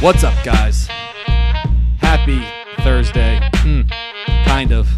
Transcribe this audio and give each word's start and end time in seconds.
What's 0.00 0.22
up, 0.22 0.32
guys? 0.44 0.86
Happy 1.98 2.40
Thursday. 2.82 3.40
Hmm. 3.54 3.82
Kind 4.44 4.72
of. 4.72 4.88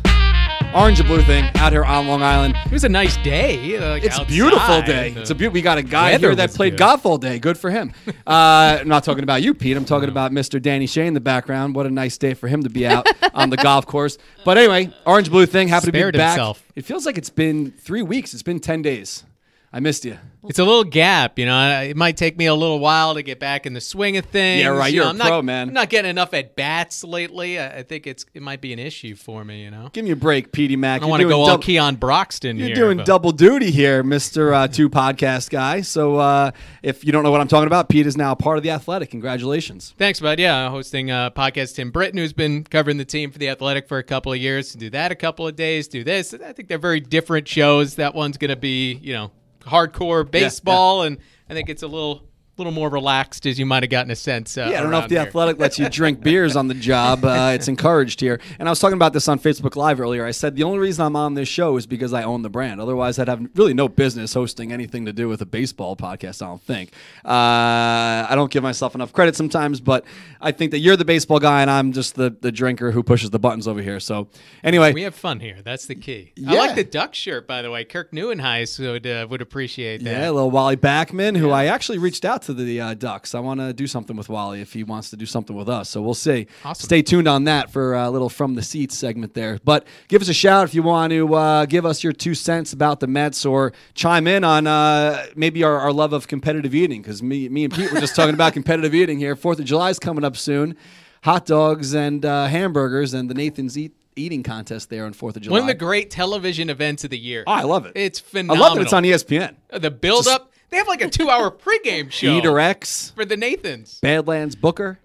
Orange 0.75 1.00
and 1.00 1.09
blue 1.09 1.23
thing 1.23 1.45
out 1.57 1.73
here 1.73 1.85
on 1.85 2.07
Long 2.07 2.23
Island. 2.23 2.55
It 2.67 2.71
was 2.73 2.85
a 2.85 2.89
nice 2.91 3.17
day. 3.17 3.79
Like 3.81 4.05
It's 4.05 4.18
a 4.18 4.27
beautiful 4.27 4.82
day. 4.82 5.14
It's 5.17 5.31
a 5.31 5.35
beautiful. 5.35 5.55
We 5.55 5.63
got 5.63 5.79
a 5.79 5.82
guy 5.82 6.13
weather 6.13 6.29
here 6.29 6.36
that 6.36 6.50
played 6.53 6.73
good. 6.75 6.79
golf 6.81 7.07
all 7.07 7.17
day. 7.17 7.39
Good 7.39 7.57
for 7.59 7.71
him. 7.71 7.93
Uh, 8.27 8.79
I'm 8.82 8.86
not 8.89 9.03
talking 9.03 9.25
about 9.25 9.43
you, 9.43 9.55
Pete. 9.55 9.77
I'm 9.77 9.85
talking 9.85 10.09
about 10.09 10.31
Mr. 10.31 10.63
Danny 10.63 10.86
Shea 10.86 11.07
in 11.07 11.14
the 11.14 11.21
background. 11.21 11.75
What 11.75 11.87
a 11.87 11.91
nice 11.91 12.17
day 12.17 12.35
for 12.35 12.46
him 12.46 12.62
to 12.62 12.71
be 12.71 12.87
out 12.87 13.09
on 13.35 13.51
the 13.51 13.57
golf 13.57 13.87
course. 13.87 14.18
But 14.45 14.57
anyway, 14.57 14.95
orange 15.04 15.31
blue 15.31 15.46
thing. 15.46 15.67
Happy 15.67 15.87
to 15.87 15.93
be 15.93 16.11
back. 16.12 16.32
himself. 16.37 16.62
It 16.76 16.85
feels 16.85 17.07
like 17.07 17.18
it's 17.18 17.31
been 17.31 17.73
three 17.73 18.03
weeks. 18.03 18.32
It's 18.32 18.45
been 18.45 18.61
ten 18.61 18.82
days. 18.82 19.25
I 19.73 19.79
missed 19.79 20.05
you. 20.05 20.19
It's 20.49 20.59
a 20.59 20.65
little 20.65 20.83
gap, 20.83 21.39
you 21.39 21.47
know. 21.47 21.83
It 21.83 21.97
might 21.97 22.17
take 22.17 22.37
me 22.37 22.47
a 22.47 22.55
little 22.55 22.81
while 22.81 23.15
to 23.15 23.23
get 23.23 23.39
back 23.39 23.67
in 23.67 23.73
the 23.73 23.81
swing 23.81 24.17
of 24.17 24.25
things. 24.25 24.63
Yeah, 24.63 24.71
right. 24.71 24.93
You 24.93 24.96
You're 24.96 25.05
know, 25.05 25.11
a 25.11 25.13
I'm 25.13 25.19
pro, 25.19 25.29
not, 25.29 25.45
man. 25.45 25.69
I'm 25.69 25.75
not 25.75 25.91
getting 25.91 26.11
enough 26.11 26.35
at 26.35 26.57
bats 26.57 27.05
lately. 27.05 27.57
I, 27.61 27.79
I 27.79 27.83
think 27.85 28.07
it's 28.09 28.27
it 28.35 28.43
might 28.43 28.61
be 28.61 28.73
an 28.73 28.81
issue 28.81 29.15
for 29.15 29.45
me. 29.45 29.63
You 29.63 29.71
know, 29.71 29.91
Give 29.93 30.05
me 30.05 30.11
a 30.11 30.17
break, 30.17 30.51
Petey 30.51 30.75
Mac. 30.75 31.03
I 31.03 31.07
want 31.07 31.23
to 31.23 31.29
go 31.29 31.43
all 31.43 31.59
Keon 31.59 31.96
Broxton 31.96 32.56
You're 32.56 32.69
here. 32.69 32.75
doing 32.75 32.97
but- 32.97 33.06
double 33.06 33.31
duty 33.31 33.70
here, 33.70 34.03
Mister 34.03 34.53
uh, 34.53 34.67
Two 34.67 34.91
Podcast 34.91 35.51
guy. 35.51 35.83
So 35.83 36.17
uh, 36.17 36.51
if 36.83 37.05
you 37.05 37.12
don't 37.12 37.23
know 37.23 37.31
what 37.31 37.41
I'm 37.41 37.48
talking 37.48 37.69
about, 37.69 37.89
Pete 37.89 38.07
is 38.07 38.17
now 38.17 38.34
part 38.34 38.57
of 38.57 38.65
the 38.65 38.71
Athletic. 38.71 39.11
Congratulations. 39.11 39.95
Thanks, 39.98 40.19
bud. 40.19 40.41
Yeah, 40.41 40.69
hosting 40.71 41.12
uh, 41.12 41.31
podcast 41.31 41.77
Tim 41.77 41.93
Britton, 41.93 42.19
who's 42.19 42.33
been 42.33 42.65
covering 42.65 42.97
the 42.97 43.05
team 43.05 43.31
for 43.31 43.39
the 43.39 43.51
Athletic 43.51 43.87
for 43.87 43.98
a 43.98 44.03
couple 44.03 44.33
of 44.33 44.39
years. 44.39 44.73
Do 44.73 44.91
that 44.91 45.12
a 45.12 45.17
couple 45.17 45.47
of 45.47 45.55
days. 45.55 45.87
Do 45.87 46.03
this. 46.03 46.34
I 46.34 46.55
think 46.55 46.69
they're 46.69 46.79
very 46.79 47.01
different 47.01 47.47
shows. 47.47 47.97
That 47.97 48.17
one's 48.17 48.37
going 48.37 48.49
to 48.49 48.57
be, 48.57 48.95
you 48.95 49.12
know, 49.12 49.31
hardcore 49.71 50.29
baseball, 50.31 51.03
and 51.03 51.19
I 51.49 51.55
think 51.55 51.69
it's 51.69 51.83
a 51.83 51.87
little, 51.89 52.29
little 52.61 52.72
more 52.72 52.89
relaxed, 52.89 53.47
as 53.47 53.58
you 53.58 53.66
might 53.66 53.83
have 53.83 53.91
gotten 53.91 54.11
a 54.11 54.16
sense. 54.16 54.56
Uh, 54.56 54.69
Yeah, 54.70 54.78
I 54.78 54.83
don't 54.83 54.91
know 54.91 54.98
if 55.00 55.08
the 55.08 55.16
here. 55.16 55.27
Athletic 55.27 55.58
lets 55.58 55.78
you 55.78 55.89
drink 55.89 56.20
beers 56.22 56.56
on 56.56 56.69
the 56.69 56.75
job. 56.75 57.25
Uh, 57.25 57.53
it's 57.55 57.69
encouraged 57.69 58.20
here. 58.20 58.41
And 58.58 58.69
I 58.69 58.70
was 58.70 58.78
talking 58.78 58.94
about 58.94 59.12
this 59.12 59.27
on 59.28 59.39
Facebook 59.39 59.77
Live 59.77 60.00
earlier. 60.00 60.25
I 60.27 60.30
said 60.30 60.55
the 60.56 60.62
only 60.62 60.78
reason 60.78 61.05
I'm 61.05 61.16
on 61.16 61.34
this 61.34 61.48
show 61.48 61.77
is 61.77 61.86
because 61.86 62.12
I 62.12 62.22
own 62.22 62.42
the 62.42 62.50
brand. 62.50 62.81
Otherwise, 62.81 63.19
I'd 63.19 63.28
have 63.28 63.44
really 63.55 63.75
no 63.75 63.88
business 63.88 64.34
hosting 64.34 64.72
anything 64.72 65.06
to 65.06 65.12
do 65.12 65.28
with 65.28 65.41
a 65.42 65.47
baseball 65.47 65.97
podcast. 65.97 66.42
I 66.42 66.47
don't 66.47 66.62
think. 66.62 66.92
Uh, 67.25 68.27
I 68.28 68.33
don't 68.34 68.50
give 68.50 68.62
myself 68.62 68.94
enough 68.94 69.12
credit 69.12 69.36
sometimes, 69.36 69.81
but 69.81 70.05
I 70.41 70.53
think 70.53 70.70
that 70.72 70.78
you're 70.78 70.97
the 70.97 71.05
baseball 71.05 71.38
guy 71.38 71.62
and 71.62 71.70
I'm 71.70 71.92
just 71.92 72.14
the 72.14 72.31
the 72.41 72.53
drinker 72.53 72.91
who 72.92 73.03
pushes 73.03 73.31
the 73.31 73.38
buttons 73.38 73.66
over 73.66 73.81
here. 73.83 74.00
So 74.00 74.28
anyway, 74.62 74.92
We 74.92 75.03
have 75.03 75.14
fun 75.14 75.41
here. 75.41 75.58
That's 75.62 75.86
the 75.86 75.94
key. 75.94 76.33
I 76.47 76.55
like 76.55 76.75
the 76.75 76.84
duck 76.84 77.14
shirt, 77.14 77.47
by 77.47 77.62
the 77.62 77.70
way. 77.70 77.84
Kirk 77.84 78.12
Nieuwenhuis 78.12 78.78
would 78.81 79.06
uh, 79.06 79.27
would 79.31 79.41
appreciate 79.42 80.03
that. 80.05 80.11
Yeah, 80.11 80.31
a 80.31 80.33
little 80.33 80.50
Wally 80.50 80.77
Backman, 80.77 81.36
who 81.36 81.50
I 81.50 81.66
actually 81.66 81.98
reached 81.98 82.25
out 82.25 82.42
to 82.42 82.50
the 82.53 82.81
uh, 82.81 82.95
Ducks. 82.95 83.34
I 83.34 83.41
want 83.41 83.61
to 83.61 83.73
do 83.73 83.87
something 83.87 84.17
with 84.17 84.29
Wally 84.29 84.61
if 84.61 84.73
he 84.73 84.84
wants 84.84 85.11
to 85.11 85.17
do 85.17 85.27
something 85.27 85.55
with 85.56 85.69
us. 85.69 85.89
So 85.91 86.03
we'll 86.03 86.15
see. 86.15 86.47
Awesome. 86.65 86.84
Stay 86.84 87.03
tuned 87.03 87.29
on 87.29 87.45
that 87.45 87.70
for 87.70 87.95
a 87.95 88.11
little 88.11 88.29
from 88.29 88.55
the 88.55 88.62
seats 88.62 88.97
segment 88.97 89.34
there. 89.34 89.59
But 89.65 89.87
give 90.09 90.23
us 90.23 90.29
a 90.29 90.34
shout 90.34 90.65
if 90.65 90.75
you 90.75 90.83
want 90.83 91.12
to 91.12 91.34
uh, 91.34 91.67
give 91.67 91.84
us 91.87 92.03
your 92.05 92.12
two 92.12 92.34
cents 92.34 92.73
about 92.73 93.01
the 93.01 93.06
Mets 93.06 93.45
or 93.47 93.73
chime 93.95 94.27
in 94.27 94.45
on 94.45 94.67
uh, 94.67 95.27
maybe 95.37 95.65
our, 95.65 95.78
our 95.78 95.93
love 95.93 96.12
of 96.12 96.28
competitive 96.28 96.75
eating 96.75 97.03
because 97.03 97.23
me, 97.23 97.48
me 97.48 97.65
and 97.65 97.75
Pete 97.75 97.93
were 97.93 98.01
just 98.01 98.17
talking 98.17 98.34
about 98.34 98.53
competitive 98.55 98.95
eating 98.95 99.19
here. 99.19 99.37
Fourth 99.37 99.59
of 99.59 99.65
July 99.65 99.91
is 99.91 99.98
coming 99.98 100.25
up 100.25 100.37
soon. 100.37 100.77
Hot 101.25 101.45
dogs 101.45 101.95
and 101.95 102.25
uh, 102.25 102.47
hamburgers 102.47 103.12
and 103.15 103.28
the 103.28 103.34
Nathan's 103.34 103.77
Eat 103.77 103.95
Eating 104.17 104.43
contest 104.43 104.91
there 104.91 105.06
on 105.06 105.12
Fourth 105.12 105.37
of 105.37 105.43
July. 105.43 105.53
One 105.61 105.62
of 105.62 105.67
the 105.69 105.75
great 105.75 106.11
television 106.11 106.69
events 106.69 107.05
of 107.05 107.11
the 107.11 107.19
year. 107.19 107.45
oh, 107.47 107.53
I 107.53 107.62
love 107.62 107.87
it. 107.87 107.93
It's 107.95 108.19
phenomenal. 108.19 108.65
I 108.65 108.69
love 108.69 108.77
that 108.77 108.83
it's 108.83 108.93
on 108.93 109.05
ESPN. 109.05 109.55
Uh, 109.73 109.78
The 109.78 109.91
build 109.91 110.27
up. 110.27 110.53
They 110.70 110.76
have 110.76 110.88
like 110.88 111.03
a 111.03 111.08
two 111.10 111.28
hour 111.31 111.50
pregame 111.84 112.10
show 112.10 112.36
Eater 112.38 112.58
X, 112.58 113.12
for 113.14 113.25
the 113.25 113.36
Nathans. 113.36 113.98
Badlands 114.00 114.56
Booker. 114.56 114.98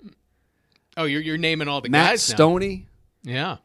Oh, 0.98 1.04
you're 1.06 1.22
you're 1.22 1.38
naming 1.38 1.68
all 1.68 1.82
the 1.82 1.90
Matt 1.90 2.12
guys 2.12 2.30
now. 2.30 2.36
Stoney, 2.36 2.88
Yeah. 3.24 3.58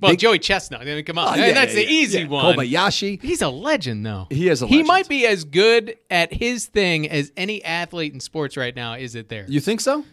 Well, 0.00 0.10
Big- 0.12 0.18
Joey 0.18 0.40
Chestnut. 0.40 0.80
I 0.80 0.84
mean, 0.84 1.04
come 1.04 1.16
on. 1.16 1.28
Oh, 1.28 1.32
Hey, 1.40 1.48
yeah, 1.48 1.54
that's 1.54 1.74
yeah, 1.74 1.80
the 1.80 1.84
yeah, 1.84 1.90
easy 2.00 2.20
yeah. 2.22 2.26
one. 2.26 2.56
Kobayashi. 2.56 3.22
He's 3.22 3.40
a 3.40 3.48
legend, 3.48 4.04
though. 4.04 4.26
He 4.30 4.48
is 4.48 4.60
a 4.60 4.66
He 4.66 4.82
might 4.82 5.08
be 5.08 5.24
as 5.28 5.44
good 5.44 5.96
at 6.10 6.32
his 6.34 6.66
thing 6.66 7.08
as 7.08 7.30
any 7.36 7.62
athlete 7.62 8.12
in 8.12 8.18
sports 8.18 8.56
right 8.56 8.74
now. 8.74 8.94
Is 8.94 9.14
it 9.14 9.28
there? 9.28 9.44
You 9.46 9.60
think 9.60 9.80
so? 9.80 10.04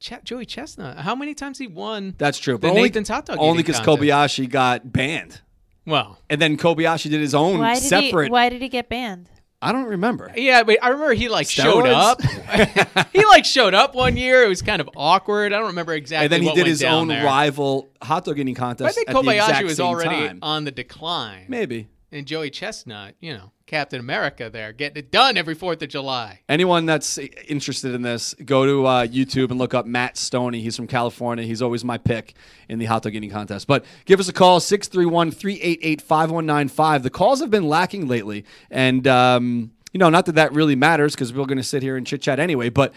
Ch- 0.00 0.22
Joey 0.22 0.44
Chestnut. 0.44 0.98
How 0.98 1.14
many 1.14 1.32
times 1.32 1.56
he 1.58 1.66
won? 1.66 2.14
That's 2.18 2.38
true. 2.38 2.54
The 2.56 2.58
But 2.58 2.70
only, 2.72 2.82
Nathan's 2.82 3.08
hot 3.08 3.24
dog 3.24 3.38
only 3.40 3.62
because 3.62 3.80
contest. 3.80 4.02
Kobayashi 4.02 4.50
got 4.50 4.92
banned, 4.92 5.40
Well, 5.86 6.18
and 6.28 6.42
then 6.42 6.58
Kobayashi 6.58 7.08
did 7.08 7.20
his 7.22 7.34
own 7.34 7.58
Why 7.58 7.74
did 7.74 7.84
separate. 7.84 8.24
he? 8.26 8.30
Why 8.30 8.50
did 8.50 8.60
he 8.60 8.68
get 8.68 8.90
banned? 8.90 9.30
I 9.60 9.72
don't 9.72 9.86
remember. 9.86 10.30
yeah, 10.36 10.62
but 10.62 10.78
I 10.82 10.90
remember 10.90 11.14
he 11.14 11.28
like 11.28 11.48
showed 11.48 11.86
up. 11.86 12.22
he 13.12 13.24
like 13.24 13.44
showed 13.44 13.74
up 13.74 13.94
one 13.94 14.16
year. 14.16 14.44
It 14.44 14.48
was 14.48 14.62
kind 14.62 14.80
of 14.80 14.88
awkward. 14.96 15.52
I 15.52 15.58
don't 15.58 15.68
remember 15.68 15.94
exactly. 15.94 16.24
and 16.24 16.32
then 16.32 16.42
he 16.42 16.54
did 16.54 16.66
his 16.66 16.84
own 16.84 17.08
there. 17.08 17.24
rival 17.24 17.88
hot 18.00 18.24
dog 18.24 18.38
eating 18.38 18.54
contest. 18.54 18.84
But 18.84 18.90
I 18.90 18.92
think 18.92 19.08
at 19.10 19.14
the 19.24 19.30
exact 19.30 19.58
Kobayashi 19.58 19.64
was 19.64 19.80
already 19.80 20.28
time. 20.28 20.38
on 20.42 20.64
the 20.64 20.70
decline. 20.70 21.46
Maybe 21.48 21.88
And 22.12 22.24
Joey 22.26 22.50
Chestnut, 22.50 23.14
you 23.20 23.32
know, 23.32 23.50
Captain 23.68 24.00
America 24.00 24.50
there, 24.50 24.72
getting 24.72 24.96
it 24.96 25.12
done 25.12 25.36
every 25.36 25.54
4th 25.54 25.82
of 25.82 25.90
July. 25.90 26.40
anyone 26.48 26.86
that's 26.86 27.18
interested 27.46 27.94
in 27.94 28.02
this, 28.02 28.34
go 28.44 28.66
to 28.66 28.86
uh, 28.86 29.06
YouTube 29.06 29.50
and 29.50 29.58
look 29.58 29.74
up 29.74 29.86
Matt 29.86 30.16
Stoney. 30.16 30.62
He's 30.62 30.74
from 30.74 30.86
California. 30.86 31.44
He's 31.44 31.60
always 31.62 31.84
my 31.84 31.98
pick 31.98 32.34
in 32.68 32.78
the 32.78 32.86
hot 32.86 33.02
dog 33.02 33.14
eating 33.14 33.30
contest. 33.30 33.66
But 33.66 33.84
give 34.06 34.18
us 34.18 34.28
a 34.28 34.32
call 34.32 34.60
631-388-5195. 34.60 37.02
The 37.02 37.10
calls 37.10 37.40
have 37.40 37.50
been 37.50 37.68
lacking 37.68 38.08
lately, 38.08 38.46
and 38.70 39.06
um, 39.06 39.72
you 39.92 39.98
know, 39.98 40.08
not 40.08 40.24
that 40.26 40.36
that 40.36 40.52
really 40.52 40.74
matters 40.74 41.14
because 41.14 41.32
we're 41.32 41.46
going 41.46 41.58
to 41.58 41.64
sit 41.64 41.82
here 41.82 41.96
and 41.96 42.06
chit 42.06 42.22
chat 42.22 42.40
anyway. 42.40 42.70
But 42.70 42.94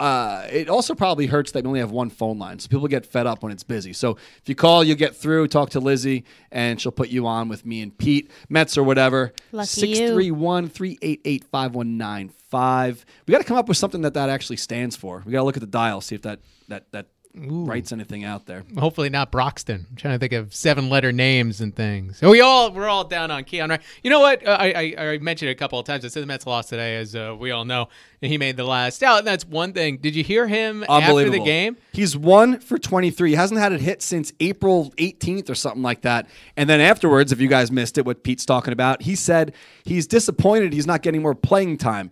uh, 0.00 0.46
it 0.50 0.68
also 0.68 0.94
probably 0.94 1.26
hurts 1.26 1.52
that 1.52 1.64
we 1.64 1.68
only 1.68 1.80
have 1.80 1.90
one 1.90 2.10
phone 2.10 2.38
line, 2.38 2.58
so 2.58 2.68
people 2.68 2.88
get 2.88 3.06
fed 3.06 3.26
up 3.26 3.42
when 3.42 3.52
it's 3.52 3.62
busy. 3.62 3.92
So 3.92 4.12
if 4.12 4.48
you 4.48 4.54
call, 4.54 4.82
you'll 4.82 4.96
get 4.96 5.14
through. 5.16 5.48
Talk 5.48 5.70
to 5.70 5.80
Lizzie, 5.80 6.24
and 6.50 6.80
she'll 6.80 6.92
put 6.92 7.08
you 7.08 7.26
on 7.26 7.48
with 7.48 7.64
me 7.64 7.80
and 7.80 7.96
Pete 7.96 8.30
Mets 8.48 8.76
or 8.76 8.82
whatever. 8.82 9.32
Lucky 9.52 9.86
you. 9.86 9.94
631 9.96 10.68
388 10.68 11.44
5195. 11.44 13.06
We 13.26 13.32
got 13.32 13.38
to 13.38 13.44
come 13.44 13.56
up 13.56 13.68
with 13.68 13.76
something 13.76 14.02
that 14.02 14.14
that 14.14 14.28
actually 14.28 14.56
stands 14.56 14.96
for. 14.96 15.22
We 15.24 15.32
got 15.32 15.38
to 15.38 15.44
look 15.44 15.56
at 15.56 15.60
the 15.60 15.66
dial, 15.66 16.00
see 16.00 16.14
if 16.14 16.22
that 16.22 16.40
that 16.68 16.90
that 16.92 17.06
writes 17.34 17.92
anything 17.92 18.24
out 18.24 18.46
there. 18.46 18.64
Hopefully 18.78 19.08
not 19.10 19.32
Broxton. 19.32 19.86
I'm 19.90 19.96
trying 19.96 20.14
to 20.14 20.18
think 20.18 20.32
of 20.32 20.54
seven 20.54 20.88
letter 20.88 21.12
names 21.12 21.60
and 21.60 21.74
things. 21.74 22.18
So 22.18 22.30
we 22.30 22.40
all 22.40 22.72
we're 22.72 22.88
all 22.88 23.04
down 23.04 23.30
on 23.30 23.44
Keon, 23.44 23.70
right? 23.70 23.80
You 24.02 24.10
know 24.10 24.20
what? 24.20 24.46
Uh, 24.46 24.56
I, 24.58 24.94
I 24.96 25.04
I 25.12 25.18
mentioned 25.18 25.48
it 25.48 25.52
a 25.52 25.56
couple 25.56 25.78
of 25.78 25.86
times. 25.86 26.04
I 26.04 26.08
said 26.08 26.22
the 26.22 26.26
Mets 26.26 26.46
lost 26.46 26.68
today, 26.68 26.96
as 26.96 27.16
uh, 27.16 27.34
we 27.38 27.50
all 27.50 27.64
know, 27.64 27.88
and 28.22 28.30
he 28.30 28.38
made 28.38 28.56
the 28.56 28.64
last 28.64 29.02
out. 29.02 29.18
And 29.18 29.26
that's 29.26 29.44
one 29.44 29.72
thing. 29.72 29.98
Did 29.98 30.14
you 30.14 30.22
hear 30.22 30.46
him 30.46 30.84
after 30.88 31.28
the 31.30 31.40
game? 31.40 31.76
He's 31.92 32.16
one 32.16 32.60
for 32.60 32.78
23. 32.78 33.30
He 33.30 33.36
hasn't 33.36 33.58
had 33.58 33.72
it 33.72 33.80
hit 33.80 34.02
since 34.02 34.32
April 34.40 34.92
18th 34.98 35.50
or 35.50 35.54
something 35.54 35.82
like 35.82 36.02
that. 36.02 36.28
And 36.56 36.68
then 36.68 36.80
afterwards, 36.80 37.32
if 37.32 37.40
you 37.40 37.48
guys 37.48 37.72
missed 37.72 37.98
it, 37.98 38.04
what 38.04 38.22
Pete's 38.22 38.44
talking 38.44 38.72
about, 38.72 39.02
he 39.02 39.14
said 39.14 39.54
he's 39.84 40.06
disappointed 40.06 40.72
he's 40.72 40.86
not 40.86 41.02
getting 41.02 41.22
more 41.22 41.34
playing 41.34 41.78
time. 41.78 42.10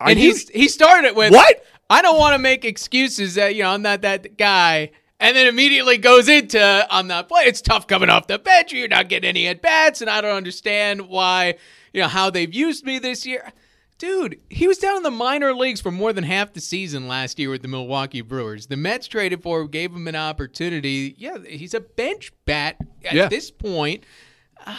Are 0.00 0.08
and 0.08 0.18
he's 0.18 0.48
he 0.48 0.68
started 0.68 1.08
it 1.08 1.14
with 1.14 1.32
What? 1.32 1.64
I 1.90 2.00
don't 2.02 2.18
want 2.18 2.34
to 2.34 2.38
make 2.38 2.64
excuses 2.64 3.34
that 3.34 3.54
you 3.56 3.62
know 3.64 3.70
I'm 3.70 3.82
not 3.82 4.02
that 4.02 4.36
guy, 4.38 4.92
and 5.18 5.36
then 5.36 5.46
immediately 5.48 5.98
goes 5.98 6.28
into 6.28 6.86
I'm 6.90 7.06
not 7.08 7.28
playing. 7.28 7.48
It's 7.48 7.60
tough 7.60 7.86
coming 7.86 8.08
off 8.08 8.28
the 8.28 8.38
bench. 8.38 8.72
You're 8.72 8.88
not 8.88 9.08
getting 9.08 9.28
any 9.28 9.46
at 9.48 9.60
bats, 9.60 10.00
and 10.00 10.08
I 10.08 10.20
don't 10.20 10.36
understand 10.36 11.08
why 11.08 11.56
you 11.92 12.00
know 12.00 12.08
how 12.08 12.30
they've 12.30 12.52
used 12.54 12.86
me 12.86 12.98
this 12.98 13.26
year. 13.26 13.52
Dude, 13.98 14.40
he 14.48 14.66
was 14.66 14.78
down 14.78 14.96
in 14.96 15.02
the 15.02 15.10
minor 15.10 15.52
leagues 15.52 15.78
for 15.82 15.90
more 15.90 16.14
than 16.14 16.24
half 16.24 16.54
the 16.54 16.60
season 16.62 17.06
last 17.06 17.38
year 17.38 17.50
with 17.50 17.60
the 17.60 17.68
Milwaukee 17.68 18.22
Brewers. 18.22 18.68
The 18.68 18.76
Mets 18.78 19.06
traded 19.06 19.42
for 19.42 19.60
him, 19.60 19.66
gave 19.68 19.92
him 19.92 20.08
an 20.08 20.16
opportunity. 20.16 21.14
Yeah, 21.18 21.36
he's 21.46 21.74
a 21.74 21.80
bench 21.80 22.32
bat 22.46 22.76
at 23.04 23.12
Yeah. 23.12 23.28
this 23.28 23.50
point. 23.50 24.04
Uh, 24.64 24.74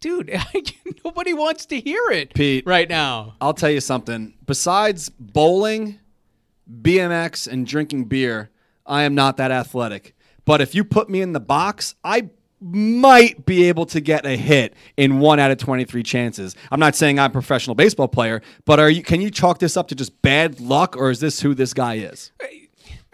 dude, 0.00 0.34
nobody 1.04 1.34
wants 1.34 1.66
to 1.66 1.78
hear 1.78 2.00
it 2.10 2.32
Pete. 2.32 2.64
right 2.66 2.88
now. 2.88 3.34
I'll 3.38 3.52
tell 3.52 3.68
you 3.68 3.82
something. 3.82 4.32
Besides 4.46 5.10
bowling, 5.10 5.98
BMX, 6.70 7.46
and 7.46 7.66
drinking 7.66 8.06
beer, 8.06 8.50
I 8.86 9.02
am 9.02 9.14
not 9.14 9.36
that 9.36 9.50
athletic. 9.50 10.14
But 10.44 10.60
if 10.60 10.74
you 10.74 10.84
put 10.84 11.08
me 11.08 11.20
in 11.20 11.32
the 11.32 11.40
box, 11.40 11.94
I 12.04 12.30
might 12.60 13.44
be 13.44 13.64
able 13.64 13.84
to 13.86 14.00
get 14.00 14.24
a 14.24 14.36
hit 14.36 14.74
in 14.96 15.18
one 15.18 15.38
out 15.38 15.50
of 15.50 15.58
23 15.58 16.02
chances. 16.02 16.56
I'm 16.70 16.80
not 16.80 16.94
saying 16.94 17.18
I'm 17.18 17.30
a 17.30 17.32
professional 17.32 17.74
baseball 17.74 18.08
player, 18.08 18.40
but 18.64 18.80
are 18.80 18.88
you 18.88 19.02
can 19.02 19.20
you 19.20 19.30
chalk 19.30 19.58
this 19.58 19.76
up 19.76 19.88
to 19.88 19.94
just 19.94 20.22
bad 20.22 20.60
luck 20.60 20.96
or 20.96 21.10
is 21.10 21.20
this 21.20 21.40
who 21.40 21.54
this 21.54 21.74
guy 21.74 21.96
is? 21.96 22.32
Uh, 22.42 22.46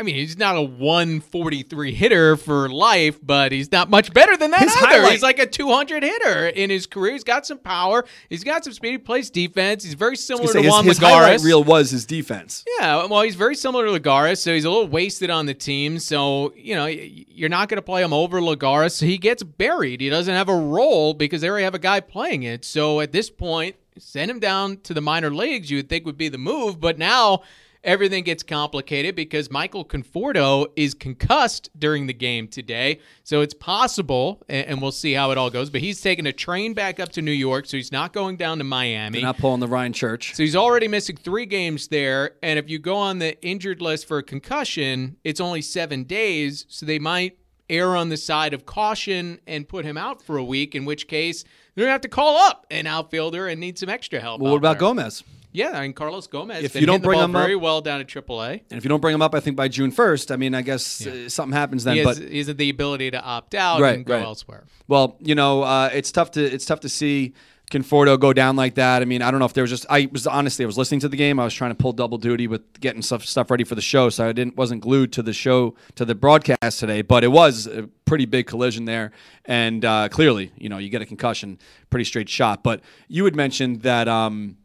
I 0.00 0.02
mean, 0.02 0.14
he's 0.14 0.38
not 0.38 0.56
a 0.56 0.62
143 0.62 1.92
hitter 1.92 2.36
for 2.38 2.70
life, 2.70 3.18
but 3.22 3.52
he's 3.52 3.70
not 3.70 3.90
much 3.90 4.14
better 4.14 4.34
than 4.36 4.50
that 4.52 4.60
His 4.62 4.74
either. 4.76 4.86
highlight- 4.86 5.12
He's 5.12 5.22
like 5.22 5.38
a 5.38 5.44
200 5.46 6.02
hitter 6.02 6.46
in 6.48 6.70
his 6.70 6.86
career. 6.86 7.12
He's 7.12 7.22
got 7.24 7.46
some 7.46 7.58
power. 7.58 8.06
He's 8.30 8.42
got 8.42 8.64
some 8.64 8.72
speed. 8.72 8.92
He 8.92 8.98
plays 8.98 9.28
defense. 9.28 9.84
He's 9.84 9.92
very 9.94 10.16
similar 10.16 10.50
to 10.52 10.62
his 10.62 10.70
Juan 10.70 10.86
his 10.86 10.96
highlight 10.98 11.38
Lagares. 11.40 11.44
reel 11.44 11.62
was 11.62 11.90
his 11.90 12.06
defense. 12.06 12.64
Yeah, 12.78 13.04
well, 13.06 13.20
he's 13.22 13.34
very 13.34 13.54
similar 13.54 13.86
to 13.86 13.92
Lagares, 14.00 14.38
so 14.38 14.54
he's 14.54 14.64
a 14.64 14.70
little 14.70 14.88
wasted 14.88 15.28
on 15.28 15.44
the 15.44 15.54
team. 15.54 15.98
So, 15.98 16.54
you 16.56 16.74
know, 16.74 16.86
you're 16.86 17.50
not 17.50 17.68
going 17.68 17.76
to 17.76 17.82
play 17.82 18.02
him 18.02 18.14
over 18.14 18.40
Lagares. 18.40 18.92
So 18.92 19.04
he 19.04 19.18
gets 19.18 19.42
buried. 19.42 20.00
He 20.00 20.08
doesn't 20.08 20.34
have 20.34 20.48
a 20.48 20.56
role 20.56 21.12
because 21.12 21.42
they 21.42 21.48
already 21.50 21.64
have 21.64 21.74
a 21.74 21.78
guy 21.78 22.00
playing 22.00 22.44
it. 22.44 22.64
So 22.64 23.00
at 23.00 23.12
this 23.12 23.28
point, 23.28 23.76
send 23.98 24.30
him 24.30 24.40
down 24.40 24.78
to 24.84 24.94
the 24.94 25.02
minor 25.02 25.30
leagues, 25.30 25.70
you 25.70 25.76
would 25.78 25.88
think 25.90 26.06
would 26.06 26.16
be 26.16 26.28
the 26.30 26.38
move. 26.38 26.80
But 26.80 26.96
now 26.98 27.42
everything 27.82 28.24
gets 28.24 28.42
complicated 28.42 29.14
because 29.14 29.50
Michael 29.50 29.84
Conforto 29.84 30.66
is 30.76 30.94
concussed 30.94 31.70
during 31.78 32.06
the 32.06 32.12
game 32.12 32.48
today. 32.48 33.00
So 33.24 33.40
it's 33.40 33.54
possible, 33.54 34.42
and, 34.48 34.80
we'll 34.80 34.92
see 34.92 35.12
how 35.12 35.30
it 35.30 35.38
all 35.38 35.50
goes. 35.50 35.68
But 35.70 35.80
he's 35.80 36.00
taking 36.00 36.26
a 36.26 36.32
train 36.32 36.74
back 36.74 36.98
up 37.00 37.10
to 37.12 37.22
New 37.22 37.32
York, 37.32 37.66
so 37.66 37.76
he's 37.76 37.92
not 37.92 38.12
going 38.12 38.36
down 38.36 38.58
to 38.58 38.64
Miami. 38.64 39.18
They're 39.18 39.26
not 39.26 39.38
pulling 39.38 39.60
the 39.60 39.68
Ryan 39.68 39.92
Church. 39.92 40.34
So 40.34 40.42
he's 40.42 40.56
already 40.56 40.88
missing 40.88 41.16
three 41.16 41.46
games 41.46 41.88
there. 41.88 42.32
And 42.42 42.58
if 42.58 42.70
you 42.70 42.78
go 42.78 42.96
on 42.96 43.18
the 43.18 43.40
injured 43.44 43.82
list 43.82 44.08
for 44.08 44.18
a 44.18 44.22
concussion, 44.22 45.16
it's 45.24 45.40
only 45.40 45.62
seven 45.62 46.04
days. 46.04 46.66
So 46.68 46.86
they 46.86 46.98
might 46.98 47.38
err 47.68 47.94
on 47.94 48.08
the 48.08 48.16
side 48.16 48.52
of 48.52 48.66
caution 48.66 49.38
and 49.46 49.68
put 49.68 49.84
him 49.84 49.96
out 49.96 50.22
for 50.22 50.36
a 50.36 50.44
week, 50.44 50.74
in 50.74 50.84
which 50.84 51.06
case 51.06 51.44
they're 51.74 51.84
going 51.84 51.88
to 51.88 51.92
have 51.92 52.00
to 52.00 52.08
call 52.08 52.36
up 52.36 52.66
an 52.70 52.86
outfielder 52.86 53.46
and 53.46 53.60
need 53.60 53.78
some 53.78 53.88
extra 53.88 54.20
help. 54.20 54.40
Well, 54.40 54.52
what 54.52 54.58
about 54.58 54.78
there. 54.78 54.88
Gomez? 54.88 55.22
Yeah, 55.52 55.70
I 55.70 55.82
mean, 55.82 55.92
Carlos 55.94 56.26
Gomez. 56.28 56.62
If 56.62 56.76
you 56.76 56.86
don't 56.86 57.02
bring 57.02 57.18
him 57.18 57.34
up- 57.34 57.42
very 57.42 57.56
well 57.56 57.80
down 57.80 58.00
at 58.00 58.06
AAA. 58.08 58.60
And 58.70 58.78
if 58.78 58.84
you 58.84 58.88
don't 58.88 59.00
bring 59.00 59.14
him 59.14 59.22
up, 59.22 59.34
I 59.34 59.40
think 59.40 59.56
by 59.56 59.68
June 59.68 59.90
1st, 59.90 60.30
I 60.30 60.36
mean, 60.36 60.54
I 60.54 60.62
guess 60.62 61.06
uh, 61.06 61.28
something 61.28 61.56
happens 61.56 61.84
then. 61.84 61.94
He 61.96 62.02
has, 62.04 62.18
but 62.20 62.28
he 62.30 62.38
has 62.38 62.46
the 62.54 62.70
ability 62.70 63.10
to 63.10 63.20
opt 63.22 63.54
out 63.54 63.80
Right, 63.80 63.96
and 63.96 64.04
go 64.04 64.14
right. 64.14 64.22
elsewhere. 64.24 64.64
Well, 64.86 65.16
you 65.20 65.34
know, 65.34 65.62
uh, 65.62 65.90
it's 65.92 66.12
tough 66.12 66.30
to 66.32 66.44
it's 66.44 66.64
tough 66.64 66.80
to 66.80 66.88
see 66.88 67.34
Conforto 67.70 68.18
go 68.18 68.32
down 68.32 68.56
like 68.56 68.74
that. 68.74 69.00
I 69.02 69.04
mean, 69.04 69.22
I 69.22 69.30
don't 69.30 69.38
know 69.38 69.46
if 69.46 69.52
there 69.52 69.62
was 69.62 69.70
just 69.70 69.86
I 69.88 70.08
was 70.10 70.26
honestly 70.26 70.64
I 70.64 70.66
was 70.66 70.76
listening 70.78 71.00
to 71.00 71.08
the 71.08 71.16
game. 71.16 71.38
I 71.38 71.44
was 71.44 71.54
trying 71.54 71.70
to 71.70 71.76
pull 71.76 71.92
double 71.92 72.18
duty 72.18 72.46
with 72.48 72.80
getting 72.80 73.00
stuff 73.02 73.24
stuff 73.24 73.50
ready 73.50 73.62
for 73.64 73.74
the 73.76 73.80
show, 73.80 74.08
so 74.08 74.28
I 74.28 74.32
didn't 74.32 74.56
wasn't 74.56 74.82
glued 74.82 75.12
to 75.14 75.22
the 75.22 75.32
show 75.32 75.74
to 75.94 76.04
the 76.04 76.14
broadcast 76.16 76.80
today. 76.80 77.02
But 77.02 77.22
it 77.22 77.28
was 77.32 77.66
a 77.68 77.88
pretty 78.04 78.26
big 78.26 78.46
collision 78.48 78.84
there, 78.86 79.12
and 79.44 79.84
uh, 79.84 80.08
clearly, 80.10 80.50
you 80.56 80.68
know, 80.68 80.78
you 80.78 80.88
get 80.90 81.00
a 81.02 81.06
concussion, 81.06 81.58
pretty 81.90 82.04
straight 82.04 82.28
shot. 82.28 82.64
But 82.64 82.80
you 83.08 83.24
had 83.24 83.34
mentioned 83.36 83.82
that. 83.82 84.06
Um, 84.08 84.56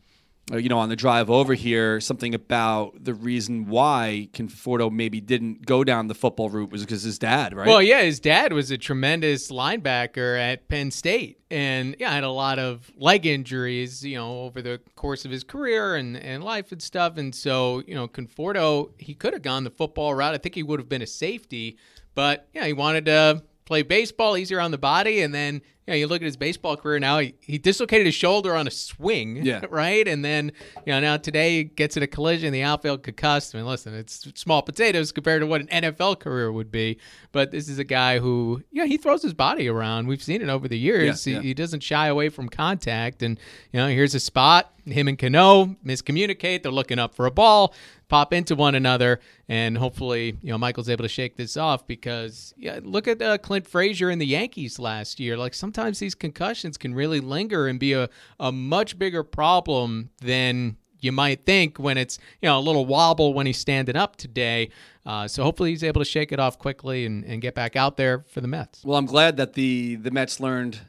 Uh, 0.51 0.57
you 0.57 0.69
know, 0.69 0.77
on 0.77 0.89
the 0.89 0.95
drive 0.95 1.31
over 1.31 1.56
here, 1.56 2.00
something 2.00 2.36
about 2.36 3.03
the 3.03 3.15
reason 3.15 3.65
why 3.65 4.30
Conforto 4.31 4.92
maybe 4.92 5.19
didn't 5.19 5.65
go 5.65 5.83
down 5.83 6.07
the 6.07 6.13
football 6.13 6.51
route 6.51 6.71
was 6.71 6.81
because 6.81 7.01
his 7.01 7.18
dad, 7.18 7.56
right? 7.56 7.65
Well, 7.65 7.81
yeah, 7.81 8.03
his 8.03 8.19
dad 8.19 8.53
was 8.53 8.69
a 8.69 8.77
tremendous 8.77 9.51
linebacker 9.51 10.39
at 10.39 10.68
Penn 10.68 10.92
State, 10.92 11.39
and 11.50 11.95
yeah, 12.00 12.12
had 12.12 12.24
a 12.24 12.30
lot 12.30 12.59
of 12.59 12.92
leg 12.95 13.25
injuries, 13.25 14.06
you 14.06 14.18
know, 14.18 14.42
over 14.42 14.62
the 14.62 14.80
course 14.95 15.25
of 15.25 15.31
his 15.31 15.44
career 15.44 15.95
and, 15.95 16.15
and 16.15 16.44
life 16.44 16.71
and 16.71 16.80
stuff. 16.80 17.18
And 17.18 17.33
so, 17.33 17.81
you 17.88 17.95
know, 17.95 18.07
Conforto, 18.07 18.92
he 19.00 19.15
could 19.15 19.33
have 19.33 19.42
gone 19.42 19.63
the 19.63 19.71
football 19.71 20.13
route. 20.13 20.36
I 20.36 20.38
think 20.38 20.53
he 20.53 20.62
would 20.62 20.80
have 20.80 20.89
been 20.89 21.01
a 21.01 21.07
safety, 21.07 21.80
but 22.13 22.47
yeah, 22.53 22.68
he 22.68 22.74
wanted 22.74 23.06
to 23.06 23.42
play 23.65 23.81
baseball, 23.81 24.38
easier 24.38 24.59
on 24.59 24.69
the 24.69 24.77
body, 24.77 25.21
and 25.21 25.33
then. 25.33 25.62
You, 25.87 25.93
know, 25.93 25.97
you 25.97 26.07
look 26.07 26.21
at 26.21 26.25
his 26.25 26.37
baseball 26.37 26.75
career 26.77 26.99
now. 26.99 27.19
He, 27.19 27.35
he 27.41 27.57
dislocated 27.57 28.05
his 28.07 28.15
shoulder 28.15 28.55
on 28.55 28.67
a 28.67 28.71
swing, 28.71 29.45
Yeah. 29.45 29.65
right? 29.69 30.07
And 30.07 30.25
then, 30.25 30.51
you 30.85 30.93
know, 30.93 30.99
now 30.99 31.17
today 31.17 31.57
he 31.57 31.63
gets 31.65 31.95
in 31.95 32.01
a 32.03 32.07
collision, 32.07 32.51
the 32.51 32.63
outfield 32.63 33.03
concussed. 33.03 33.53
I 33.53 33.59
mean, 33.59 33.67
listen, 33.67 33.93
it's 33.93 34.27
small 34.35 34.61
potatoes 34.63 35.11
compared 35.11 35.41
to 35.41 35.47
what 35.47 35.61
an 35.61 35.67
NFL 35.67 36.19
career 36.19 36.51
would 36.51 36.71
be. 36.71 36.97
But 37.31 37.51
this 37.51 37.69
is 37.69 37.77
a 37.77 37.83
guy 37.83 38.19
who, 38.19 38.63
yeah, 38.71 38.85
he 38.85 38.97
throws 38.97 39.21
his 39.21 39.33
body 39.33 39.67
around. 39.67 40.07
We've 40.07 40.23
seen 40.23 40.41
it 40.41 40.49
over 40.49 40.67
the 40.67 40.77
years. 40.77 41.27
Yeah, 41.27 41.35
yeah. 41.35 41.41
He, 41.41 41.47
he 41.49 41.53
doesn't 41.53 41.81
shy 41.83 42.07
away 42.07 42.29
from 42.29 42.49
contact. 42.49 43.21
And, 43.21 43.39
you 43.71 43.79
know, 43.79 43.87
here's 43.87 44.15
a 44.15 44.19
spot. 44.19 44.71
Him 44.85 45.07
and 45.07 45.17
Cano 45.17 45.75
miscommunicate. 45.83 46.63
They're 46.63 46.71
looking 46.71 46.99
up 46.99 47.15
for 47.15 47.25
a 47.25 47.31
ball, 47.31 47.73
pop 48.07 48.31
into 48.33 48.55
one 48.55 48.75
another, 48.75 49.19
and 49.49 49.75
hopefully, 49.79 50.37
you 50.43 50.51
know, 50.51 50.59
Michael's 50.59 50.89
able 50.89 51.03
to 51.03 51.09
shake 51.09 51.37
this 51.37 51.57
off 51.57 51.87
because, 51.87 52.53
yeah, 52.55 52.79
look 52.83 53.07
at 53.07 53.19
uh, 53.19 53.39
Clint 53.39 53.65
Frazier 53.67 54.11
and 54.11 54.21
the 54.21 54.27
Yankees 54.27 54.77
last 54.77 55.19
year. 55.19 55.37
Like 55.37 55.55
sometimes 55.75 56.00
these 56.00 56.16
concussions 56.16 56.77
can 56.77 56.95
really 56.95 57.19
linger 57.19 57.68
and 57.68 57.80
be 57.80 57.94
a, 57.94 58.10
a 58.39 58.51
much 58.51 58.98
bigger 58.98 59.24
problem 59.24 60.10
than 60.22 60.77
you 61.01 61.12
might 61.12 61.45
think 61.45 61.77
when 61.77 61.98
it's 61.98 62.18
you 62.42 62.48
know 62.48 62.57
a 62.57 62.62
little 62.62 62.86
wobble 62.86 63.33
when 63.33 63.45
he's 63.45 63.57
standing 63.57 63.95
up 63.95 64.16
today. 64.16 64.69
Uh, 65.06 65.27
so 65.27 65.44
hopefully 65.44 65.69
he's 65.69 65.83
able 65.83 66.01
to 66.01 66.06
shake 66.06 66.31
it 66.31 66.39
off 66.39 66.57
quickly 66.57 67.06
and, 67.06 67.24
and 67.25 67.42
get 67.42 67.54
back 67.54 67.75
out 67.75 67.98
there 67.98 68.24
for 68.27 68.42
the 68.42 68.48
Mets. 68.48 68.83
Well, 68.83 68.98
I'm 68.98 69.06
glad 69.06 69.38
that 69.38 69.54
the 69.54 69.95
the 69.95 70.12
Mets 70.12 70.39
learned. 70.39 70.80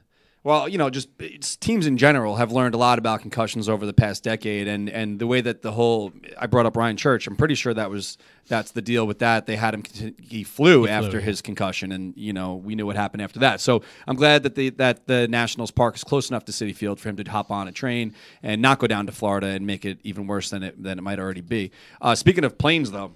Well, 0.47 0.69
you 0.69 0.79
know, 0.79 0.91
just 0.91 1.09
it's, 1.19 1.57
teams 1.57 1.89
in 1.89 1.97
general 1.97 2.37
have 2.37 2.53
learned 2.53 2.77
a 2.77 2.79
lot 2.79 3.01
about 3.01 3.21
concussions 3.21 3.69
over 3.69 3.85
the 3.85 3.93
past 3.93 4.23
decade, 4.23 4.69
and 4.69 4.89
and 4.89 5.19
the 5.19 5.27
way 5.27 5.41
that 5.41 5.63
the 5.63 5.73
whole 5.73 6.13
I 6.39 6.47
brought 6.47 6.67
up 6.67 6.77
Ryan 6.77 6.97
Church. 6.97 7.27
I'm 7.27 7.35
pretty 7.35 7.57
sure 7.57 7.75
that 7.75 7.91
was 7.91 8.17
that's 8.47 8.71
the 8.71 8.81
deal 8.81 9.09
with 9.09 9.19
that. 9.19 9.47
They 9.47 9.57
had 9.57 9.75
him 9.75 9.83
he 10.23 10.45
flew 10.45 10.87
after 10.87 11.19
his 11.19 11.43
concussion, 11.43 11.91
and 11.91 12.17
you 12.17 12.33
know 12.33 12.55
we 12.55 12.77
knew 12.77 12.87
what 12.87 12.95
happened 12.95 13.23
after 13.23 13.41
that. 13.41 13.61
So 13.61 13.83
I'm 14.07 14.15
glad 14.15 14.45
that 14.45 14.55
the 14.55 14.71
that 14.71 15.09
the 15.09 15.27
Nationals 15.27 15.73
Park 15.73 15.97
is 15.97 16.05
close 16.05 16.31
enough 16.31 16.45
to 16.45 16.53
Citi 16.53 16.77
Field 16.77 17.01
for 17.01 17.09
him 17.09 17.17
to 17.17 17.29
hop 17.29 17.51
on 17.51 17.67
a 17.67 17.73
train 17.73 18.15
and 18.41 18.63
not 18.63 18.79
go 18.79 18.87
down 18.87 19.07
to 19.07 19.13
Florida 19.13 19.49
and 19.49 19.67
make 19.67 19.85
it 19.85 19.99
even 20.05 20.29
worse 20.29 20.51
than 20.51 20.63
it 20.63 20.81
than 20.81 20.97
it 20.97 21.03
might 21.03 21.19
already 21.19 21.41
be. 21.41 21.73
Uh, 22.01 22.15
speaking 22.15 22.45
of 22.45 22.57
planes, 22.57 22.93
though, 22.93 23.15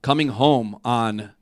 coming 0.00 0.28
home 0.28 0.80
on 0.86 1.32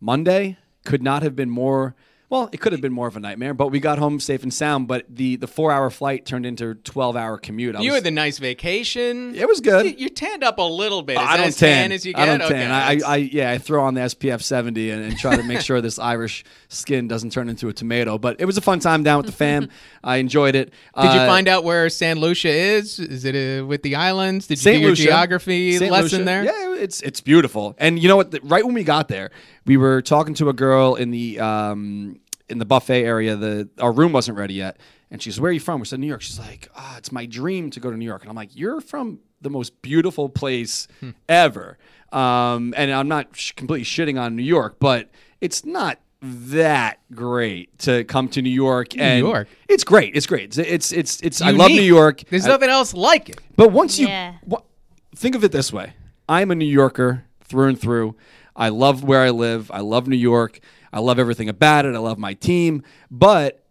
Monday 0.00 0.56
could 0.86 1.02
not 1.02 1.22
have 1.22 1.36
been 1.36 1.50
more. 1.50 1.94
Well, 2.28 2.48
it 2.50 2.60
could 2.60 2.72
have 2.72 2.80
been 2.80 2.92
more 2.92 3.06
of 3.06 3.16
a 3.16 3.20
nightmare, 3.20 3.54
but 3.54 3.68
we 3.68 3.78
got 3.78 3.98
home 4.00 4.18
safe 4.18 4.42
and 4.42 4.52
sound. 4.52 4.88
But 4.88 5.06
the 5.08 5.36
the 5.36 5.46
four 5.46 5.70
hour 5.70 5.90
flight 5.90 6.26
turned 6.26 6.44
into 6.44 6.70
a 6.70 6.74
twelve 6.74 7.14
hour 7.14 7.38
commute. 7.38 7.76
I 7.76 7.82
You 7.82 7.90
was- 7.92 7.98
had 7.98 8.04
the 8.04 8.10
nice 8.10 8.38
vacation. 8.38 9.34
It 9.36 9.46
was 9.46 9.60
good. 9.60 9.86
You, 9.86 9.94
you 9.96 10.08
tanned 10.08 10.42
up 10.42 10.58
a 10.58 10.62
little 10.62 11.02
bit. 11.02 11.12
Is 11.14 11.18
I 11.22 11.36
don't 11.36 11.56
tan 11.56 11.92
as 11.92 12.04
you 12.04 12.12
get? 12.14 12.22
I 12.22 12.26
don't 12.26 12.42
okay, 12.42 12.54
tan. 12.54 12.70
I, 12.72 12.98
I, 13.06 13.16
yeah, 13.16 13.52
I 13.52 13.58
throw 13.58 13.84
on 13.84 13.94
the 13.94 14.00
SPF 14.00 14.42
70 14.42 14.90
and, 14.90 15.04
and 15.04 15.16
try 15.18 15.36
to 15.36 15.42
make 15.44 15.60
sure 15.60 15.80
this 15.80 15.98
Irish 16.00 16.44
skin 16.68 17.06
doesn't 17.06 17.30
turn 17.30 17.48
into 17.48 17.68
a 17.68 17.72
tomato. 17.72 18.18
But 18.18 18.40
it 18.40 18.44
was 18.44 18.56
a 18.58 18.60
fun 18.60 18.80
time 18.80 19.04
down 19.04 19.18
with 19.18 19.26
the 19.26 19.32
fam. 19.32 19.68
I 20.04 20.16
enjoyed 20.16 20.56
it. 20.56 20.70
Did 21.00 21.04
you 21.04 21.20
Uh, 21.20 21.26
find 21.28 21.46
out 21.46 21.62
where 21.62 21.88
San 21.90 22.18
Lucia 22.18 22.48
is? 22.48 22.98
Is 22.98 23.24
it 23.24 23.60
uh, 23.60 23.64
with 23.66 23.82
the 23.82 23.94
islands? 23.94 24.48
Did 24.48 24.58
you 24.58 24.62
St. 24.62 24.76
do 24.76 24.80
your 24.80 24.90
Lucia. 24.90 25.02
geography 25.04 25.76
St. 25.78 25.92
lesson 25.92 26.18
Lucia. 26.20 26.24
there? 26.24 26.44
Yeah, 26.44 26.75
it's 26.76 27.00
it's 27.02 27.20
beautiful. 27.20 27.74
And 27.78 27.98
you 27.98 28.08
know 28.08 28.16
what? 28.16 28.30
The- 28.30 28.40
Right 28.42 28.64
when 28.64 28.74
we 28.74 28.84
got 28.84 29.08
there, 29.08 29.30
we 29.64 29.76
were 29.76 30.02
talking 30.02 30.34
to 30.34 30.48
a 30.48 30.52
girl 30.52 30.94
in 30.94 31.10
the 31.10 31.40
um, 31.40 32.20
in 32.48 32.58
the 32.58 32.64
buffet 32.64 33.04
area. 33.04 33.36
The 33.36 33.68
our 33.80 33.92
room 33.92 34.12
wasn't 34.12 34.38
ready 34.38 34.54
yet, 34.54 34.78
and 35.10 35.20
she's, 35.22 35.40
"Where 35.40 35.50
are 35.50 35.52
you 35.52 35.60
from?" 35.60 35.80
We 35.80 35.86
said, 35.86 36.00
"New 36.00 36.06
York." 36.06 36.22
She's 36.22 36.38
like, 36.38 36.68
"Ah, 36.76 36.96
it's 36.98 37.10
my 37.12 37.26
dream 37.26 37.70
to 37.70 37.80
go 37.80 37.90
to 37.90 37.96
New 37.96 38.04
York." 38.06 38.22
And 38.22 38.30
I'm 38.30 38.36
like, 38.36 38.54
"You're 38.54 38.80
from 38.80 39.18
the 39.40 39.50
most 39.50 39.80
beautiful 39.82 40.28
place 40.28 40.86
Hmm. 41.00 41.10
ever." 41.28 41.78
Um, 42.12 42.72
and 42.76 42.92
I'm 42.92 43.08
not 43.08 43.34
sh- 43.36 43.52
completely 43.52 43.84
shitting 43.84 44.20
on 44.20 44.36
New 44.36 44.42
York, 44.44 44.76
but 44.78 45.10
it's 45.40 45.64
not 45.64 45.98
that 46.22 46.98
great 47.12 47.76
to 47.80 48.04
come 48.04 48.28
to 48.28 48.40
New 48.40 48.48
York. 48.50 48.96
and 48.98 49.18
York. 49.26 49.48
It's 49.68 49.84
great. 49.84 50.14
It's 50.16 50.26
great. 50.26 50.56
It's 50.56 50.58
it's 50.58 50.92
it's. 50.92 51.20
it's 51.20 51.42
I 51.42 51.50
love 51.50 51.70
New 51.70 51.82
York. 51.82 52.22
There's 52.30 52.46
I- 52.46 52.50
nothing 52.50 52.70
else 52.70 52.94
like 52.94 53.28
it. 53.28 53.40
but 53.56 53.72
once 53.72 53.98
you 53.98 54.06
Yeah. 54.06 54.34
wha- 54.46 54.62
think 55.14 55.34
of 55.34 55.44
it 55.44 55.52
this 55.52 55.72
way, 55.72 55.92
I'm 56.28 56.50
a 56.50 56.54
New 56.54 56.64
Yorker 56.64 57.24
through 57.44 57.68
and 57.68 57.80
through. 57.80 58.16
I 58.54 58.70
love 58.70 59.04
where 59.04 59.22
I 59.22 59.30
live. 59.30 59.70
I 59.70 59.80
love 59.80 60.08
New 60.08 60.16
York. 60.16 60.60
I 60.92 61.00
love 61.00 61.18
everything 61.18 61.48
about 61.48 61.84
it. 61.84 61.94
I 61.94 61.98
love 61.98 62.18
my 62.18 62.34
team. 62.34 62.82
But 63.10 63.62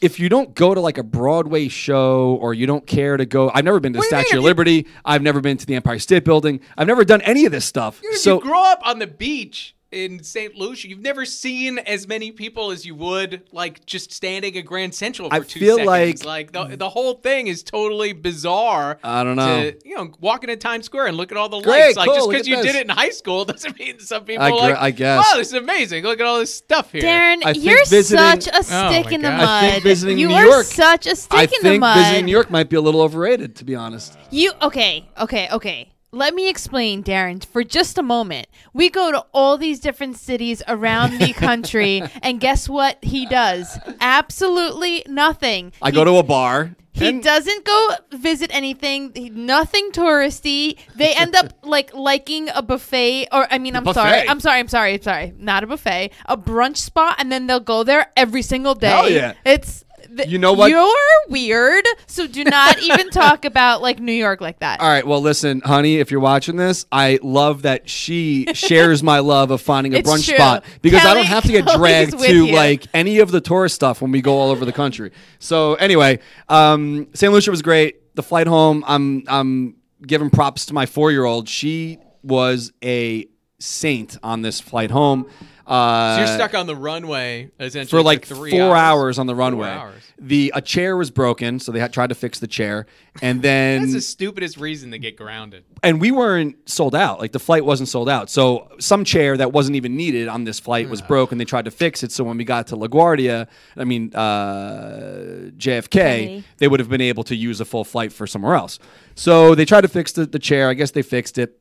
if 0.00 0.20
you 0.20 0.28
don't 0.28 0.54
go 0.54 0.74
to 0.74 0.80
like 0.80 0.98
a 0.98 1.02
Broadway 1.02 1.68
show 1.68 2.38
or 2.40 2.54
you 2.54 2.66
don't 2.66 2.86
care 2.86 3.16
to 3.16 3.26
go, 3.26 3.50
I've 3.52 3.64
never 3.64 3.80
been 3.80 3.94
to 3.94 3.98
the 3.98 4.04
you 4.04 4.12
mean? 4.12 4.24
Statue 4.24 4.38
of 4.38 4.44
Liberty. 4.44 4.86
I've 5.04 5.22
never 5.22 5.40
been 5.40 5.56
to 5.56 5.66
the 5.66 5.74
Empire 5.74 5.98
State 5.98 6.24
Building. 6.24 6.60
I've 6.76 6.86
never 6.86 7.04
done 7.04 7.22
any 7.22 7.46
of 7.46 7.52
this 7.52 7.64
stuff. 7.64 8.00
Dude, 8.00 8.16
so 8.16 8.36
you 8.36 8.40
grow 8.42 8.62
up 8.64 8.80
on 8.84 8.98
the 8.98 9.06
beach 9.06 9.74
in 9.90 10.22
St. 10.22 10.54
Lucia. 10.54 10.88
You've 10.88 11.00
never 11.00 11.24
seen 11.24 11.78
as 11.78 12.06
many 12.06 12.30
people 12.30 12.70
as 12.70 12.84
you 12.84 12.94
would 12.96 13.44
like 13.52 13.86
just 13.86 14.12
standing 14.12 14.56
at 14.56 14.66
Grand 14.66 14.94
Central 14.94 15.30
for 15.30 15.36
I 15.36 15.40
two 15.40 15.60
feel 15.60 15.76
seconds. 15.78 16.24
like- 16.24 16.52
like 16.52 16.52
the, 16.70 16.76
the 16.76 16.88
whole 16.90 17.14
thing 17.14 17.46
is 17.46 17.62
totally 17.62 18.12
bizarre. 18.12 18.98
I 19.02 19.24
don't 19.24 19.36
know. 19.36 19.70
To, 19.70 19.78
you 19.88 19.96
know, 19.96 20.10
walking 20.20 20.50
in 20.50 20.58
Times 20.58 20.84
Square 20.86 21.06
and 21.06 21.16
look 21.16 21.32
at 21.32 21.38
all 21.38 21.48
the 21.48 21.60
Great, 21.60 21.86
lights. 21.86 21.96
Like 21.96 22.06
cool, 22.06 22.16
just 22.16 22.28
because 22.30 22.48
you 22.48 22.56
this. 22.56 22.66
did 22.66 22.74
it 22.76 22.82
in 22.82 22.88
high 22.90 23.08
school 23.10 23.44
doesn't 23.46 23.78
mean 23.78 23.98
some 23.98 24.24
people 24.24 24.44
I 24.44 24.48
are 24.50 24.52
gr- 24.52 24.56
like, 24.74 24.76
I 24.78 24.90
guess. 24.90 25.24
wow, 25.32 25.38
this 25.38 25.48
is 25.48 25.54
amazing. 25.54 26.04
Look 26.04 26.20
at 26.20 26.26
all 26.26 26.38
this 26.38 26.54
stuff 26.54 26.92
here. 26.92 27.02
Darren, 27.02 27.38
I 27.44 27.52
you're 27.52 27.84
visiting- 27.86 28.18
such 28.42 28.46
a 28.48 28.58
Oh 28.58 28.62
stick 28.62 29.06
my 29.06 29.10
in 29.12 29.22
the 29.22 29.30
mud. 29.30 29.40
I 29.48 29.70
think 29.70 29.82
visiting 29.84 30.18
you 30.18 30.28
New 30.28 30.34
are 30.34 30.44
York- 30.44 30.66
such 30.66 31.06
a 31.06 31.16
stick 31.16 31.38
I 31.38 31.42
in 31.44 31.48
the 31.50 31.56
think 31.62 31.80
mud. 31.80 31.96
visiting 31.98 32.26
New 32.26 32.32
York 32.32 32.50
might 32.50 32.68
be 32.68 32.76
a 32.76 32.80
little 32.80 33.00
overrated, 33.00 33.56
to 33.56 33.64
be 33.64 33.74
honest. 33.74 34.18
You 34.30 34.52
okay? 34.62 35.08
Okay, 35.18 35.48
okay. 35.50 35.88
Let 36.10 36.34
me 36.34 36.48
explain, 36.48 37.02
Darren, 37.04 37.44
for 37.44 37.62
just 37.62 37.98
a 37.98 38.02
moment. 38.02 38.46
We 38.72 38.88
go 38.88 39.12
to 39.12 39.26
all 39.34 39.58
these 39.58 39.78
different 39.78 40.16
cities 40.16 40.62
around 40.66 41.18
the 41.18 41.32
country, 41.34 42.02
and 42.22 42.40
guess 42.40 42.66
what 42.68 42.96
he 43.02 43.26
does? 43.26 43.78
Absolutely 44.00 45.02
nothing. 45.06 45.72
I 45.82 45.90
He- 45.90 45.94
go 45.94 46.04
to 46.04 46.16
a 46.16 46.22
bar. 46.22 46.74
He 46.92 47.06
and- 47.08 47.22
doesn't 47.22 47.64
go 47.64 47.90
visit 48.12 48.50
anything. 48.52 49.12
He, 49.14 49.30
nothing 49.30 49.90
touristy. 49.92 50.78
They 50.96 51.14
end 51.14 51.36
up 51.36 51.52
like 51.62 51.94
liking 51.94 52.48
a 52.54 52.62
buffet, 52.62 53.28
or 53.30 53.46
I 53.50 53.58
mean, 53.58 53.76
I'm 53.76 53.84
sorry. 53.92 54.26
I'm 54.28 54.40
sorry, 54.40 54.58
I'm 54.58 54.68
sorry, 54.68 54.94
I'm 54.94 55.02
sorry, 55.02 55.32
not 55.38 55.62
a 55.62 55.66
buffet, 55.68 56.10
a 56.26 56.36
brunch 56.36 56.78
spot, 56.78 57.16
and 57.18 57.30
then 57.30 57.46
they'll 57.46 57.60
go 57.60 57.84
there 57.84 58.10
every 58.16 58.42
single 58.42 58.74
day. 58.74 58.88
Hell 58.88 59.10
yeah. 59.10 59.34
It's 59.44 59.84
th- 60.18 60.28
You 60.28 60.38
know 60.38 60.52
what? 60.52 60.70
You're 60.70 60.88
weird, 61.28 61.84
so 62.06 62.26
do 62.26 62.44
not 62.44 62.78
even 62.82 63.08
talk 63.10 63.44
about 63.44 63.80
like 63.82 63.98
New 64.00 64.12
York 64.12 64.40
like 64.40 64.58
that. 64.60 64.80
All 64.80 64.88
right. 64.88 65.06
Well, 65.06 65.20
listen, 65.22 65.60
honey, 65.64 65.96
if 65.98 66.10
you're 66.10 66.20
watching 66.20 66.56
this, 66.56 66.84
I 66.92 67.18
love 67.22 67.62
that 67.62 67.88
she 67.88 68.46
shares 68.52 69.02
my 69.02 69.20
love 69.20 69.50
of 69.50 69.60
finding 69.60 69.94
a 69.94 69.98
It's 69.98 70.08
brunch 70.10 70.26
true. 70.26 70.36
spot 70.36 70.64
because 70.82 71.00
I 71.00 71.02
Kelly- 71.04 71.14
don't 71.20 71.26
have 71.26 71.42
to 71.44 71.52
get 71.52 71.64
Kelly's 71.64 71.78
dragged 71.78 72.14
with 72.14 72.28
to 72.28 72.46
you. 72.46 72.54
like 72.54 72.86
any 72.92 73.18
of 73.20 73.30
the 73.30 73.40
tourist 73.40 73.74
stuff 73.74 74.02
when 74.02 74.10
we 74.12 74.20
go 74.20 74.38
all 74.38 74.50
over 74.50 74.64
the 74.64 74.72
country. 74.72 75.12
So 75.38 75.74
anyway, 75.74 76.18
um, 76.48 77.08
St. 77.14 77.32
Lucia 77.32 77.50
was 77.50 77.62
great. 77.62 78.14
The 78.14 78.22
flight 78.22 78.46
home, 78.46 78.84
I'm 78.86 79.24
I'm 79.28 79.76
giving 80.06 80.30
props 80.30 80.66
to 80.66 80.74
my 80.74 80.86
four 80.86 81.10
year 81.12 81.24
old. 81.24 81.48
She 81.48 81.98
was 82.22 82.72
a 82.82 83.26
saint 83.60 84.16
on 84.22 84.42
this 84.42 84.60
flight 84.60 84.90
home. 84.90 85.26
Uh, 85.68 86.14
So 86.16 86.18
you're 86.24 86.34
stuck 86.34 86.54
on 86.54 86.66
the 86.66 86.74
runway 86.74 87.50
essentially 87.60 87.90
for 88.00 88.02
like 88.02 88.24
three 88.24 88.50
four 88.50 88.74
hours. 88.74 89.18
on 89.18 89.26
the 89.26 89.34
runway. 89.34 89.68
hours. 89.68 90.02
The 90.18 90.50
a 90.54 90.62
chair 90.62 90.96
was 90.96 91.10
broken, 91.10 91.60
so 91.60 91.70
they 91.72 91.78
had 91.80 91.92
tried 91.92 92.08
to 92.08 92.14
fix 92.14 92.38
the 92.38 92.46
chair, 92.46 92.86
and 93.20 93.42
then 93.48 93.82
That's 93.82 93.92
the 93.92 94.00
stupidest 94.00 94.56
reason 94.56 94.90
to 94.92 94.98
get 94.98 95.16
grounded. 95.16 95.64
and 95.82 96.00
we 96.00 96.10
weren't 96.10 96.56
sold 96.68 96.94
out. 96.94 97.20
Like 97.20 97.32
the 97.32 97.38
flight 97.38 97.64
wasn't 97.64 97.88
sold 97.90 98.08
out. 98.08 98.30
So 98.30 98.68
some 98.80 99.04
chair 99.04 99.36
that 99.36 99.52
wasn't 99.52 99.76
even 99.76 99.94
needed 99.96 100.26
on 100.26 100.44
this 100.44 100.58
flight 100.58 100.88
was 100.88 101.02
broke, 101.02 101.32
and 101.32 101.40
they 101.40 101.44
tried 101.44 101.66
to 101.66 101.70
fix 101.70 102.02
it. 102.02 102.12
So 102.12 102.24
when 102.24 102.38
we 102.38 102.44
got 102.44 102.68
to 102.68 102.76
LaGuardia, 102.76 103.46
I 103.76 103.84
mean 103.84 104.14
uh, 104.14 105.50
JFK, 105.56 105.90
Kennedy. 105.90 106.44
they 106.58 106.68
would 106.68 106.80
have 106.80 106.88
been 106.88 107.00
able 107.00 107.24
to 107.24 107.36
use 107.36 107.60
a 107.60 107.64
full 107.64 107.84
flight 107.84 108.12
for 108.12 108.26
somewhere 108.26 108.54
else. 108.54 108.78
So 109.14 109.54
they 109.54 109.64
tried 109.64 109.82
to 109.82 109.88
fix 109.88 110.12
the, 110.12 110.26
the 110.26 110.38
chair. 110.38 110.68
I 110.68 110.74
guess 110.74 110.92
they 110.92 111.02
fixed 111.02 111.38
it. 111.38 111.58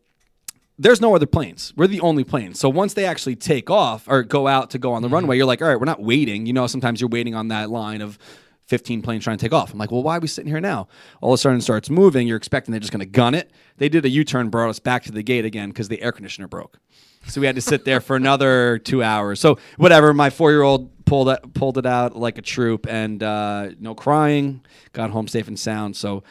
There's 0.79 1.01
no 1.01 1.15
other 1.15 1.25
planes. 1.25 1.73
We're 1.75 1.87
the 1.87 2.01
only 2.01 2.23
plane. 2.23 2.53
So 2.53 2.69
once 2.69 2.93
they 2.93 3.05
actually 3.05 3.35
take 3.35 3.69
off 3.69 4.07
or 4.07 4.23
go 4.23 4.47
out 4.47 4.69
to 4.71 4.79
go 4.79 4.93
on 4.93 5.01
the 5.01 5.09
runway, 5.09 5.37
you're 5.37 5.45
like, 5.45 5.61
all 5.61 5.67
right, 5.67 5.79
we're 5.79 5.85
not 5.85 6.01
waiting. 6.01 6.45
You 6.45 6.53
know, 6.53 6.67
sometimes 6.67 7.01
you're 7.01 7.09
waiting 7.09 7.33
on 7.33 7.47
that 7.47 7.69
line 7.71 8.01
of 8.01 8.19
15 8.67 9.01
planes 9.01 9.23
trying 9.23 9.37
to 9.37 9.43
take 9.43 9.53
off. 9.53 9.71
I'm 9.71 9.79
like, 9.79 9.91
well, 9.91 10.03
why 10.03 10.17
are 10.17 10.19
we 10.19 10.27
sitting 10.27 10.51
here 10.51 10.59
now? 10.59 10.87
All 11.21 11.31
of 11.33 11.35
a 11.35 11.37
sudden 11.39 11.59
it 11.59 11.61
starts 11.61 11.89
moving. 11.89 12.27
You're 12.27 12.37
expecting 12.37 12.73
they're 12.73 12.79
just 12.79 12.91
going 12.91 12.99
to 12.99 13.05
gun 13.05 13.33
it. 13.33 13.49
They 13.77 13.89
did 13.89 14.05
a 14.05 14.09
U 14.09 14.23
turn, 14.23 14.49
brought 14.49 14.69
us 14.69 14.79
back 14.79 15.03
to 15.03 15.11
the 15.11 15.23
gate 15.23 15.45
again 15.45 15.69
because 15.69 15.87
the 15.87 16.01
air 16.01 16.11
conditioner 16.11 16.47
broke. 16.47 16.77
So 17.27 17.41
we 17.41 17.47
had 17.47 17.55
to 17.55 17.61
sit 17.61 17.85
there 17.85 18.01
for 18.01 18.15
another 18.15 18.77
two 18.83 19.01
hours. 19.01 19.39
So 19.39 19.57
whatever, 19.77 20.13
my 20.13 20.29
four 20.29 20.51
year 20.51 20.61
old 20.61 21.05
pulled 21.05 21.29
it, 21.29 21.53
pulled 21.53 21.77
it 21.77 21.85
out 21.85 22.15
like 22.15 22.37
a 22.37 22.41
troop 22.41 22.85
and 22.87 23.23
uh, 23.23 23.69
no 23.79 23.95
crying, 23.95 24.61
got 24.93 25.11
home 25.11 25.27
safe 25.27 25.47
and 25.47 25.57
sound. 25.57 25.95
So 25.95 26.23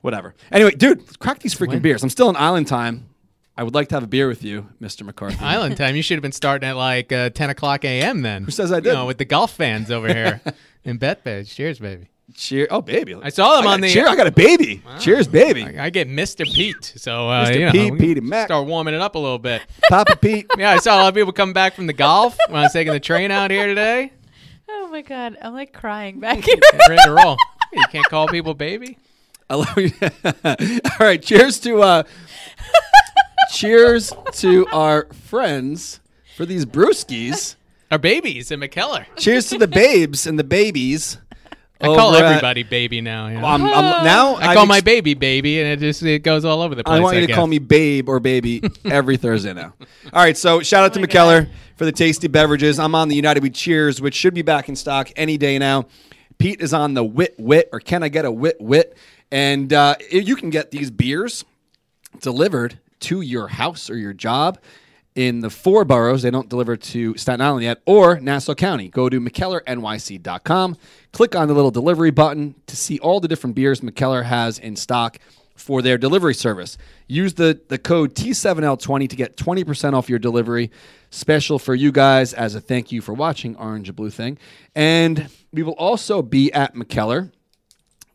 whatever. 0.00 0.34
Anyway, 0.50 0.72
dude, 0.72 1.18
crack 1.20 1.38
these 1.38 1.54
freaking 1.54 1.80
beers. 1.80 2.02
I'm 2.02 2.10
still 2.10 2.28
in 2.28 2.36
island 2.36 2.66
time. 2.66 3.08
I 3.56 3.62
would 3.62 3.74
like 3.74 3.88
to 3.90 3.94
have 3.96 4.02
a 4.02 4.06
beer 4.08 4.26
with 4.26 4.42
you, 4.42 4.68
Mr. 4.80 5.02
McCarthy. 5.04 5.38
Island 5.44 5.76
time. 5.76 5.94
You 5.96 6.02
should 6.02 6.16
have 6.16 6.22
been 6.22 6.32
starting 6.32 6.68
at 6.68 6.76
like 6.76 7.12
uh, 7.12 7.30
10 7.30 7.50
o'clock 7.50 7.84
a.m. 7.84 8.22
then. 8.22 8.44
Who 8.44 8.50
says 8.50 8.72
I 8.72 8.80
didn't? 8.80 8.94
know, 8.94 9.06
with 9.06 9.18
the 9.18 9.24
golf 9.24 9.52
fans 9.52 9.90
over 9.90 10.08
here 10.08 10.40
in 10.84 10.98
Bethpage. 10.98 11.54
Cheers, 11.54 11.78
baby. 11.78 12.08
Cheer. 12.34 12.66
Oh, 12.70 12.80
baby. 12.80 13.14
I 13.22 13.28
saw 13.28 13.56
them 13.56 13.68
I 13.68 13.74
on 13.74 13.80
got- 13.80 13.86
the. 13.86 13.92
cheer. 13.92 14.08
I 14.08 14.16
got 14.16 14.26
a 14.26 14.32
baby. 14.32 14.82
Cheers, 14.98 15.28
baby. 15.28 15.62
I, 15.78 15.84
I 15.84 15.90
get 15.90 16.08
Mr. 16.08 16.44
Pete. 16.44 16.94
So, 16.96 17.28
uh, 17.28 17.46
Mr. 17.46 17.54
you 17.60 17.66
know, 17.66 17.70
Pete, 17.72 17.92
we 17.92 17.98
Petey 17.98 18.20
Mac. 18.22 18.48
start 18.48 18.66
warming 18.66 18.94
it 18.94 19.00
up 19.00 19.14
a 19.14 19.18
little 19.18 19.38
bit. 19.38 19.62
Papa 19.88 20.16
Pete. 20.16 20.46
Yeah, 20.58 20.70
I 20.72 20.78
saw 20.78 20.96
a 20.96 21.00
lot 21.02 21.08
of 21.08 21.14
people 21.14 21.32
come 21.32 21.52
back 21.52 21.74
from 21.74 21.86
the 21.86 21.92
golf 21.92 22.36
when 22.48 22.58
I 22.58 22.62
was 22.64 22.72
taking 22.72 22.92
the 22.92 22.98
train 23.00 23.30
out 23.30 23.50
here 23.52 23.66
today. 23.66 24.12
Oh 24.68 24.88
my 24.90 25.02
god, 25.02 25.36
I'm 25.42 25.52
like 25.52 25.72
crying 25.72 26.18
back 26.18 26.38
here. 26.42 26.56
Ready 26.88 27.02
to 27.04 27.12
roll. 27.12 27.36
You 27.72 27.84
can't 27.92 28.06
call 28.06 28.26
people 28.28 28.54
baby. 28.54 28.96
I 29.50 29.56
love 29.56 29.76
you. 29.76 29.90
All 30.44 30.96
right. 30.98 31.20
Cheers 31.22 31.60
to 31.60 31.82
uh 31.82 32.02
cheers 33.52 34.12
to 34.32 34.66
our 34.68 35.06
friends 35.12 36.00
for 36.36 36.46
these 36.46 36.66
brewskis. 36.66 37.56
Our 37.90 37.98
babies 37.98 38.50
in 38.50 38.60
Mikkeller. 38.60 39.06
Cheers 39.16 39.48
to 39.50 39.58
the 39.58 39.68
babes 39.68 40.26
and 40.26 40.38
the 40.38 40.44
babies. 40.44 41.18
I 41.80 41.86
call 41.86 42.14
over 42.14 42.24
at- 42.24 42.30
everybody 42.32 42.62
baby 42.62 43.00
now. 43.00 43.26
You 43.28 43.40
know? 43.40 43.46
I'm, 43.46 43.64
I'm, 43.64 44.04
now 44.04 44.36
I 44.36 44.54
call 44.54 44.62
I've 44.62 44.68
my 44.68 44.76
ex- 44.78 44.84
baby 44.84 45.14
baby, 45.14 45.60
and 45.60 45.68
it 45.68 45.80
just 45.80 46.02
it 46.02 46.22
goes 46.22 46.44
all 46.44 46.62
over 46.62 46.74
the 46.74 46.84
place. 46.84 46.96
I 46.96 47.00
want 47.00 47.16
you 47.16 47.20
to 47.22 47.26
guess. 47.26 47.36
call 47.36 47.46
me 47.46 47.58
babe 47.58 48.08
or 48.08 48.20
baby 48.20 48.62
every 48.84 49.16
Thursday 49.16 49.52
now. 49.52 49.74
All 50.12 50.22
right, 50.22 50.36
so 50.36 50.60
shout 50.60 50.84
out 50.84 50.94
to 50.94 51.00
my 51.00 51.06
Mikkeller 51.06 51.48
for 51.76 51.84
the 51.84 51.92
tasty 51.92 52.28
beverages. 52.28 52.78
I'm 52.78 52.94
on 52.94 53.08
the 53.08 53.16
United 53.16 53.42
We 53.42 53.50
Cheers, 53.50 54.00
which 54.00 54.14
should 54.14 54.34
be 54.34 54.42
back 54.42 54.68
in 54.68 54.76
stock 54.76 55.10
any 55.16 55.36
day 55.36 55.58
now. 55.58 55.86
Pete 56.38 56.60
is 56.60 56.72
on 56.72 56.94
the 56.94 57.04
Wit 57.04 57.34
Wit, 57.38 57.68
or 57.72 57.80
can 57.80 58.02
I 58.02 58.08
get 58.08 58.24
a 58.24 58.30
Wit 58.32 58.56
Wit? 58.60 58.96
And 59.30 59.72
uh, 59.72 59.96
you 60.10 60.36
can 60.36 60.50
get 60.50 60.70
these 60.70 60.90
beers 60.90 61.44
delivered 62.20 62.78
to 63.00 63.20
your 63.20 63.48
house 63.48 63.90
or 63.90 63.96
your 63.96 64.12
job 64.12 64.58
in 65.14 65.40
the 65.40 65.50
four 65.50 65.84
boroughs. 65.84 66.22
They 66.22 66.30
don't 66.30 66.48
deliver 66.48 66.76
to 66.76 67.16
Staten 67.16 67.40
Island 67.40 67.64
yet, 67.64 67.80
or 67.86 68.18
Nassau 68.20 68.54
County. 68.54 68.88
Go 68.88 69.08
to 69.08 69.20
MikkellerNYC.com. 69.20 70.76
Click 71.12 71.36
on 71.36 71.48
the 71.48 71.54
little 71.54 71.70
delivery 71.70 72.10
button 72.10 72.54
to 72.66 72.76
see 72.76 72.98
all 72.98 73.20
the 73.20 73.28
different 73.28 73.54
beers 73.54 73.80
Mikkeller 73.80 74.24
has 74.24 74.58
in 74.58 74.76
stock 74.76 75.18
for 75.56 75.82
their 75.82 75.96
delivery 75.96 76.34
service. 76.34 76.76
Use 77.06 77.34
the, 77.34 77.60
the 77.68 77.78
code 77.78 78.14
T7L20 78.14 79.08
to 79.08 79.16
get 79.16 79.36
20% 79.36 79.94
off 79.94 80.08
your 80.08 80.18
delivery. 80.18 80.70
Special 81.10 81.60
for 81.60 81.76
you 81.76 81.92
guys 81.92 82.34
as 82.34 82.56
a 82.56 82.60
thank 82.60 82.90
you 82.90 83.00
for 83.00 83.14
watching 83.14 83.54
Orange 83.56 83.88
and 83.88 83.94
Blue 83.94 84.10
Thing. 84.10 84.36
And 84.74 85.28
we 85.52 85.62
will 85.62 85.74
also 85.74 86.22
be 86.22 86.52
at 86.52 86.74
Mikkeller 86.74 87.30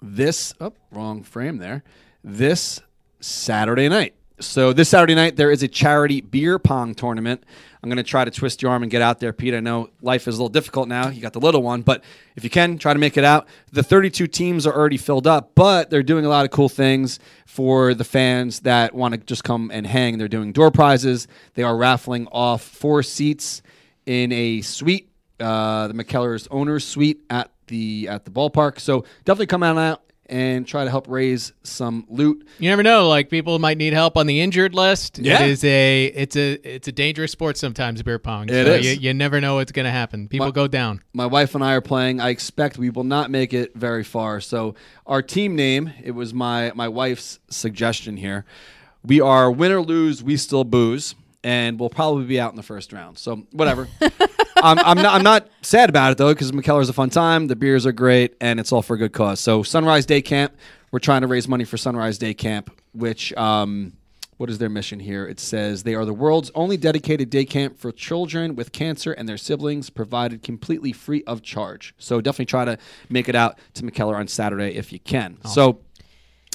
this 0.01 0.53
oh, 0.59 0.73
wrong 0.91 1.23
frame 1.23 1.57
there 1.57 1.83
this 2.23 2.81
saturday 3.21 3.89
night 3.89 4.13
so 4.39 4.73
this 4.73 4.89
saturday 4.89 5.15
night 5.15 5.35
there 5.35 5.51
is 5.51 5.63
a 5.63 5.67
charity 5.67 6.21
beer 6.21 6.59
pong 6.59 6.95
tournament. 6.95 7.43
I'm 7.81 7.89
going 7.89 7.97
to 7.97 8.03
try 8.03 8.25
to 8.25 8.31
twist 8.31 8.61
your 8.61 8.71
arm 8.71 8.83
and 8.83 8.91
get 8.91 9.01
out 9.01 9.19
there 9.19 9.31
pete. 9.31 9.53
I 9.53 9.61
know 9.61 9.89
life 10.01 10.27
is 10.27 10.35
a 10.35 10.37
little 10.37 10.49
difficult 10.49 10.89
now. 10.89 11.07
You 11.07 11.21
got 11.21 11.33
the 11.33 11.39
little 11.39 11.63
one 11.63 11.81
but 11.81 12.03
if 12.35 12.43
you 12.43 12.49
can 12.49 12.77
try 12.77 12.93
to 12.93 12.99
make 12.99 13.17
it 13.17 13.23
out. 13.23 13.47
The 13.71 13.83
32 13.83 14.27
teams 14.27 14.67
are 14.67 14.75
already 14.75 14.97
filled 14.97 15.27
up 15.27 15.55
but 15.55 15.89
they're 15.89 16.03
doing 16.03 16.25
a 16.25 16.29
lot 16.29 16.45
of 16.45 16.51
cool 16.51 16.69
things 16.69 17.19
for 17.45 17.93
the 17.93 18.03
fans 18.03 18.61
that 18.61 18.93
want 18.93 19.13
to 19.13 19.19
just 19.19 19.43
come 19.43 19.71
and 19.73 19.85
hang. 19.87 20.17
They're 20.17 20.27
doing 20.27 20.51
door 20.51 20.71
prizes. 20.71 21.27
They 21.53 21.63
are 21.63 21.75
raffling 21.75 22.27
off 22.27 22.61
four 22.61 23.03
seats 23.03 23.61
in 24.05 24.31
a 24.31 24.61
suite 24.61 25.09
uh, 25.39 25.87
the 25.87 25.93
Mikkeller's 25.93 26.47
owner's 26.51 26.85
suite 26.85 27.21
at 27.29 27.51
the 27.67 28.07
at 28.09 28.25
the 28.25 28.31
ballpark. 28.31 28.79
So 28.79 29.05
definitely 29.25 29.47
come 29.47 29.63
on 29.63 29.77
out 29.77 30.03
and 30.29 30.65
try 30.67 30.83
to 30.83 30.89
help 30.89 31.07
raise 31.07 31.51
some 31.63 32.05
loot. 32.09 32.47
You 32.59 32.69
never 32.69 32.83
know. 32.83 33.07
Like 33.09 33.29
people 33.29 33.57
might 33.59 33.77
need 33.77 33.93
help 33.93 34.15
on 34.17 34.27
the 34.27 34.41
injured 34.41 34.75
list. 34.75 35.19
Yeah. 35.19 35.43
It 35.43 35.49
is 35.49 35.63
a 35.63 36.05
it's 36.05 36.35
a 36.35 36.51
it's 36.75 36.87
a 36.87 36.91
dangerous 36.91 37.31
sport 37.31 37.57
sometimes. 37.57 38.01
Beer 38.03 38.19
pong. 38.19 38.49
It 38.49 38.65
so 38.65 38.73
is. 38.73 38.85
You, 38.85 39.09
you 39.09 39.13
never 39.13 39.41
know 39.41 39.55
what's 39.55 39.71
going 39.71 39.85
to 39.85 39.91
happen. 39.91 40.27
People 40.27 40.47
My- 40.47 40.51
go 40.51 40.67
down. 40.67 41.01
My 41.13 41.25
wife 41.25 41.55
and 41.55 41.63
I 41.63 41.73
are 41.73 41.81
playing. 41.81 42.21
I 42.21 42.29
expect 42.29 42.77
we 42.77 42.89
will 42.89 43.03
not 43.03 43.31
make 43.31 43.53
it 43.53 43.75
very 43.75 44.03
far. 44.03 44.39
So 44.39 44.75
our 45.05 45.21
team 45.21 45.55
name, 45.55 45.91
it 46.01 46.11
was 46.11 46.33
my 46.33 46.71
my 46.75 46.87
wife's 46.87 47.39
suggestion 47.49 48.17
here. 48.17 48.45
We 49.03 49.21
are 49.21 49.49
win 49.49 49.71
or 49.71 49.81
lose, 49.81 50.21
we 50.21 50.35
still 50.37 50.63
booze, 50.65 51.15
and 51.49 51.79
we'll 51.79 51.89
probably 51.89 52.25
be 52.25 52.39
out 52.39 52.51
in 52.51 52.57
the 52.57 52.63
first 52.63 52.93
round. 52.93 53.17
So 53.17 53.37
whatever. 53.51 53.87
I'm, 54.57 54.77
I'm 54.77 54.97
not 54.97 55.15
I'm 55.15 55.23
not 55.23 55.49
sad 55.63 55.89
about 55.89 56.11
it 56.11 56.19
though 56.19 56.31
because 56.31 56.51
Mikkeller's 56.51 56.89
a 56.89 56.93
fun 56.93 57.09
time. 57.09 57.47
The 57.47 57.55
beers 57.55 57.87
are 57.87 57.91
great, 57.91 58.35
and 58.39 58.59
it's 58.59 58.71
all 58.71 58.83
for 58.83 58.93
a 58.93 58.97
good 58.99 59.13
cause. 59.13 59.39
So 59.39 59.63
Sunrise 59.63 60.05
Day 60.05 60.21
Camp, 60.21 60.55
we're 60.91 60.99
trying 60.99 61.21
to 61.21 61.27
raise 61.27 61.47
money 61.47 61.63
for 61.63 61.75
Sunrise 61.75 62.19
Day 62.19 62.35
Camp, 62.35 62.69
which 62.93 63.33
um, 63.33 63.93
what 64.37 64.51
is 64.51 64.59
their 64.59 64.69
mission 64.69 64.99
here? 64.99 65.25
It 65.25 65.39
says 65.39 65.81
they 65.81 65.95
are 65.95 66.05
the 66.05 66.13
world's 66.13 66.51
only 66.53 66.77
dedicated 66.77 67.31
day 67.31 67.45
camp 67.45 67.79
for 67.79 67.91
children 67.91 68.55
with 68.55 68.71
cancer 68.71 69.11
and 69.11 69.27
their 69.27 69.37
siblings, 69.37 69.89
provided 69.89 70.43
completely 70.43 70.93
free 70.93 71.23
of 71.23 71.41
charge. 71.41 71.95
So 71.97 72.21
definitely 72.21 72.45
try 72.45 72.65
to 72.65 72.77
make 73.09 73.27
it 73.27 73.35
out 73.35 73.57
to 73.73 73.83
McKellar 73.83 74.15
on 74.15 74.27
Saturday 74.27 74.75
if 74.75 74.93
you 74.93 74.99
can. 74.99 75.39
So, 75.45 75.79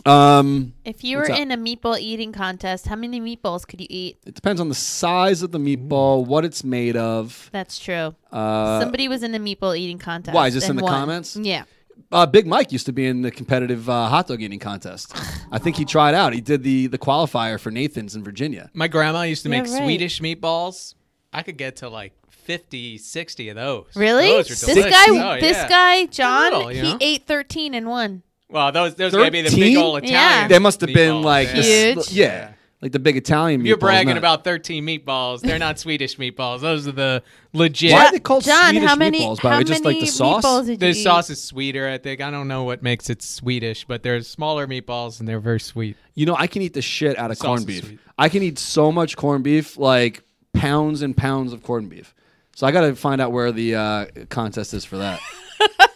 um, 0.06 0.74
If 0.84 1.02
you 1.04 1.16
were 1.16 1.24
in 1.24 1.50
a 1.50 1.56
meatball 1.56 1.98
eating 1.98 2.32
contest, 2.32 2.86
how 2.86 2.96
many 2.96 3.20
meatballs 3.20 3.66
could 3.66 3.80
you 3.80 3.86
eat? 3.90 4.18
it 4.26 4.34
depends 4.34 4.60
on 4.60 4.68
the 4.68 4.74
size 4.74 5.42
of 5.42 5.50
the 5.52 5.58
meatball, 5.58 6.26
what 6.26 6.44
it's 6.44 6.62
made 6.64 6.96
of. 6.96 7.48
That's 7.52 7.78
true. 7.78 8.14
Uh, 8.32 8.80
Somebody 8.80 9.08
was 9.08 9.22
in 9.22 9.34
a 9.34 9.38
meatball 9.40 9.76
eating 9.78 9.98
contest. 9.98 10.34
Why, 10.34 10.48
is 10.48 10.54
this 10.54 10.68
in 10.68 10.76
the 10.76 10.82
won. 10.82 10.92
comments? 10.92 11.36
Yeah. 11.36 11.64
Uh, 12.12 12.26
Big 12.26 12.46
Mike 12.46 12.70
used 12.72 12.86
to 12.86 12.92
be 12.92 13.06
in 13.06 13.22
the 13.22 13.30
competitive 13.30 13.88
uh, 13.88 14.08
hot 14.08 14.26
dog 14.26 14.42
eating 14.42 14.58
contest. 14.58 15.16
I 15.50 15.58
think 15.58 15.76
he 15.76 15.84
tried 15.84 16.14
out. 16.14 16.32
He 16.32 16.40
did 16.40 16.62
the 16.62 16.86
the 16.88 16.98
qualifier 16.98 17.58
for 17.58 17.70
Nathan's 17.70 18.14
in 18.14 18.22
Virginia. 18.22 18.70
My 18.74 18.88
grandma 18.88 19.22
used 19.22 19.42
to 19.44 19.48
Yeah, 19.48 19.62
make 19.62 19.70
right. 19.72 19.82
Swedish 19.82 20.20
meatballs. 20.20 20.94
I 21.32 21.42
could 21.42 21.56
get 21.56 21.76
to 21.76 21.88
like 21.88 22.12
50, 22.30 22.98
60 22.98 23.48
of 23.48 23.56
those. 23.56 23.86
Really? 23.96 24.26
Those 24.28 24.46
are 24.46 24.66
This 24.66 24.74
delicious. 24.74 24.92
guy, 24.92 25.36
Oh, 25.36 25.40
this 25.40 25.56
yeah. 25.56 25.68
guy, 25.68 26.06
John, 26.06 26.52
little, 26.52 26.72
you 26.72 26.82
he 26.82 26.92
know? 26.92 26.98
ate 27.00 27.26
13 27.26 27.74
and 27.74 27.88
won. 27.88 28.22
Well, 28.54 28.72
those 28.72 28.94
those 28.94 29.12
gotta 29.12 29.30
be 29.30 29.42
the 29.42 29.50
13? 29.50 29.60
big 29.64 29.76
old 29.76 30.02
Yeah. 30.04 30.08
Italian. 30.10 30.48
They 30.48 30.58
must 30.60 30.80
have 30.80 30.92
been 30.94 31.14
meatballs, 31.16 31.24
like 31.24 31.48
yeah. 31.48 31.54
the 31.54 31.60
s- 32.00 32.08
Huge. 32.08 32.12
yeah, 32.12 32.52
like 32.80 32.92
the 32.92 32.98
big 33.00 33.16
Italian. 33.16 33.60
If 33.62 33.66
you're 33.66 33.76
bragging 33.76 34.10
not- 34.10 34.18
about 34.18 34.44
13 34.44 34.86
meatballs. 34.86 35.40
They're 35.40 35.58
not 35.58 35.78
Swedish 35.80 36.16
meatballs. 36.18 36.60
Those 36.60 36.86
are 36.86 36.92
the 36.92 37.22
legit. 37.52 37.90
Why 37.92 38.06
are 38.06 38.12
they 38.12 38.20
called 38.20 38.44
John, 38.44 38.70
Swedish 38.70 38.88
how 38.88 38.94
many, 38.94 39.20
meatballs? 39.20 39.42
By 39.42 39.48
the 39.48 39.48
how 39.50 39.58
way, 39.58 39.64
just 39.64 39.84
like 39.84 39.94
many 39.96 40.06
the 40.06 40.12
sauce. 40.12 40.44
meatballs 40.44 40.60
did 40.66 40.70
you 40.70 40.76
The 40.76 40.88
eat? 40.90 41.02
sauce 41.02 41.30
is 41.30 41.42
sweeter, 41.42 41.88
I 41.88 41.98
think. 41.98 42.20
I 42.20 42.30
don't 42.30 42.46
know 42.46 42.62
what 42.62 42.80
makes 42.82 43.10
it 43.10 43.22
Swedish, 43.22 43.84
but 43.86 44.04
they're 44.04 44.20
smaller 44.22 44.68
meatballs 44.68 45.18
and 45.18 45.28
they're 45.28 45.40
very 45.40 45.58
sweet. 45.60 45.96
You 46.14 46.26
know, 46.26 46.36
I 46.38 46.46
can 46.46 46.62
eat 46.62 46.74
the 46.74 46.82
shit 46.82 47.18
out 47.18 47.32
of 47.32 47.36
Sauce 47.38 47.46
corned 47.46 47.60
is 47.62 47.66
beef. 47.66 47.84
sweet. 47.84 47.98
I 48.16 48.28
can 48.28 48.42
eat 48.44 48.60
so 48.60 48.92
much 48.92 49.16
corned 49.16 49.42
beef, 49.42 49.76
like 49.76 50.22
pounds 50.52 51.02
and 51.02 51.16
pounds 51.16 51.52
of 51.52 51.64
corned 51.64 51.90
beef. 51.90 52.14
So 52.54 52.68
I 52.68 52.70
got 52.70 52.82
to 52.82 52.94
find 52.94 53.20
out 53.20 53.32
where 53.32 53.50
the 53.50 53.74
uh, 53.74 54.06
contest 54.28 54.74
is 54.74 54.84
for 54.84 54.98
that. 54.98 55.20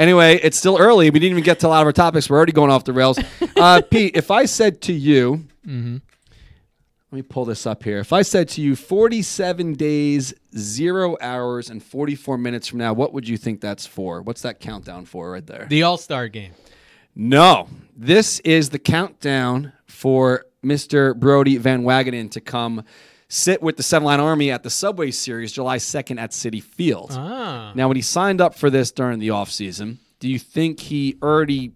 anyway, 0.00 0.38
it's 0.42 0.56
still 0.56 0.78
early. 0.78 1.10
We 1.10 1.18
didn't 1.18 1.32
even 1.32 1.44
get 1.44 1.60
to 1.60 1.66
a 1.66 1.68
lot 1.68 1.80
of 1.82 1.86
our 1.86 1.92
topics. 1.92 2.28
We're 2.30 2.36
already 2.36 2.52
going 2.52 2.70
off 2.70 2.84
the 2.84 2.92
rails. 2.92 3.18
Uh, 3.58 3.80
Pete, 3.90 4.14
if 4.14 4.30
I 4.30 4.44
said 4.44 4.82
to 4.82 4.92
you, 4.92 5.46
Mm-hmm. 5.66 5.94
let 7.10 7.16
me 7.16 7.22
pull 7.22 7.46
this 7.46 7.66
up 7.66 7.82
here. 7.82 7.98
If 8.00 8.12
I 8.12 8.20
said 8.20 8.48
to 8.50 8.60
you 8.60 8.76
47 8.76 9.72
days, 9.72 10.34
zero 10.56 11.16
hours, 11.22 11.70
and 11.70 11.82
44 11.82 12.36
minutes 12.36 12.68
from 12.68 12.80
now, 12.80 12.92
what 12.92 13.14
would 13.14 13.26
you 13.26 13.38
think 13.38 13.62
that's 13.62 13.86
for? 13.86 14.20
What's 14.20 14.42
that 14.42 14.60
countdown 14.60 15.06
for 15.06 15.30
right 15.30 15.46
there? 15.46 15.66
The 15.70 15.82
All 15.84 15.96
Star 15.96 16.28
game. 16.28 16.52
No, 17.14 17.66
this 17.96 18.40
is 18.40 18.68
the 18.68 18.78
countdown 18.78 19.72
for 19.86 20.44
Mr. 20.62 21.16
Brodie 21.16 21.56
Van 21.56 21.82
Wagenen 21.82 22.30
to 22.32 22.40
come 22.42 22.84
sit 23.28 23.60
with 23.62 23.76
the 23.76 23.82
Seven 23.82 24.04
Line 24.06 24.20
Army 24.20 24.50
at 24.50 24.62
the 24.62 24.70
Subway 24.70 25.10
Series 25.10 25.52
July 25.52 25.78
2nd 25.78 26.18
at 26.20 26.30
Citi 26.30 26.62
Field. 26.62 27.10
Ah. 27.12 27.72
Now, 27.74 27.88
when 27.88 27.96
he 27.96 28.02
signed 28.02 28.40
up 28.40 28.54
for 28.54 28.70
this 28.70 28.90
during 28.92 29.18
the 29.18 29.28
offseason, 29.28 29.96
do 30.20 30.28
you 30.28 30.38
think 30.38 30.80
he 30.80 31.16
already 31.22 31.72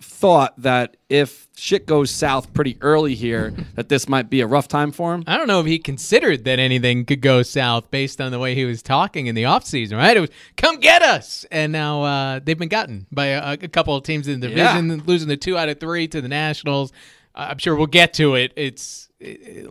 thought 0.00 0.54
that 0.62 0.96
if 1.08 1.48
shit 1.56 1.84
goes 1.84 2.08
south 2.10 2.54
pretty 2.54 2.76
early 2.80 3.14
here, 3.16 3.52
that 3.74 3.88
this 3.88 4.08
might 4.08 4.30
be 4.30 4.40
a 4.40 4.46
rough 4.46 4.68
time 4.68 4.92
for 4.92 5.12
him? 5.14 5.24
I 5.26 5.36
don't 5.36 5.48
know 5.48 5.60
if 5.60 5.66
he 5.66 5.78
considered 5.78 6.44
that 6.44 6.58
anything 6.58 7.04
could 7.04 7.20
go 7.20 7.42
south 7.42 7.90
based 7.90 8.20
on 8.20 8.30
the 8.30 8.38
way 8.38 8.54
he 8.54 8.64
was 8.64 8.82
talking 8.82 9.26
in 9.26 9.34
the 9.34 9.42
offseason, 9.44 9.96
right? 9.96 10.16
It 10.16 10.20
was, 10.20 10.30
come 10.56 10.78
get 10.78 11.02
us. 11.02 11.44
And 11.50 11.72
now 11.72 12.02
uh, 12.02 12.40
they've 12.42 12.58
been 12.58 12.68
gotten 12.68 13.06
by 13.10 13.26
a, 13.26 13.52
a 13.54 13.68
couple 13.68 13.96
of 13.96 14.04
teams 14.04 14.28
in 14.28 14.38
the 14.40 14.48
division, 14.48 14.88
Yeah. 14.90 15.02
losing 15.04 15.28
the 15.28 15.36
two 15.36 15.58
out 15.58 15.68
of 15.68 15.80
three 15.80 16.06
to 16.08 16.20
the 16.20 16.28
Nationals. 16.28 16.92
I'm 17.34 17.58
sure 17.58 17.74
we'll 17.76 17.86
get 17.86 18.14
to 18.14 18.34
it. 18.34 18.52
It's 18.56 19.08
it, 19.20 19.68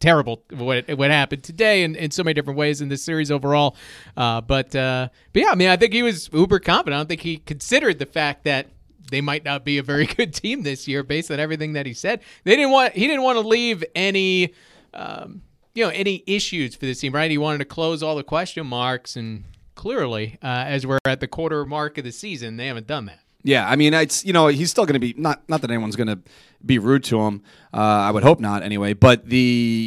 terrible 0.00 0.42
what 0.50 0.88
what 0.96 1.10
happened 1.10 1.42
today 1.42 1.82
in, 1.82 1.94
in 1.94 2.10
so 2.10 2.22
many 2.22 2.34
different 2.34 2.58
ways 2.58 2.80
in 2.80 2.88
this 2.88 3.02
series 3.02 3.30
overall. 3.30 3.76
Uh, 4.16 4.40
but, 4.40 4.74
uh, 4.74 5.08
but 5.32 5.42
yeah, 5.42 5.50
I 5.50 5.54
mean, 5.54 5.68
I 5.68 5.76
think 5.76 5.92
he 5.92 6.02
was 6.02 6.30
uber 6.32 6.58
confident. 6.58 6.94
I 6.94 7.00
don't 7.00 7.08
think 7.08 7.22
he 7.22 7.38
considered 7.38 7.98
the 7.98 8.06
fact 8.06 8.44
that 8.44 8.68
they 9.10 9.20
might 9.20 9.44
not 9.44 9.64
be 9.64 9.78
a 9.78 9.82
very 9.82 10.06
good 10.16 10.34
team 10.34 10.62
this 10.62 10.86
year 10.86 11.02
based 11.02 11.30
on 11.30 11.40
everything 11.40 11.72
that 11.74 11.86
he 11.86 11.94
said. 11.94 12.20
They 12.44 12.56
didn't 12.56 12.70
want 12.70 12.94
he 12.94 13.06
didn't 13.06 13.22
want 13.22 13.36
to 13.36 13.46
leave 13.46 13.84
any 13.94 14.54
um, 14.94 15.42
you 15.74 15.84
know 15.84 15.90
any 15.90 16.22
issues 16.26 16.74
for 16.74 16.86
this 16.86 17.00
team, 17.00 17.14
right? 17.14 17.30
He 17.30 17.38
wanted 17.38 17.58
to 17.58 17.64
close 17.64 18.02
all 18.02 18.16
the 18.16 18.24
question 18.24 18.66
marks, 18.66 19.16
and 19.16 19.44
clearly, 19.74 20.38
uh, 20.42 20.64
as 20.66 20.86
we're 20.86 20.98
at 21.04 21.20
the 21.20 21.28
quarter 21.28 21.64
mark 21.64 21.98
of 21.98 22.04
the 22.04 22.12
season, 22.12 22.56
they 22.56 22.66
haven't 22.66 22.86
done 22.86 23.06
that. 23.06 23.20
Yeah, 23.48 23.66
I 23.66 23.76
mean, 23.76 23.94
it's 23.94 24.26
you 24.26 24.34
know 24.34 24.48
he's 24.48 24.70
still 24.70 24.84
going 24.84 25.00
to 25.00 25.00
be 25.00 25.14
not 25.16 25.42
not 25.48 25.62
that 25.62 25.70
anyone's 25.70 25.96
going 25.96 26.08
to 26.08 26.18
be 26.66 26.78
rude 26.78 27.02
to 27.04 27.18
him. 27.18 27.42
Uh, 27.72 27.78
I 27.78 28.10
would 28.10 28.22
hope 28.22 28.40
not, 28.40 28.62
anyway. 28.62 28.92
But 28.92 29.24
the 29.26 29.38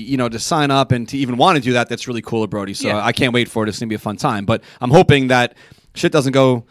you 0.08 0.18
know 0.18 0.30
to 0.30 0.39
sign 0.39 0.72
up 0.72 0.91
and 0.91 1.08
to 1.10 1.18
even 1.18 1.38
want 1.38 1.58
to 1.58 1.62
do 1.62 1.74
that, 1.74 1.88
that's 1.88 2.08
really 2.08 2.24
cool 2.24 2.41
of 2.41 2.50
Brody. 2.50 2.74
So 2.74 2.88
Yeah. 2.88 3.06
I 3.06 3.12
can't 3.12 3.36
wait 3.36 3.48
for 3.48 3.63
it. 3.63 3.70
It's 3.70 3.77
going 3.77 3.88
to 3.88 3.91
be 3.91 3.96
a 3.96 4.00
fun 4.00 4.18
time. 4.18 4.46
But 4.46 4.63
I'm 4.82 4.89
hoping 4.89 5.27
that 5.27 5.53
shit 5.94 6.12
doesn't 6.12 6.32
go. 6.32 6.65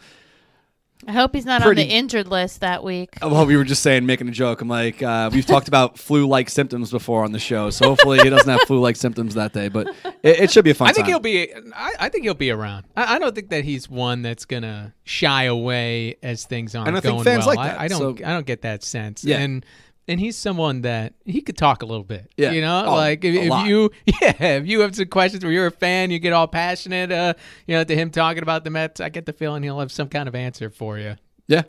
I 1.07 1.13
hope 1.13 1.33
he's 1.33 1.45
not 1.45 1.61
Pretty- 1.61 1.81
on 1.81 1.87
the 1.87 1.93
injured 1.93 2.27
list 2.27 2.61
that 2.61 2.83
week. 2.83 3.17
Well, 3.21 3.45
we 3.45 3.57
were 3.57 3.63
just 3.63 3.81
saying, 3.81 4.05
making 4.05 4.27
a 4.27 4.31
joke. 4.31 4.61
I'm 4.61 4.67
like, 4.67 5.01
uh, 5.01 5.29
we've 5.33 5.45
talked 5.45 5.67
about 5.67 5.97
flu-like 5.99 6.49
symptoms 6.49 6.91
before 6.91 7.23
on 7.23 7.31
the 7.31 7.39
show, 7.39 7.69
so 7.71 7.89
hopefully 7.89 8.19
he 8.19 8.29
doesn't 8.29 8.47
have 8.49 8.61
flu-like 8.61 8.95
symptoms 8.95 9.33
that 9.35 9.51
day. 9.53 9.67
But 9.67 9.87
it, 10.21 10.41
it 10.41 10.51
should 10.51 10.63
be 10.63 10.71
a 10.71 10.73
fun. 10.75 10.89
I 10.89 10.93
think 10.93 11.05
time. 11.05 11.09
he'll 11.11 11.19
be. 11.19 11.51
I, 11.75 11.93
I 12.01 12.09
think 12.09 12.23
he'll 12.23 12.33
be 12.35 12.51
around. 12.51 12.85
I, 12.95 13.15
I 13.15 13.19
don't 13.19 13.33
think 13.33 13.49
that 13.49 13.63
he's 13.63 13.89
one 13.89 14.21
that's 14.21 14.45
gonna 14.45 14.93
shy 15.03 15.43
away 15.45 16.17
as 16.21 16.45
things 16.45 16.75
aren't 16.75 16.89
And 16.89 16.97
I 16.97 16.99
think 16.99 17.13
going 17.15 17.23
fans 17.23 17.45
well. 17.47 17.55
like 17.55 17.69
that, 17.71 17.79
I, 17.81 17.85
I 17.85 17.87
don't. 17.87 18.19
so- 18.19 18.25
I 18.25 18.29
don't 18.33 18.45
get 18.45 18.61
that 18.61 18.83
sense. 18.83 19.23
Yeah. 19.23 19.39
And 19.39 19.65
and 20.07 20.19
he's 20.19 20.37
someone 20.37 20.81
that 20.81 21.13
he 21.25 21.41
could 21.41 21.57
talk 21.57 21.81
a 21.83 21.85
little 21.85 22.03
bit. 22.03 22.31
Yeah. 22.37 22.51
You 22.51 22.61
know, 22.61 22.85
Oh, 22.87 22.95
like 22.95 23.23
if, 23.23 23.35
if 23.35 23.67
you, 23.67 23.91
yeah, 24.05 24.33
if 24.55 24.67
you 24.67 24.81
have 24.81 24.95
some 24.95 25.05
questions 25.07 25.43
where 25.43 25.53
you're 25.53 25.67
a 25.67 25.71
fan, 25.71 26.11
you 26.11 26.19
get 26.19 26.33
all 26.33 26.47
passionate. 26.47 27.11
Uh, 27.11 27.33
you 27.67 27.75
know, 27.75 27.83
to 27.83 27.95
him 27.95 28.09
talking 28.09 28.43
about 28.43 28.63
the 28.63 28.69
Mets, 28.69 28.99
I 28.99 29.09
get 29.09 29.25
the 29.25 29.33
feeling 29.33 29.63
he'll 29.63 29.79
have 29.79 29.91
some 29.91 30.09
kind 30.09 30.27
of 30.27 30.35
answer 30.35 30.69
for 30.69 30.97
you. 30.97 31.15
Yeah, 31.47 31.63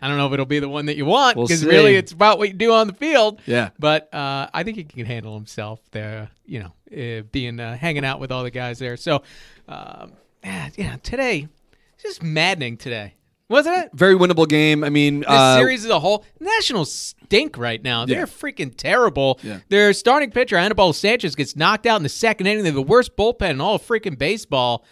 I 0.00 0.08
don't 0.08 0.16
know 0.18 0.26
if 0.26 0.32
it'll 0.32 0.46
be 0.46 0.58
the 0.60 0.68
one 0.68 0.86
that 0.86 0.96
you 0.96 1.04
want 1.04 1.36
We'll 1.36 1.46
because 1.46 1.64
really 1.64 1.96
it's 1.96 2.12
about 2.12 2.38
what 2.38 2.48
you 2.48 2.54
do 2.54 2.72
on 2.72 2.86
the 2.86 2.92
field. 2.94 3.40
yeah. 3.46 3.70
But 3.78 4.12
uh, 4.14 4.48
I 4.54 4.62
think 4.62 4.76
he 4.76 4.84
can 4.84 5.06
handle 5.06 5.34
himself 5.34 5.80
there, 5.90 6.30
you 6.46 6.60
know, 6.60 6.72
uh, 7.20 7.22
being 7.32 7.58
uh, 7.58 7.76
hanging 7.76 8.04
out 8.04 8.20
with 8.20 8.30
all 8.30 8.44
the 8.44 8.50
guys 8.50 8.78
there. 8.78 8.96
So, 8.96 9.22
um, 9.66 10.12
yeah, 10.44 10.68
yeah, 10.76 10.96
today, 11.02 11.48
it's 11.94 12.02
just 12.04 12.22
maddening 12.22 12.76
today, 12.76 13.14
wasn't 13.48 13.76
it? 13.78 13.90
Very 13.94 14.14
winnable 14.14 14.48
game. 14.48 14.84
I 14.84 14.90
mean, 14.90 15.20
This 15.20 15.28
uh, 15.28 15.56
series 15.58 15.84
as 15.84 15.90
a 15.90 15.98
whole, 16.00 16.24
Nationals 16.40 16.92
stink 16.92 17.56
right 17.58 17.82
now. 17.82 18.04
They're 18.06 18.20
Yeah. 18.20 18.24
freaking 18.24 18.74
terrible. 18.76 19.40
Yeah. 19.42 19.60
Their 19.68 19.92
starting 19.92 20.30
pitcher, 20.30 20.56
Anibal 20.56 20.92
Sanchez, 20.92 21.34
gets 21.34 21.56
knocked 21.56 21.86
out 21.86 21.96
in 21.96 22.02
the 22.02 22.08
second 22.08 22.46
inning. 22.46 22.62
They 22.64 22.68
have 22.68 22.74
the 22.74 22.82
worst 22.82 23.16
bullpen 23.16 23.50
in 23.50 23.60
all 23.60 23.76
of 23.76 23.82
freaking 23.86 24.18
baseball. 24.18 24.84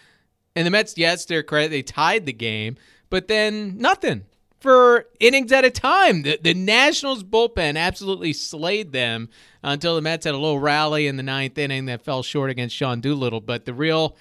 And 0.54 0.66
the 0.66 0.70
Mets, 0.70 0.96
yes, 0.96 1.24
their 1.26 1.42
credit, 1.42 1.70
they 1.70 1.82
tied 1.82 2.24
the 2.24 2.32
game, 2.32 2.76
but 3.10 3.28
then 3.28 3.76
nothing 3.76 4.24
for 4.58 5.06
innings 5.20 5.52
at 5.52 5.66
a 5.66 5.70
time. 5.70 6.22
The, 6.22 6.38
the 6.42 6.54
Nationals 6.54 7.22
bullpen 7.22 7.76
absolutely 7.76 8.32
slayed 8.32 8.92
them 8.92 9.28
until 9.62 9.94
the 9.96 10.00
Mets 10.00 10.24
had 10.24 10.32
a 10.34 10.38
little 10.38 10.58
rally 10.58 11.06
in 11.06 11.18
the 11.18 11.22
ninth 11.22 11.58
inning 11.58 11.84
that 11.86 12.02
fell 12.02 12.22
short 12.22 12.48
against 12.48 12.74
Sean 12.74 13.00
Doolittle. 13.02 13.42
But 13.42 13.66
the 13.66 13.74
real 13.74 14.16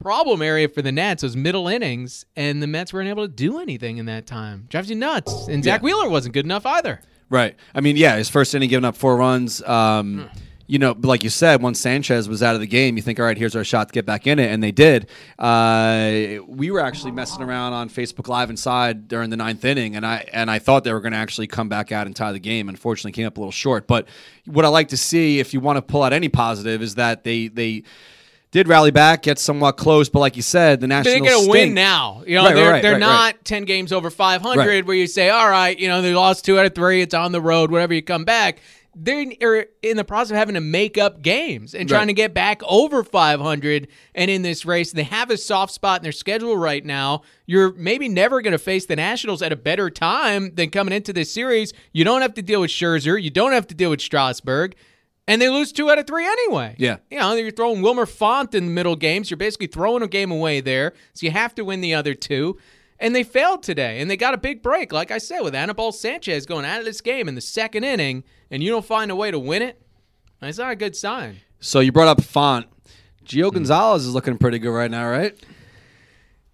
problem 0.00 0.42
area 0.42 0.68
for 0.68 0.82
the 0.82 0.90
Nats 0.92 1.22
was 1.22 1.36
middle 1.36 1.68
innings, 1.68 2.24
and 2.36 2.62
the 2.62 2.66
Mets 2.66 2.92
weren't 2.92 3.08
able 3.08 3.26
to 3.26 3.32
do 3.32 3.58
anything 3.60 3.98
in 3.98 4.06
that 4.06 4.26
time. 4.26 4.66
Drives 4.68 4.90
you 4.90 4.96
nuts. 4.96 5.46
And 5.48 5.62
Zack 5.62 5.80
Yeah. 5.80 5.84
Wheeler 5.84 6.08
wasn't 6.08 6.34
good 6.34 6.44
enough 6.44 6.66
either. 6.66 7.00
Right. 7.28 7.54
I 7.74 7.80
mean, 7.80 7.96
yeah, 7.96 8.16
his 8.16 8.28
first 8.28 8.54
inning 8.54 8.68
giving 8.70 8.84
up 8.84 8.96
four 8.96 9.16
runs. 9.16 9.62
Um, 9.62 10.28
You 10.66 10.78
know, 10.78 10.96
like 11.02 11.24
you 11.24 11.30
said, 11.30 11.62
once 11.62 11.80
Sanchez 11.80 12.28
was 12.28 12.44
out 12.44 12.54
of 12.54 12.60
the 12.60 12.66
game, 12.68 12.96
you 12.96 13.02
think, 13.02 13.18
all 13.18 13.26
right, 13.26 13.36
here's 13.36 13.56
our 13.56 13.64
shot 13.64 13.88
to 13.88 13.92
get 13.92 14.06
back 14.06 14.28
in 14.28 14.38
it, 14.38 14.52
and 14.52 14.62
they 14.62 14.70
did. 14.70 15.08
Uh, 15.36 16.38
we 16.46 16.70
were 16.70 16.78
actually 16.78 17.10
messing 17.10 17.42
around 17.42 17.72
on 17.72 17.88
Facebook 17.88 18.28
Live 18.28 18.50
inside 18.50 19.08
during 19.08 19.30
the 19.30 19.36
ninth 19.36 19.64
inning, 19.64 19.96
and 19.96 20.06
I 20.06 20.28
and 20.32 20.48
I 20.48 20.60
thought 20.60 20.84
they 20.84 20.92
were 20.92 21.00
going 21.00 21.10
to 21.10 21.18
actually 21.18 21.48
come 21.48 21.68
back 21.68 21.90
out 21.90 22.06
and 22.06 22.14
tie 22.14 22.30
the 22.30 22.38
game. 22.38 22.68
Unfortunately, 22.68 23.10
came 23.10 23.26
up 23.26 23.36
a 23.36 23.40
little 23.40 23.50
short. 23.50 23.88
But 23.88 24.06
what 24.46 24.64
I 24.64 24.68
like 24.68 24.86
to 24.88 24.96
see, 24.96 25.40
if 25.40 25.52
you 25.52 25.58
want 25.58 25.76
to 25.76 25.82
pull 25.82 26.04
out 26.04 26.12
any 26.12 26.28
positive, 26.28 26.82
is 26.82 26.94
that 26.94 27.24
they 27.24 27.48
they 27.48 27.82
did 28.50 28.66
rally 28.66 28.90
back, 28.90 29.22
get 29.22 29.38
somewhat 29.38 29.76
close, 29.76 30.08
but 30.08 30.18
like 30.18 30.36
you 30.36 30.42
said, 30.42 30.80
the 30.80 30.88
Nationals 30.88 31.20
They're 31.20 31.32
going 31.32 31.44
to 31.44 31.50
win 31.50 31.74
now. 31.74 32.22
You 32.26 32.36
know, 32.36 32.44
Right, 32.44 32.54
they're, 32.54 32.70
right, 32.70 32.82
they're 32.82 32.92
right, 32.92 33.00
not. 33.00 33.44
10 33.44 33.64
games 33.64 33.92
over 33.92 34.10
500 34.10 34.58
Right. 34.58 34.84
where 34.84 34.96
you 34.96 35.06
say, 35.06 35.30
all 35.30 35.48
right, 35.48 35.78
you 35.78 35.88
know, 35.88 36.02
they 36.02 36.14
lost 36.14 36.44
two 36.44 36.58
out 36.58 36.66
of 36.66 36.74
three. 36.74 37.00
It's 37.00 37.14
on 37.14 37.32
the 37.32 37.40
road, 37.40 37.70
whatever 37.70 37.94
you 37.94 38.02
come 38.02 38.24
back. 38.24 38.60
They're 38.96 39.24
are 39.40 39.58
er, 39.60 39.66
in 39.82 39.96
the 39.96 40.02
process 40.02 40.32
of 40.32 40.36
having 40.38 40.56
to 40.56 40.60
make 40.60 40.98
up 40.98 41.22
games 41.22 41.76
and 41.76 41.88
trying 41.88 42.08
to 42.08 42.12
get 42.12 42.34
back 42.34 42.60
over 42.64 43.04
500 43.04 43.86
and 44.16 44.30
in 44.30 44.42
this 44.42 44.66
race. 44.66 44.90
They 44.90 45.04
have 45.04 45.30
a 45.30 45.36
soft 45.36 45.72
spot 45.72 46.00
in 46.00 46.02
their 46.02 46.10
schedule 46.10 46.56
right 46.56 46.84
now. 46.84 47.22
You're 47.46 47.72
maybe 47.74 48.08
never 48.08 48.42
going 48.42 48.50
to 48.50 48.58
face 48.58 48.86
the 48.86 48.96
Nationals 48.96 49.42
at 49.42 49.52
a 49.52 49.56
better 49.56 49.90
time 49.90 50.56
than 50.56 50.70
coming 50.70 50.92
into 50.92 51.12
this 51.12 51.32
series. 51.32 51.72
You 51.92 52.02
don't 52.02 52.20
have 52.20 52.34
to 52.34 52.42
deal 52.42 52.62
with 52.62 52.70
Scherzer. 52.72 53.22
You 53.22 53.30
don't 53.30 53.52
have 53.52 53.68
to 53.68 53.76
deal 53.76 53.90
with 53.90 54.00
Strasburg. 54.00 54.74
And 55.30 55.40
they 55.40 55.48
lose 55.48 55.70
two 55.70 55.88
out 55.88 55.96
of 55.96 56.08
three 56.08 56.26
anyway. 56.26 56.74
Yeah. 56.76 56.96
You 57.08 57.20
know, 57.20 57.32
you're 57.34 57.52
throwing 57.52 57.82
Wilmer 57.82 58.04
Font 58.04 58.52
in 58.52 58.66
the 58.66 58.72
middle 58.72 58.96
games. 58.96 59.30
You're 59.30 59.36
basically 59.36 59.68
throwing 59.68 60.02
a 60.02 60.08
game 60.08 60.32
away 60.32 60.60
there. 60.60 60.92
So 61.12 61.24
you 61.24 61.30
have 61.30 61.54
to 61.54 61.64
win 61.64 61.80
the 61.80 61.94
other 61.94 62.14
two. 62.14 62.58
And 62.98 63.14
they 63.14 63.22
failed 63.22 63.62
today. 63.62 64.00
And 64.00 64.10
they 64.10 64.16
got 64.16 64.34
a 64.34 64.38
big 64.38 64.60
break, 64.60 64.92
like 64.92 65.12
I 65.12 65.18
said, 65.18 65.42
with 65.42 65.54
Anibal 65.54 65.92
Sanchez 65.92 66.46
going 66.46 66.64
out 66.64 66.80
of 66.80 66.84
this 66.84 67.00
game 67.00 67.28
in 67.28 67.36
the 67.36 67.40
second 67.40 67.84
inning, 67.84 68.24
and 68.50 68.60
you 68.60 68.72
don't 68.72 68.84
find 68.84 69.08
a 69.08 69.14
way 69.14 69.30
to 69.30 69.38
win 69.38 69.62
it. 69.62 69.80
That's 70.40 70.58
not 70.58 70.72
a 70.72 70.76
good 70.76 70.96
sign. 70.96 71.36
So 71.60 71.78
you 71.78 71.92
brought 71.92 72.08
up 72.08 72.24
Font. 72.24 72.66
Gio 73.24 73.50
hmm. 73.50 73.54
Gonzalez 73.54 74.06
is 74.06 74.12
looking 74.12 74.36
pretty 74.36 74.58
good 74.58 74.72
right 74.72 74.90
now, 74.90 75.08
right? 75.08 75.38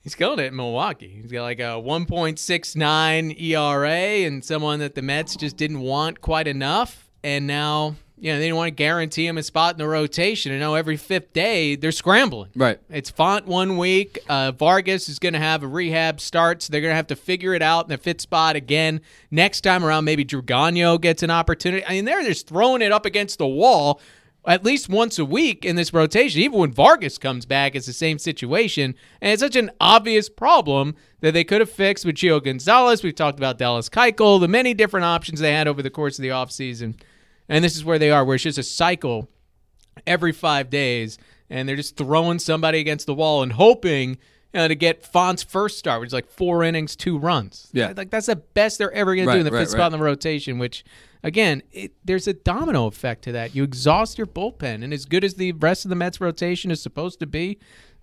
He's 0.03 0.15
killing 0.15 0.39
it 0.39 0.49
in 0.49 0.57
Milwaukee. 0.57 1.19
He's 1.23 1.33
got 1.33 1.45
like 1.45 1.61
a 1.61 1.81
1.69 1.81 3.41
ERA 3.41 4.27
and 4.27 4.45
someone 4.45 4.81
that 4.81 4.95
the 4.95 5.01
Mets 5.01 5.35
just 5.35 5.57
didn't 5.57 5.81
want 5.81 6.21
quite 6.21 6.47
enough. 6.47 7.09
And 7.25 7.47
now, 7.47 7.97
you 8.19 8.33
know, 8.33 8.39
they 8.39 8.45
didn't 8.45 8.57
want 8.57 8.69
to 8.69 8.75
guarantee 8.75 9.27
him 9.27 9.37
a 9.37 9.43
spot 9.43 9.75
in 9.75 9.79
the 9.79 9.87
rotation. 9.87 10.53
And 10.53 10.61
now 10.61 10.75
every 10.75 10.97
fifth 10.97 11.33
day, 11.33 11.77
they're 11.77 11.93
scrambling. 11.93 12.51
Right. 12.57 12.79
It's 12.89 13.11
Font 13.11 13.47
one 13.47 13.77
week. 13.77 14.19
Uh, 14.29 14.53
Vargas 14.53 15.09
is 15.09 15.19
going 15.19 15.35
to 15.35 15.39
have 15.39 15.63
a 15.63 15.67
rehab 15.67 16.21
start, 16.21 16.63
so 16.63 16.71
they're 16.71 16.81
going 16.81 16.93
to 16.93 16.97
have 16.97 17.09
to 17.09 17.17
figure 17.17 17.55
it 17.55 17.63
out 17.63 17.85
in 17.85 17.91
the 17.91 17.99
fifth 17.99 18.23
spot 18.23 18.57
again. 18.57 19.01
Next 19.31 19.61
time 19.61 19.85
around, 19.85 20.05
maybe 20.05 20.25
Drew 20.25 20.43
Gagnon 20.43 20.99
gets 20.99 21.23
an 21.23 21.31
opportunity. 21.31 21.85
I 21.85 21.91
mean, 21.91 22.07
they're 22.07 22.23
just 22.23 22.49
throwing 22.49 22.81
it 22.81 22.93
up 22.93 23.05
against 23.05 23.39
the 23.39 23.47
wall 23.47 24.01
at 24.47 24.65
least 24.65 24.89
once 24.89 25.19
a 25.19 25.25
week 25.25 25.65
in 25.65 25.77
this 25.77 25.93
rotation. 25.93 26.41
Even 26.41 26.59
when 26.59 26.73
Vargas 26.73 27.19
comes 27.19 27.45
back, 27.45 27.75
it's 27.75 27.87
the 27.87 27.93
same 27.93 28.19
situation. 28.19 28.95
And 29.21 29.33
it's 29.33 29.43
such 29.43 29.57
an 29.57 29.71
obvious 29.81 30.29
problem 30.29 30.95
that 31.21 31.33
they 31.33 31.45
could 31.45 31.61
have 31.61 31.71
fixed 31.71 32.05
with 32.05 32.15
Gio 32.15 32.43
Gonzalez. 32.43 33.03
We've 33.03 33.15
talked 33.15 33.39
about 33.39 33.59
Dallas 33.59 33.89
Keuchel, 33.89 34.41
the 34.41 34.49
many 34.49 34.73
different 34.73 35.05
options 35.05 35.41
they 35.41 35.53
had 35.53 35.67
over 35.69 35.83
the 35.83 35.91
course 35.91 36.19
of 36.19 36.23
the 36.23 36.29
offseason. 36.29 36.95
And 37.49 37.65
this 37.65 37.77
is 37.77 37.85
where 37.85 37.99
they 37.99 38.11
are, 38.11 38.25
where 38.25 38.35
it's 38.35 38.45
just 38.45 38.59
a 38.59 38.63
cycle 38.63 39.29
every 40.07 40.33
five 40.33 40.71
days, 40.71 41.19
and 41.49 41.69
they're 41.69 41.77
just 41.77 41.97
throwing 41.97 42.39
somebody 42.39 42.81
against 42.81 43.07
the 43.07 43.15
wall 43.15 43.43
and 43.43 43.53
hoping 43.53 44.19
you 44.57 44.63
know, 44.63 44.69
to 44.69 44.75
get 44.75 45.05
Font's 45.05 45.43
first 45.43 45.79
start, 45.79 46.01
which 46.01 46.09
is 46.09 46.13
like 46.15 46.31
four 46.31 46.63
innings, 46.63 46.97
two 46.97 47.19
runs. 47.19 47.69
Yeah. 47.73 47.93
like 47.95 48.11
that's 48.11 48.27
the 48.27 48.37
best 48.37 48.79
they're 48.79 48.93
ever 48.93 49.15
going 49.15 49.29
to 49.29 49.35
do 49.35 49.39
in 49.41 49.45
the 49.45 49.51
right, 49.51 49.61
fifth 49.61 49.71
spot 49.71 49.93
in 49.93 49.99
the 49.99 50.05
rotation. 50.05 50.59
Which, 50.59 50.83
again, 51.23 51.63
it, 51.73 51.93
there's 52.05 52.27
a 52.27 52.33
domino 52.33 52.87
effect 52.87 53.23
to 53.25 53.33
that. 53.33 53.55
You 53.55 53.65
exhaust 53.65 54.17
your 54.17 54.27
bullpen, 54.27 54.83
and 54.83 54.95
as 54.95 55.05
good 55.05 55.25
as 55.25 55.35
the 55.35 55.53
rest 55.53 55.85
of 55.85 55.91
the 55.91 55.95
Mets 55.95 56.21
rotation 56.21 56.71
is 56.71 56.81
supposed 56.81 57.21
to 57.21 57.27
be. 57.27 57.59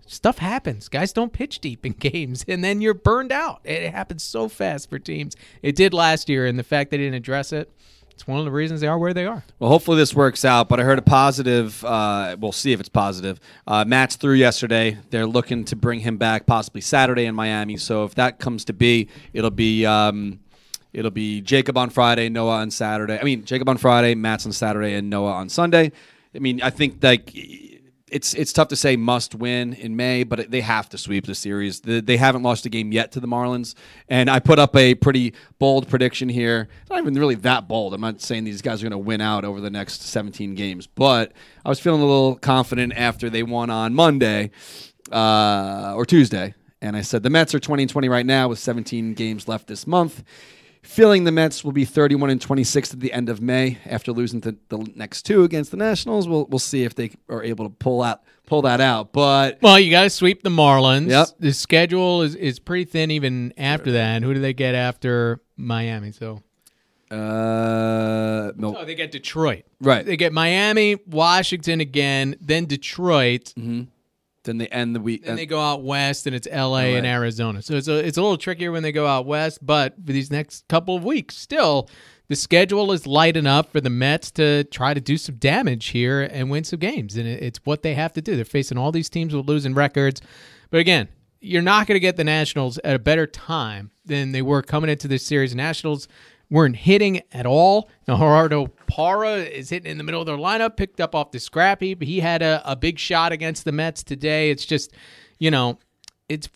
Stuff 0.06 0.36
happens. 0.36 0.90
Guys 0.90 1.14
don't 1.14 1.32
pitch 1.32 1.60
deep 1.60 1.86
in 1.86 1.92
games, 1.98 2.44
and 2.46 2.62
then 2.62 2.80
you're 2.82 2.94
burned 2.94 3.32
out. 3.32 3.60
It 3.64 3.90
happens 3.90 4.22
so 4.22 4.48
fast 4.48 4.90
for 4.90 4.98
teams. 4.98 5.34
It 5.62 5.74
did 5.74 5.94
last 5.94 6.28
year, 6.28 6.46
and 6.46 6.58
the 6.58 6.62
fact 6.62 6.90
they 6.90 6.98
didn't 6.98 7.14
address 7.14 7.52
it, 7.52 7.72
it's 8.14 8.26
one 8.26 8.38
of 8.38 8.44
the 8.44 8.50
reasons 8.50 8.80
they 8.80 8.86
are 8.86 8.98
where 8.98 9.12
they 9.12 9.26
are. 9.26 9.44
Well, 9.58 9.70
hopefully 9.70 9.96
this 9.96 10.14
works 10.14 10.44
out. 10.44 10.68
But 10.68 10.80
I 10.80 10.84
heard 10.84 10.98
a 10.98 11.02
positive. 11.02 11.84
Uh, 11.84 12.36
we'll 12.38 12.52
see 12.52 12.72
if 12.72 12.80
it's 12.80 12.88
positive. 12.88 13.40
Uh, 13.66 13.84
Matz 13.84 14.16
threw 14.16 14.34
yesterday. 14.34 14.98
They're 15.10 15.26
looking 15.26 15.64
to 15.66 15.76
bring 15.76 16.00
him 16.00 16.16
back 16.16 16.46
possibly 16.46 16.80
Saturday 16.80 17.26
in 17.26 17.34
Miami. 17.34 17.76
So 17.76 18.04
if 18.04 18.14
that 18.14 18.38
comes 18.38 18.64
to 18.66 18.72
be, 18.72 19.08
it'll 19.32 19.50
be 19.50 19.84
um, 19.84 20.40
It'll 20.94 21.10
be 21.10 21.40
Jacob 21.40 21.76
on 21.76 21.90
Friday, 21.90 22.28
Noah 22.28 22.58
on 22.58 22.70
Saturday. 22.70 23.18
I 23.18 23.24
mean, 23.24 23.44
Jacob 23.44 23.68
on 23.68 23.78
Friday, 23.78 24.14
Matz 24.14 24.46
on 24.46 24.52
Saturday, 24.52 24.94
and 24.94 25.10
Noah 25.10 25.32
on 25.32 25.48
Sunday. 25.48 25.90
I 26.34 26.38
mean, 26.38 26.62
I 26.62 26.70
think 26.70 27.02
like 27.02 27.34
it's 28.10 28.34
it's 28.34 28.52
tough 28.52 28.68
to 28.68 28.76
say 28.76 28.96
must 28.96 29.34
win 29.34 29.72
in 29.72 29.96
May, 29.96 30.24
but 30.24 30.50
they 30.50 30.60
have 30.60 30.88
to 30.90 30.98
sweep 30.98 31.26
the 31.26 31.34
series. 31.34 31.80
The, 31.80 32.00
they 32.00 32.16
haven't 32.16 32.42
lost 32.42 32.66
a 32.66 32.68
game 32.68 32.92
yet 32.92 33.12
to 33.12 33.20
the 33.20 33.26
Marlins, 33.26 33.74
and 34.08 34.28
I 34.28 34.40
put 34.40 34.58
up 34.58 34.76
a 34.76 34.94
pretty 34.94 35.34
bold 35.58 35.88
prediction 35.88 36.28
here. 36.28 36.68
It's 36.82 36.90
not 36.90 36.98
even 36.98 37.14
really 37.14 37.34
that 37.36 37.66
bold. 37.66 37.94
I'm 37.94 38.02
not 38.02 38.20
saying 38.20 38.44
these 38.44 38.62
guys 38.62 38.82
are 38.82 38.84
going 38.84 38.92
to 38.92 38.98
win 38.98 39.20
out 39.20 39.44
over 39.44 39.60
the 39.60 39.70
next 39.70 40.02
17 40.02 40.54
games, 40.54 40.86
but 40.86 41.32
I 41.64 41.68
was 41.68 41.80
feeling 41.80 42.02
a 42.02 42.06
little 42.06 42.36
confident 42.36 42.92
after 42.94 43.30
they 43.30 43.42
won 43.42 43.70
on 43.70 43.94
Monday 43.94 44.50
uh, 45.10 45.94
or 45.96 46.04
Tuesday, 46.04 46.54
and 46.82 46.96
I 46.96 47.00
said 47.00 47.22
the 47.22 47.30
Mets 47.30 47.54
are 47.54 47.60
20 47.60 47.84
and 47.84 47.90
20 47.90 48.08
right 48.10 48.26
now 48.26 48.48
with 48.48 48.58
17 48.58 49.14
games 49.14 49.48
left 49.48 49.66
this 49.66 49.86
month. 49.86 50.22
Feeling 50.84 51.24
the 51.24 51.32
Mets 51.32 51.64
will 51.64 51.72
be 51.72 51.84
31 51.86 52.30
and 52.30 52.40
26 52.40 52.92
at 52.92 53.00
the 53.00 53.12
end 53.12 53.30
of 53.30 53.40
May 53.40 53.78
after 53.86 54.12
losing 54.12 54.40
the, 54.40 54.56
the 54.68 54.78
next 54.94 55.22
two 55.22 55.42
against 55.42 55.70
the 55.70 55.78
Nationals. 55.78 56.28
We'll 56.28 56.46
we'll 56.46 56.58
see 56.58 56.84
if 56.84 56.94
they 56.94 57.12
are 57.28 57.42
able 57.42 57.64
to 57.64 57.74
pull 57.74 58.02
out 58.02 58.22
pull 58.46 58.62
that 58.62 58.80
out. 58.80 59.12
But 59.12 59.60
Well, 59.62 59.80
you 59.80 59.90
got 59.90 60.02
to 60.02 60.10
sweep 60.10 60.42
the 60.42 60.50
Marlins. 60.50 61.08
Yep. 61.08 61.28
The 61.40 61.52
schedule 61.52 62.22
is, 62.22 62.34
is 62.34 62.58
pretty 62.58 62.84
thin 62.84 63.10
even 63.10 63.54
after 63.56 63.92
that. 63.92 64.16
And 64.16 64.24
who 64.24 64.34
do 64.34 64.40
they 64.40 64.52
get 64.52 64.74
after 64.74 65.40
Miami? 65.56 66.12
So 66.12 66.42
uh, 67.10 68.52
no, 68.56 68.76
oh, 68.76 68.84
they 68.84 68.94
get 68.94 69.10
Detroit. 69.10 69.64
right. 69.80 70.04
They 70.04 70.16
get 70.16 70.32
Miami, 70.32 70.96
Washington 71.06 71.80
again, 71.80 72.36
then 72.40 72.66
Detroit. 72.66 73.54
Then 74.44 74.58
they 74.58 74.68
end 74.68 74.94
the 74.94 75.00
week. 75.00 75.24
Then 75.24 75.32
uh, 75.32 75.36
they 75.36 75.46
go 75.46 75.60
out 75.60 75.82
west, 75.82 76.26
and 76.26 76.34
it's 76.34 76.48
L.A. 76.50 76.96
and 76.96 77.06
Arizona. 77.06 77.62
So 77.62 77.74
it's 77.74 77.88
a 77.88 78.06
it's 78.06 78.16
a 78.16 78.22
little 78.22 78.38
trickier 78.38 78.72
when 78.72 78.82
they 78.82 78.92
go 78.92 79.06
out 79.06 79.26
west. 79.26 79.64
But 79.64 79.94
for 79.96 80.12
these 80.12 80.30
next 80.30 80.68
couple 80.68 80.96
of 80.96 81.04
weeks, 81.04 81.36
still 81.36 81.88
the 82.28 82.36
schedule 82.36 82.92
is 82.92 83.06
light 83.06 83.36
enough 83.36 83.70
for 83.70 83.80
the 83.80 83.90
Mets 83.90 84.30
to 84.32 84.64
try 84.64 84.94
to 84.94 85.00
do 85.00 85.16
some 85.16 85.36
damage 85.36 85.88
here 85.88 86.22
and 86.22 86.50
win 86.50 86.64
some 86.64 86.78
games, 86.78 87.16
and 87.16 87.26
it, 87.26 87.42
it's 87.42 87.60
what 87.64 87.82
they 87.82 87.94
have 87.94 88.12
to 88.14 88.22
do. 88.22 88.36
They're 88.36 88.44
facing 88.44 88.78
all 88.78 88.92
these 88.92 89.10
teams 89.10 89.34
with 89.34 89.46
losing 89.46 89.74
records, 89.74 90.20
but 90.70 90.80
again, 90.80 91.08
you're 91.40 91.62
not 91.62 91.86
going 91.86 91.96
to 91.96 92.00
get 92.00 92.16
the 92.16 92.24
Nationals 92.24 92.78
at 92.78 92.94
a 92.94 92.98
better 92.98 93.26
time 93.26 93.90
than 94.06 94.32
they 94.32 94.42
were 94.42 94.62
coming 94.62 94.88
into 94.88 95.08
this 95.08 95.24
series. 95.24 95.54
Nationals 95.54 96.08
weren't 96.54 96.76
hitting 96.76 97.20
at 97.32 97.44
all. 97.46 97.90
Now, 98.06 98.16
Gerardo 98.16 98.68
Parra 98.86 99.38
is 99.38 99.70
hitting 99.70 99.90
in 99.90 99.98
the 99.98 100.04
middle 100.04 100.20
of 100.20 100.26
their 100.26 100.36
lineup, 100.36 100.76
picked 100.76 101.00
up 101.00 101.14
off 101.14 101.32
the 101.32 101.40
scrappy, 101.40 101.94
but 101.94 102.06
he 102.06 102.20
had 102.20 102.42
a, 102.42 102.62
a 102.64 102.76
big 102.76 102.98
shot 102.98 103.32
against 103.32 103.64
the 103.64 103.72
Mets 103.72 104.02
today. 104.04 104.50
It's 104.50 104.64
just, 104.64 104.92
you 105.38 105.50
know, 105.50 105.78
it's 106.28 106.48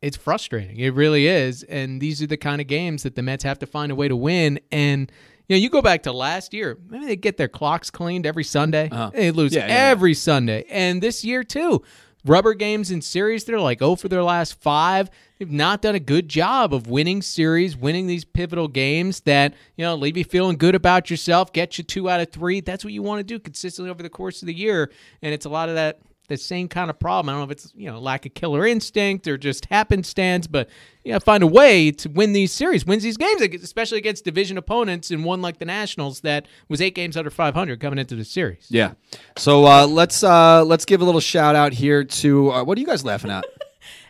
it's 0.00 0.16
frustrating. 0.16 0.78
It 0.78 0.94
really 0.94 1.28
is. 1.28 1.62
And 1.64 2.00
these 2.00 2.20
are 2.22 2.26
the 2.26 2.36
kind 2.36 2.60
of 2.60 2.66
games 2.66 3.04
that 3.04 3.14
the 3.14 3.22
Mets 3.22 3.44
have 3.44 3.58
to 3.60 3.66
find 3.66 3.92
a 3.92 3.94
way 3.94 4.08
to 4.08 4.16
win. 4.16 4.58
And 4.72 5.12
you 5.48 5.56
know, 5.56 5.60
you 5.60 5.68
go 5.70 5.82
back 5.82 6.02
to 6.04 6.12
last 6.12 6.54
year, 6.54 6.78
maybe 6.88 7.04
they 7.06 7.16
get 7.16 7.36
their 7.36 7.48
clocks 7.48 7.90
cleaned 7.90 8.24
every 8.26 8.44
Sunday. 8.44 8.88
Uh-huh. 8.90 9.10
They 9.14 9.30
lose 9.30 9.54
Yeah, 9.54 9.66
yeah, 9.66 9.68
yeah. 9.68 9.90
every 9.90 10.14
Sunday. 10.14 10.64
And 10.70 11.02
this 11.02 11.24
year 11.24 11.44
too. 11.44 11.82
Rubber 12.24 12.54
games 12.54 12.90
in 12.90 13.02
series, 13.02 13.44
they're 13.44 13.60
like 13.60 13.82
oh 13.82 13.96
for 13.96 14.08
their 14.08 14.22
last 14.22 14.60
five. 14.60 15.10
They've 15.38 15.50
not 15.50 15.82
done 15.82 15.96
a 15.96 16.00
good 16.00 16.28
job 16.28 16.72
of 16.72 16.86
winning 16.86 17.20
series, 17.20 17.76
winning 17.76 18.06
these 18.06 18.24
pivotal 18.24 18.68
games 18.68 19.20
that, 19.22 19.54
you 19.76 19.84
know, 19.84 19.96
leave 19.96 20.16
you 20.16 20.24
feeling 20.24 20.56
good 20.56 20.76
about 20.76 21.10
yourself, 21.10 21.52
get 21.52 21.78
you 21.78 21.84
two 21.84 22.08
out 22.08 22.20
of 22.20 22.30
three. 22.30 22.60
That's 22.60 22.84
what 22.84 22.92
you 22.92 23.02
want 23.02 23.18
to 23.18 23.24
do 23.24 23.40
consistently 23.40 23.90
over 23.90 24.04
the 24.04 24.10
course 24.10 24.40
of 24.40 24.46
the 24.46 24.54
year. 24.54 24.92
And 25.20 25.34
it's 25.34 25.46
a 25.46 25.48
lot 25.48 25.68
of 25.68 25.74
that 25.74 25.98
the 26.32 26.38
same 26.38 26.68
kind 26.68 26.90
of 26.90 26.98
problem. 26.98 27.28
I 27.28 27.32
don't 27.32 27.40
know 27.40 27.44
if 27.44 27.50
it's 27.50 27.72
you 27.76 27.90
know 27.90 27.98
lack 27.98 28.26
of 28.26 28.34
killer 28.34 28.66
instinct 28.66 29.26
or 29.28 29.36
just 29.36 29.66
happenstance, 29.66 30.46
but 30.46 30.68
you 31.04 31.12
know 31.12 31.20
find 31.20 31.42
a 31.42 31.46
way 31.46 31.90
to 31.92 32.08
win 32.08 32.32
these 32.32 32.52
series, 32.52 32.86
wins 32.86 33.02
these 33.02 33.16
games, 33.16 33.40
especially 33.40 33.98
against 33.98 34.24
division 34.24 34.56
opponents, 34.58 35.10
and 35.10 35.24
one 35.24 35.42
like 35.42 35.58
the 35.58 35.64
Nationals 35.64 36.20
that 36.20 36.46
was 36.68 36.80
eight 36.80 36.94
games 36.94 37.16
under 37.16 37.30
500 37.30 37.80
coming 37.80 37.98
into 37.98 38.16
the 38.16 38.24
series. 38.24 38.66
yeah. 38.70 38.92
So 39.36 39.66
uh, 39.66 39.86
let's 39.86 40.22
uh, 40.22 40.64
let's 40.64 40.84
give 40.84 41.00
a 41.00 41.04
little 41.04 41.20
shout 41.20 41.54
out 41.54 41.72
here 41.72 42.04
to 42.04 42.50
uh, 42.52 42.64
what 42.64 42.78
are 42.78 42.80
you 42.80 42.86
guys 42.86 43.04
laughing 43.04 43.30
at? 43.30 43.44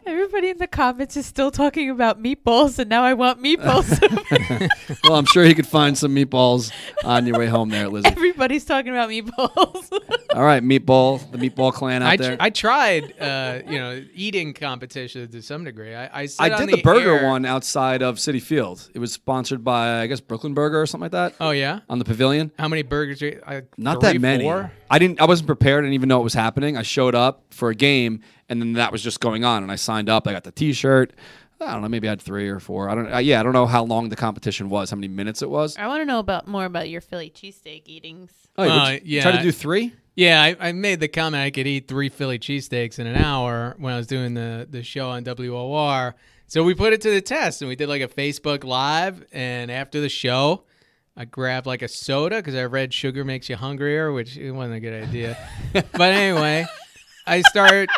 Everybody 0.05 0.49
in 0.51 0.59
the 0.59 0.67
comments 0.67 1.17
is 1.17 1.27
still 1.27 1.51
talking 1.53 1.88
about 1.88 2.21
meatballs, 2.21 2.79
and 2.79 2.91
now 2.91 3.03
I 3.05 3.15
want 3.15 3.41
meatballs. 3.43 3.88
well, 5.05 5.15
I'm 5.15 5.27
sure 5.27 5.45
you 5.45 5.55
could 5.55 5.67
find 5.67 5.97
some 5.97 6.15
meatballs 6.15 6.73
on 7.05 7.27
your 7.27 7.38
way 7.38 7.47
home 7.47 7.69
there, 7.69 7.88
Lizzie. 7.88 8.09
Everybody's 8.09 8.65
talking 8.65 8.91
about 8.91 9.11
meatballs. 9.11 9.93
All 10.35 10.43
right, 10.43 10.62
meatball, 10.62 11.31
the 11.31 11.38
meatball 11.38 11.73
clan 11.73 12.03
out 12.03 12.09
I, 12.11 12.17
there. 12.17 12.37
tr- 12.37 12.43
I 12.43 12.51
tried, 12.51 13.21
uh, 13.21 13.61
you 13.69 13.79
know, 13.79 14.03
eating 14.15 14.55
competition 14.55 15.31
to 15.31 15.41
some 15.43 15.62
degree. 15.65 15.95
I, 15.95 16.23
I, 16.23 16.29
I 16.41 16.51
on 16.51 16.67
did 16.67 16.71
the, 16.79 16.83
burger 16.83 17.19
air- 17.19 17.29
one 17.29 17.45
outside 17.45 18.03
of 18.03 18.17
Citi 18.17 18.43
Field. 18.43 18.88
It 18.95 18.99
was 18.99 19.12
sponsored 19.12 19.62
by, 19.62 20.01
I 20.01 20.07
guess, 20.09 20.21
Brooklyn 20.21 20.55
Burger 20.55 20.81
or 20.81 20.87
something 20.87 21.05
like 21.05 21.12
that 21.12 21.35
Oh 21.38 21.51
yeah, 21.51 21.81
on 21.88 21.99
the 21.99 22.05
pavilion. 22.05 22.51
how 22.59 22.67
many 22.69 22.83
burgers? 22.83 23.23
Are 23.23 23.27
you, 23.27 23.41
uh, 23.47 23.61
Not 23.77 24.01
three, 24.01 24.15
that 24.15 24.21
many. 24.21 24.45
four? 24.45 24.73
I 24.91 24.99
didn't. 24.99 25.21
I 25.21 25.27
wasn't 25.27 25.47
prepared. 25.47 25.85
I 25.85 25.87
didn't 25.87 25.95
even 25.95 26.09
know 26.09 26.21
it 26.21 26.25
was 26.25 26.35
happening. 26.35 26.77
I 26.77 26.83
showed 26.83 27.15
up 27.15 27.45
for 27.51 27.71
a 27.71 27.75
game, 27.75 28.21
and 28.53 28.61
then 28.61 28.73
that 28.75 28.93
was 28.93 29.03
just 29.03 29.21
going 29.21 29.45
on. 29.45 29.62
And 29.62 29.73
I 29.73 29.77
signed 29.77 30.09
up. 30.09 30.29
I 30.29 30.33
got 30.33 30.45
the 30.45 30.53
T-shirt. 30.53 31.12
I 31.61 31.73
don't 31.73 31.83
know. 31.83 31.88
Maybe 31.88 32.09
I 32.09 32.12
had 32.12 32.23
three 32.23 32.49
or 32.49 32.61
four. 32.61 32.88
I 32.88 32.95
don't. 32.95 33.12
Uh, 33.12 33.19
yeah, 33.19 33.41
I 33.41 33.43
don't 33.43 33.53
know 33.53 33.67
how 33.67 33.85
long 33.85 34.09
the 34.09 34.17
competition 34.17 34.69
was. 34.69 34.91
How 34.91 34.97
many 34.97 35.09
minutes 35.09 35.43
it 35.43 35.51
was. 35.51 35.77
I 35.77 35.87
want 35.87 36.01
to 36.01 36.05
know 36.05 36.19
about 36.19 36.47
more 36.49 36.65
about 36.65 36.88
your 36.88 37.01
Philly 37.01 37.31
cheesesteak 37.31 37.83
eatings. 37.87 38.31
Oh, 38.57 38.69
Uh, 38.69 38.91
you 38.91 39.01
yeah, 39.05 39.23
Try 39.23 39.33
to 39.33 39.43
do 39.43 39.53
three. 39.53 39.93
Yeah, 40.15 40.43
I, 40.43 40.57
I 40.61 40.73
made 40.73 41.01
the 41.01 41.09
comment 41.09 41.43
I 41.43 41.51
could 41.51 41.67
eat 41.67 41.88
three 41.88 42.11
Philly 42.11 42.38
cheesesteaks 42.38 42.99
in 42.99 43.07
an 43.07 43.17
hour 43.17 43.75
when 43.79 43.95
I 43.95 43.97
was 43.97 44.07
doing 44.07 44.35
the, 44.35 44.67
the 44.69 44.83
show 44.83 45.09
on 45.09 45.25
WOR. 45.25 46.15
So 46.49 46.62
we 46.65 46.75
put 46.75 46.93
it 46.93 47.01
to 47.03 47.11
the 47.11 47.23
test 47.23 47.62
and 47.62 47.69
we 47.71 47.77
did 47.77 47.88
like 47.88 48.03
a 48.03 48.09
Facebook 48.09 48.62
Live. 48.62 49.25
And 49.33 49.71
after 49.71 50.03
the 50.03 50.11
show, 50.11 50.65
I 51.17 51.25
grabbed 51.25 51.67
like 51.67 51.81
a 51.81 51.88
soda 51.88 52.37
because 52.37 52.55
I 52.55 52.65
read 52.65 52.93
sugar 52.93 53.25
makes 53.25 53.49
you 53.49 53.57
hungrier, 53.57 54.12
which 54.12 54.37
wasn't 54.37 54.75
a 54.75 54.81
good 54.81 55.03
idea. 55.03 55.38
but 55.73 56.12
anyway, 56.12 56.67
I 57.27 57.41
started 57.43 57.88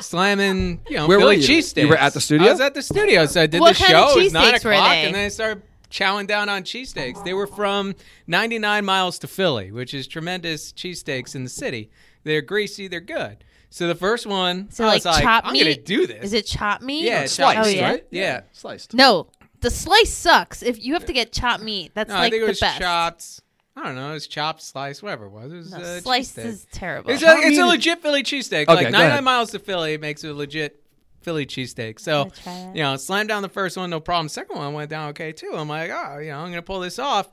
slamming, 0.00 0.80
you 0.88 0.96
know, 0.96 1.06
Where 1.06 1.18
were 1.18 1.22
Philly 1.32 1.36
you? 1.36 1.48
cheesesteaks. 1.48 1.82
You 1.82 1.88
were 1.88 1.96
at 1.96 2.14
the 2.14 2.20
studio? 2.20 2.48
I 2.48 2.50
was 2.52 2.60
at 2.60 2.74
the 2.74 2.82
studio. 2.82 3.26
So 3.26 3.42
I 3.42 3.46
did 3.46 3.60
What 3.60 3.76
the 3.76 3.84
kind 3.84 3.94
of 3.96 4.10
show. 4.10 4.18
It 4.18 4.24
was 4.24 4.32
nine 4.32 4.52
cheesesteaks 4.54 4.64
were 4.64 4.72
o'clock. 4.72 4.88
they? 4.90 5.04
And 5.06 5.14
then 5.14 5.24
I 5.26 5.28
started 5.28 5.62
chowing 5.90 6.26
down 6.26 6.48
on 6.48 6.62
cheesesteaks. 6.62 7.24
They 7.24 7.34
were 7.34 7.46
from 7.46 7.94
99 8.26 8.84
miles 8.84 9.18
to 9.20 9.26
Philly, 9.26 9.70
which 9.70 9.94
is 9.94 10.06
tremendous 10.06 10.72
cheesesteaks 10.72 11.34
in 11.34 11.44
the 11.44 11.50
city. 11.50 11.90
They're 12.24 12.42
greasy, 12.42 12.88
they're 12.88 13.00
good. 13.00 13.44
So 13.70 13.86
the 13.88 13.94
first 13.94 14.26
one, 14.26 14.70
So 14.70 14.84
I 14.84 14.86
like 14.88 14.94
was 14.96 15.04
like, 15.06 15.22
chopped 15.22 15.46
I'm 15.46 15.52
meat. 15.52 15.62
gonna 15.64 15.76
do 15.76 16.06
this. 16.06 16.24
Is 16.24 16.32
it 16.32 16.46
chopped 16.46 16.82
meat? 16.82 17.04
Yeah, 17.04 17.22
It's 17.22 17.36
chopped 17.36 17.54
sliced, 17.56 17.68
Oh, 17.68 17.72
yeah? 17.80 17.88
right? 17.90 18.06
Yeah. 18.10 18.40
sliced. 18.52 18.94
No, 18.94 19.26
the 19.60 19.70
slice 19.70 20.12
sucks. 20.12 20.62
If 20.62 20.82
you 20.84 20.92
have 20.94 21.04
to 21.06 21.12
get 21.12 21.32
chopped 21.32 21.62
meat, 21.62 21.90
that's 21.94 22.08
No, 22.08 22.14
like 22.14 22.26
I 22.26 22.30
think 22.30 22.42
it 22.42 22.46
the 22.46 22.50
was 22.50 22.60
best. 22.60 22.80
chopped. 22.80 23.40
I 23.76 23.82
don't 23.82 23.96
know. 23.96 24.10
It 24.10 24.14
was 24.14 24.26
chopped, 24.28 24.62
sliced, 24.62 25.02
whatever 25.02 25.26
it 25.26 25.30
was. 25.30 25.52
It 25.52 25.56
was 25.56 25.70
No, 25.72 25.78
uh, 25.78 26.00
sliced 26.00 26.36
cheesesteak. 26.36 26.44
is 26.44 26.66
terrible. 26.70 27.10
It's 27.10 27.22
a, 27.22 27.26
Chopped 27.26 27.40
it's 27.44 27.58
a 27.58 27.66
legit 27.66 28.02
Philly 28.02 28.22
cheesesteak. 28.22 28.62
Okay, 28.68 28.74
like 28.74 28.90
99 28.90 29.24
miles 29.24 29.50
to 29.50 29.58
Philly 29.58 29.98
makes 29.98 30.22
it 30.22 30.28
a 30.30 30.34
legit 30.34 30.80
Philly 31.22 31.44
cheesesteak. 31.44 31.98
So, 31.98 32.24
Gotta 32.24 32.42
try 32.42 32.52
that. 32.52 32.76
you 32.76 32.82
know, 32.82 32.96
slam 32.96 33.26
down 33.26 33.42
the 33.42 33.48
first 33.48 33.76
one, 33.76 33.90
no 33.90 33.98
problem. 33.98 34.28
Second 34.28 34.56
one 34.58 34.74
went 34.74 34.90
down 34.90 35.08
okay 35.10 35.32
too. 35.32 35.52
I'm 35.54 35.68
like, 35.68 35.90
oh, 35.90 36.18
you 36.18 36.30
know, 36.30 36.38
I'm 36.38 36.50
gonna 36.50 36.62
pull 36.62 36.80
this 36.80 36.98
off. 37.00 37.30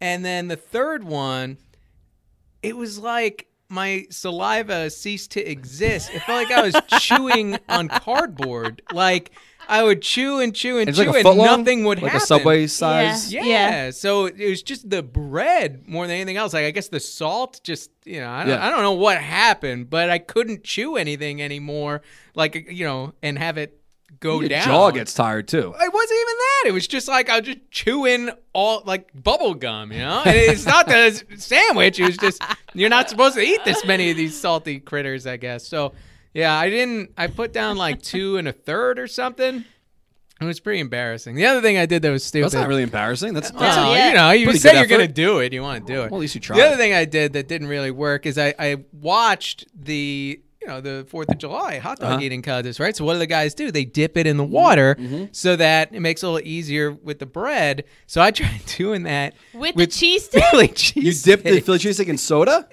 And 0.00 0.24
then 0.24 0.46
the 0.48 0.56
third 0.56 1.02
one, 1.02 1.58
it 2.62 2.76
was 2.76 2.98
like 2.98 3.48
my 3.68 4.06
saliva 4.10 4.90
ceased 4.90 5.32
to 5.32 5.40
exist. 5.50 6.10
It 6.12 6.20
felt 6.22 6.48
like 6.48 6.56
I 6.56 6.62
was 6.62 6.76
chewing 7.00 7.58
on 7.68 7.88
cardboard. 7.88 8.82
Like 8.92 9.32
I 9.70 9.82
would 9.82 10.02
chew 10.02 10.40
and 10.40 10.54
chew 10.54 10.78
and 10.78 10.88
It's 10.88 10.98
chew, 10.98 11.04
like 11.06 11.14
and 11.16 11.22
foot 11.22 11.36
long, 11.36 11.60
nothing 11.60 11.84
would 11.84 12.02
like 12.02 12.12
happen. 12.12 12.16
Like 12.18 12.22
a 12.22 12.26
subway 12.26 12.66
size. 12.66 13.32
Yeah. 13.32 13.44
Yeah. 13.44 13.90
So 13.90 14.26
it 14.26 14.48
was 14.48 14.62
just 14.62 14.90
the 14.90 15.02
bread 15.02 15.88
more 15.88 16.06
than 16.06 16.16
anything 16.16 16.36
else. 16.36 16.52
Like 16.52 16.64
I 16.64 16.70
guess 16.72 16.88
the 16.88 17.00
salt 17.00 17.60
just 17.62 17.90
you 18.04 18.20
know 18.20 18.30
I 18.30 18.40
don't, 18.40 18.48
Yeah. 18.50 18.66
I 18.66 18.70
don't 18.70 18.82
know 18.82 18.92
what 18.92 19.18
happened, 19.18 19.88
but 19.88 20.10
I 20.10 20.18
couldn't 20.18 20.64
chew 20.64 20.96
anything 20.96 21.40
anymore. 21.40 22.02
Like 22.34 22.66
you 22.70 22.84
know, 22.84 23.14
and 23.22 23.38
have 23.38 23.56
it 23.58 23.76
go 24.18 24.32
down. 24.32 24.40
Your 24.40 24.48
down. 24.48 24.64
jaw 24.66 24.90
gets 24.90 25.14
tired 25.14 25.46
too. 25.48 25.58
It 25.58 25.92
wasn't 25.94 26.20
even 26.20 26.36
that. 26.36 26.62
It 26.66 26.72
was 26.72 26.86
just 26.88 27.06
like 27.08 27.30
I 27.30 27.38
was 27.38 27.46
just 27.46 27.70
chewing 27.70 28.30
all 28.52 28.82
like 28.84 29.08
bubble 29.14 29.54
gum, 29.54 29.92
you 29.92 30.00
know. 30.00 30.22
And 30.26 30.36
it's 30.36 30.66
not 30.66 30.86
the 30.88 31.22
sandwich. 31.36 32.00
It 32.00 32.06
was 32.06 32.16
just 32.16 32.42
you're 32.74 32.88
not 32.90 33.08
supposed 33.08 33.36
to 33.36 33.40
eat 33.40 33.64
this 33.64 33.84
many 33.84 34.10
of 34.10 34.16
these 34.16 34.38
salty 34.38 34.80
critters, 34.80 35.26
I 35.26 35.36
guess. 35.36 35.66
So 35.66 35.92
yeah, 36.34 36.54
I 36.56 36.70
didn't. 36.70 37.12
I 37.16 37.26
put 37.26 37.52
down 37.52 37.76
like 37.76 38.02
two 38.12 38.36
and 38.36 38.46
a 38.48 38.52
third 38.52 38.98
or 38.98 39.06
something. 39.06 39.64
It 40.40 40.44
was 40.46 40.58
pretty 40.58 40.80
embarrassing. 40.80 41.34
The 41.36 41.44
other 41.44 41.60
thing 41.60 41.76
I 41.76 41.84
did 41.84 42.00
that 42.00 42.10
was 42.10 42.24
stupid. 42.24 42.44
That's 42.46 42.54
not 42.54 42.66
really 42.66 42.82
embarrassing. 42.82 43.34
That's, 43.34 43.50
that's 43.50 43.60
Well, 43.76 43.92
a- 43.92 43.94
yeah. 43.94 44.08
you 44.08 44.14
know, 44.14 44.30
you 44.30 44.44
Pretty 44.46 44.58
say 44.60 44.74
you're 44.78 44.86
going 44.86 45.06
to 45.06 45.12
do 45.12 45.40
it. 45.40 45.52
You 45.52 45.60
want 45.60 45.86
to 45.86 45.92
do 45.92 46.00
it. 46.00 46.10
well, 46.10 46.18
at 46.18 46.20
least 46.22 46.34
you 46.34 46.40
tried. 46.40 46.56
the 46.58 46.66
other 46.66 46.76
thing 46.78 46.94
I 46.94 47.04
did 47.04 47.34
that 47.34 47.46
didn't 47.46 47.68
really 47.68 47.90
work 47.90 48.24
is 48.24 48.38
I, 48.38 48.54
I 48.58 48.76
watched 48.90 49.66
the 49.74 50.40
you 50.62 50.66
know 50.68 50.80
the 50.80 51.06
Fourth 51.10 51.28
of 51.30 51.36
July 51.38 51.78
hot 51.78 51.98
dog 51.98 52.12
Uh-huh. 52.12 52.20
eating 52.22 52.40
contest, 52.42 52.80
right? 52.80 52.94
So 52.96 53.04
what 53.04 53.14
do 53.14 53.18
the 53.18 53.26
guys 53.26 53.54
do? 53.54 53.70
They 53.70 53.84
dip 53.84 54.16
it 54.16 54.26
in 54.26 54.36
the 54.38 54.44
water 54.44 54.94
Mm-hmm. 54.98 55.24
so 55.32 55.56
that 55.56 55.94
it 55.94 56.00
makes 56.00 56.22
it 56.22 56.26
a 56.26 56.30
little 56.30 56.48
easier 56.48 56.90
with 56.90 57.18
the 57.18 57.26
bread. 57.26 57.84
So 58.06 58.22
I 58.22 58.30
tried 58.38 58.64
doing 58.64 59.02
that 59.02 59.34
With, 59.52 59.74
with 59.76 59.90
the 59.98 60.06
cheesesteak? 60.18 60.42
Philly 60.50 60.68
cheese. 60.68 61.26
you 61.26 61.32
dipped 61.34 61.44
the 61.44 61.60
Philly 61.60 61.78
cheesesteak 61.78 62.06
in 62.08 62.16
soda. 62.18 62.66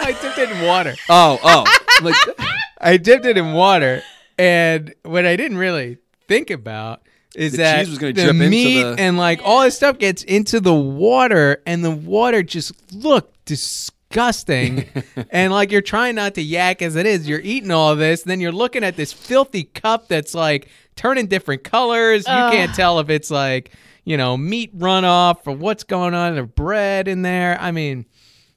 I 0.00 0.12
dipped 0.20 0.38
it 0.38 0.50
in 0.50 0.66
water. 0.66 0.94
Oh, 1.08 1.38
oh, 1.42 1.64
like 2.38 2.48
I 2.80 2.96
dipped 2.96 3.26
it 3.26 3.36
in 3.38 3.52
water, 3.52 4.02
and 4.38 4.94
what 5.04 5.24
I 5.26 5.36
didn't 5.36 5.58
really 5.58 5.98
think 6.28 6.50
about 6.50 7.02
is 7.34 7.52
The 7.52 7.58
that 7.58 7.78
cheese 7.80 7.88
was 7.90 7.98
gonna 7.98 8.12
the 8.12 8.22
drip 8.24 8.34
into 8.36 8.48
meat 8.50 8.82
the- 8.82 8.96
and 8.98 9.16
like 9.16 9.40
all 9.44 9.62
this 9.62 9.76
stuff 9.76 9.98
gets 9.98 10.22
into 10.24 10.60
the 10.60 10.74
water, 10.74 11.62
and 11.66 11.84
the 11.84 11.90
water 11.90 12.42
just 12.42 12.72
looked 12.94 13.44
disgusting. 13.46 14.86
and 15.30 15.52
like 15.52 15.70
you're 15.72 15.80
trying 15.80 16.14
not 16.14 16.34
to 16.34 16.42
yak 16.42 16.82
as 16.82 16.96
it 16.96 17.06
is, 17.06 17.28
you're 17.28 17.40
eating 17.40 17.70
all 17.70 17.96
this, 17.96 18.22
and 18.22 18.30
then 18.30 18.40
you're 18.40 18.52
looking 18.52 18.84
at 18.84 18.96
this 18.96 19.12
filthy 19.12 19.64
cup 19.64 20.08
that's 20.08 20.34
like 20.34 20.68
turning 20.96 21.26
different 21.26 21.64
colors. 21.64 22.26
You 22.26 22.32
Ugh. 22.34 22.52
can't 22.52 22.74
tell 22.74 22.98
if 23.00 23.08
it's 23.10 23.30
like 23.30 23.72
you 24.04 24.16
know 24.16 24.36
meat 24.36 24.76
runoff 24.76 25.46
or 25.46 25.54
what's 25.56 25.84
going 25.84 26.12
on, 26.14 26.36
or 26.38 26.44
bread 26.46 27.08
in 27.08 27.22
there. 27.22 27.56
I 27.60 27.70
mean, 27.70 28.04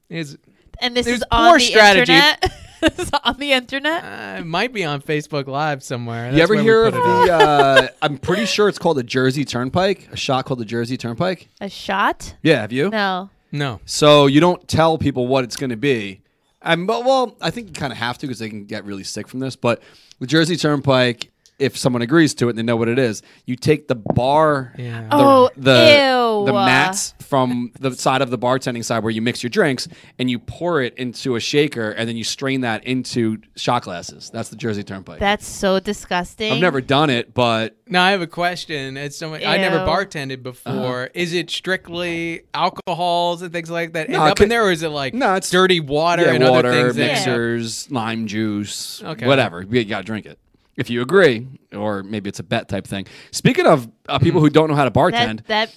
is 0.10 0.38
And 0.82 0.96
this 0.98 1.08
is 1.08 1.24
on 1.32 1.52
poor 1.52 1.60
the 1.60 1.66
strategy. 1.66 2.14
internet. 2.14 2.52
this 2.90 3.12
on 3.24 3.38
the 3.38 3.52
internet. 3.54 4.04
uh, 4.04 4.40
it 4.42 4.46
might 4.46 4.74
be 4.74 4.84
on 4.84 5.02
Facebook 5.02 5.48
Live 5.48 5.84
somewhere. 5.84 6.32
you 6.32 6.42
ever 6.42 6.56
where 6.56 6.64
hear 6.64 6.86
of 6.86 6.94
put 6.94 7.00
it 7.00 7.04
the? 7.28 7.34
Uh, 7.34 7.88
I'm 8.02 8.18
pretty 8.18 8.46
sure 8.46 8.68
it's 8.70 8.80
called 8.80 8.98
the 8.98 9.04
Jersey 9.04 9.46
Turnpike. 9.46 10.10
A 10.12 10.18
shot 10.18 10.46
called 10.46 10.60
the 10.60 10.66
Jersey 10.66 10.98
Turnpike. 10.98 11.50
A 11.62 11.70
shot? 11.70 12.36
Yeah, 12.44 12.62
have 12.62 12.72
you? 12.72 12.90
No. 12.90 13.30
No. 13.52 13.80
So 13.86 14.26
you 14.28 14.40
don't 14.42 14.68
tell 14.68 14.98
people 14.98 15.28
what 15.28 15.44
it's 15.44 15.56
going 15.56 15.70
to 15.70 15.78
be. 15.78 16.22
But, 16.62 17.06
well, 17.06 17.36
I 17.42 17.52
think 17.52 17.68
you 17.68 17.74
kind 17.74 17.94
of 17.94 17.98
have 18.00 18.18
to 18.18 18.28
because 18.28 18.40
they 18.40 18.50
can 18.50 18.66
get 18.66 18.86
really 18.86 19.04
sick 19.04 19.28
from 19.28 19.40
this. 19.40 19.56
But 19.56 19.82
the 20.20 20.28
Jersey 20.28 20.58
Turnpike, 20.58 21.32
if 21.60 21.78
someone 21.78 22.02
agrees 22.02 22.34
to 22.36 22.48
it 22.48 22.50
and 22.52 22.58
they 22.60 22.64
know 22.64 22.76
what 22.76 22.88
it 22.90 23.00
is, 23.00 23.22
you 23.46 23.56
take 23.56 23.88
the 23.88 23.96
bar, 23.96 24.74
Yeah. 24.78 25.02
the, 25.02 25.08
Oh, 25.12 25.50
the, 25.56 26.42
ew. 26.42 26.46
the 26.48 26.54
mats 26.54 27.14
from 27.26 27.72
the 27.80 27.92
side 27.94 28.22
of 28.22 28.30
the 28.30 28.38
bartending 28.38 28.84
side 28.84 29.04
where 29.04 29.12
you 29.12 29.22
mix 29.22 29.44
your 29.44 29.50
drinks, 29.50 29.88
and 30.20 30.30
you 30.30 30.40
pour 30.40 30.82
it 30.82 30.94
into 30.98 31.36
a 31.36 31.40
shaker, 31.40 31.92
and 31.92 32.08
then 32.08 32.16
you 32.18 32.24
strain 32.24 32.62
that 32.62 32.84
into 32.86 33.38
shot 33.56 33.84
glasses. 33.84 34.30
That's 34.32 34.50
the 34.50 34.56
Jersey 34.56 34.84
Turnpike. 34.84 35.20
That's 35.20 35.46
so 35.48 35.80
disgusting. 35.80 36.52
I've 36.54 36.60
never 36.62 36.82
done 36.82 37.10
it, 37.10 37.34
but 37.34 37.76
Now 37.88 38.04
I 38.04 38.12
have 38.12 38.22
a 38.22 38.28
question. 38.28 38.98
As 38.98 39.18
someone 39.18 39.44
I 39.46 39.58
never 39.58 39.80
bartended 39.80 40.42
before. 40.44 41.10
Is 41.14 41.34
it 41.34 41.50
strictly 41.50 42.42
alcohols 42.54 43.42
and 43.42 43.52
things 43.54 43.70
like 43.70 43.94
that 43.94 44.08
end 44.08 44.16
Uh-huh. 44.16 44.24
No, 44.24 44.28
it 44.28 44.32
up 44.32 44.38
could- 44.38 44.44
in 44.44 44.50
there, 44.50 44.66
or 44.66 44.72
is 44.72 44.84
it 44.84 44.90
like 44.90 45.14
No, 45.14 45.36
it's- 45.36 45.50
dirty 45.50 45.80
water 45.80 46.24
yeah, 46.24 46.34
and 46.34 46.44
water, 46.50 46.70
other 46.70 46.94
things? 46.94 46.96
that- 46.96 47.08
mixers, 47.28 47.92
lime 47.92 48.28
juice, 48.28 49.02
Okay. 49.04 49.26
whatever. 49.28 49.62
You 49.62 49.84
got 49.86 50.00
to 50.00 50.04
drink 50.04 50.26
it. 50.26 50.40
If 50.78 50.90
you 50.90 51.02
agree, 51.02 51.48
or 51.74 52.04
maybe 52.04 52.28
it's 52.28 52.40
a 52.40 52.44
bet 52.44 52.68
type 52.68 52.86
thing. 52.86 53.06
Speaking 53.32 53.66
of 53.66 53.88
uh, 54.10 54.20
people 54.20 54.42
who 54.42 54.50
don't 54.50 54.70
know 54.70 54.76
how 54.76 54.84
to 54.84 54.92
bartend, 54.92 55.38
that 55.48 55.48
that 55.48 55.76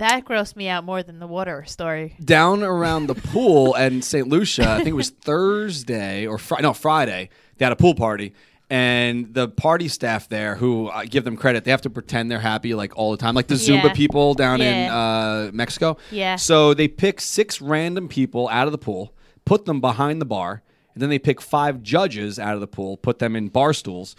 that 0.00 0.24
grossed 0.26 0.56
me 0.56 0.68
out 0.68 0.84
more 0.84 1.02
than 1.02 1.18
the 1.20 1.26
water 1.26 1.64
story. 1.66 2.16
down 2.22 2.62
around 2.62 3.06
the 3.06 3.14
pool 3.14 3.74
in 3.76 4.02
St. 4.02 4.28
Lucia, 4.28 4.68
I 4.68 4.76
think 4.78 4.88
it 4.88 4.92
was 4.94 5.10
Thursday 5.30 6.26
or 6.26 6.36
Fri 6.38 6.58
no 6.60 6.72
Friday. 6.72 7.30
They 7.56 7.64
had 7.64 7.72
a 7.72 7.76
pool 7.76 7.94
party, 7.94 8.34
and 8.70 9.32
the 9.34 9.48
party 9.48 9.88
staff 9.88 10.28
there, 10.28 10.54
who 10.56 10.88
I 10.90 11.06
give 11.06 11.24
them 11.24 11.36
credit, 11.36 11.64
they 11.64 11.70
have 11.70 11.82
to 11.82 11.90
pretend 11.90 12.30
they're 12.30 12.38
happy 12.40 12.74
like 12.74 12.96
all 12.96 13.10
the 13.10 13.16
time, 13.16 13.34
like 13.34 13.46
the 13.48 13.54
Zumba 13.56 13.84
Yeah. 13.84 13.92
people 13.92 14.34
down 14.34 14.60
in 14.60 14.84
Yeah. 14.84 14.96
uh, 14.96 15.50
Mexico. 15.52 15.96
Yeah. 16.10 16.36
So 16.36 16.72
they 16.74 16.88
pick 16.88 17.20
six 17.20 17.60
random 17.60 18.08
people 18.08 18.48
out 18.48 18.66
of 18.66 18.72
the 18.72 18.78
pool, 18.78 19.12
put 19.44 19.64
them 19.66 19.80
behind 19.80 20.20
the 20.20 20.24
bar, 20.26 20.62
and 20.94 21.02
then 21.02 21.10
they 21.10 21.18
pick 21.18 21.40
five 21.40 21.82
judges 21.82 22.38
out 22.38 22.54
of 22.54 22.60
the 22.60 22.66
pool, 22.66 22.96
put 22.96 23.18
them 23.18 23.36
in 23.36 23.48
bar 23.48 23.72
stools. 23.72 24.16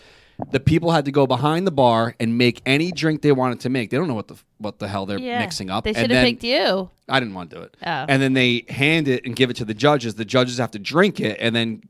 The 0.51 0.59
people 0.59 0.91
had 0.91 1.05
to 1.05 1.11
go 1.11 1.27
behind 1.27 1.67
the 1.67 1.71
bar 1.71 2.15
and 2.19 2.37
make 2.37 2.61
any 2.65 2.91
drink 2.91 3.21
they 3.21 3.31
wanted 3.31 3.59
to 3.61 3.69
make. 3.69 3.89
They 3.91 3.97
don't 3.97 4.07
know 4.07 4.15
what 4.15 4.27
the 4.27 4.35
what 4.57 4.79
the 4.79 4.87
hell 4.87 5.05
they're 5.05 5.19
Yeah. 5.19 5.39
mixing 5.39 5.69
up. 5.69 5.83
They 5.83 5.91
And 5.91 5.97
should 5.97 6.11
have 6.11 6.23
then- 6.23 6.25
picked 6.25 6.43
you. 6.43 6.89
I 7.09 7.19
didn't 7.19 7.33
want 7.35 7.49
to 7.51 7.55
do 7.57 7.61
it. 7.63 7.77
Oh. 7.85 7.89
And 8.07 8.21
then 8.21 8.33
they 8.33 8.65
hand 8.69 9.07
it 9.07 9.25
and 9.25 9.35
give 9.35 9.49
it 9.49 9.55
to 9.57 9.65
the 9.65 9.73
judges. 9.73 10.15
The 10.15 10.25
judges 10.25 10.57
have 10.57 10.71
to 10.71 10.79
drink 10.79 11.19
it 11.19 11.37
and 11.39 11.55
then 11.55 11.81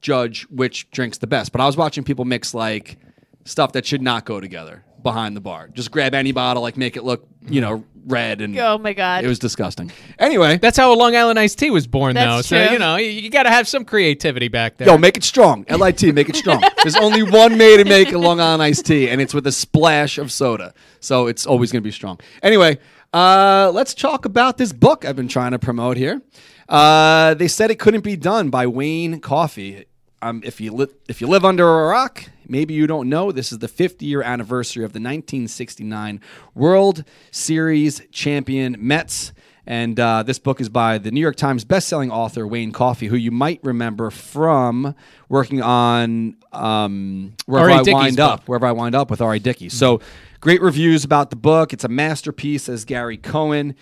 judge 0.00 0.42
which 0.50 0.90
drinks 0.90 1.18
the 1.18 1.26
best. 1.26 1.52
But 1.52 1.60
I 1.60 1.66
was 1.66 1.76
watching 1.76 2.04
people 2.04 2.24
mix 2.24 2.54
like 2.54 2.98
stuff 3.44 3.72
that 3.72 3.84
should 3.86 4.02
not 4.02 4.24
go 4.24 4.40
together 4.40 4.84
behind 5.04 5.36
the 5.36 5.40
bar. 5.40 5.68
Just 5.68 5.92
grab 5.92 6.14
any 6.14 6.32
bottle, 6.32 6.62
like 6.64 6.76
make 6.76 6.96
it 6.96 7.04
look, 7.04 7.28
you 7.48 7.60
know, 7.60 7.84
red 8.06 8.40
and 8.40 8.58
Oh 8.58 8.76
my 8.76 8.92
god. 8.92 9.24
it 9.24 9.28
was 9.28 9.38
disgusting. 9.38 9.90
Anyway, 10.18 10.58
That's 10.58 10.76
how 10.76 10.92
a 10.92 10.96
Long 10.96 11.14
Island 11.14 11.38
iced 11.38 11.58
tea 11.58 11.70
was 11.70 11.86
born, 11.86 12.14
That's 12.14 12.48
though. 12.50 12.56
So 12.58 12.64
true. 12.64 12.72
you 12.72 12.78
know 12.80 12.96
you, 12.96 13.08
you 13.08 13.30
got 13.30 13.44
to 13.44 13.50
have 13.50 13.68
some 13.68 13.84
creativity 13.84 14.48
back 14.48 14.76
there. 14.76 14.88
yo, 14.88 14.98
make 14.98 15.16
it 15.16 15.22
strong. 15.24 15.64
LIT, 15.70 16.02
make 16.14 16.28
it 16.28 16.34
strong. 16.36 16.60
There's 16.82 16.96
only 16.96 17.22
one 17.22 17.56
way 17.56 17.76
to 17.76 17.84
make 17.84 18.10
a 18.12 18.18
Long 18.18 18.40
Island 18.40 18.62
iced 18.62 18.86
tea, 18.86 19.08
and 19.08 19.20
it's 19.20 19.32
with 19.32 19.46
a 19.46 19.52
splash 19.52 20.18
of 20.18 20.32
soda. 20.32 20.74
So 21.00 21.28
it's 21.28 21.46
always 21.46 21.70
going 21.70 21.82
to 21.82 21.86
be 21.86 21.92
strong. 21.92 22.18
Anyway, 22.42 22.78
uh, 23.12 23.70
let's 23.72 23.94
talk 23.94 24.24
about 24.24 24.58
this 24.58 24.72
book 24.72 25.04
I've 25.04 25.16
been 25.16 25.28
trying 25.28 25.52
to 25.52 25.58
promote 25.58 25.96
here. 25.96 26.20
Uh, 26.68 27.34
they 27.34 27.46
said 27.48 27.70
it 27.70 27.78
couldn't 27.78 28.04
be 28.04 28.16
done 28.16 28.50
by 28.50 28.66
Wayne 28.66 29.20
Coffey. 29.20 29.84
Um, 30.22 30.40
if 30.44 30.60
you 30.60 30.72
li- 30.72 30.88
if 31.08 31.20
you 31.20 31.26
live 31.26 31.44
under 31.44 31.68
a 31.68 31.86
rock, 31.88 32.24
maybe 32.48 32.74
you 32.74 32.86
don't 32.86 33.08
know 33.08 33.32
this 33.32 33.52
is 33.52 33.58
the 33.58 33.68
50 33.68 34.04
year 34.06 34.22
anniversary 34.22 34.84
of 34.84 34.92
the 34.92 34.98
1969 34.98 36.20
World 36.54 37.04
Series 37.30 38.02
champion 38.10 38.76
Mets. 38.78 39.32
And 39.66 39.98
uh, 39.98 40.22
this 40.22 40.38
book 40.38 40.60
is 40.60 40.68
by 40.68 40.98
the 40.98 41.10
New 41.10 41.20
York 41.20 41.36
Times 41.36 41.64
bestselling 41.64 42.10
author 42.10 42.46
Wayne 42.46 42.70
Coffey, 42.70 43.06
who 43.06 43.16
you 43.16 43.30
might 43.30 43.60
remember 43.62 44.10
from 44.10 44.94
working 45.30 45.62
on 45.62 46.36
um, 46.52 47.34
Wherever 47.46 47.70
I 47.70 47.78
Dickey's 47.78 47.94
Wind 47.94 48.16
book. 48.18 48.30
Up, 48.30 48.48
Wherever 48.48 48.66
I 48.66 48.72
Wind 48.72 48.94
Up 48.94 49.10
with 49.10 49.22
R.A. 49.22 49.38
Dickey. 49.38 49.70
So 49.70 50.00
great 50.40 50.60
reviews 50.60 51.02
about 51.02 51.30
the 51.30 51.36
book. 51.36 51.72
It's 51.72 51.84
a 51.84 51.88
masterpiece, 51.88 52.68
as 52.68 52.84
Gary 52.84 53.16
Cohen. 53.16 53.74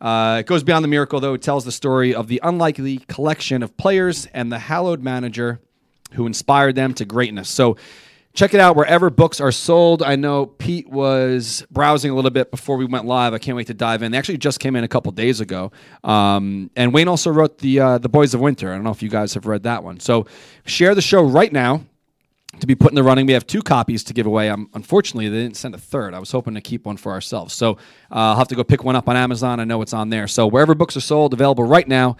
Uh, 0.00 0.38
it 0.40 0.46
goes 0.46 0.62
beyond 0.62 0.84
the 0.84 0.88
miracle, 0.88 1.20
though. 1.20 1.34
It 1.34 1.42
tells 1.42 1.64
the 1.64 1.72
story 1.72 2.14
of 2.14 2.28
the 2.28 2.40
unlikely 2.42 2.98
collection 3.08 3.62
of 3.62 3.76
players 3.78 4.26
and 4.34 4.52
the 4.52 4.58
hallowed 4.58 5.02
manager 5.02 5.60
who 6.12 6.26
inspired 6.26 6.74
them 6.74 6.92
to 6.94 7.04
greatness. 7.04 7.48
So 7.48 7.76
check 8.32 8.54
it 8.54 8.60
out 8.60 8.76
wherever 8.76 9.10
books 9.10 9.40
are 9.40 9.52
sold. 9.52 10.02
I 10.02 10.16
know 10.16 10.46
Pete 10.46 10.88
was 10.88 11.64
browsing 11.70 12.10
a 12.10 12.14
little 12.14 12.30
bit 12.30 12.50
before 12.50 12.76
we 12.76 12.84
went 12.84 13.04
live. 13.04 13.34
I 13.34 13.38
can't 13.38 13.56
wait 13.56 13.66
to 13.68 13.74
dive 13.74 14.02
in. 14.02 14.12
They 14.12 14.18
actually 14.18 14.38
just 14.38 14.60
came 14.60 14.76
in 14.76 14.84
a 14.84 14.88
couple 14.88 15.10
days 15.12 15.40
ago. 15.40 15.72
Um, 16.04 16.70
and 16.76 16.92
Wayne 16.92 17.08
also 17.08 17.30
wrote 17.30 17.58
the 17.58 17.80
uh, 17.80 17.98
the 17.98 18.08
Boys 18.08 18.34
of 18.34 18.40
Winter. 18.40 18.70
I 18.70 18.74
don't 18.74 18.84
know 18.84 18.90
if 18.90 19.02
you 19.02 19.08
guys 19.08 19.34
have 19.34 19.46
read 19.46 19.64
that 19.64 19.82
one. 19.82 20.00
So 20.00 20.26
share 20.64 20.94
the 20.94 21.02
show 21.02 21.22
right 21.22 21.52
now 21.52 21.84
to 22.58 22.66
be 22.66 22.74
put 22.74 22.90
in 22.90 22.94
the 22.94 23.02
running. 23.02 23.26
We 23.26 23.32
have 23.32 23.46
two 23.46 23.62
copies 23.62 24.04
to 24.04 24.14
give 24.14 24.26
away. 24.26 24.48
Um, 24.48 24.68
unfortunately, 24.74 25.28
they 25.28 25.42
didn't 25.42 25.56
send 25.56 25.74
a 25.74 25.78
third. 25.78 26.14
I 26.14 26.18
was 26.18 26.30
hoping 26.32 26.54
to 26.54 26.60
keep 26.60 26.84
one 26.84 26.96
for 26.96 27.12
ourselves. 27.12 27.54
So 27.54 27.72
uh, 27.72 27.76
I'll 28.10 28.36
have 28.36 28.48
to 28.48 28.56
go 28.56 28.64
pick 28.64 28.84
one 28.84 28.96
up 28.96 29.08
on 29.08 29.16
Amazon. 29.16 29.60
I 29.60 29.64
know 29.64 29.82
it's 29.82 29.92
on 29.92 30.10
there. 30.10 30.26
So 30.26 30.46
wherever 30.46 30.74
books 30.74 30.96
are 30.96 31.00
sold, 31.00 31.32
available 31.32 31.64
right 31.64 31.86
now. 31.86 32.16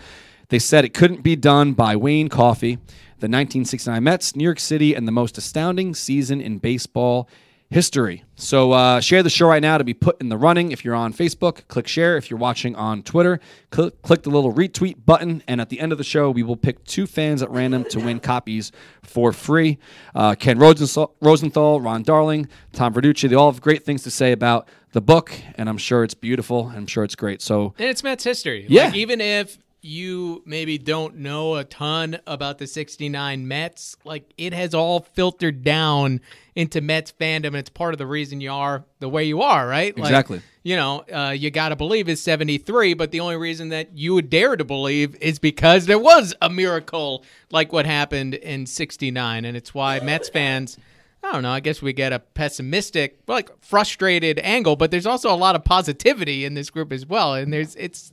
They 0.50 0.58
said 0.58 0.84
it 0.84 0.94
couldn't 0.94 1.22
be 1.22 1.36
done 1.36 1.74
by 1.74 1.94
Wayne 1.94 2.28
Coffey, 2.28 2.78
the 3.20 3.26
1969 3.26 4.02
Mets, 4.02 4.34
New 4.34 4.44
York 4.44 4.60
City, 4.60 4.94
and 4.94 5.06
the 5.06 5.12
most 5.12 5.38
astounding 5.38 5.94
season 5.94 6.40
in 6.40 6.58
baseball 6.58 7.28
history. 7.70 8.24
So 8.34 8.72
uh, 8.72 9.00
share 9.00 9.22
the 9.22 9.30
show 9.30 9.46
right 9.46 9.62
now 9.62 9.78
to 9.78 9.84
be 9.84 9.94
put 9.94 10.20
in 10.20 10.28
the 10.28 10.36
running. 10.36 10.72
If 10.72 10.84
you're 10.84 10.94
on 10.94 11.12
Facebook, 11.12 11.68
click 11.68 11.86
share. 11.86 12.16
If 12.16 12.28
you're 12.28 12.38
watching 12.38 12.74
on 12.74 13.02
Twitter, 13.02 13.38
cl- 13.72 13.92
click 14.02 14.24
the 14.24 14.30
little 14.30 14.52
retweet 14.52 15.04
button. 15.06 15.42
And 15.46 15.60
at 15.60 15.68
the 15.68 15.78
end 15.78 15.92
of 15.92 15.98
the 15.98 16.04
show, 16.04 16.30
we 16.30 16.42
will 16.42 16.56
pick 16.56 16.84
two 16.84 17.06
fans 17.06 17.42
at 17.42 17.50
random 17.50 17.84
to 17.90 18.00
win 18.00 18.18
copies 18.18 18.72
for 19.02 19.32
free. 19.32 19.78
Uh, 20.14 20.34
Ken 20.34 20.58
Rosenthal, 20.58 21.14
Rosenthal, 21.20 21.80
Ron 21.80 22.02
Darling, 22.02 22.48
Tom 22.72 22.92
Verducci, 22.92 23.28
they 23.28 23.36
all 23.36 23.52
have 23.52 23.60
great 23.60 23.84
things 23.84 24.02
to 24.02 24.10
say 24.10 24.32
about 24.32 24.68
the 24.92 25.00
book, 25.00 25.32
and 25.54 25.68
I'm 25.68 25.78
sure 25.78 26.02
it's 26.02 26.14
beautiful. 26.14 26.72
I'm 26.74 26.88
sure 26.88 27.04
it's 27.04 27.14
great. 27.14 27.40
So 27.40 27.74
And 27.78 27.88
it's 27.88 28.02
Mets 28.02 28.24
history. 28.24 28.66
Yeah. 28.68 28.86
Like, 28.86 28.96
even 28.96 29.20
if 29.20 29.58
you 29.82 30.42
maybe 30.44 30.76
don't 30.78 31.16
know 31.16 31.56
a 31.56 31.64
ton 31.64 32.18
about 32.26 32.58
the 32.58 32.66
69 32.66 33.48
Mets, 33.48 33.96
like 34.04 34.32
it 34.36 34.52
has 34.52 34.74
all 34.74 35.00
filtered 35.00 35.62
down 35.64 36.20
into 36.54 36.80
Mets 36.80 37.12
fandom. 37.18 37.54
It's 37.54 37.70
part 37.70 37.94
of 37.94 37.98
the 37.98 38.06
reason 38.06 38.40
you 38.40 38.52
are 38.52 38.84
the 38.98 39.08
way 39.08 39.24
you 39.24 39.40
are, 39.42 39.66
right? 39.66 39.96
Like, 39.96 40.10
Exactly. 40.10 40.42
You 40.62 40.76
know, 40.76 41.04
uh, 41.10 41.30
you 41.30 41.50
got 41.50 41.70
to 41.70 41.76
believe 41.76 42.08
is 42.10 42.22
73, 42.22 42.92
but 42.92 43.10
the 43.12 43.20
only 43.20 43.36
reason 43.36 43.70
that 43.70 43.96
you 43.96 44.12
would 44.12 44.28
dare 44.28 44.56
to 44.56 44.64
believe 44.64 45.16
is 45.16 45.38
because 45.38 45.86
there 45.86 45.98
was 45.98 46.34
a 46.42 46.50
miracle 46.50 47.24
like 47.50 47.72
what 47.72 47.86
happened 47.86 48.34
in 48.34 48.66
69. 48.66 49.44
And 49.46 49.56
it's 49.56 49.72
why 49.72 50.00
Mets 50.00 50.28
fans. 50.28 50.76
I 51.22 51.32
don't 51.32 51.42
know. 51.42 51.52
I 51.52 51.60
guess 51.60 51.82
we 51.82 51.92
get 51.92 52.12
a 52.12 52.18
pessimistic, 52.18 53.20
like 53.26 53.50
frustrated 53.62 54.38
angle, 54.38 54.76
but 54.76 54.90
there's 54.90 55.06
also 55.06 55.32
a 55.32 55.36
lot 55.36 55.54
of 55.54 55.64
positivity 55.64 56.44
in 56.44 56.54
this 56.54 56.70
group 56.70 56.92
as 56.92 57.04
well. 57.06 57.34
And 57.34 57.52
there's 57.52 57.74
it's 57.76 58.12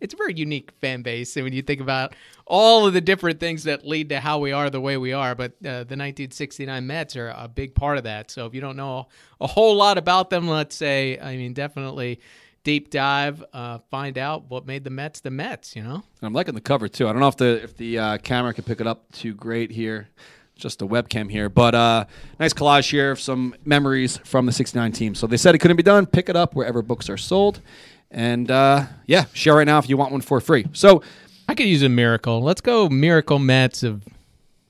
it's 0.00 0.14
a 0.14 0.16
very 0.16 0.34
unique 0.34 0.72
fan 0.80 1.02
base. 1.02 1.36
And 1.36 1.44
when 1.44 1.52
you 1.52 1.62
think 1.62 1.80
about 1.80 2.14
all 2.46 2.86
of 2.86 2.94
the 2.94 3.00
different 3.00 3.40
things 3.40 3.64
that 3.64 3.86
lead 3.86 4.08
to 4.10 4.20
how 4.20 4.38
we 4.38 4.52
are 4.52 4.70
the 4.70 4.80
way 4.80 4.96
we 4.96 5.12
are, 5.12 5.34
but 5.34 5.52
uh, 5.60 5.84
the 5.84 5.96
1969 5.96 6.86
Mets 6.86 7.16
are 7.16 7.34
a 7.36 7.48
big 7.48 7.74
part 7.74 7.98
of 7.98 8.04
that. 8.04 8.30
So 8.30 8.46
if 8.46 8.54
you 8.54 8.60
don't 8.60 8.76
know 8.76 9.08
a 9.40 9.46
whole 9.46 9.76
lot 9.76 9.98
about 9.98 10.30
them, 10.30 10.48
let's 10.48 10.76
say, 10.76 11.18
I 11.18 11.36
mean, 11.36 11.52
definitely 11.52 12.20
deep 12.64 12.90
dive, 12.90 13.42
uh, 13.54 13.78
find 13.90 14.18
out 14.18 14.50
what 14.50 14.66
made 14.66 14.84
the 14.84 14.90
Mets 14.90 15.20
the 15.20 15.30
Mets. 15.30 15.74
You 15.74 15.82
know. 15.82 16.02
I'm 16.20 16.32
liking 16.32 16.54
the 16.54 16.60
cover 16.60 16.88
too. 16.88 17.08
I 17.08 17.12
don't 17.12 17.20
know 17.20 17.28
if 17.28 17.36
the 17.36 17.62
if 17.62 17.76
the 17.76 17.98
uh, 17.98 18.18
camera 18.18 18.52
can 18.52 18.64
pick 18.64 18.80
it 18.80 18.86
up 18.86 19.10
too 19.12 19.34
great 19.34 19.70
here. 19.70 20.08
Just 20.54 20.82
a 20.82 20.86
webcam 20.86 21.30
here, 21.30 21.48
but 21.48 21.74
uh, 21.76 22.04
nice 22.40 22.52
collage 22.52 22.90
here 22.90 23.12
of 23.12 23.20
some 23.20 23.54
memories 23.64 24.18
from 24.18 24.44
the 24.44 24.50
'69 24.50 24.90
team. 24.90 25.14
So 25.14 25.28
they 25.28 25.36
said 25.36 25.54
it 25.54 25.58
couldn't 25.58 25.76
be 25.76 25.84
done. 25.84 26.04
Pick 26.04 26.28
it 26.28 26.34
up 26.34 26.56
wherever 26.56 26.82
books 26.82 27.08
are 27.08 27.16
sold, 27.16 27.62
and 28.10 28.50
uh, 28.50 28.86
yeah, 29.06 29.24
share 29.32 29.54
right 29.54 29.66
now 29.66 29.78
if 29.78 29.88
you 29.88 29.96
want 29.96 30.12
one 30.12 30.20
for 30.20 30.40
free. 30.40 30.66
So 30.72 31.02
I 31.48 31.54
could 31.54 31.66
use 31.66 31.82
a 31.82 31.88
miracle. 31.88 32.42
Let's 32.42 32.60
go 32.60 32.88
miracle 32.88 33.38
Mets 33.38 33.82
of 33.82 34.04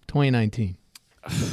2019. 0.09 0.77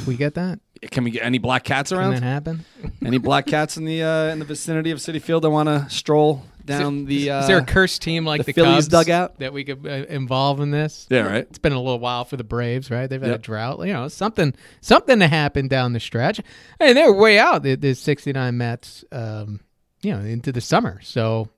we 0.06 0.16
get 0.16 0.34
that? 0.34 0.60
can 0.90 1.04
we 1.04 1.10
get 1.10 1.24
any 1.24 1.38
black 1.38 1.64
cats 1.64 1.92
around? 1.92 2.14
Can 2.14 2.22
that 2.22 2.26
happen? 2.26 2.64
Any 3.04 3.18
black 3.18 3.46
cats 3.46 3.76
in 3.76 3.84
the 3.84 4.02
uh, 4.02 4.28
in 4.28 4.38
the 4.38 4.44
vicinity 4.44 4.90
of 4.90 4.98
Citi 4.98 5.20
Field 5.20 5.44
that 5.44 5.50
want 5.50 5.68
to 5.68 5.86
stroll 5.88 6.42
down 6.64 7.06
the? 7.06 7.30
Uh, 7.30 7.40
Is 7.40 7.46
there 7.46 7.58
a 7.58 7.64
cursed 7.64 8.02
team 8.02 8.24
like 8.24 8.40
the 8.40 8.46
the, 8.46 8.52
Phillies 8.52 8.88
Cubs 8.88 8.88
dugout? 8.88 9.38
that 9.38 9.52
we 9.52 9.64
could 9.64 9.86
uh, 9.86 10.06
involve 10.08 10.60
in 10.60 10.70
this? 10.70 11.06
Yeah, 11.10 11.20
right. 11.20 11.46
It's 11.48 11.58
been 11.58 11.72
a 11.72 11.80
little 11.80 11.98
while 11.98 12.24
for 12.24 12.36
the 12.36 12.44
Braves, 12.44 12.90
right? 12.90 13.08
They've 13.08 13.20
had 13.20 13.30
a 13.30 13.38
drought. 13.38 13.78
You 13.86 13.92
know, 13.92 14.08
something 14.08 14.54
something 14.80 15.18
to 15.18 15.28
happen 15.28 15.68
down 15.68 15.92
the 15.92 16.00
stretch. 16.00 16.40
And 16.80 16.96
they're 16.96 17.12
way 17.12 17.38
out 17.38 17.62
the, 17.62 17.74
the 17.76 17.94
69 17.94 18.56
Mets, 18.56 19.04
um, 19.12 19.60
you 20.02 20.12
know, 20.12 20.20
into 20.20 20.52
the 20.52 20.60
summer. 20.60 21.00
So 21.02 21.48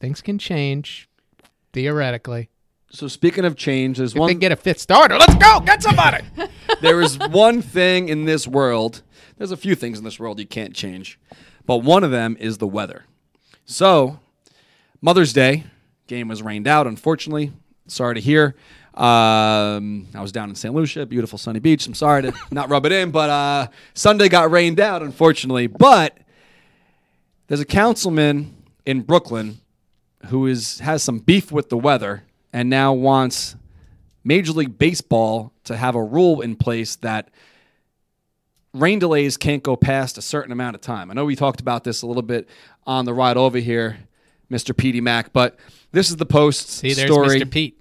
things 0.00 0.20
can 0.20 0.38
change 0.38 1.08
theoretically. 1.72 2.48
So 2.90 3.06
speaking 3.06 3.44
of 3.44 3.54
change, 3.56 3.98
there's 3.98 4.14
If 4.14 4.18
one. 4.18 4.28
they 4.28 4.34
get 4.34 4.50
a 4.50 4.56
fifth 4.56 4.80
starter, 4.80 5.16
let's 5.16 5.36
go 5.36 5.60
get 5.60 5.82
somebody. 5.82 6.24
there 6.80 7.00
is 7.00 7.18
one 7.18 7.62
thing 7.62 8.08
in 8.08 8.24
this 8.24 8.48
world. 8.48 9.02
There's 9.38 9.52
a 9.52 9.56
few 9.56 9.74
things 9.76 9.98
in 9.98 10.04
this 10.04 10.18
world 10.18 10.40
you 10.40 10.46
can't 10.46 10.74
change, 10.74 11.18
but 11.66 11.78
one 11.78 12.02
of 12.02 12.10
them 12.10 12.36
is 12.40 12.58
the 12.58 12.66
weather. 12.66 13.04
So, 13.64 14.18
Mother's 15.00 15.32
Day 15.32 15.64
game 16.08 16.26
was 16.26 16.42
rained 16.42 16.66
out. 16.66 16.88
Unfortunately, 16.88 17.52
sorry 17.86 18.16
to 18.16 18.20
hear. 18.20 18.56
Um, 18.94 20.08
I 20.14 20.20
was 20.20 20.32
down 20.32 20.48
in 20.50 20.56
St. 20.56 20.74
Lucia, 20.74 21.06
beautiful 21.06 21.38
sunny 21.38 21.60
beach. 21.60 21.86
I'm 21.86 21.94
sorry 21.94 22.22
to 22.22 22.32
not 22.50 22.68
rub 22.68 22.84
it 22.86 22.92
in, 22.92 23.12
but 23.12 23.30
uh, 23.30 23.66
Sunday 23.94 24.28
got 24.28 24.50
rained 24.50 24.80
out, 24.80 25.02
unfortunately. 25.02 25.68
But 25.68 26.18
there's 27.46 27.60
a 27.60 27.64
councilman 27.64 28.56
in 28.84 29.02
Brooklyn 29.02 29.60
who 30.26 30.46
is 30.46 30.80
has 30.80 31.02
some 31.02 31.18
beef 31.18 31.50
with 31.50 31.68
the 31.68 31.78
weather 31.78 32.24
and 32.52 32.68
now 32.68 32.92
wants 32.92 33.56
Major 34.24 34.52
League 34.52 34.78
Baseball 34.78 35.52
to 35.64 35.76
have 35.76 35.94
a 35.94 36.02
rule 36.02 36.40
in 36.40 36.56
place 36.56 36.96
that 36.96 37.30
rain 38.74 38.98
delays 38.98 39.36
can't 39.36 39.62
go 39.62 39.76
past 39.76 40.18
a 40.18 40.22
certain 40.22 40.52
amount 40.52 40.74
of 40.74 40.80
time. 40.80 41.10
I 41.10 41.14
know 41.14 41.24
we 41.24 41.36
talked 41.36 41.60
about 41.60 41.84
this 41.84 42.02
a 42.02 42.06
little 42.06 42.22
bit 42.22 42.48
on 42.86 43.04
the 43.04 43.14
ride 43.14 43.36
over 43.36 43.58
here, 43.58 43.98
Mr. 44.50 44.76
Petey 44.76 45.00
Mac, 45.00 45.32
but 45.32 45.58
this 45.92 46.10
is 46.10 46.16
the 46.16 46.26
post 46.26 46.68
See, 46.68 46.92
there's 46.92 47.10
story. 47.10 47.40
Mr. 47.40 47.50
Pete. 47.50 47.76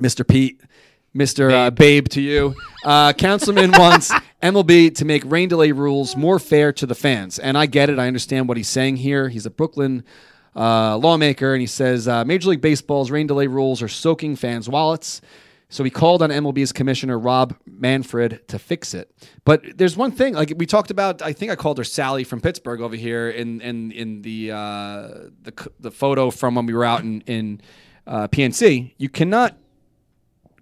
Mr. 0.00 0.26
Pete, 0.26 0.60
Mr. 1.14 1.50
Uh, 1.50 1.70
Babe 1.70 2.06
to 2.08 2.20
you. 2.20 2.54
Uh, 2.84 3.12
Councilman 3.12 3.72
wants 3.78 4.12
MLB 4.42 4.94
to 4.96 5.04
make 5.04 5.22
rain 5.24 5.48
delay 5.48 5.72
rules 5.72 6.16
more 6.16 6.38
fair 6.38 6.72
to 6.74 6.86
the 6.86 6.94
fans. 6.94 7.38
And 7.38 7.56
I 7.56 7.66
get 7.66 7.88
it. 7.88 7.98
I 7.98 8.06
understand 8.06 8.48
what 8.48 8.56
he's 8.56 8.68
saying 8.68 8.96
here. 8.96 9.28
He's 9.28 9.46
a 9.46 9.50
Brooklyn 9.50 10.04
uh, 10.56 10.96
lawmaker, 10.96 11.52
and 11.52 11.60
he 11.60 11.66
says 11.66 12.08
uh, 12.08 12.24
Major 12.24 12.50
League 12.50 12.62
Baseball's 12.62 13.10
rain 13.10 13.26
delay 13.26 13.46
rules 13.46 13.82
are 13.82 13.88
soaking 13.88 14.36
fans' 14.36 14.68
wallets. 14.68 15.20
So 15.68 15.82
he 15.82 15.90
called 15.90 16.22
on 16.22 16.30
MLB's 16.30 16.72
commissioner 16.72 17.18
Rob 17.18 17.56
Manfred 17.66 18.46
to 18.48 18.58
fix 18.58 18.94
it. 18.94 19.10
But 19.44 19.76
there's 19.76 19.96
one 19.96 20.12
thing, 20.12 20.34
like 20.34 20.52
we 20.56 20.64
talked 20.64 20.92
about. 20.92 21.22
I 21.22 21.32
think 21.32 21.50
I 21.50 21.56
called 21.56 21.78
her 21.78 21.84
Sally 21.84 22.22
from 22.22 22.40
Pittsburgh 22.40 22.80
over 22.80 22.94
here 22.94 23.30
in 23.30 23.60
in 23.60 23.90
in 23.92 24.22
the 24.22 24.52
uh, 24.52 25.08
the 25.42 25.70
the 25.80 25.90
photo 25.90 26.30
from 26.30 26.54
when 26.54 26.66
we 26.66 26.72
were 26.72 26.84
out 26.84 27.02
in 27.02 27.20
in 27.22 27.60
uh, 28.06 28.28
PNC. 28.28 28.92
You 28.96 29.08
cannot 29.08 29.58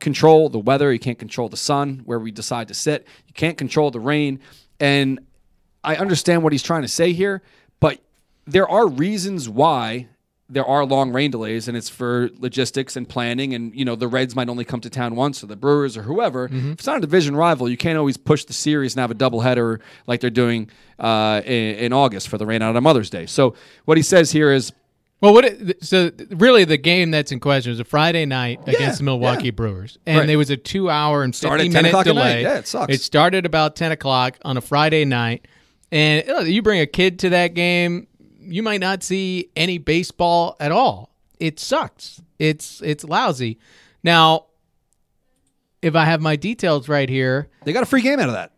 control 0.00 0.48
the 0.48 0.59
weather. 0.59 0.92
You 0.92 0.98
can't 0.98 1.18
control 1.18 1.48
the 1.48 1.57
sun 1.57 2.02
where 2.04 2.18
we 2.18 2.30
decide 2.30 2.68
to 2.68 2.74
sit. 2.74 3.07
You 3.26 3.35
can't 3.35 3.59
control 3.59 3.90
the 3.90 4.00
rain. 4.00 4.40
And 4.80 5.20
I 5.83 5.96
understand 5.96 6.42
what 6.42 6.52
he's 6.52 6.62
trying 6.62 6.83
to 6.83 6.88
say 6.88 7.12
here, 7.12 7.42
but 7.78 8.00
there 8.46 8.68
are 8.68 8.87
reasons 8.87 9.48
why 9.48 10.09
there 10.48 10.64
are 10.66 10.85
long 10.85 11.11
rain 11.11 11.30
delays, 11.30 11.68
and 11.68 11.76
it's 11.76 11.88
for 11.88 12.28
logistics 12.38 12.96
and 12.96 13.09
planning. 13.09 13.54
And 13.54 13.74
you 13.74 13.85
know, 13.85 13.96
the 13.96 14.07
Reds 14.09 14.37
might 14.37 14.48
only 14.50 14.64
come 14.64 14.80
to 14.80 14.90
town 14.90 15.16
once, 15.16 15.42
or 15.42 15.46
the 15.46 15.57
Brewers, 15.57 15.96
or 15.96 16.02
whoever. 16.02 16.46
If 16.52 16.52
it's 16.72 16.87
not 16.87 16.98
a 16.98 17.00
division 17.00 17.35
rival, 17.35 17.68
you 17.68 17.76
can't 17.78 17.96
always 17.98 18.16
push 18.18 18.44
the 18.44 18.52
series 18.52 18.94
and 18.94 19.00
have 19.00 19.11
a 19.11 19.14
doubleheader 19.14 19.80
like 20.07 20.20
they're 20.20 20.28
doing 20.30 20.68
uh, 20.98 21.40
in, 21.46 21.76
in 21.76 21.92
August 21.94 22.28
for 22.28 22.37
the 22.37 22.44
rain 22.44 22.61
out 22.61 22.76
on 22.76 22.83
Mother's 22.83 23.09
Day. 23.11 23.24
So 23.26 23.54
what 23.87 23.96
he 23.96 24.02
says 24.02 24.30
here 24.33 24.52
is. 24.52 24.72
Well, 25.22 25.33
what? 25.33 25.46
It, 25.46 25.83
so 25.83 26.11
really, 26.28 26.64
the 26.64 26.76
game 26.76 27.11
that's 27.11 27.33
in 27.33 27.40
question 27.40 27.70
was 27.70 27.80
a 27.80 27.85
Friday 27.85 28.26
night 28.26 28.61
against 28.68 28.98
the 28.98 29.04
Milwaukee 29.04 29.46
yeah. 29.46 29.50
Brewers, 29.52 29.96
and 30.04 30.18
Right. 30.18 30.26
there 30.26 30.37
was 30.37 30.50
a 30.50 30.57
two-hour 30.59 31.22
and 31.22 31.35
Started 31.35 31.68
at 31.68 31.72
10 31.72 31.85
fifty-minute 31.85 31.88
o'clock 31.88 32.07
at 32.07 32.14
night. 32.14 32.28
delay. 32.35 32.42
Yeah, 32.42 32.59
it 32.59 32.68
sucks. 32.68 32.92
It 32.92 33.00
started 33.00 33.46
about 33.46 33.74
ten 33.76 33.90
o'clock 33.92 34.37
on 34.44 34.59
a 34.59 34.61
Friday 34.61 35.07
night, 35.07 35.46
and 35.90 36.46
you 36.46 36.61
bring 36.61 36.80
a 36.80 36.87
kid 36.87 37.20
to 37.20 37.30
that 37.30 37.54
game, 37.54 38.07
you 38.46 38.62
might 38.62 38.80
not 38.80 39.02
see 39.02 39.50
any 39.57 39.78
baseball 39.78 40.57
at 40.61 40.72
all. 40.72 41.11
It 41.40 41.59
sucks. 41.61 42.20
It's 42.38 42.80
it's 42.83 43.04
lousy. 43.04 43.59
Now, 44.02 44.46
if 45.83 45.94
I 45.94 46.04
have 46.04 46.20
my 46.20 46.37
details 46.37 46.88
right 46.88 47.09
here, 47.09 47.48
They 47.64 47.72
got 47.72 47.83
a 47.83 47.87
free 47.87 48.02
game 48.02 48.20
out 48.20 48.28
of 48.28 48.35
that. 48.35 48.52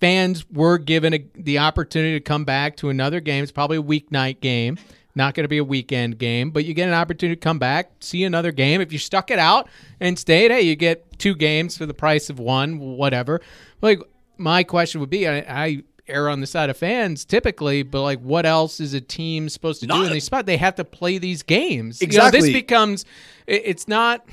fans 0.00 0.48
were 0.50 0.78
given 0.78 1.14
a, 1.14 1.24
the 1.34 1.58
opportunity 1.58 2.14
to 2.14 2.20
come 2.20 2.44
back 2.44 2.76
to 2.78 2.88
another 2.88 3.20
game. 3.20 3.42
It's 3.42 3.52
probably 3.52 3.76
a 3.78 3.82
weeknight 3.82 4.40
game, 4.40 4.78
not 5.14 5.34
going 5.34 5.44
to 5.44 5.48
be 5.48 5.58
a 5.58 5.64
weekend 5.64 6.18
game, 6.18 6.50
but 6.50 6.64
you 6.64 6.74
get 6.74 6.88
an 6.88 6.94
opportunity 6.94 7.36
to 7.36 7.40
come 7.40 7.58
back, 7.58 7.90
see 8.00 8.24
another 8.24 8.52
game. 8.52 8.80
If 8.80 8.92
you 8.92 8.98
stuck 8.98 9.30
it 9.30 9.38
out 9.38 9.68
and 10.00 10.18
stayed, 10.18 10.50
hey, 10.50 10.62
you 10.62 10.76
get 10.76 11.18
two 11.18 11.34
games 11.34 11.76
for 11.76 11.86
the 11.86 11.94
price 11.94 12.28
of 12.30 12.38
one, 12.38 12.78
whatever. 12.78 13.40
Like 13.82 14.00
my 14.38 14.62
question 14.64 15.00
would 15.00 15.10
be, 15.10 15.28
I, 15.28 15.38
I 15.48 15.82
err 16.10 16.28
on 16.28 16.40
the 16.40 16.46
side 16.46 16.68
of 16.70 16.76
fans 16.76 17.24
typically, 17.24 17.82
but 17.82 18.02
like, 18.02 18.20
what 18.20 18.44
else 18.46 18.80
is 18.80 18.92
a 18.94 19.00
team 19.00 19.48
supposed 19.48 19.80
to 19.80 19.86
do 19.86 19.94
in 19.94 20.02
Not- 20.02 20.12
these 20.12 20.24
spots? 20.24 20.46
They 20.46 20.56
have 20.58 20.74
to 20.76 20.84
play 20.84 21.18
these 21.18 21.42
games. 21.42 22.00
You 22.00 22.06
know, 22.06 22.10
Exactly. 22.10 22.40
this 22.40 22.52
becomes, 22.52 23.04
it- 23.46 23.62
it's 23.64 23.88
not 23.88 24.26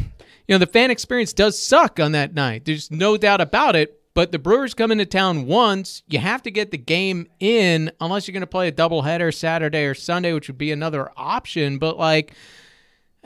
you 0.48 0.54
know, 0.56 0.60
the 0.60 0.66
fan 0.68 0.92
experience 0.92 1.34
does 1.34 1.62
suck 1.62 2.00
on 2.00 2.14
that 2.14 2.34
night. 2.34 2.64
There's 2.64 2.90
no 2.90 3.18
doubt 3.18 3.42
about 3.42 3.76
it. 3.76 4.00
But 4.14 4.32
the 4.32 4.40
Brewers 4.40 4.74
come 4.74 4.92
into 4.94 5.06
town 5.06 5.46
once. 5.46 6.04
You 6.08 6.20
have 6.20 6.42
to 6.44 6.52
get 6.52 6.72
the 6.72 6.78
game 6.78 7.28
in, 7.42 7.92
unless 8.00 8.28
you're 8.28 8.34
going 8.34 8.42
to 8.42 8.48
play 8.48 8.70
a 8.70 8.72
doubleheader 8.72 9.32
Saturday 9.34 9.84
or 9.84 9.94
Sunday, 9.94 10.32
which 10.34 10.48
would 10.48 10.58
be 10.58 10.72
another 10.72 11.12
option. 11.18 11.78
But 11.80 11.98
like, 12.00 12.34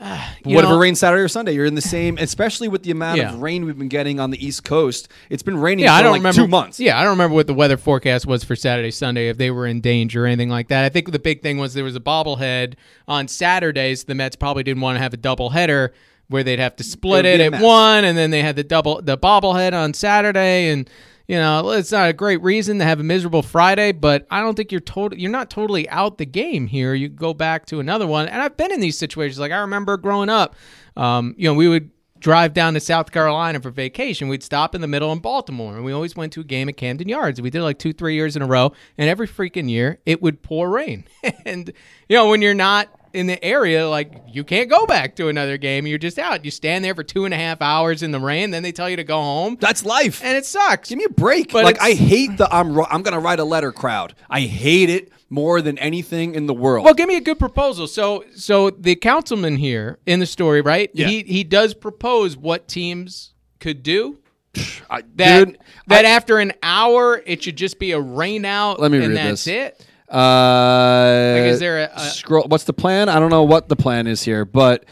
uh, 0.02 0.32
what 0.44 0.64
if 0.64 0.70
it 0.70 0.74
rains 0.74 0.98
Saturday 1.00 1.22
or 1.22 1.28
Sunday? 1.28 1.52
You're 1.52 1.64
in 1.66 1.74
the 1.74 1.80
same, 1.80 2.18
especially 2.18 2.68
with 2.68 2.82
the 2.82 2.90
amount 2.90 3.18
Yeah. 3.18 3.32
of 3.32 3.40
rain 3.40 3.64
we've 3.64 3.78
been 3.78 3.88
getting 3.88 4.18
on 4.20 4.30
the 4.30 4.44
East 4.44 4.64
Coast. 4.64 5.08
It's 5.30 5.42
been 5.42 5.56
raining 5.56 5.84
Yeah, 5.84 5.92
for 5.94 5.98
I 6.00 6.02
don't 6.02 6.12
like 6.12 6.18
remember 6.20 6.42
two 6.42 6.48
months. 6.48 6.80
Yeah, 6.80 6.98
I 6.98 7.02
don't 7.02 7.10
remember 7.12 7.34
what 7.34 7.46
the 7.46 7.54
weather 7.54 7.76
forecast 7.76 8.26
was 8.26 8.44
for 8.44 8.56
Saturday, 8.56 8.90
Sunday, 8.90 9.28
if 9.28 9.38
they 9.38 9.50
were 9.50 9.66
in 9.66 9.80
danger 9.80 10.24
or 10.24 10.26
anything 10.26 10.48
like 10.50 10.68
that. 10.68 10.84
I 10.84 10.88
think 10.88 11.10
the 11.12 11.18
big 11.18 11.40
thing 11.42 11.58
was 11.58 11.74
there 11.74 11.84
was 11.84 11.96
a 11.96 12.00
bobblehead 12.00 12.74
on 13.08 13.28
Saturdays. 13.28 14.04
The 14.04 14.14
Mets 14.14 14.36
probably 14.36 14.62
didn't 14.64 14.82
want 14.82 14.96
to 14.96 15.02
have 15.02 15.14
a 15.14 15.18
doubleheader 15.18 15.90
where 16.28 16.42
they'd 16.42 16.58
have 16.58 16.76
to 16.76 16.84
split 16.84 17.24
It 17.26 17.40
it 17.40 17.52
at 17.52 17.60
one, 17.62 18.04
and 18.04 18.16
then 18.16 18.30
they 18.30 18.42
had 18.42 18.56
the 18.56 18.64
double 18.64 19.02
the 19.02 19.18
bobblehead 19.18 19.72
on 19.74 19.92
Saturday, 19.94 20.68
and 20.70 20.88
you 21.28 21.36
know 21.36 21.70
it's 21.70 21.92
not 21.92 22.08
a 22.08 22.12
great 22.12 22.42
reason 22.42 22.78
to 22.78 22.84
have 22.84 23.00
a 23.00 23.02
miserable 23.02 23.42
Friday. 23.42 23.92
But 23.92 24.26
I 24.30 24.40
don't 24.40 24.54
think 24.54 24.72
you're 24.72 24.80
total 24.80 25.18
you're 25.18 25.30
not 25.30 25.50
totally 25.50 25.88
out 25.88 26.18
the 26.18 26.26
game 26.26 26.66
here. 26.66 26.94
You 26.94 27.08
go 27.08 27.34
back 27.34 27.66
to 27.66 27.80
another 27.80 28.06
one, 28.06 28.28
and 28.28 28.42
I've 28.42 28.56
been 28.56 28.72
in 28.72 28.80
these 28.80 28.98
situations. 28.98 29.38
Like 29.38 29.52
I 29.52 29.58
remember 29.58 29.96
growing 29.96 30.28
up, 30.28 30.56
um, 30.96 31.34
you 31.36 31.48
know, 31.48 31.54
we 31.54 31.68
would 31.68 31.90
drive 32.22 32.54
down 32.54 32.74
to 32.74 32.80
South 32.80 33.10
Carolina 33.10 33.60
for 33.60 33.70
vacation. 33.70 34.28
We'd 34.28 34.42
stop 34.42 34.74
in 34.74 34.80
the 34.80 34.86
middle 34.86 35.12
in 35.12 35.18
Baltimore, 35.18 35.74
and 35.74 35.84
we 35.84 35.92
always 35.92 36.16
went 36.16 36.32
to 36.34 36.40
a 36.40 36.44
game 36.44 36.68
at 36.68 36.76
Camden 36.76 37.08
Yards. 37.08 37.40
We 37.40 37.50
did 37.50 37.62
like 37.62 37.78
two, 37.78 37.92
three 37.92 38.14
years 38.14 38.36
in 38.36 38.42
a 38.42 38.46
row, 38.46 38.72
and 38.96 39.10
every 39.10 39.26
freaking 39.26 39.68
year 39.68 39.98
it 40.06 40.22
would 40.22 40.42
pour 40.42 40.70
rain. 40.70 41.04
and 41.44 41.70
you 42.08 42.16
know, 42.16 42.28
when 42.28 42.40
you're 42.40 42.54
not 42.54 42.88
in 43.14 43.26
the 43.26 43.42
area, 43.44 43.88
like 43.88 44.12
you 44.28 44.44
can't 44.44 44.68
go 44.70 44.86
back 44.86 45.16
to 45.16 45.28
another 45.28 45.56
game. 45.58 45.86
You're 45.86 45.98
just 45.98 46.18
out. 46.18 46.44
You 46.44 46.50
stand 46.50 46.84
there 46.84 46.94
for 46.94 47.02
two 47.04 47.24
and 47.24 47.32
a 47.34 47.36
half 47.36 47.60
hours 47.62 48.02
in 48.02 48.10
the 48.10 48.20
rain, 48.20 48.50
then 48.50 48.62
they 48.62 48.72
tell 48.72 48.88
you 48.90 48.96
to 48.96 49.04
go 49.04 49.20
home, 49.20 49.56
That's 49.60 49.84
life. 49.84 50.22
and 50.24 50.36
it 50.36 50.46
sucks. 50.46 50.88
Give 50.88 50.98
me 50.98 51.04
a 51.04 51.08
break. 51.12 51.52
But 51.52 51.64
like 51.64 51.80
I 51.80 51.92
hate 51.92 52.36
the 52.36 52.52
I'm 52.54 52.78
I'm 52.80 53.02
gonna 53.02 53.20
write 53.20 53.38
a 53.40 53.44
letter 53.44 53.72
crowd. 53.72 54.14
I 54.30 54.40
hate 54.40 54.90
it 54.90 55.10
more 55.30 55.62
than 55.62 55.78
anything 55.78 56.34
in 56.34 56.46
the 56.46 56.54
world. 56.54 56.84
Well, 56.84 56.94
give 56.94 57.08
me 57.08 57.16
a 57.16 57.20
good 57.22 57.38
proposal. 57.38 57.86
So, 57.86 58.24
so 58.34 58.68
the 58.68 58.94
councilman 58.96 59.56
here 59.56 59.98
in 60.04 60.20
the 60.20 60.26
story, 60.26 60.60
right? 60.60 60.90
Yeah. 60.92 61.06
He 61.08 61.22
he 61.22 61.44
does 61.44 61.72
propose 61.74 62.36
what 62.36 62.68
teams 62.68 63.32
could 63.58 63.82
do. 63.82 64.18
I, 64.90 65.02
That 65.16 65.44
dude, 65.46 65.58
that 65.86 66.04
after 66.04 66.38
an 66.38 66.52
hour, 66.62 67.22
it 67.24 67.42
should 67.42 67.56
just 67.56 67.78
be 67.78 67.92
a 67.92 68.00
rain 68.00 68.44
out. 68.44 68.78
Let 68.80 68.90
me 68.90 68.98
and 68.98 69.08
read 69.08 69.16
that's 69.16 69.44
this. 69.44 69.46
it. 69.46 69.86
Uh, 70.12 71.34
Like, 71.38 71.44
is 71.52 71.60
there 71.60 71.78
a- 71.84 71.90
a- 71.94 72.00
scroll? 72.10 72.44
What's 72.48 72.64
the 72.64 72.72
plan? 72.72 73.08
I 73.08 73.18
don't 73.18 73.30
know 73.30 73.42
what 73.44 73.68
the 73.68 73.76
plan 73.76 74.06
is 74.06 74.22
here, 74.22 74.44
but 74.44 74.84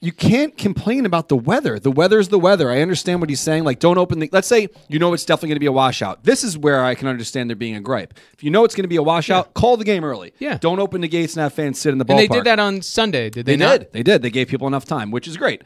you 0.00 0.12
can't 0.12 0.56
complain 0.56 1.04
about 1.04 1.28
the 1.28 1.34
weather. 1.36 1.80
The 1.80 1.90
weather's 1.90 2.28
the 2.28 2.38
weather. 2.38 2.70
I 2.70 2.80
understand 2.82 3.20
what 3.20 3.28
he's 3.28 3.40
saying. 3.40 3.64
Like, 3.64 3.80
don't 3.80 3.98
open 3.98 4.20
the. 4.20 4.28
Let's 4.32 4.46
say 4.46 4.68
you 4.88 5.00
know 5.00 5.12
it's 5.12 5.24
definitely 5.24 5.48
going 5.48 5.56
to 5.56 5.60
be 5.60 5.66
a 5.66 5.72
washout. 5.72 6.22
This 6.22 6.44
is 6.44 6.56
where 6.56 6.84
I 6.84 6.94
can 6.94 7.08
understand 7.08 7.50
there 7.50 7.56
being 7.56 7.74
a 7.74 7.80
gripe. 7.80 8.14
If 8.32 8.44
you 8.44 8.50
know 8.50 8.62
it's 8.64 8.76
going 8.76 8.84
to 8.84 8.88
be 8.88 8.94
a 8.96 9.02
washout, 9.02 9.54
call 9.54 9.76
the 9.76 9.84
game 9.84 10.04
early. 10.04 10.32
Yeah. 10.38 10.56
Don't 10.58 10.78
open 10.78 11.00
the 11.00 11.08
gates 11.08 11.34
and 11.34 11.42
have 11.42 11.52
fans 11.52 11.80
sit 11.80 11.90
in 11.92 11.98
the 11.98 12.04
ballpark. 12.04 12.10
And 12.10 12.18
they 12.20 12.28
did 12.28 12.44
that 12.44 12.60
on 12.60 12.80
Sunday, 12.82 13.28
did 13.30 13.46
they, 13.46 13.56
They 13.56 13.64
not? 13.64 13.78
did. 13.80 13.92
They 13.92 14.02
did. 14.04 14.22
They 14.22 14.30
gave 14.30 14.46
people 14.46 14.68
enough 14.68 14.84
time, 14.84 15.10
which 15.10 15.26
is 15.26 15.36
great. 15.36 15.62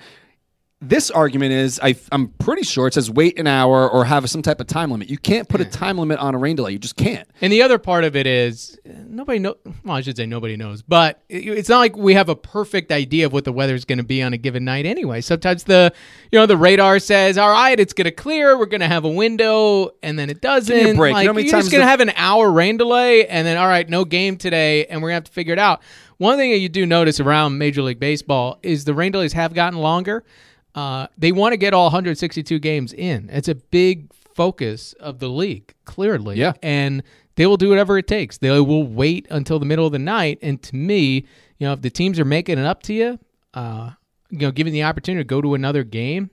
This 0.83 1.13
argument 1.13 1.53
is 1.53 1.79
I, 1.81 1.95
I'm 2.11 2.29
pretty 2.29 2.65
sure 2.65 2.89
it 2.89 2.95
says 2.95 3.09
wait 3.09 3.39
an 3.39 3.47
hour 3.47 3.89
or 3.89 4.05
have 4.05 4.29
some 4.29 4.43
type 4.43 4.61
of 4.61 4.67
time 4.67 4.91
limit. 4.91 5.09
You 5.09 5.17
can't 5.17 5.49
put 5.49 5.61
a 5.61 5.65
time 5.65 5.97
limit 5.97 6.19
on 6.19 6.35
a 6.35 6.39
rain 6.39 6.57
delay. 6.57 6.73
You 6.73 6.79
just 6.81 6.97
can't. 6.97 7.29
And 7.41 7.53
the 7.53 7.63
other 7.63 7.79
part 7.79 8.03
of 8.03 8.17
it 8.17 8.27
is 8.27 8.79
nobody 8.85 9.39
know. 9.39 9.55
Well, 9.85 9.95
I 9.97 10.01
should 10.01 10.17
say 10.17 10.27
nobody 10.27 10.57
knows, 10.57 10.83
but 10.83 11.23
it's 11.29 11.69
not 11.69 11.79
like 11.79 11.97
we 11.97 12.15
have 12.15 12.29
a 12.29 12.35
perfect 12.35 12.91
idea 12.91 13.27
of 13.27 13.33
what 13.33 13.45
the 13.45 13.53
weather 13.53 13.77
is 13.77 13.85
going 13.85 13.99
to 13.99 14.05
be 14.05 14.23
on 14.23 14.33
a 14.33 14.37
given 14.37 14.65
night 14.65 14.85
anyway. 14.85 15.21
Sometimes 15.21 15.65
the 15.65 15.93
you 16.33 16.39
know 16.39 16.47
the 16.47 16.57
radar 16.57 16.99
says, 16.99 17.39
"All 17.39 17.51
right, 17.51 17.79
it's 17.79 17.93
going 17.93 18.07
to 18.07 18.11
clear. 18.11 18.59
We're 18.59 18.67
going 18.67 18.81
to 18.81 18.89
have 18.89 19.05
a 19.05 19.11
window," 19.11 19.91
and 20.03 20.19
then 20.19 20.31
it 20.31 20.41
doesn't. 20.41 20.75
me 20.77 20.91
a 20.91 20.95
break. 20.95 21.17
you 21.17 21.33
know 21.33 21.39
you're 21.39 21.45
just 21.49 21.71
going 21.71 21.81
to 21.81 21.85
the- 21.85 21.91
have 21.91 22.01
an 22.01 22.13
hour 22.17 22.51
rain 22.51 22.77
delay, 22.77 23.27
and 23.29 23.47
then 23.47 23.57
all 23.57 23.69
right, 23.69 23.89
no 23.89 24.05
game 24.05 24.37
today, 24.37 24.87
and 24.87 25.01
we're 25.01 25.11
going 25.11 25.23
to 25.23 25.23
have 25.23 25.25
to 25.25 25.33
figure 25.33 25.53
it 25.53 25.61
out. 25.61 25.81
One 26.19 26.39
thing 26.39 26.51
that 26.51 26.59
you 26.59 26.69
do 26.69 26.87
notice 26.87 27.21
around 27.21 27.59
Major 27.59 27.83
League 27.83 28.01
Baseball 28.01 28.59
is 28.63 28.85
the 28.85 28.95
rain 28.95 29.13
delays 29.13 29.33
have 29.33 29.55
gotten 29.55 29.79
longer. 29.79 30.25
Uh, 30.75 31.07
they 31.19 31.33
want 31.33 31.53
to 31.53 31.57
get 31.57 31.75
all 31.75 31.85
162 31.85 32.59
games 32.59 32.93
in. 32.93 33.29
It's 33.31 33.49
a 33.49 33.55
big 33.55 34.13
focus 34.15 34.95
of 34.95 35.19
the 35.19 35.29
league, 35.29 35.75
clearly. 35.85 36.37
Yeah. 36.37 36.55
And 36.63 37.03
they 37.37 37.47
will 37.47 37.57
do 37.57 37.69
whatever 37.69 37.99
it 37.99 38.07
takes. 38.07 38.39
They 38.39 38.51
will 38.61 38.87
wait 38.87 39.27
until 39.31 39.59
the 39.59 39.67
middle 39.67 39.87
of 39.87 39.93
the 39.93 39.99
night. 39.99 40.39
And 40.43 40.63
to 40.63 40.77
me, 40.77 41.27
you 41.59 41.67
know, 41.67 41.73
if 41.75 41.83
the 41.83 41.91
teams 41.91 42.19
are 42.19 42.25
making 42.25 42.59
it 42.59 42.65
up 42.65 42.83
to 42.85 42.95
you, 42.95 43.19
uh, 43.55 43.91
you 44.31 44.39
know, 44.39 44.51
given 44.51 44.73
the 44.73 44.83
opportunity 44.83 45.23
to 45.23 45.29
go 45.29 45.41
to 45.41 45.55
another 45.55 45.85
game, 45.85 46.31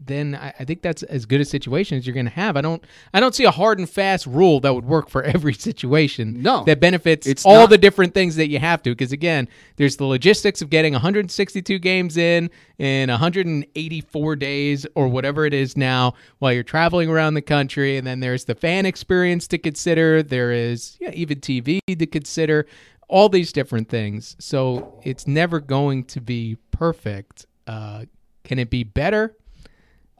then 0.00 0.34
I, 0.34 0.52
I 0.58 0.64
think 0.64 0.82
that's 0.82 1.02
as 1.04 1.24
good 1.24 1.40
a 1.40 1.44
situation 1.44 1.96
as 1.96 2.06
you're 2.06 2.14
going 2.14 2.26
to 2.26 2.32
have. 2.32 2.56
I 2.56 2.60
don't, 2.60 2.84
I 3.14 3.20
don't 3.20 3.34
see 3.34 3.44
a 3.44 3.50
hard 3.50 3.78
and 3.78 3.88
fast 3.88 4.26
rule 4.26 4.60
that 4.60 4.74
would 4.74 4.84
work 4.84 5.08
for 5.08 5.22
every 5.34 5.54
situation. 5.54 6.42
No. 6.42 6.64
that 6.64 6.80
benefits 6.80 7.26
It's 7.26 7.46
all 7.46 7.60
not- 7.60 7.70
the 7.70 7.78
different 7.78 8.12
things 8.12 8.36
that 8.36 8.48
you 8.48 8.58
have 8.58 8.82
to. 8.82 8.90
Because 8.90 9.12
again, 9.12 9.48
there's 9.76 9.96
the 9.96 10.04
logistics 10.04 10.60
of 10.60 10.68
getting 10.68 10.92
162 10.92 11.78
games 11.78 12.16
in 12.16 12.50
in 12.78 13.08
184 13.08 14.36
days 14.36 14.86
or 14.94 15.08
whatever 15.08 15.46
it 15.46 15.54
is 15.54 15.76
now 15.76 16.14
while 16.38 16.52
you're 16.52 16.62
traveling 16.62 17.08
around 17.08 17.34
the 17.34 17.42
country, 17.42 17.96
and 17.96 18.06
then 18.06 18.20
there's 18.20 18.44
the 18.44 18.54
fan 18.54 18.86
experience 18.86 19.46
to 19.48 19.58
consider. 19.58 20.22
There 20.22 20.52
is 20.52 20.96
yeah, 21.00 21.10
even 21.14 21.40
TV 21.40 21.78
to 21.88 22.06
consider. 22.06 22.66
All 23.06 23.28
these 23.28 23.52
different 23.52 23.88
things. 23.90 24.34
So 24.40 24.98
it's 25.04 25.26
never 25.26 25.60
going 25.60 26.04
to 26.04 26.20
be 26.20 26.56
perfect. 26.70 27.46
Uh, 27.66 28.06
can 28.44 28.58
it 28.58 28.70
be 28.70 28.82
better? 28.82 29.36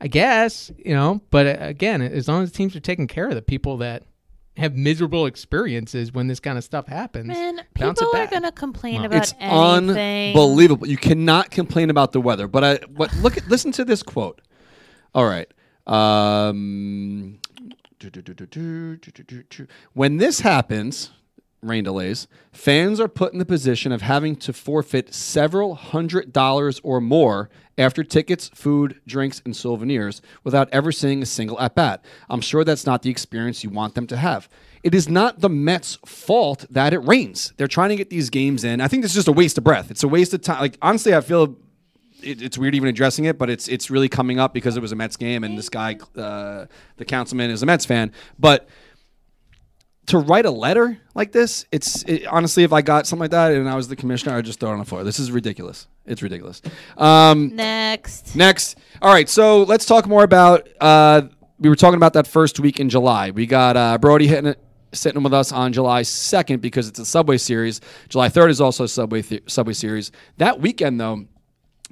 I 0.04 0.06
guess, 0.06 0.70
you 0.76 0.94
know, 0.94 1.22
but 1.30 1.46
uh, 1.46 1.56
again, 1.60 2.02
as 2.02 2.28
long 2.28 2.42
as 2.42 2.52
teams 2.52 2.76
are 2.76 2.80
taking 2.80 3.06
care 3.06 3.26
of 3.26 3.34
the 3.34 3.40
people 3.40 3.78
that 3.78 4.02
have 4.58 4.76
miserable 4.76 5.24
experiences 5.24 6.12
when 6.12 6.26
this 6.26 6.40
kind 6.40 6.58
of 6.58 6.62
stuff 6.62 6.86
happens. 6.86 7.28
Man, 7.28 7.62
people 7.72 8.14
are 8.14 8.26
going 8.26 8.42
to 8.42 8.52
complain 8.52 9.00
wow. 9.00 9.06
about 9.06 9.22
it's 9.22 9.34
anything. 9.40 10.36
unbelievable. 10.36 10.86
You 10.86 10.98
cannot 10.98 11.50
complain 11.50 11.88
about 11.88 12.12
the 12.12 12.20
weather. 12.20 12.46
But 12.46 12.64
I 12.64 12.78
but 12.86 13.16
look 13.16 13.38
at 13.38 13.48
listen 13.48 13.72
to 13.72 13.84
this 13.86 14.02
quote. 14.02 14.42
All 15.14 15.24
right. 15.24 15.50
Um, 15.86 17.38
when 19.94 20.18
this 20.18 20.40
happens, 20.40 21.10
rain 21.66 21.84
delays, 21.84 22.28
fans 22.52 23.00
are 23.00 23.08
put 23.08 23.32
in 23.32 23.38
the 23.38 23.44
position 23.44 23.92
of 23.92 24.02
having 24.02 24.36
to 24.36 24.52
forfeit 24.52 25.14
several 25.14 25.74
hundred 25.74 26.32
dollars 26.32 26.80
or 26.82 27.00
more 27.00 27.50
after 27.76 28.04
tickets, 28.04 28.50
food, 28.54 29.00
drinks, 29.06 29.42
and 29.44 29.56
souvenirs 29.56 30.22
without 30.44 30.68
ever 30.70 30.92
seeing 30.92 31.22
a 31.22 31.26
single 31.26 31.60
at 31.60 31.74
bat. 31.74 32.04
I'm 32.30 32.40
sure 32.40 32.64
that's 32.64 32.86
not 32.86 33.02
the 33.02 33.10
experience 33.10 33.64
you 33.64 33.70
want 33.70 33.94
them 33.94 34.06
to 34.08 34.16
have. 34.16 34.48
It 34.82 34.94
is 34.94 35.08
not 35.08 35.40
the 35.40 35.48
Mets' 35.48 35.98
fault 36.04 36.66
that 36.70 36.92
it 36.92 36.98
rains. 36.98 37.52
They're 37.56 37.66
trying 37.66 37.88
to 37.88 37.96
get 37.96 38.10
these 38.10 38.30
games 38.30 38.64
in. 38.64 38.80
I 38.80 38.88
think 38.88 39.04
it's 39.04 39.14
just 39.14 39.28
a 39.28 39.32
waste 39.32 39.58
of 39.58 39.64
breath. 39.64 39.90
It's 39.90 40.02
a 40.02 40.08
waste 40.08 40.34
of 40.34 40.42
time. 40.42 40.60
Like 40.60 40.78
honestly, 40.82 41.14
I 41.14 41.20
feel 41.20 41.56
it, 42.22 42.42
it's 42.42 42.58
weird 42.58 42.74
even 42.74 42.88
addressing 42.88 43.24
it, 43.24 43.38
but 43.38 43.50
it's 43.50 43.68
it's 43.68 43.90
really 43.90 44.08
coming 44.08 44.38
up 44.38 44.54
because 44.54 44.76
it 44.76 44.80
was 44.80 44.92
a 44.92 44.96
Mets 44.96 45.16
game 45.16 45.44
and 45.44 45.56
this 45.56 45.68
guy, 45.68 45.96
uh, 46.16 46.66
the 46.96 47.04
councilman, 47.04 47.50
is 47.50 47.62
a 47.62 47.66
Mets 47.66 47.84
fan. 47.84 48.12
But 48.38 48.68
to 50.06 50.18
write 50.18 50.46
a 50.46 50.50
letter 50.50 50.98
like 51.14 51.32
this, 51.32 51.64
it's 51.72 52.02
it, 52.04 52.26
honestly, 52.26 52.62
if 52.62 52.72
I 52.72 52.82
got 52.82 53.06
something 53.06 53.20
like 53.20 53.30
that 53.30 53.52
and 53.52 53.68
I 53.68 53.74
was 53.74 53.88
the 53.88 53.96
commissioner, 53.96 54.36
I'd 54.36 54.44
just 54.44 54.60
throw 54.60 54.70
it 54.70 54.74
on 54.74 54.78
the 54.78 54.84
floor. 54.84 55.04
This 55.04 55.18
is 55.18 55.30
ridiculous. 55.30 55.86
It's 56.06 56.22
ridiculous. 56.22 56.60
Um, 56.98 57.56
Next. 57.56 58.36
Next. 58.36 58.78
All 59.00 59.12
right. 59.12 59.28
So 59.28 59.62
let's 59.62 59.86
talk 59.86 60.06
more 60.06 60.24
about. 60.24 60.68
Uh, 60.80 61.22
we 61.58 61.68
were 61.68 61.76
talking 61.76 61.96
about 61.96 62.12
that 62.14 62.26
first 62.26 62.60
week 62.60 62.80
in 62.80 62.90
July. 62.90 63.30
We 63.30 63.46
got 63.46 63.76
uh, 63.76 63.96
Brodie 63.96 64.26
hitting 64.26 64.46
it, 64.46 64.58
sitting 64.92 65.22
with 65.22 65.32
us 65.32 65.52
on 65.52 65.72
July 65.72 66.02
2nd 66.02 66.60
because 66.60 66.88
it's 66.88 66.98
a 66.98 67.06
Subway 67.06 67.38
Series. 67.38 67.80
July 68.08 68.28
3rd 68.28 68.50
is 68.50 68.60
also 68.60 68.84
a 68.84 68.88
Subway 68.88 69.22
th- 69.22 69.44
Subway 69.46 69.72
Series. 69.72 70.10
That 70.36 70.60
weekend, 70.60 71.00
though, 71.00 71.24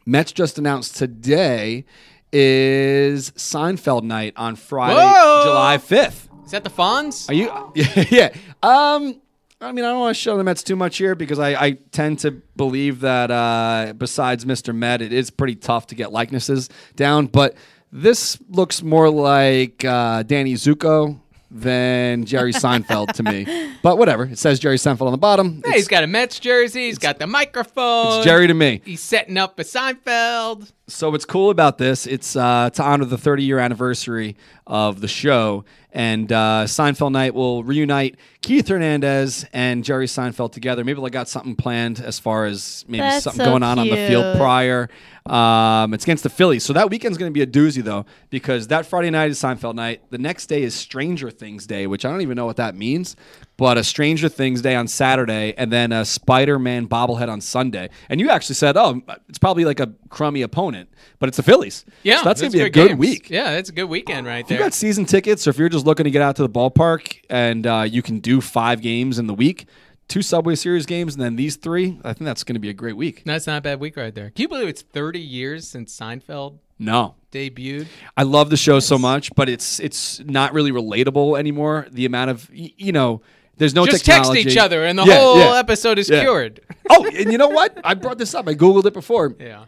Mets 0.05 0.33
just 0.33 0.59
announced 0.59 0.97
today 0.97 1.85
is 2.33 3.31
Seinfeld 3.33 4.03
night 4.03 4.35
on 4.37 4.57
Friday, 4.57 4.97
Whoa! 4.97 5.45
July 5.45 5.79
5th. 5.79 6.29
Is 6.53 6.61
that 6.61 6.65
the 6.65 6.71
Fonz? 6.71 7.31
Are 7.31 7.33
you? 7.33 7.51
yeah. 8.11 8.29
Um. 8.63 9.23
I 9.59 9.73
mean, 9.73 9.87
I 9.87 9.89
don't 9.89 10.01
want 10.01 10.15
to 10.15 10.21
show 10.21 10.37
the 10.37 10.45
Mets 10.45 10.63
too 10.63 10.77
much 10.77 10.99
here 10.99 11.15
because 11.15 11.39
I, 11.39 11.55
I 11.55 11.71
tend 11.93 12.19
to 12.21 12.31
believe 12.57 13.01
that 13.01 13.31
uh, 13.31 13.95
besides 13.97 14.45
Mr. 14.45 14.75
Met, 14.75 15.01
it 15.01 15.15
is 15.15 15.31
pretty 15.31 15.55
tough 15.55 15.87
to 15.87 15.95
get 15.95 16.13
likenesses 16.13 16.69
down. 16.95 17.29
But 17.29 17.55
this 17.91 18.39
looks 18.51 18.83
more 18.83 19.09
like 19.09 19.83
uh, 19.83 20.25
Danny 20.25 20.53
Zuko 20.55 21.19
than 21.51 22.25
Jerry 22.25 22.53
Seinfeld 22.53 23.13
to 23.13 23.23
me. 23.23 23.69
But 23.83 23.99
whatever. 23.99 24.27
It 24.27 24.39
says 24.39 24.61
Jerry 24.61 24.77
Seinfeld 24.77 25.07
on 25.07 25.11
the 25.11 25.19
bottom. 25.19 25.55
Hey, 25.65 25.71
It's, 25.71 25.75
he's 25.79 25.89
got 25.89 26.05
a 26.05 26.07
Mets 26.07 26.39
jersey. 26.39 26.87
He's 26.87 26.99
got 26.99 27.19
the 27.19 27.27
microphone. 27.27 28.19
it's 28.19 28.25
Jerry 28.25 28.47
to 28.47 28.55
me. 28.55 28.81
He's 28.85 29.01
setting 29.01 29.37
up 29.37 29.59
a 29.59 29.65
Seinfeld. 29.65 30.71
So 30.87 31.11
what's 31.11 31.25
cool 31.25 31.51
about 31.51 31.79
this? 31.79 32.07
It's 32.07 32.37
uh, 32.37 32.71
to 32.75 32.83
honor 32.85 33.07
the 33.07 33.19
30 33.19 33.43
year 33.43 33.59
anniversary 33.59 34.37
of 34.69 35.01
the 35.01 35.09
show, 35.09 35.65
and 35.93 36.33
uh, 36.33 36.65
Seinfeld 36.67 37.13
night 37.13 37.35
will 37.35 37.63
reunite 37.63 38.17
Keith 38.41 38.69
Hernandez 38.69 39.45
and 39.53 39.85
Jerry 39.85 40.07
Seinfeld 40.07 40.53
together. 40.53 40.85
Maybe 40.85 41.01
they 41.01 41.11
got 41.11 41.29
something 41.29 41.55
planned 41.55 42.01
as 42.01 42.19
far 42.19 42.47
as 42.47 42.85
maybe 42.89 43.03
That's 43.03 43.25
something 43.25 43.45
so 43.45 43.51
going 43.51 43.63
on 43.63 43.79
on 43.79 43.89
the 43.89 44.09
field 44.09 44.37
prior. 44.37 44.89
Um, 45.27 45.95
it's 45.95 46.05
against 46.05 46.25
the 46.25 46.31
Phillies, 46.31 46.65
so 46.65 46.73
that 46.73 46.91
weekend's 46.91 47.17
going 47.17 47.31
to 47.31 47.35
be 47.35 47.43
a 47.43 47.47
doozy 47.47 47.83
though, 47.83 48.07
because 48.31 48.69
that 48.69 48.87
Friday 48.87 49.11
night 49.11 49.31
is 49.31 49.39
Seinfeld 49.39 49.75
night. 49.75 50.03
The 50.11 50.19
next 50.19 50.47
day 50.47 50.63
is 50.63 50.75
Stranger 50.75 51.31
Things 51.31 51.67
Day, 51.67 51.87
which 51.87 52.05
I 52.05 52.11
don't 52.11 52.23
even 52.23 52.37
know 52.37 52.47
what 52.47 52.57
that 52.57 52.75
means, 52.75 53.15
but 53.63 53.79
a 53.79 53.85
Stranger 53.85 54.29
Things 54.29 54.61
Day 54.61 54.75
on 54.75 54.89
Saturday, 54.89 55.55
and 55.57 55.71
then 55.71 55.93
a 55.93 56.05
Spider-Man 56.05 56.89
bobblehead 56.89 57.29
on 57.29 57.41
Sunday. 57.41 57.91
And 58.09 58.19
you 58.19 58.29
actually 58.29 58.57
said, 58.57 58.77
"Oh, 58.77 59.01
it's 59.29 59.39
probably 59.39 59.65
like 59.65 59.79
a 59.79 59.93
crummy 60.09 60.43
opponent, 60.43 60.89
but 61.21 61.29
it's 61.29 61.37
the 61.37 61.45
Phillies." 61.45 61.85
Yeah, 62.03 62.17
so 62.17 62.25
that's 62.25 62.41
going 62.41 62.51
to 62.51 62.59
be 62.59 62.65
a 62.65 62.69
good 62.69 62.89
games. 62.89 62.99
week. 62.99 63.31
Yeah, 63.31 63.53
it's 63.53 63.69
a 63.69 63.73
good 63.73 63.85
weekend 63.85 64.27
right 64.27 64.45
If 64.45 64.51
you 64.51 64.59
got 64.59 64.75
season 64.75 65.05
tickets, 65.05 65.47
or 65.47 65.51
if 65.51 65.59
you're 65.59 65.69
just 65.69 65.87
looking 65.87 66.03
to 66.03 66.11
get 66.11 66.23
out 66.23 66.35
to 66.37 66.43
the 66.43 66.49
ballpark 66.49 67.21
and 67.31 67.65
uh, 67.65 67.87
you 67.89 68.03
can 68.03 68.19
do 68.19 68.41
five 68.41 68.83
games 68.83 69.21
in 69.21 69.29
the 69.29 69.35
week, 69.35 69.67
two 70.09 70.23
Subway 70.23 70.57
Series 70.57 70.85
games, 70.85 71.15
and 71.15 71.23
then 71.23 71.37
these 71.37 71.55
three, 71.55 72.01
I 72.03 72.15
think 72.15 72.25
that's 72.25 72.43
going 72.43 72.55
to 72.55 72.61
be 72.61 72.69
a 72.69 72.75
great 72.75 72.97
week. 72.97 73.23
That's 73.25 73.47
not 73.47 73.59
a 73.59 73.61
bad 73.61 73.79
week 73.79 73.97
right 73.97 74.13
there. 74.13 74.31
Can 74.31 74.43
you 74.43 74.49
believe 74.49 74.67
it's 74.67 74.83
30 74.83 75.21
years 75.21 75.69
since 75.69 75.97
Seinfeld 75.97 76.59
No, 76.81 77.15
debuted? 77.31 77.87
I 78.17 78.25
love 78.25 78.51
the 78.51 78.57
show 78.57 78.81
so 78.81 78.99
much, 78.99 79.33
but 79.37 79.49
it's 79.49 79.79
it's 79.79 80.19
not 80.19 80.53
really 80.53 80.73
relatable 80.73 81.39
anymore. 81.39 81.87
The 81.93 82.07
amount 82.07 82.31
of 82.33 82.51
you 82.53 82.91
know, 82.91 83.23
there's 83.57 83.75
no 83.75 83.87
Just 83.87 84.05
technology. 84.05 84.43
text 84.43 84.57
each 84.57 84.59
other, 84.61 84.85
and 84.85 84.99
the 84.99 85.05
Yeah, 85.05 85.19
whole 85.19 85.39
yeah. 85.39 85.59
episode 85.59 85.99
is 85.99 86.09
Yeah. 86.09 86.23
cured. 86.23 86.61
oh, 86.91 87.07
and 87.07 87.31
you 87.31 87.39
know 87.39 87.49
what? 87.49 87.79
I 87.85 87.95
brought 87.95 88.19
this 88.19 88.35
up. 88.35 88.49
I 88.49 88.55
googled 88.55 88.87
it 88.87 88.95
before. 88.95 89.35
yeah. 89.41 89.65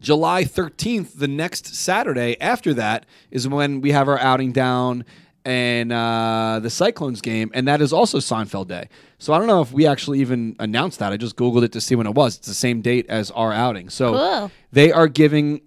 July 0.00 0.44
13th, 0.44 1.18
the 1.18 1.28
next 1.28 1.74
Saturday 1.74 2.36
after 2.40 2.74
that, 2.74 3.06
is 3.30 3.48
when 3.48 3.80
we 3.80 3.92
have 3.92 4.08
our 4.08 4.18
outing 4.18 4.52
down 4.52 5.04
and 5.44 5.92
uh, 5.92 6.58
the 6.60 6.70
Cyclones 6.70 7.20
game, 7.20 7.50
and 7.54 7.66
that 7.68 7.80
is 7.80 7.92
also 7.92 8.18
Seinfeld 8.18 8.66
Day. 8.68 8.88
So 9.18 9.32
I 9.32 9.38
don't 9.38 9.46
know 9.46 9.62
if 9.62 9.72
we 9.72 9.86
actually 9.86 10.20
even 10.20 10.56
announced 10.58 10.98
that. 10.98 11.12
I 11.12 11.16
just 11.16 11.36
Googled 11.36 11.62
it 11.62 11.72
to 11.72 11.80
see 11.80 11.94
when 11.94 12.06
it 12.06 12.14
was. 12.14 12.36
It's 12.36 12.48
the 12.48 12.54
same 12.54 12.82
date 12.82 13.06
as 13.08 13.30
our 13.30 13.52
outing. 13.52 13.88
So 13.88 14.12
Cool. 14.12 14.50
they 14.72 14.90
are 14.92 15.06
giving 15.08 15.60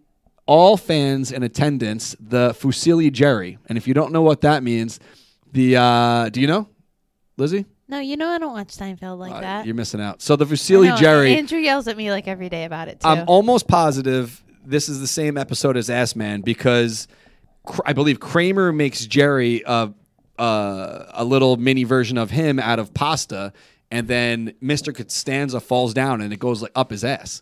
all 0.45 0.75
fans 0.77 1.31
in 1.31 1.43
attendance 1.43 2.15
the 2.19 2.53
Fusilli 2.59 3.11
Jerry. 3.11 3.57
And 3.67 3.77
if 3.77 3.87
you 3.87 3.93
don't 3.93 4.11
know 4.11 4.21
what 4.21 4.41
that 4.41 4.63
means, 4.63 4.99
the 5.53 5.77
uh, 5.77 6.29
do 6.29 6.41
you 6.41 6.47
know, 6.47 6.67
Lizzie? 7.39 7.65
No, 7.87 7.99
you 7.99 8.17
know 8.17 8.27
I 8.27 8.37
don't 8.37 8.53
watch 8.53 8.67
Seinfeld 8.67 9.17
like 9.17 9.33
Uh, 9.33 9.41
that. 9.41 9.65
You're 9.65 9.75
missing 9.75 10.01
out. 10.01 10.21
So 10.21 10.35
the 10.35 10.45
Fusilli 10.45 10.89
know, 10.89 10.97
Jerry. 10.97 11.35
Andrew 11.35 11.57
yells 11.59 11.87
at 11.87 11.97
me 11.97 12.11
like 12.11 12.27
every 12.27 12.49
day 12.49 12.65
about 12.65 12.87
it 12.87 12.99
too. 12.99 13.07
I'm 13.07 13.27
almost 13.27 13.67
positive 13.67 14.43
this 14.65 14.87
is 14.89 14.99
the 14.99 15.07
same 15.07 15.37
episode 15.37 15.75
as 15.77 15.89
Ass 15.89 16.15
Man 16.15 16.41
because 16.41 17.07
Kr- 17.65 17.81
I 17.85 17.93
believe 17.93 18.19
Kramer 18.19 18.71
makes 18.71 19.05
Jerry 19.05 19.63
a, 19.65 19.91
uh, 20.37 21.03
a 21.13 21.23
little 21.25 21.57
mini 21.57 21.83
version 21.85 22.17
of 22.17 22.29
him 22.29 22.59
out 22.59 22.77
of 22.77 22.93
pasta, 22.93 23.51
and 23.89 24.07
then 24.07 24.53
Mr. 24.61 24.93
Costanza 24.95 25.59
falls 25.59 25.93
down 25.93 26.21
and 26.21 26.31
it 26.31 26.39
goes 26.39 26.61
like 26.61 26.71
up 26.75 26.91
his 26.91 27.03
ass. 27.03 27.41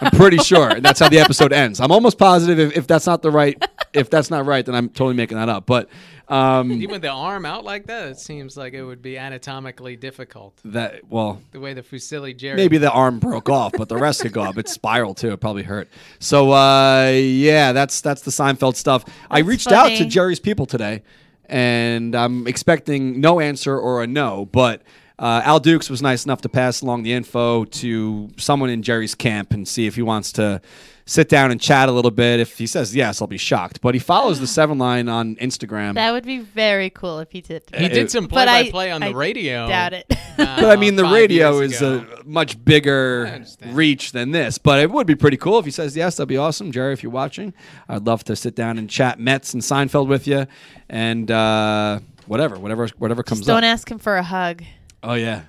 I'm 0.00 0.10
pretty 0.12 0.38
sure 0.44 0.68
and 0.68 0.84
that's 0.84 1.00
how 1.00 1.08
the 1.08 1.18
episode 1.18 1.52
ends. 1.52 1.80
I'm 1.80 1.90
almost 1.90 2.18
positive 2.18 2.58
if, 2.60 2.76
if 2.76 2.86
that's 2.86 3.06
not 3.06 3.22
the 3.22 3.30
right 3.30 3.60
if 3.92 4.08
that's 4.08 4.30
not 4.30 4.46
right, 4.46 4.64
then 4.64 4.74
I'm 4.74 4.88
totally 4.88 5.14
making 5.14 5.36
that 5.38 5.48
up. 5.48 5.66
But 5.66 5.88
Um, 6.28 6.72
Even 6.72 6.90
with 6.92 7.02
the 7.02 7.08
arm 7.10 7.44
out 7.44 7.64
like 7.64 7.86
that, 7.86 8.08
it 8.08 8.18
seems 8.18 8.56
like 8.56 8.72
it 8.74 8.82
would 8.84 9.02
be 9.02 9.18
anatomically 9.18 9.96
difficult. 9.96 10.58
that 10.64 11.00
well, 11.10 11.40
The 11.50 11.60
way 11.60 11.74
the 11.74 11.82
Fusilli 11.82 12.36
Jerry. 12.36 12.56
maybe 12.56 12.78
the 12.78 12.90
arm 12.90 13.18
broke 13.18 13.48
off, 13.50 13.72
but 13.76 13.88
the 13.88 13.96
rest 13.96 14.22
could 14.22 14.32
go 14.32 14.42
up. 14.42 14.56
It's 14.56 14.72
spiral 14.72 15.14
too. 15.14 15.32
It 15.32 15.40
probably 15.40 15.64
hurt. 15.64 15.88
So 16.20 16.52
uh, 16.52 17.10
yeah, 17.12 17.72
that's 17.72 18.00
that's 18.00 18.22
the 18.22 18.30
Seinfeld 18.30 18.76
stuff. 18.76 19.04
I 19.30 19.38
That's 19.40 19.48
reached 19.48 19.72
out 19.72 19.88
to. 19.88 20.04
Jerry's 20.06 20.40
people 20.40 20.66
today, 20.66 21.02
and 21.46 22.14
I'm 22.14 22.46
expecting 22.46 23.20
no 23.20 23.40
answer 23.40 23.78
or 23.78 24.02
a 24.02 24.06
no. 24.06 24.46
But 24.46 24.82
uh, 25.18 25.42
Al 25.44 25.60
Dukes 25.60 25.90
was 25.90 26.02
nice 26.02 26.24
enough 26.24 26.40
to 26.42 26.48
pass 26.48 26.80
along 26.82 27.02
the 27.02 27.12
info 27.12 27.64
to 27.64 28.30
someone 28.36 28.70
in 28.70 28.82
Jerry's 28.82 29.14
camp 29.14 29.52
and 29.52 29.66
see 29.68 29.86
if 29.86 29.94
he 29.96 30.02
wants 30.02 30.32
to 30.32 30.60
sit 31.12 31.28
down 31.28 31.50
and 31.50 31.60
chat 31.60 31.88
a 31.88 31.92
little 31.92 32.10
bit. 32.10 32.40
If 32.40 32.56
he 32.56 32.66
says 32.66 32.96
yes, 32.96 33.20
I'll 33.20 33.26
be 33.28 33.36
shocked. 33.36 33.80
But 33.82 33.94
he 33.94 33.98
follows 34.00 34.40
the 34.40 34.46
Seven 34.46 34.78
Line 34.78 35.08
on 35.10 35.36
Instagram. 35.36 35.94
That 35.94 36.12
would 36.12 36.24
be 36.24 36.38
very 36.38 36.88
cool 36.88 37.18
if 37.18 37.30
he 37.32 37.40
did. 37.42 37.64
he 37.76 37.88
did 37.88 38.10
some 38.10 38.26
But 38.26 38.48
I- 38.48 38.62
play-by-play 38.62 38.90
on 38.92 39.00
the 39.02 39.14
radio. 39.14 39.68
Doubt 39.68 39.92
it. 39.92 40.06
But 40.36 40.64
I 40.64 40.76
mean, 40.76 40.96
the 40.96 41.04
radio 41.04 41.58
is 41.60 41.76
ago. 41.82 42.06
a 42.20 42.24
much 42.24 42.62
bigger 42.64 43.44
reach 43.66 44.12
than 44.12 44.30
this. 44.30 44.56
But 44.56 44.80
it 44.80 44.90
would 44.90 45.06
be 45.06 45.14
pretty 45.14 45.36
cool 45.36 45.58
if 45.58 45.66
he 45.66 45.70
says 45.70 45.94
yes. 45.94 46.16
That'd 46.16 46.28
be 46.28 46.38
awesome, 46.38 46.72
Jerry. 46.72 46.92
If 46.94 47.02
you're 47.02 47.12
watching, 47.12 47.52
I'd 47.88 48.06
love 48.06 48.24
to 48.24 48.34
sit 48.34 48.56
down 48.56 48.78
and 48.78 48.88
chat 48.88 49.20
Mets 49.20 49.52
and 49.52 49.62
Seinfeld 49.62 50.06
with 50.06 50.26
you, 50.26 50.46
and 50.88 51.30
uh, 51.30 52.00
whatever, 52.26 52.58
whatever, 52.58 52.88
whatever 52.98 53.22
comes 53.22 53.40
Just 53.40 53.48
don't 53.48 53.58
up. 53.58 53.64
ask 53.64 53.90
him 53.90 53.98
for 53.98 54.16
a 54.16 54.22
hug. 54.22 54.62
oh 55.02 55.14
yeah. 55.14 55.42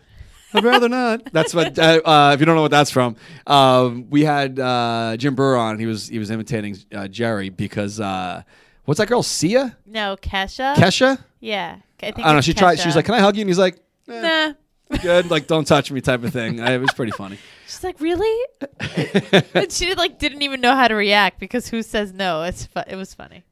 I'd 0.53 0.63
rather 0.63 0.89
not. 0.89 1.31
That's 1.31 1.53
what. 1.53 1.77
Uh, 1.79 2.01
uh, 2.05 2.31
if 2.33 2.39
you 2.39 2.45
don't 2.45 2.55
know 2.55 2.61
what 2.61 2.71
that's 2.71 2.91
from, 2.91 3.15
um, 3.47 4.09
we 4.09 4.23
had 4.23 4.59
uh, 4.59 5.15
Jim 5.17 5.35
Breuer 5.35 5.55
on. 5.57 5.79
He 5.79 5.85
was 5.85 6.07
he 6.07 6.19
was 6.19 6.29
imitating 6.31 6.77
uh, 6.93 7.07
Jerry 7.07 7.49
because 7.49 7.99
uh, 7.99 8.43
what's 8.85 8.99
that 8.99 9.07
girl? 9.07 9.23
Sia, 9.23 9.77
No, 9.85 10.15
Kesha. 10.21 10.75
Kesha. 10.75 11.17
Yeah, 11.39 11.77
I 12.01 12.11
think. 12.11 12.19
I 12.19 12.21
don't 12.23 12.31
know. 12.33 12.37
it's 12.37 12.45
She 12.47 12.53
tried. 12.53 12.79
She 12.79 12.87
was 12.87 12.95
like, 12.95 13.05
"Can 13.05 13.15
I 13.15 13.19
hug 13.19 13.35
you?" 13.35 13.41
And 13.41 13.49
he's 13.49 13.59
like, 13.59 13.77
eh, 14.09 14.53
Nah. 14.91 14.97
"Good." 14.99 15.29
Like, 15.31 15.47
don't 15.47 15.65
touch 15.65 15.91
me, 15.91 16.01
type 16.01 16.23
of 16.23 16.31
thing. 16.33 16.59
Uh, 16.59 16.71
It 16.71 16.79
was 16.81 16.91
pretty 16.93 17.11
funny. 17.13 17.37
She's 17.67 17.83
like, 17.83 17.99
really? 17.99 18.47
and 19.55 19.71
she 19.71 19.95
like 19.95 20.19
didn't 20.19 20.41
even 20.43 20.61
know 20.61 20.75
how 20.75 20.87
to 20.87 20.93
react 20.95 21.39
because 21.39 21.67
who 21.67 21.81
says 21.81 22.13
no? 22.13 22.43
It's 22.43 22.65
fu- 22.65 22.81
it 22.87 22.95
was 22.95 23.13
funny. 23.13 23.43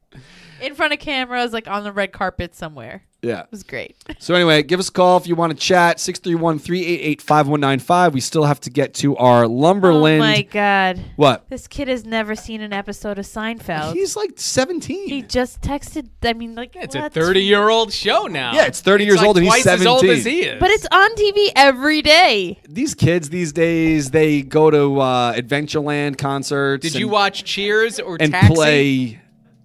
In 0.62 0.76
front 0.76 0.94
of 0.94 1.00
cameras, 1.00 1.54
like 1.54 1.68
on 1.68 1.84
the 1.84 1.92
red 1.92 2.12
carpet 2.12 2.56
somewhere. 2.56 3.04
Yeah. 3.22 3.42
It 3.42 3.48
was 3.52 3.64
great. 3.64 3.96
So 4.20 4.36
anyway, 4.36 4.62
give 4.64 4.80
us 4.80 4.90
a 4.90 4.92
call 4.92 5.18
if 5.18 5.26
you 5.28 5.36
want 5.36 5.52
to 5.52 5.58
chat. 5.58 5.98
631-388-5195. 5.98 8.14
We 8.14 8.22
still 8.22 8.44
have 8.44 8.60
to 8.62 8.70
get 8.70 8.94
to 8.96 9.16
our 9.18 9.48
Lumberland. 9.48 10.22
Oh 10.22 10.26
my 10.26 10.42
god, 10.44 11.00
What? 11.16 11.50
this 11.50 11.68
kid 11.68 11.88
has 11.88 12.06
never 12.06 12.36
seen 12.36 12.62
an 12.62 12.74
episode 12.74 13.18
of 13.18 13.26
Seinfeld. 13.26 13.94
He's 13.94 14.16
like 14.16 14.32
17. 14.36 15.08
he 15.10 15.22
just 15.24 15.62
texted. 15.62 16.10
I 16.24 16.34
mean, 16.34 16.56
like 16.56 16.76
It's 16.76 16.96
a 16.96 17.10
30-year-old 17.10 17.92
show 17.94 18.28
now. 18.28 18.54
Yeah, 18.54 18.66
it's 18.68 18.82
30 18.82 19.06
years 19.06 19.18
like 19.18 19.28
old 19.28 19.38
and 19.38 19.46
he's 19.46 19.64
twice 19.64 19.68
as 19.68 19.86
old 19.86 20.02
17. 20.02 20.20
as 20.20 20.26
he 20.26 20.42
is. 20.42 20.60
But 20.60 20.70
it's 20.72 20.88
on 20.92 21.16
TV 21.16 21.52
every 21.56 22.02
day. 22.02 22.60
These 22.68 22.96
kids 22.96 23.30
these 23.30 23.52
days, 23.52 24.12
they 24.12 24.42
go 24.44 24.70
to 24.70 25.00
uh, 25.00 25.34
Adventureland 25.34 26.18
concerts 26.18 26.84
Did 26.84 26.94
and, 26.94 27.00
you 27.00 27.08
watch 27.08 27.44
Cheers 27.44 28.00
or 28.00 28.18
and 28.20 28.32
Taxi? 28.32 28.54
play 28.54 29.20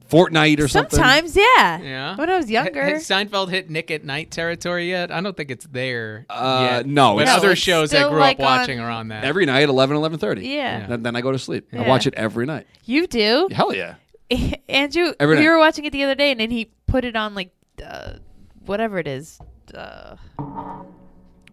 Fortnite 0.09 0.61
or 0.61 0.69
something. 0.69 0.91
Sometimes, 0.99 1.37
yeah. 1.37 1.81
Yeah. 1.81 2.17
When 2.17 2.31
I 2.31 2.37
was 2.37 2.47
H- 2.47 2.51
younger. 2.53 2.83
Has 2.83 3.09
Seinfeld 3.09 3.51
hit 3.51 3.69
Nick 3.71 3.91
at 3.91 4.05
Night 4.05 4.31
territory 4.31 4.89
yet? 4.91 5.11
I 5.11 5.21
don't 5.21 5.37
think 5.37 5.51
it's 5.51 5.67
there. 5.67 6.27
Uh, 6.31 6.69
yet. 6.71 6.87
no, 6.87 7.15
But 7.17 7.23
it's- 7.23 7.37
other 7.37 7.57
shows 7.57 7.93
I 7.95 8.09
grew 8.09 8.19
like 8.19 8.39
up 8.39 8.45
watching 8.45 8.79
on- 8.81 8.87
are 8.87 8.91
on 8.91 9.09
that. 9.09 9.25
Every 9.25 9.47
night, 9.47 9.69
11, 9.69 9.97
11.30. 9.97 10.43
yeah. 10.49 10.87
Then, 10.87 11.03
then 11.03 11.17
I 11.17 11.21
go 11.21 11.33
to 11.33 11.39
sleep. 11.39 11.69
I 11.73 11.87
watch 11.89 12.07
it 12.07 12.15
every 12.15 12.47
night. 12.47 12.67
You 12.85 13.07
do. 13.07 13.49
Hell 13.53 13.75
yeah. 13.75 13.95
Andrew, 14.69 15.13
Every 15.21 15.37
we 15.37 15.43
night. 15.45 15.51
were 15.51 15.59
watching 15.59 15.85
it 15.85 15.93
the 15.93 16.03
other 16.05 16.15
day, 16.17 16.31
and 16.33 16.41
then 16.41 16.51
he 16.51 16.71
put 16.87 17.05
it 17.05 17.15
on 17.17 17.35
like 17.35 17.51
uh, 17.85 18.15
whatever 18.65 18.99
it 18.99 19.07
is, 19.07 19.39
uh, 19.75 20.17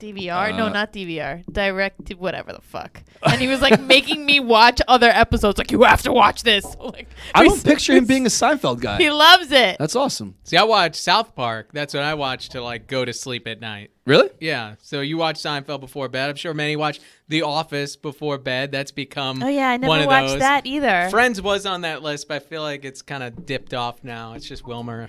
DVR. 0.04 0.56
no, 0.58 0.66
Uh, 0.66 0.70
not 0.70 0.91
DVR. 0.93 1.43
Direct, 1.51 2.06
to 2.08 2.16
whatever 2.16 2.51
the 2.54 2.62
fuck. 2.62 3.01
And 3.24 3.39
he 3.39 3.47
was 3.47 3.62
like 3.62 3.80
making 3.95 4.26
me 4.26 4.39
watch 4.39 4.82
other 4.88 5.10
episodes. 5.10 5.58
Like 5.58 5.72
you 5.72 5.84
have 5.84 6.01
to 6.04 6.12
watch 6.12 6.43
this. 6.43 6.66
Like 6.84 7.08
I 7.34 7.41
we 7.43 7.47
don't 7.49 7.64
picture 7.64 7.93
him 7.93 8.06
being 8.06 8.26
a 8.26 8.30
Seinfeld 8.30 8.82
guy. 8.82 8.97
He 8.97 9.10
loves 9.10 9.51
it. 9.51 9.78
That's 9.80 9.95
awesome. 9.95 10.36
See, 10.43 10.58
I 10.58 10.64
watch 10.64 10.95
South 10.95 11.34
Park. 11.36 11.70
That's 11.72 11.93
what 11.93 12.04
I 12.04 12.14
watch 12.14 12.49
to 12.49 12.62
like 12.62 12.88
go 12.88 13.06
to 13.06 13.14
sleep 13.14 13.47
at 13.47 13.62
night. 13.62 13.91
Really? 14.06 14.30
Yeah. 14.41 14.76
So 14.82 14.99
you 14.99 15.18
watch 15.18 15.38
Seinfeld 15.38 15.80
before 15.80 16.10
bed. 16.10 16.30
I'm 16.30 16.36
sure 16.36 16.54
many 16.54 16.76
watch 16.76 16.99
The 17.30 17.43
Office 17.43 17.95
before 17.95 18.38
bed. 18.38 18.72
That's 18.74 18.91
become 18.91 19.41
oh 19.41 19.47
yeah, 19.47 19.70
I 19.70 19.78
never 19.78 19.88
one 19.89 20.01
of 20.01 20.08
watched 20.08 20.28
those. 20.32 20.39
that 20.39 20.66
either. 20.66 21.08
Friends 21.10 21.41
was 21.41 21.66
on 21.66 21.82
that 21.82 22.04
list, 22.04 22.28
but 22.28 22.36
I 22.36 22.39
feel 22.39 22.62
like 22.62 22.84
it's 22.84 23.01
kind 23.01 23.24
of 23.24 23.45
dipped 23.45 23.74
off 23.74 24.04
now. 24.04 24.34
It's 24.34 24.45
just 24.45 24.66
Wilmer. 24.68 25.08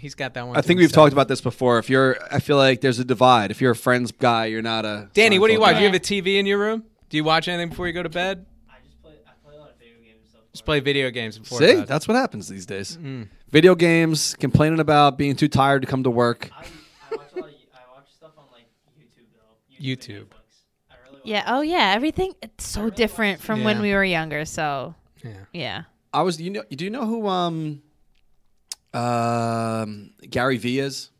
He's 0.00 0.14
got 0.14 0.34
that 0.34 0.46
one. 0.46 0.56
I 0.56 0.60
think 0.62 0.78
we've 0.78 0.84
himself. 0.88 1.06
talked 1.06 1.12
about 1.12 1.28
this 1.28 1.40
before. 1.40 1.78
If 1.78 1.90
you're, 1.90 2.16
I 2.32 2.40
feel 2.40 2.56
like 2.56 2.80
there's 2.80 2.98
a 2.98 3.04
divide. 3.04 3.50
If 3.50 3.60
you're 3.60 3.72
a 3.72 3.76
Friends 3.76 4.12
guy, 4.12 4.46
you're 4.46 4.62
not 4.62 4.84
a. 4.86 5.10
Danny, 5.12 5.38
what 5.38 5.48
do 5.48 5.52
you 5.52 5.60
watch? 5.60 5.72
guy. 5.72 5.78
Do 5.80 5.84
you 5.84 5.86
have 5.92 5.94
a 5.94 6.00
TV 6.00 6.38
in 6.38 6.46
your 6.46 6.58
room? 6.58 6.84
Do 7.10 7.16
you 7.16 7.24
watch 7.24 7.48
anything 7.48 7.68
before 7.68 7.86
you 7.86 7.92
go 7.92 8.02
to 8.02 8.08
bed? 8.08 8.46
I 8.68 8.74
just 8.84 9.00
play. 9.02 9.12
I 9.26 9.32
play 9.44 9.56
a 9.56 9.60
lot 9.60 9.70
of 9.70 9.78
video 9.78 9.96
games. 10.02 10.30
So 10.32 10.38
Just 10.52 10.64
play 10.64 10.80
video 10.80 11.10
games 11.10 11.38
before 11.38 11.58
See, 11.58 11.74
bed. 11.74 11.86
that's 11.88 12.08
what 12.08 12.16
happens 12.16 12.48
these 12.48 12.66
days. 12.66 12.96
Mm. 12.96 13.28
Video 13.50 13.74
games, 13.74 14.34
complaining 14.36 14.80
about 14.80 15.18
being 15.18 15.36
too 15.36 15.48
tired 15.48 15.82
to 15.82 15.88
come 15.88 16.02
to 16.04 16.10
work. 16.10 16.50
I, 16.52 16.62
I 17.12 17.16
watch 17.16 17.26
a 17.32 17.40
lot. 17.40 17.48
Of, 17.48 17.54
I 17.74 17.94
watch 17.94 18.06
stuff 18.16 18.30
on 18.38 18.44
like 18.52 18.66
YouTube 18.98 19.26
though. 19.34 19.84
YouTube. 19.84 20.20
and 20.20 20.30
Netflix. 20.30 20.90
I 20.90 20.94
really 21.04 21.16
watch 21.16 21.22
Yeah. 21.24 21.44
Oh 21.46 21.60
yeah. 21.60 21.92
Everything. 21.94 22.32
It's 22.42 22.66
so 22.66 22.88
different 22.90 23.40
from 23.40 23.64
when 23.64 23.80
we 23.82 23.92
were 23.92 24.04
younger. 24.04 24.44
So 24.44 24.94
Yeah. 25.22 25.32
yeah. 25.52 25.82
I 26.12 26.22
was, 26.22 26.40
you 26.40 26.50
know, 26.50 26.62
do 26.70 26.84
you 26.84 26.90
know 26.90 27.06
who 27.06 27.28
um, 27.28 27.82
um, 28.92 30.12
Gary 30.28 30.56
is? 30.56 31.10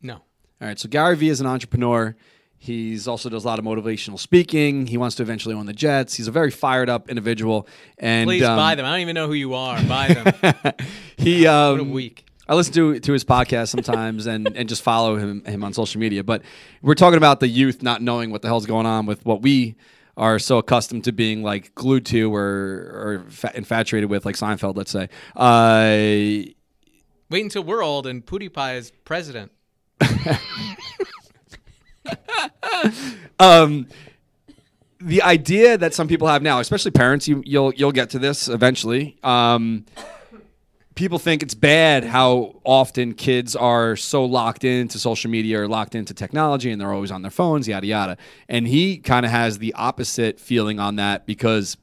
No. 0.00 0.14
All 0.14 0.22
right, 0.60 0.78
so 0.78 0.88
Gary 0.88 1.16
Vee 1.16 1.28
is 1.28 1.40
an 1.40 1.46
entrepreneur. 1.46 2.16
He's 2.58 3.08
also 3.08 3.28
does 3.28 3.44
a 3.44 3.46
lot 3.48 3.58
of 3.58 3.64
motivational 3.64 4.20
speaking. 4.20 4.86
He 4.86 4.96
wants 4.96 5.16
to 5.16 5.24
eventually 5.24 5.54
own 5.54 5.66
the 5.66 5.72
Jets. 5.72 6.14
He's 6.14 6.28
a 6.28 6.30
very 6.30 6.52
fired 6.52 6.88
up 6.88 7.08
individual. 7.08 7.66
And 7.98 8.28
Please 8.28 8.44
um, 8.44 8.56
buy 8.56 8.76
them. 8.76 8.86
I 8.86 8.90
don't 8.90 9.00
even 9.00 9.14
know 9.14 9.26
who 9.26 9.32
you 9.32 9.54
are. 9.54 9.82
Buy 9.82 10.14
them. 10.14 10.74
he 11.16 11.48
um, 11.48 11.72
what 11.72 11.80
a 11.80 11.90
week. 11.90 12.24
I 12.48 12.54
listen 12.54 12.72
to 12.74 13.00
to 13.00 13.12
his 13.12 13.24
podcast 13.24 13.68
sometimes 13.68 14.26
and, 14.26 14.46
and 14.54 14.68
just 14.68 14.82
follow 14.82 15.16
him 15.16 15.44
him 15.44 15.64
on 15.64 15.72
social 15.72 16.00
media. 16.00 16.22
But 16.22 16.42
we're 16.82 16.94
talking 16.94 17.16
about 17.16 17.40
the 17.40 17.48
youth 17.48 17.82
not 17.82 18.00
knowing 18.00 18.30
what 18.30 18.42
the 18.42 18.48
hell's 18.48 18.66
going 18.66 18.86
on 18.86 19.06
with 19.06 19.26
what 19.26 19.42
we 19.42 19.74
are 20.16 20.38
so 20.38 20.58
accustomed 20.58 21.02
to 21.04 21.12
being 21.12 21.42
like 21.42 21.74
glued 21.74 22.06
to 22.06 22.32
or 22.32 22.44
or 22.44 23.26
infatuated 23.54 24.08
with, 24.08 24.24
like 24.24 24.36
Seinfeld, 24.36 24.76
let's 24.76 24.92
say. 24.92 25.08
Uh, 25.34 26.52
Wait 27.32 27.42
until 27.42 27.64
we're 27.64 27.82
old 27.82 28.06
and 28.06 28.24
PewDiePie 28.26 28.76
is 28.76 28.92
president. 29.06 29.50
um, 33.40 33.86
the 35.00 35.22
idea 35.22 35.78
that 35.78 35.94
some 35.94 36.08
people 36.08 36.28
have 36.28 36.42
now, 36.42 36.60
especially 36.60 36.90
parents, 36.90 37.26
you, 37.26 37.42
you'll 37.46 37.72
you'll 37.72 37.90
get 37.90 38.10
to 38.10 38.18
this 38.18 38.48
eventually. 38.48 39.16
Um, 39.22 39.86
people 40.94 41.18
think 41.18 41.42
it's 41.42 41.54
bad 41.54 42.04
how 42.04 42.60
often 42.64 43.14
kids 43.14 43.56
are 43.56 43.96
so 43.96 44.26
locked 44.26 44.62
into 44.62 44.98
social 44.98 45.30
media 45.30 45.62
or 45.62 45.68
locked 45.68 45.94
into 45.94 46.12
technology, 46.12 46.70
and 46.70 46.78
they're 46.78 46.92
always 46.92 47.10
on 47.10 47.22
their 47.22 47.30
phones, 47.30 47.66
yada 47.66 47.86
yada. 47.86 48.18
And 48.46 48.68
he 48.68 48.98
kind 48.98 49.24
of 49.24 49.32
has 49.32 49.56
the 49.56 49.72
opposite 49.72 50.38
feeling 50.38 50.78
on 50.78 50.96
that 50.96 51.24
because 51.24 51.78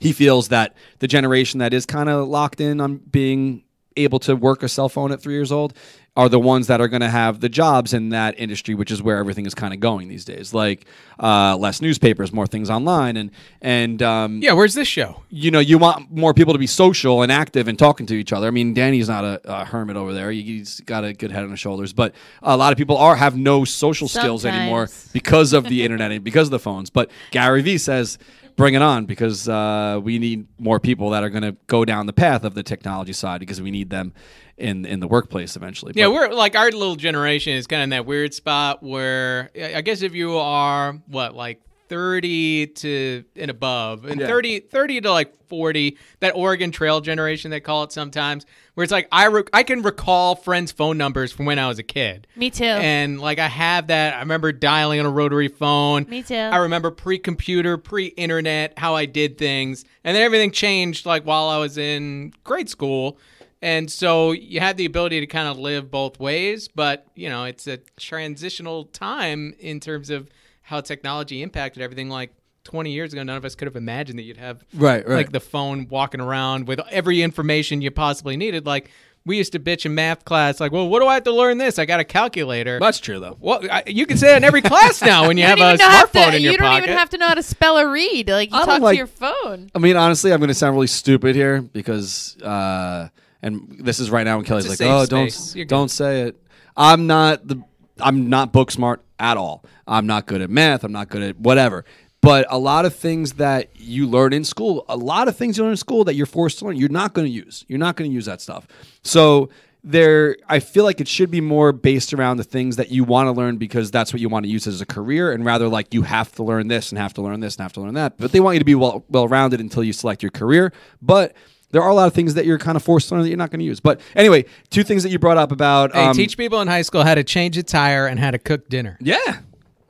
he 0.00 0.12
feels 0.12 0.48
that 0.48 0.74
the 0.98 1.06
generation 1.06 1.60
that 1.60 1.72
is 1.72 1.86
kind 1.86 2.08
of 2.08 2.26
locked 2.26 2.60
in 2.60 2.80
on 2.80 2.96
being 2.96 3.62
able 3.96 4.18
to 4.20 4.34
work 4.36 4.62
a 4.62 4.68
cell 4.68 4.88
phone 4.88 5.12
at 5.12 5.20
three 5.20 5.34
years 5.34 5.52
old 5.52 5.74
are 6.14 6.28
the 6.28 6.38
ones 6.38 6.66
that 6.66 6.78
are 6.78 6.88
going 6.88 7.00
to 7.00 7.08
have 7.08 7.40
the 7.40 7.48
jobs 7.48 7.94
in 7.94 8.10
that 8.10 8.38
industry, 8.38 8.74
which 8.74 8.90
is 8.90 9.02
where 9.02 9.16
everything 9.16 9.46
is 9.46 9.54
kind 9.54 9.72
of 9.72 9.80
going 9.80 10.08
these 10.08 10.26
days. 10.26 10.52
Like 10.52 10.84
uh, 11.18 11.56
less 11.56 11.80
newspapers, 11.80 12.32
more 12.34 12.46
things 12.46 12.68
online, 12.68 13.16
and 13.16 13.30
and 13.62 14.02
um, 14.02 14.40
Yeah, 14.42 14.52
where's 14.52 14.74
this 14.74 14.88
show? 14.88 15.22
you 15.30 15.50
know 15.50 15.58
you 15.58 15.78
want 15.78 16.10
more 16.14 16.34
people 16.34 16.52
to 16.52 16.58
be 16.58 16.66
social 16.66 17.22
and 17.22 17.32
active 17.32 17.66
and 17.66 17.78
talking 17.78 18.04
to 18.06 18.14
each 18.14 18.30
other. 18.30 18.46
I 18.46 18.50
mean, 18.50 18.74
Danny's 18.74 19.08
not 19.08 19.24
a, 19.24 19.40
a 19.44 19.64
hermit 19.64 19.96
over 19.96 20.12
there; 20.12 20.30
He- 20.30 20.42
he's 20.42 20.80
got 20.80 21.02
a 21.02 21.14
good 21.14 21.30
head 21.30 21.44
on 21.44 21.50
his 21.50 21.60
shoulders. 21.60 21.94
But 21.94 22.14
a 22.42 22.58
lot 22.58 22.72
of 22.72 22.78
people 22.78 22.98
are 22.98 23.16
have 23.16 23.34
no 23.34 23.64
social 23.64 24.06
skills 24.06 24.44
anymore 24.44 24.88
because 25.14 25.54
of 25.54 25.64
the 25.64 25.82
internet 25.82 26.12
and 26.12 26.22
because 26.22 26.48
of 26.48 26.50
the 26.52 26.58
phones. 26.58 26.90
But 26.90 27.10
Gary 27.30 27.62
Vee 27.62 27.78
says, 27.78 28.18
"Bring 28.56 28.74
it 28.74 28.82
on," 28.82 29.06
because 29.06 29.48
uh, 29.48 30.00
we 30.02 30.18
need 30.18 30.46
more 30.58 30.78
people 30.80 31.10
that 31.10 31.22
are 31.24 31.30
going 31.30 31.42
to 31.42 31.56
go 31.66 31.84
down 31.84 32.06
the 32.06 32.12
path 32.12 32.44
of 32.44 32.54
the 32.54 32.62
technology 32.62 33.12
side 33.12 33.40
because 33.40 33.60
we 33.60 33.70
need 33.70 33.90
them 33.90 34.12
in 34.56 34.84
in 34.84 35.00
the 35.00 35.08
workplace 35.08 35.56
eventually. 35.56 35.92
Yeah, 35.96 36.06
But- 36.06 36.12
we're 36.12 36.28
like 36.32 36.54
our 36.56 36.70
little 36.70 36.96
generation 36.96 37.54
is 37.54 37.66
kind 37.66 37.80
of 37.82 37.84
in 37.84 37.90
that 37.90 38.06
weird 38.06 38.34
spot 38.34 38.82
where 38.82 39.50
I 39.56 39.76
I 39.76 39.80
guess 39.80 40.02
if 40.02 40.14
you 40.14 40.36
are 40.38 40.94
what 41.06 41.34
like 41.34 41.60
30 41.92 42.68
to 42.68 43.22
and 43.36 43.50
above 43.50 44.06
and 44.06 44.18
Yeah. 44.18 44.26
30 44.26 44.60
30 44.60 45.02
to 45.02 45.12
like 45.12 45.34
40 45.48 45.98
that 46.20 46.34
Oregon 46.34 46.70
Trail 46.70 47.02
generation 47.02 47.50
they 47.50 47.60
call 47.60 47.82
it 47.82 47.92
sometimes 47.92 48.46
where 48.72 48.82
it's 48.82 48.90
like 48.92 49.08
I 49.12 49.26
rec- 49.26 49.50
I 49.52 49.62
can 49.62 49.82
recall 49.82 50.34
friends 50.34 50.72
phone 50.72 50.96
numbers 50.96 51.32
from 51.32 51.44
when 51.44 51.58
I 51.58 51.68
was 51.68 51.78
a 51.78 51.82
kid. 51.82 52.26
Me 52.34 52.48
too. 52.48 52.64
And 52.64 53.20
like 53.20 53.38
I 53.38 53.48
have 53.48 53.88
that 53.88 54.14
I 54.14 54.20
remember 54.20 54.52
dialing 54.52 55.00
on 55.00 55.04
a 55.06 55.10
rotary 55.10 55.48
phone. 55.48 56.06
Me 56.08 56.22
too. 56.22 56.34
I 56.34 56.56
remember 56.56 56.90
pre-computer, 56.90 57.76
pre-internet 57.76 58.78
how 58.78 58.94
I 58.94 59.04
did 59.04 59.36
things. 59.36 59.84
And 60.02 60.16
then 60.16 60.22
everything 60.22 60.50
changed 60.50 61.04
like 61.04 61.24
while 61.24 61.48
I 61.50 61.58
was 61.58 61.76
in 61.76 62.32
grade 62.42 62.70
school 62.70 63.18
And 63.60 63.90
so 63.90 64.32
you 64.32 64.60
had 64.60 64.78
the 64.78 64.86
ability 64.86 65.20
to 65.20 65.26
kind 65.26 65.46
of 65.46 65.58
live 65.58 65.90
both 65.90 66.18
ways, 66.18 66.68
but 66.68 67.06
you 67.14 67.28
know, 67.28 67.44
it's 67.44 67.66
a 67.66 67.76
transitional 68.00 68.86
time 68.86 69.54
in 69.60 69.78
terms 69.78 70.08
of 70.08 70.30
how 70.62 70.80
technology 70.80 71.42
impacted 71.42 71.82
everything. 71.82 72.08
Like 72.08 72.32
20 72.64 72.90
years 72.92 73.12
ago, 73.12 73.22
none 73.22 73.36
of 73.36 73.44
us 73.44 73.54
could 73.54 73.66
have 73.66 73.76
imagined 73.76 74.18
that 74.18 74.22
you'd 74.22 74.36
have 74.36 74.64
Right, 74.74 75.06
right. 75.06 75.16
like 75.16 75.32
the 75.32 75.40
phone 75.40 75.88
walking 75.88 76.20
around 76.20 76.66
with 76.68 76.80
every 76.90 77.20
information 77.22 77.82
you 77.82 77.90
possibly 77.90 78.36
needed. 78.36 78.64
Like 78.66 78.90
we 79.24 79.36
used 79.36 79.52
to 79.52 79.60
bitch 79.60 79.84
in 79.86 79.94
math 79.94 80.24
class, 80.24 80.58
like, 80.60 80.72
well, 80.72 80.88
what 80.88 81.00
do 81.00 81.06
I 81.06 81.14
have 81.14 81.24
to 81.24 81.32
learn 81.32 81.58
this? 81.58 81.78
I 81.78 81.84
got 81.84 82.00
a 82.00 82.04
calculator. 82.04 82.78
That's 82.80 82.98
true 82.98 83.20
though. 83.20 83.36
well, 83.40 83.60
I, 83.70 83.82
you 83.86 84.04
can 84.06 84.16
say 84.16 84.28
that 84.28 84.38
in 84.38 84.44
every 84.44 84.62
class 84.62 85.00
now 85.04 85.26
when 85.28 85.36
you, 85.36 85.42
You 85.44 85.48
have 85.50 85.58
a 85.60 85.62
even 85.74 85.78
know 85.78 85.88
have 85.88 86.10
smartphone 86.10 86.30
to, 86.30 86.36
in 86.36 86.42
your 86.42 86.52
pocket. 86.52 86.52
you 86.52 86.58
don't 86.58 86.68
pocket. 86.68 86.84
even 86.84 86.96
have 86.98 87.10
to 87.10 87.18
know 87.18 87.26
how 87.28 87.34
to 87.34 87.42
spell 87.42 87.78
or 87.78 87.90
read. 87.90 88.28
Like 88.28 88.50
you 88.50 88.56
I 88.56 88.60
don't 88.60 88.68
talk 88.68 88.80
like- 88.82 88.94
to 88.94 88.98
your 88.98 89.06
phone. 89.06 89.70
I 89.74 89.78
mean, 89.78 89.96
honestly, 89.96 90.32
I'm 90.32 90.38
going 90.40 90.48
to 90.48 90.54
sound 90.54 90.74
really 90.74 90.86
stupid 90.88 91.34
here 91.36 91.62
because, 91.62 92.36
uh, 92.42 93.08
and 93.42 93.76
this 93.80 93.98
is 94.00 94.10
right 94.10 94.24
now 94.24 94.36
when 94.36 94.44
Kelly's 94.46 94.68
like, 94.68 94.80
"Oh, 94.82 95.00
safe 95.00 95.08
don't. 95.08 95.56
You're 95.56 95.64
don't 95.66 95.88
say 95.90 96.22
it." 96.22 96.36
I'm 96.76 97.06
not 97.06 97.46
the, 97.46 97.62
I'm 98.00 98.28
not 98.28 98.52
book 98.52 98.70
smart 98.70 99.02
at 99.18 99.36
all. 99.36 99.64
I'm 99.86 100.06
not 100.06 100.26
good 100.26 100.40
at 100.40 100.50
math. 100.50 100.84
I'm 100.84 100.92
not 100.92 101.08
good 101.08 101.22
at 101.22 101.38
whatever. 101.38 101.84
But 102.20 102.46
a 102.50 102.58
lot 102.58 102.84
of 102.84 102.94
things 102.94 103.34
that 103.34 103.70
you 103.74 104.06
learn 104.06 104.32
in 104.32 104.44
school, 104.44 104.84
a 104.88 104.96
lot 104.96 105.26
of 105.26 105.36
things 105.36 105.58
you 105.58 105.64
learn 105.64 105.72
in 105.72 105.76
school 105.76 106.04
that 106.04 106.14
you're 106.14 106.26
forced 106.26 106.60
to 106.60 106.66
learn, 106.66 106.76
you're 106.76 106.88
not 106.88 107.14
going 107.14 107.26
to 107.26 107.32
use. 107.32 107.64
You're 107.66 107.80
not 107.80 107.96
going 107.96 108.08
to 108.08 108.14
use 108.14 108.26
that 108.26 108.40
stuff. 108.40 108.68
So 109.02 109.50
there, 109.82 110.36
I 110.48 110.60
feel 110.60 110.84
like 110.84 111.00
it 111.00 111.08
should 111.08 111.32
be 111.32 111.40
more 111.40 111.72
based 111.72 112.14
around 112.14 112.36
the 112.36 112.44
things 112.44 112.76
that 112.76 112.90
you 112.90 113.02
want 113.02 113.26
to 113.26 113.32
learn 113.32 113.56
because 113.56 113.90
that's 113.90 114.12
what 114.12 114.20
you 114.20 114.28
want 114.28 114.44
to 114.44 114.48
use 114.48 114.68
as 114.68 114.80
a 114.80 114.86
career, 114.86 115.32
and 115.32 115.44
rather 115.44 115.68
like 115.68 115.92
you 115.92 116.02
have 116.02 116.30
to 116.36 116.44
learn 116.44 116.68
this 116.68 116.92
and 116.92 116.98
have 117.00 117.12
to 117.14 117.22
learn 117.22 117.40
this 117.40 117.56
and 117.56 117.62
have 117.62 117.72
to 117.72 117.80
learn 117.80 117.94
that. 117.94 118.16
But 118.18 118.30
they 118.30 118.38
want 118.38 118.54
you 118.54 118.60
to 118.60 118.64
be 118.64 118.76
well 118.76 119.04
well 119.08 119.26
rounded 119.26 119.58
until 119.58 119.82
you 119.82 119.92
select 119.92 120.22
your 120.22 120.30
career. 120.30 120.72
But 121.00 121.34
there 121.72 121.82
are 121.82 121.90
a 121.90 121.94
lot 121.94 122.06
of 122.06 122.14
things 122.14 122.34
that 122.34 122.46
you're 122.46 122.58
kind 122.58 122.76
of 122.76 122.82
forced 122.82 123.08
to 123.08 123.14
learn 123.14 123.22
that 123.24 123.28
you're 123.28 123.36
not 123.38 123.50
going 123.50 123.58
to 123.60 123.64
use. 123.66 123.80
But 123.80 124.00
anyway, 124.14 124.44
two 124.70 124.84
things 124.84 125.02
that 125.02 125.10
you 125.10 125.18
brought 125.18 125.36
up 125.38 125.50
about 125.52 125.92
Hey, 125.92 126.04
um, 126.04 126.14
teach 126.16 126.36
people 126.36 126.60
in 126.60 126.68
high 126.68 126.82
school 126.82 127.02
how 127.02 127.14
to 127.16 127.24
change 127.24 127.58
a 127.58 127.62
tire 127.62 128.06
and 128.06 128.20
how 128.20 128.30
to 128.30 128.38
cook 128.38 128.68
dinner. 128.68 128.96
Yeah, 129.00 129.38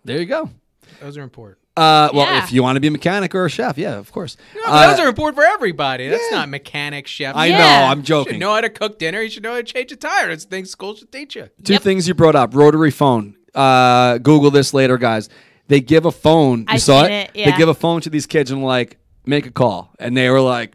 there 0.05 0.19
you 0.19 0.27
go. 0.27 0.51
Those 1.01 1.17
are 1.19 1.23
important. 1.23 1.59
Uh, 1.77 2.11
well, 2.13 2.27
Yeah. 2.27 2.45
if 2.45 2.53
you 2.53 2.63
want 2.63 2.77
to 2.77 2.81
be 2.81 2.89
a 2.89 2.91
mechanic 2.91 3.35
or 3.35 3.47
a 3.47 3.49
chef, 3.51 3.79
yeah, 3.79 3.95
of 3.97 4.13
course. 4.13 4.37
No, 4.55 4.61
Uh, 4.67 4.91
those 4.91 5.01
are 5.01 5.09
important 5.09 5.37
for 5.37 5.45
everybody. 5.45 6.07
That's 6.09 6.23
yeah. 6.31 6.37
not 6.39 6.51
mechanic 6.51 7.07
chef. 7.07 7.35
I 7.35 7.47
Yeah. 7.47 7.59
know. 7.59 7.87
I'm 7.87 8.03
joking. 8.03 8.35
You 8.35 8.35
should 8.35 8.41
know 8.41 8.55
how 8.55 8.61
to 8.61 8.69
cook 8.69 8.99
dinner. 8.99 9.23
You 9.23 9.31
should 9.31 9.43
know 9.43 9.53
how 9.53 9.57
to 9.57 9.63
change 9.63 9.91
a 9.91 9.97
tire. 9.97 10.29
It's 10.31 10.45
things 10.45 10.71
school 10.71 10.95
should 10.95 11.11
teach 11.11 11.35
you. 11.35 11.49
Two 11.65 11.73
Yep. 11.73 11.83
things 11.83 12.07
you 12.07 12.13
brought 12.15 12.37
up: 12.37 12.55
rotary 12.55 12.91
phone. 12.91 13.37
Uh, 13.55 14.19
Google 14.19 14.51
this 14.51 14.75
later, 14.75 14.99
guys. 14.99 15.31
They 15.69 15.81
give 15.81 16.05
a 16.05 16.13
phone. 16.13 16.61
You 16.61 16.65
I've 16.69 16.83
saw 16.83 17.05
seen 17.05 17.13
it. 17.13 17.31
it, 17.33 17.45
They 17.47 17.57
give 17.57 17.69
a 17.71 17.75
phone 17.75 18.03
to 18.03 18.11
these 18.11 18.27
kids 18.27 18.51
and 18.51 18.63
like 18.63 18.99
make 19.25 19.47
a 19.47 19.51
call, 19.51 19.95
and 19.99 20.15
they 20.15 20.29
were 20.29 20.41
like, 20.43 20.75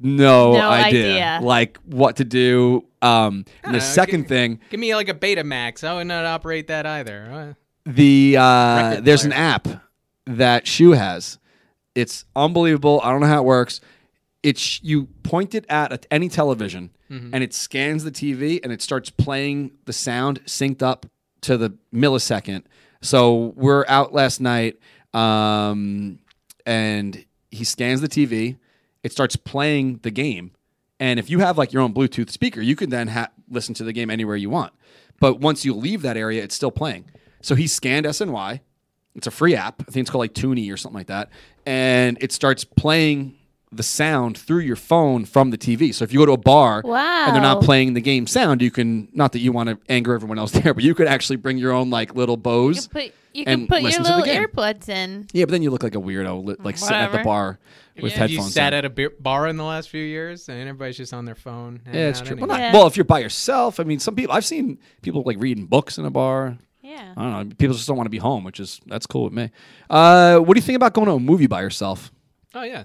"No, 0.00 0.52
No 0.52 0.68
idea. 0.70 1.06
idea. 1.36 1.40
like 1.46 1.78
what 1.84 2.16
to 2.16 2.24
do." 2.24 2.84
Um, 3.02 3.44
and 3.64 3.74
the 3.74 3.78
Uh, 3.78 3.82
second 3.82 4.22
gi- 4.22 4.28
thing, 4.28 4.60
Give 4.70 4.80
me 4.80 4.94
like 4.94 5.08
a 5.08 5.14
Betamax. 5.14 5.84
I 5.84 5.94
would 5.94 6.06
not 6.06 6.24
operate 6.24 6.66
that 6.68 6.84
either. 6.86 7.56
The 7.86 8.36
uh, 8.36 8.76
Record 8.90 9.04
there's 9.04 9.24
an 9.24 9.32
app 9.32 9.66
that 10.26 10.66
Shoe 10.66 10.92
has. 10.92 11.38
It's 11.94 12.24
unbelievable. 12.36 13.00
I 13.02 13.10
don't 13.10 13.20
know 13.20 13.26
how 13.26 13.38
it 13.40 13.44
works. 13.44 13.80
It's 14.42 14.82
you 14.82 15.06
point 15.22 15.54
it 15.54 15.64
at, 15.68 15.92
at 15.92 16.06
any 16.10 16.28
television, 16.28 16.90
Mm-hmm. 17.10 17.34
and 17.34 17.42
it 17.42 17.54
scans 17.54 18.04
the 18.04 18.10
TV, 18.10 18.60
and 18.62 18.70
it 18.72 18.82
starts 18.82 19.08
playing 19.10 19.70
the 19.86 19.92
sound 19.94 20.44
synced 20.44 20.82
up 20.82 21.06
to 21.40 21.56
the 21.56 21.72
millisecond. 21.94 22.64
So 23.00 23.54
we're 23.56 23.86
out 23.88 24.12
last 24.12 24.40
night, 24.40 24.76
um, 25.14 26.18
and 26.66 27.24
he 27.50 27.64
scans 27.64 28.00
the 28.02 28.08
TV. 28.08 28.58
It 29.02 29.12
starts 29.12 29.36
playing 29.36 30.00
the 30.02 30.10
game, 30.10 30.52
and 31.00 31.18
if 31.18 31.30
you 31.30 31.38
have 31.40 31.56
like 31.56 31.72
your 31.72 31.82
own 31.82 31.94
Bluetooth 31.94 32.30
speaker, 32.30 32.60
you 32.60 32.76
can 32.76 32.90
then 32.90 33.08
ha- 33.08 33.30
listen 33.48 33.74
to 33.76 33.84
the 33.84 33.92
game 33.92 34.10
anywhere 34.10 34.36
you 34.36 34.50
want. 34.50 34.72
But 35.20 35.40
once 35.40 35.64
you 35.64 35.74
leave 35.74 36.02
that 36.02 36.16
area, 36.16 36.42
it's 36.42 36.54
still 36.54 36.70
playing. 36.70 37.10
So 37.40 37.54
he 37.54 37.66
scanned 37.66 38.06
SNY. 38.06 38.60
It's 39.14 39.26
a 39.26 39.30
free 39.30 39.54
app. 39.54 39.82
I 39.82 39.90
think 39.90 40.02
it's 40.02 40.10
called 40.10 40.20
like 40.20 40.34
Tunity 40.34 40.72
or 40.72 40.76
something 40.76 40.98
like 40.98 41.06
that. 41.08 41.30
And 41.66 42.18
it 42.20 42.32
starts 42.32 42.64
playing 42.64 43.37
the 43.70 43.82
sound 43.82 44.38
through 44.38 44.60
your 44.60 44.76
phone 44.76 45.24
from 45.24 45.50
the 45.50 45.58
TV. 45.58 45.92
So 45.94 46.02
if 46.04 46.12
you 46.12 46.18
go 46.20 46.26
to 46.26 46.32
a 46.32 46.36
bar 46.38 46.82
and 46.84 47.34
they're 47.34 47.42
not 47.42 47.62
playing 47.62 47.94
the 47.94 48.00
game 48.00 48.26
sound, 48.26 48.62
you 48.62 48.70
can 48.70 49.08
not 49.12 49.32
that 49.32 49.40
you 49.40 49.52
want 49.52 49.68
to 49.68 49.78
anger 49.88 50.14
everyone 50.14 50.38
else 50.38 50.52
there, 50.58 50.72
but 50.74 50.82
you 50.82 50.94
could 50.94 51.06
actually 51.06 51.36
bring 51.36 51.58
your 51.58 51.72
own 51.72 51.90
like 51.90 52.14
little 52.14 52.34
You 52.36 52.42
Bose. 52.42 52.86
can 52.86 53.02
put, 53.02 53.14
you 53.34 53.44
can 53.44 53.66
put 53.66 53.82
your 53.82 53.90
listen 53.90 54.04
to 54.04 54.10
the 54.10 54.16
little 54.18 54.34
earbuds 54.46 54.88
in. 54.88 55.26
Yeah, 55.32 55.44
but 55.44 55.50
then 55.52 55.62
you 55.62 55.70
look 55.70 55.82
like 55.82 55.94
a 55.94 55.98
weirdo, 56.00 56.64
like 56.64 56.78
sitting 56.78 56.96
at 56.96 57.12
the 57.12 57.18
bar 57.22 57.58
with 58.00 58.12
Have 58.14 58.30
you 58.30 58.36
headphones. 58.38 58.54
sat 58.54 58.72
in. 58.72 58.78
at 58.78 58.84
a 58.86 58.90
beer 58.90 59.10
bar 59.20 59.48
in 59.48 59.56
the 59.56 59.64
last 59.64 59.90
few 59.90 60.02
years, 60.02 60.48
and 60.48 60.58
everybody's 60.60 60.96
just 60.96 61.12
on 61.12 61.24
their 61.24 61.34
phone. 61.34 61.80
Yeah, 61.86 62.08
it's 62.08 62.20
true. 62.20 62.32
anyway. 62.36 62.40
Well, 62.48 62.56
not, 62.56 62.60
Yeah. 62.62 62.72
well, 62.72 62.86
if 62.86 62.96
you're 62.96 63.04
by 63.04 63.18
yourself, 63.18 63.80
I 63.80 63.84
mean, 63.84 63.98
some 63.98 64.14
people 64.14 64.34
I've 64.34 64.44
seen 64.46 64.78
people 65.02 65.22
like 65.26 65.36
reading 65.38 65.66
books 65.66 65.98
in 65.98 66.04
a 66.06 66.10
bar. 66.10 66.56
Yeah. 66.80 67.12
I 67.16 67.22
don't 67.22 67.48
know. 67.50 67.54
People 67.56 67.74
just 67.76 67.86
don't 67.86 67.96
want 67.98 68.06
to 68.06 68.10
be 68.10 68.18
home, 68.18 68.44
which 68.44 68.60
is 68.60 68.80
that's 68.86 69.06
cool 69.06 69.24
with 69.24 69.32
me. 69.34 69.50
Uh, 69.90 70.38
what 70.38 70.54
do 70.54 70.58
you 70.58 70.62
think 70.64 70.76
about 70.76 70.94
going 70.94 71.06
to 71.08 71.12
a 71.14 71.20
movie 71.20 71.46
by 71.48 71.60
yourself? 71.60 72.10
Oh 72.54 72.62
yeah, 72.62 72.84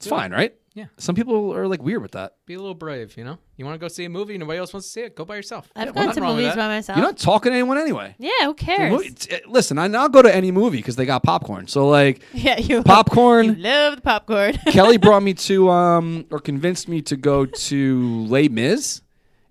It's 0.00 0.06
fine, 0.08 0.32
right? 0.32 0.54
Yeah. 0.72 0.86
Some 0.96 1.14
people 1.14 1.52
are 1.54 1.66
like 1.66 1.82
weird 1.82 2.00
with 2.00 2.12
that. 2.12 2.36
be 2.46 2.54
a 2.54 2.58
little 2.58 2.74
brave. 2.76 3.16
You 3.18 3.24
know, 3.24 3.38
you 3.56 3.64
want 3.66 3.74
to 3.74 3.78
go 3.78 3.88
see 3.88 4.04
a 4.04 4.08
movie, 4.08 4.38
nobody 4.38 4.58
else 4.58 4.72
wants 4.72 4.86
to 4.86 4.92
see 4.92 5.00
it. 5.02 5.14
Go 5.16 5.24
by 5.26 5.36
yourself. 5.36 5.68
I've 5.76 5.88
Yeah, 5.88 5.92
gone 5.92 6.06
nothing 6.06 6.14
to 6.14 6.20
wrong 6.22 6.36
with 6.36 6.44
movies 6.44 6.54
that. 6.54 6.62
by 6.62 6.68
myself. 6.76 6.96
You're 6.96 7.06
not 7.06 7.18
talking 7.18 7.50
to 7.50 7.54
anyone 7.56 7.76
anyway. 7.76 8.14
yeah, 8.18 8.30
who 8.42 8.54
The 8.54 8.54
cares? 8.54 8.92
movie- 8.92 9.08
it's- 9.08 9.28
uh, 9.30 9.50
listen, 9.50 9.78
I, 9.78 9.86
I'll 9.92 10.08
go 10.08 10.22
to 10.22 10.34
any 10.34 10.50
movie 10.52 10.78
because 10.78 10.96
they 10.96 11.04
got 11.06 11.22
popcorn. 11.22 11.66
So 11.66 11.86
like 11.88 12.22
yeah, 12.32 12.58
you 12.58 12.82
popcorn. 12.82 13.46
You 13.46 13.54
love 13.56 13.96
the 13.96 14.00
popcorn. 14.02 14.54
Kelly 14.68 14.96
brought 15.06 15.22
me 15.22 15.34
to 15.34 15.68
um 15.70 16.24
or 16.30 16.38
convinced 16.38 16.88
me 16.88 17.02
to 17.02 17.16
go 17.16 17.44
to 17.44 18.24
Les 18.26 18.48
Mis, 18.48 19.02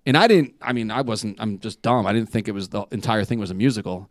and 0.07 0.15
I 0.17 0.25
didn't. 0.27 0.55
I 0.61 0.71
mean, 0.73 0.89
I 0.89 1.01
wasn't. 1.01 1.35
I'm 1.39 1.59
just 1.59 1.81
dumb. 1.83 2.07
I 2.07 2.13
didn't 2.13 2.29
think 2.29 2.47
it 2.47 2.53
was 2.53 2.69
the 2.69 2.85
entire 2.91 3.23
thing 3.25 3.39
was 3.39 3.51
a 3.51 3.55
musical, 3.55 4.09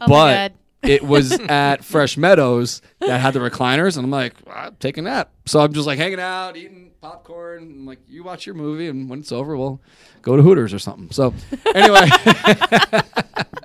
Oh 0.00 0.06
my 0.06 0.06
but 0.08 0.34
God. 0.34 0.52
It 0.88 1.02
was 1.02 1.32
at 1.48 1.84
Fresh 1.84 2.16
Meadows 2.16 2.82
that 3.00 3.20
had 3.20 3.34
the 3.34 3.40
recliners, 3.40 3.96
and 3.96 4.04
I'm 4.04 4.10
like, 4.10 4.34
I'm 4.50 4.76
taking 4.76 5.04
that. 5.04 5.30
So 5.46 5.60
I'm 5.60 5.72
just 5.72 5.86
like 5.86 5.98
hanging 5.98 6.20
out, 6.20 6.56
eating 6.56 6.92
popcorn. 7.00 7.62
I'm 7.62 7.86
like, 7.86 8.00
you 8.08 8.24
watch 8.24 8.46
your 8.46 8.54
movie, 8.54 8.88
and 8.88 9.08
when 9.08 9.20
it's 9.20 9.32
over, 9.32 9.56
we'll 9.56 9.80
go 10.22 10.36
to 10.36 10.42
Hooters 10.42 10.72
or 10.74 10.78
something. 10.78 11.10
So 11.10 11.34
anyway, 11.74 12.08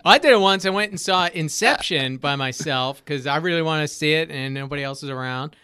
I 0.06 0.20
did 0.22 0.32
it 0.32 0.40
once. 0.40 0.66
I 0.66 0.70
went 0.70 0.92
and 0.92 1.00
saw 1.00 1.28
Inception 1.28 2.18
by 2.18 2.36
myself 2.36 3.04
because 3.04 3.28
I 3.28 3.38
really 3.38 3.62
wanted 3.62 3.84
to 3.84 3.94
see 3.94 4.14
it, 4.14 4.30
and 4.30 4.54
nobody 4.54 4.84
else 4.84 5.02
was 5.02 5.10
around. 5.10 5.56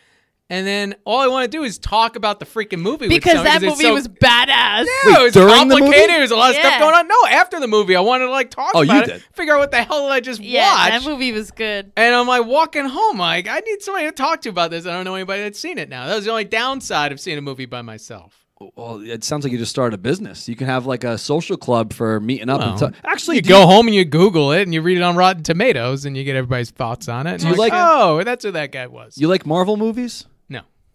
And 0.49 0.65
then 0.65 0.95
all 1.03 1.19
I 1.19 1.27
want 1.27 1.43
to 1.43 1.57
do 1.57 1.63
is 1.65 1.77
talk 1.77 2.15
about 2.15 2.39
the 2.39 2.45
freaking 2.45 2.79
movie 2.79 3.09
because 3.09 3.33
someone 3.33 3.45
that 3.45 3.63
it's 3.63 3.71
movie 3.71 3.83
so- 3.83 3.93
was 3.93 4.07
badass. 4.07 4.85
Yeah, 4.85 5.19
it 5.19 5.23
was 5.23 5.33
during 5.33 5.49
the 5.67 5.75
movie? 5.75 5.81
complicated. 5.81 6.09
There 6.09 6.21
was 6.21 6.31
a 6.31 6.37
lot 6.37 6.51
of 6.51 6.55
stuff 6.55 6.79
going 6.79 6.95
on. 6.95 7.07
No, 7.07 7.15
after 7.29 7.59
the 7.59 7.67
movie, 7.67 7.97
I 7.97 7.99
wanted 7.99 8.25
to 8.27 8.31
like 8.31 8.49
talk 8.49 8.71
Oh, 8.73 8.81
you 8.81 8.89
about 8.91 9.09
it, 9.09 9.13
did. 9.13 9.23
figure 9.33 9.55
out 9.55 9.59
what 9.59 9.71
the 9.71 9.83
hell 9.83 10.07
I 10.07 10.21
just 10.21 10.39
watched. 10.39 10.49
Yeah, 10.49 10.71
watch. 10.73 10.89
that 11.03 11.09
movie 11.09 11.33
was 11.33 11.51
good. 11.51 11.91
And 11.97 12.15
I'm 12.15 12.27
like 12.27 12.45
walking 12.45 12.85
home, 12.85 13.17
like 13.19 13.49
I 13.49 13.59
need 13.59 13.81
somebody 13.81 14.05
to 14.05 14.13
talk 14.13 14.39
to 14.43 14.49
about 14.49 14.71
this. 14.71 14.85
I 14.85 14.93
don't 14.93 15.03
know 15.03 15.15
anybody 15.15 15.41
that's 15.41 15.59
seen 15.59 15.77
it 15.77 15.89
now. 15.89 16.07
That 16.07 16.15
was 16.15 16.23
the 16.23 16.31
only 16.31 16.45
downside 16.45 17.11
of 17.11 17.19
seeing 17.19 17.37
a 17.37 17.41
movie 17.41 17.65
by 17.65 17.81
myself. 17.81 18.45
well, 18.75 19.01
it 19.01 19.23
sounds 19.25 19.43
like 19.43 19.51
you 19.51 19.57
just 19.59 19.69
started 19.69 19.95
a 19.95 19.97
business. 19.99 20.47
You 20.47 20.55
can 20.55 20.67
have 20.67 20.85
like 20.85 21.03
a 21.03 21.17
social 21.17 21.57
club 21.57 21.91
for 21.91 22.21
meeting 22.21 22.47
up. 22.49 22.61
and 22.61 22.79
Well, 22.79 22.91
ta- 22.91 22.97
Actually, 23.03 23.35
You 23.35 23.41
do 23.43 23.49
go 23.49 23.67
home 23.67 23.85
and 23.87 23.95
you 23.95 24.05
Google 24.05 24.53
it 24.53 24.61
and 24.61 24.73
you 24.73 24.81
read 24.81 24.97
it 24.97 25.03
on 25.03 25.17
Rotten 25.17 25.43
Tomatoes 25.43 26.05
and 26.05 26.15
you 26.15 26.23
get 26.23 26.37
everybody's 26.37 26.71
thoughts 26.71 27.09
on 27.09 27.27
it. 27.27 27.31
And 27.33 27.41
Do 27.41 27.47
you're 27.47 27.55
you 27.55 27.61
like, 27.61 27.73
like- 27.73 27.81
oh, 27.85 28.23
that's 28.23 28.45
who 28.45 28.51
that 28.51 28.71
guy 28.71 28.87
was. 28.87 29.17
You 29.17 29.27
like 29.27 29.45
Marvel 29.45 29.75
movies? 29.75 30.25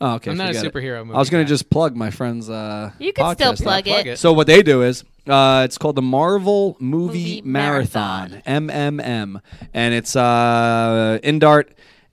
No, 0.03 0.09
Oh, 0.09 0.15
okay. 0.17 0.31
I'm 0.33 0.37
not 0.37 0.51
a 0.51 0.55
forget 0.55 0.65
it. 0.67 0.73
superhero 0.75 1.05
movie 1.07 1.15
I 1.17 1.19
was 1.19 1.31
going 1.31 1.43
guy. 1.43 1.47
to 1.47 1.49
just 1.49 1.71
plug 1.71 1.97
my 1.97 2.11
friend's. 2.11 2.51
Uh, 2.51 2.91
You 2.99 3.13
can 3.13 3.35
still 3.37 3.53
podcast. 3.53 3.63
plug, 3.63 3.85
plug 3.85 4.07
it. 4.07 4.11
it. 4.15 4.19
So 4.19 4.33
what 4.33 4.47
they 4.49 4.63
do 4.63 4.83
is, 4.83 5.05
uh, 5.29 5.63
it's 5.65 5.79
called 5.79 5.95
the 5.97 6.03
Marvel 6.03 6.77
Movie, 6.81 7.37
Movie 7.37 7.43
Marathon, 7.43 8.43
MMM, 8.47 9.41
and 9.73 9.95
it's 9.95 10.17
uh, 10.17 11.19
Indart 11.23 11.69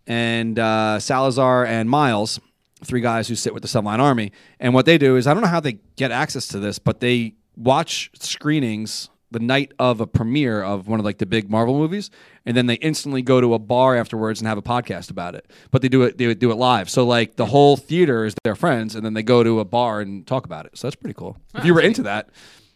and 0.06 0.60
uh, 0.60 1.00
Salazar 1.00 1.66
and 1.66 1.90
Miles, 1.90 2.40
three 2.84 3.02
guys 3.02 3.28
who 3.28 3.36
sit 3.36 3.54
with 3.54 3.64
the 3.64 3.68
Seven 3.68 3.86
Line 3.86 4.00
Army. 4.00 4.32
And 4.60 4.74
what 4.76 4.86
they 4.86 4.98
do 5.00 5.16
is, 5.16 5.26
I 5.28 5.34
don't 5.34 5.42
know 5.42 5.50
how 5.50 5.60
they 5.60 5.80
get 5.96 6.12
access 6.12 6.48
to 6.50 6.60
this, 6.60 6.78
but 6.80 7.00
they 7.00 7.34
watch 7.58 8.12
screenings 8.20 9.10
the 9.32 9.40
night 9.40 9.74
of 9.80 10.02
a 10.02 10.08
premiere 10.08 10.64
of 10.64 10.88
one 10.88 11.00
of 11.00 11.06
like 11.06 11.18
the 11.20 11.26
big 11.26 11.50
Marvel 11.50 11.78
movies, 11.78 12.10
and 12.46 12.58
then 12.58 12.66
they 12.66 12.76
instantly 12.76 13.22
go 13.22 13.40
to 13.40 13.54
a 13.54 13.60
bar 13.60 13.96
afterwards 13.96 14.40
and 14.42 14.48
have 14.48 14.58
a 14.58 14.62
podcast 14.62 15.12
about 15.12 15.36
it. 15.36 15.50
But 15.72 15.82
they 15.82 15.90
do 15.90 16.04
it, 16.04 16.18
they 16.18 16.28
would 16.28 16.40
do 16.40 16.52
it 16.52 16.56
live. 16.56 16.90
So 16.90 17.06
like 17.06 17.36
the 17.36 17.46
whole 17.46 17.78
theater 17.78 18.26
is 18.26 18.34
their 18.44 18.56
friends, 18.56 18.96
and 18.96 19.06
then 19.06 19.14
they 19.14 19.24
go 19.24 19.44
to 19.44 19.60
a 19.60 19.66
bar 19.66 20.02
and 20.02 20.26
talk 20.26 20.46
about 20.46 20.66
it. 20.66 20.78
So 20.78 20.88
that's 20.88 20.96
pretty 20.96 21.14
cool. 21.14 21.38
If 21.56 21.66
you 21.66 21.74
were 21.74 21.82
into 21.82 22.04
that, 22.04 22.30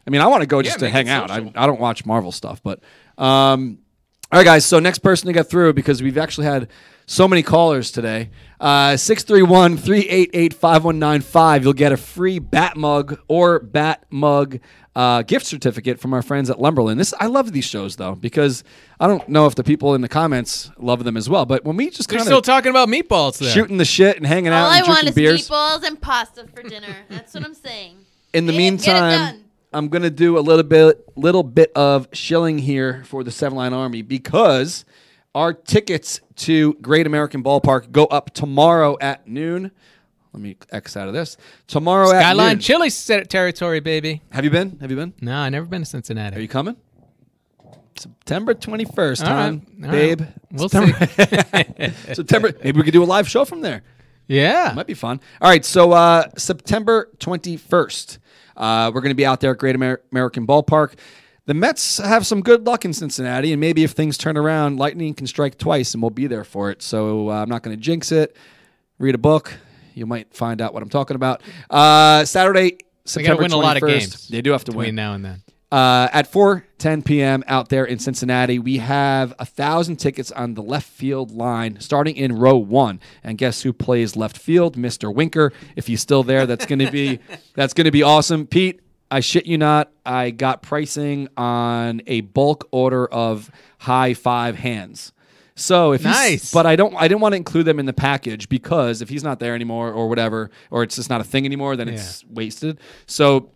I 0.05 0.09
mean, 0.09 0.21
I 0.21 0.27
want 0.27 0.41
to 0.41 0.47
go 0.47 0.61
just 0.61 0.79
to 0.79 0.89
hang 0.89 1.09
out. 1.09 1.31
I. 1.31 1.51
I 1.55 1.65
don't 1.65 1.79
watch 1.79 2.05
Marvel 2.05 2.31
stuff, 2.31 2.61
but 2.61 2.79
um, 3.17 3.79
all 4.31 4.39
right, 4.39 4.45
guys. 4.45 4.65
So 4.65 4.79
next 4.79 4.99
person 4.99 5.27
to 5.27 5.33
get 5.33 5.49
through 5.49 5.73
because 5.73 6.01
we've 6.01 6.17
actually 6.17 6.47
had 6.47 6.67
so 7.05 7.27
many 7.27 7.43
callers 7.43 7.91
today. 7.91 8.29
Uh, 8.59 8.93
631-388-5195. 8.95 11.63
You'll 11.63 11.73
get 11.73 11.91
a 11.91 11.97
free 11.97 12.39
Bat 12.39 12.77
mug 12.77 13.19
or 13.27 13.59
Bat 13.59 14.05
mug 14.09 14.59
uh, 14.95 15.21
gift 15.23 15.45
certificate 15.45 15.99
from 15.99 16.13
our 16.13 16.21
friends 16.21 16.49
at 16.49 16.59
Lumberland. 16.59 16.99
This 16.99 17.13
I 17.19 17.25
love 17.25 17.51
these 17.51 17.65
shows 17.65 17.95
though 17.95 18.15
because 18.15 18.63
I 18.99 19.07
don't 19.07 19.27
know 19.27 19.47
if 19.47 19.55
the 19.55 19.63
people 19.63 19.95
in 19.95 20.01
the 20.01 20.07
comments 20.07 20.69
love 20.77 21.03
them 21.03 21.17
as 21.17 21.29
well. 21.29 21.45
But 21.45 21.65
when 21.65 21.75
we 21.77 21.89
just 21.89 22.09
They're 22.09 22.19
still 22.19 22.41
talking 22.41 22.69
about 22.69 22.87
meatballs 22.89 23.39
there. 23.39 23.49
shooting 23.51 23.77
the 23.77 23.85
shit 23.85 24.17
and 24.17 24.25
hanging 24.25 24.53
out 24.53 24.65
All 24.67 24.71
and 24.71 24.85
I 24.85 24.87
want 24.87 25.07
is 25.07 25.15
beers. 25.15 25.49
meatballs 25.49 25.83
and 25.83 25.99
pasta 25.99 26.45
for 26.53 26.61
dinner. 26.63 26.95
That's 27.09 27.33
what 27.33 27.43
I'm 27.43 27.55
saying. 27.55 27.97
In 28.33 28.45
the 28.45 28.51
Get 28.53 28.59
it- 28.59 28.63
it 28.63 28.71
meantime. 28.71 29.39
I'm 29.75 29.87
gonna 29.89 30.11
do 30.11 30.37
a 30.37 30.41
little 30.41 30.61
bit, 30.63 31.03
little 31.15 31.41
bit 31.41 31.71
of 31.75 32.07
shilling 32.13 32.59
here 32.59 33.01
for 33.07 33.23
the 33.23 33.31
Seven 33.31 33.57
Line 33.57 33.73
Army 33.73 34.03
because 34.03 34.85
our 35.35 35.53
tickets 35.53 36.21
to 36.37 36.73
Great 36.75 37.07
American 37.07 37.43
Ballpark 37.43 37.91
go 37.91 38.05
up 38.05 38.33
tomorrow 38.33 38.97
at 39.01 39.27
noon. 39.27 39.71
Let 40.33 40.41
me 40.41 40.57
X 40.71 40.97
out 40.97 41.07
of 41.07 41.13
this. 41.13 41.37
Tomorrow 41.67 42.11
at 42.11 42.21
Skyline. 42.21 42.59
Chili 42.59 42.89
territory, 42.89 43.79
baby. 43.79 44.21
Have 44.31 44.43
you 44.43 44.49
been? 44.49 44.77
Have 44.79 44.89
you 44.89 44.97
been? 44.97 45.13
No, 45.21 45.35
I 45.35 45.49
never 45.49 45.65
been 45.65 45.81
to 45.81 45.85
Cincinnati. 45.85 46.37
Are 46.37 46.39
you 46.39 46.47
coming? 46.47 46.75
September 47.95 48.55
21st, 48.55 49.23
All 49.23 49.27
hon, 49.31 49.65
right. 49.79 49.91
Babe. 49.91 50.21
right. 50.21 50.29
We'll 50.51 50.67
September, 50.69 51.05
see. 51.07 51.93
September. 52.15 52.51
Maybe 52.63 52.77
we 52.79 52.83
could 52.83 52.93
do 52.93 53.03
a 53.03 53.05
live 53.05 53.29
show 53.29 53.45
from 53.45 53.61
there. 53.61 53.83
yeah. 54.27 54.73
Might 54.75 54.87
be 54.87 54.95
fun. 54.95 55.21
All 55.39 55.49
right, 55.49 55.63
so 55.63 55.91
uh, 55.91 56.23
September 56.35 57.09
21st, 57.19 58.17
uh, 58.57 58.91
we're 58.93 59.01
going 59.01 59.11
to 59.11 59.15
be 59.15 59.25
out 59.27 59.41
there 59.41 59.51
at 59.51 59.59
Great 59.59 59.75
Amer- 59.75 60.01
American 60.11 60.47
Ballpark. 60.47 60.93
The 61.45 61.53
Mets 61.53 61.97
have 61.97 62.25
some 62.25 62.41
good 62.41 62.65
luck 62.65 62.85
in 62.85 62.93
Cincinnati, 62.93 63.51
and 63.51 63.59
maybe 63.59 63.83
if 63.83 63.91
things 63.91 64.17
turn 64.17 64.37
around, 64.37 64.77
lightning 64.77 65.13
can 65.13 65.27
strike 65.27 65.57
twice, 65.57 65.93
and 65.93 66.01
we'll 66.01 66.09
be 66.09 66.27
there 66.27 66.45
for 66.45 66.71
it. 66.71 66.81
So 66.81 67.29
uh, 67.29 67.41
I'm 67.41 67.49
not 67.49 67.63
going 67.63 67.75
to 67.75 67.81
jinx 67.81 68.13
it. 68.13 68.37
Read 68.97 69.13
a 69.13 69.17
book. 69.17 69.53
You 69.93 70.05
might 70.05 70.33
find 70.33 70.61
out 70.61 70.73
what 70.73 70.81
I'm 70.81 70.89
talking 70.89 71.15
about. 71.15 71.41
Uh, 71.69 72.23
Saturday, 72.23 72.69
They 72.69 72.69
got 72.71 72.77
to 72.85 73.09
September 73.09 73.41
win 73.43 73.51
a 73.51 73.57
lot 73.57 73.75
of 73.75 73.85
games. 73.85 74.29
They 74.29 74.41
do 74.41 74.51
have 74.53 74.63
to 74.65 74.71
win. 74.71 74.95
now 74.95 75.13
and 75.15 75.25
then. 75.25 75.43
Uh, 75.69 76.07
at 76.13 76.31
4:10 76.31 77.03
p.m. 77.03 77.43
out 77.47 77.69
there 77.69 77.83
in 77.83 77.97
Cincinnati, 77.97 78.59
we 78.59 78.77
have 78.77 79.33
a 79.39 79.45
thousand 79.45 79.95
tickets 79.97 80.31
on 80.31 80.53
the 80.53 80.61
left 80.61 80.87
field 80.87 81.31
line, 81.31 81.79
starting 81.79 82.15
in 82.15 82.31
row 82.37 82.55
one. 82.55 82.99
And 83.23 83.39
guess 83.39 83.63
who 83.63 83.73
plays 83.73 84.15
left 84.15 84.37
field? 84.37 84.77
Mr. 84.77 85.13
Winker. 85.13 85.51
If 85.75 85.87
he's 85.87 85.99
still 85.99 86.21
there, 86.21 86.45
that's 86.45 86.67
going 86.67 86.77
to 86.77 86.91
be 86.91 87.19
that's 87.55 87.73
going 87.73 87.85
to 87.85 87.91
be 87.91 88.03
awesome. 88.03 88.45
Pete, 88.45 88.81
I 89.13 89.19
shit 89.19 89.45
you 89.45 89.57
not, 89.57 89.91
I 90.05 90.31
got 90.31 90.61
pricing 90.63 91.27
on 91.37 92.01
a 92.07 92.21
bulk 92.21 92.67
order 92.71 93.05
of 93.07 93.51
high 93.77 94.13
five 94.15 94.55
hands. 94.55 95.11
So 95.55 95.91
if 95.91 96.01
he's, 96.01 96.11
Nice. 96.11 96.51
but 96.51 96.65
I 96.65 96.75
don't, 96.75 96.95
I 96.95 97.07
didn't 97.07 97.21
want 97.21 97.33
to 97.33 97.37
include 97.37 97.65
them 97.65 97.77
in 97.79 97.85
the 97.85 97.93
package 97.93 98.49
because 98.49 99.03
if 99.03 99.09
he's 99.09 99.23
not 99.23 99.39
there 99.39 99.53
anymore 99.53 99.91
or 99.91 100.09
whatever, 100.09 100.49
or 100.71 100.81
it's 100.81 100.95
just 100.95 101.11
not 101.11 101.21
a 101.21 101.23
thing 101.23 101.45
anymore, 101.45 101.75
then 101.75 101.89
it's 101.89 102.25
wasted. 102.27 102.79
So 103.05 103.51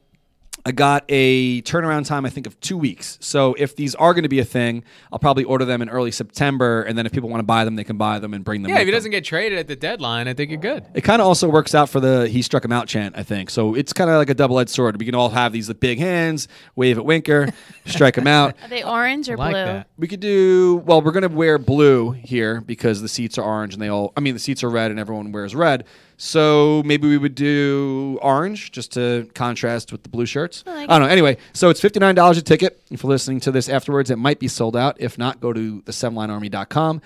I 0.68 0.72
got 0.72 1.05
a 1.07 1.61
turnaround 1.61 2.05
time, 2.05 2.26
I 2.26 2.30
think, 2.30 2.45
of 2.45 2.59
two 2.59 2.78
weeks. 2.78 3.18
So 3.22 3.53
if 3.57 3.78
these 3.78 3.95
are 3.95 4.13
going 4.13 4.24
to 4.24 4.30
be 4.30 4.39
a 4.39 4.45
thing, 4.45 4.84
I'll 5.13 5.18
probably 5.18 5.45
order 5.45 5.63
them 5.63 5.82
in 5.82 5.88
early 5.88 6.11
September, 6.11 6.82
and 6.82 6.97
then 6.97 7.05
if 7.05 7.13
people 7.13 7.30
want 7.30 7.39
to 7.39 7.45
buy 7.45 7.63
them, 7.63 7.78
they 7.78 7.86
can 7.86 7.95
buy 7.95 8.20
them 8.20 8.34
and 8.34 8.43
bring 8.43 8.63
them. 8.63 8.72
Yeah, 8.72 8.80
if 8.80 8.82
he 8.82 8.86
them. 8.88 8.97
doesn't 8.97 9.11
get 9.11 9.24
traded 9.24 9.59
at 9.59 9.68
the 9.70 9.78
deadline, 9.78 10.28
I 10.28 10.34
think 10.34 10.51
you're 10.51 10.59
good. 10.59 10.86
It 10.93 11.05
kind 11.05 11.22
of 11.22 11.28
also 11.30 11.47
works 11.47 11.74
out 11.74 11.88
for 11.88 12.01
the 12.01 12.28
"he 12.28 12.41
struck 12.41 12.65
him 12.65 12.74
out" 12.74 12.89
chant, 12.89 13.18
I 13.18 13.24
think. 13.24 13.49
So 13.49 13.76
it's 13.76 13.93
kind 13.93 14.09
of 14.09 14.18
like 14.18 14.30
a 14.30 14.34
double-edged 14.34 14.70
sword. 14.70 14.99
We 14.99 15.05
can 15.05 15.15
all 15.15 15.30
have 15.30 15.53
these 15.53 15.72
big 15.76 15.99
hands, 15.99 16.49
wave 16.76 16.97
at 16.97 17.05
Winker, 17.05 17.47
strike 17.86 18.18
him 18.18 18.28
out. 18.28 18.57
Are 18.61 18.68
they 18.68 18.84
orange 18.84 19.30
or 19.30 19.38
like 19.38 19.53
blue? 19.53 19.63
that. 19.63 19.88
We 19.97 20.09
could 20.09 20.20
do 20.20 20.84
well. 20.86 21.01
We're 21.01 21.13
gonna 21.13 21.30
wear 21.30 21.57
blue 21.59 22.11
here 22.11 22.59
because 22.59 23.01
the 23.01 23.07
seats 23.07 23.38
are 23.38 23.43
orange 23.45 23.74
and 23.74 23.82
they 23.82 23.88
all. 23.88 24.11
I 24.18 24.20
mean, 24.20 24.34
the 24.34 24.39
seats 24.41 24.65
are 24.65 24.70
red 24.70 24.91
and 24.91 24.99
everyone 24.99 25.32
wears 25.32 25.55
red. 25.55 25.86
So 26.18 26.82
maybe 26.84 27.07
we 27.07 27.18
would 27.18 27.36
do 27.36 28.18
orange 28.24 28.72
just 28.72 28.91
to 28.93 29.30
contrast 29.36 29.91
with 29.91 30.01
the 30.01 30.09
blue 30.09 30.26
shirts. 30.26 30.63
I, 30.65 30.72
like 30.72 30.89
don't 30.89 31.01
know. 31.01 31.07
Anyway, 31.07 31.38
so 31.53 31.70
it's 31.70 31.80
fifty 31.80 31.99
nine 31.99 32.15
dollars 32.15 32.38
a 32.38 32.41
ticket. 32.41 32.82
If 32.89 33.03
you're 33.03 33.09
listening 33.09 33.39
to 33.41 33.51
this 33.51 33.70
afterwards, 33.70 34.09
it 34.09 34.18
might 34.18 34.39
be 34.39 34.47
sold 34.47 34.76
out. 34.76 34.97
If 34.99 35.18
not, 35.18 35.39
go 35.39 35.53
to 35.53 35.82
the 35.86 35.91
sevenlinearmy.com. 35.91 37.01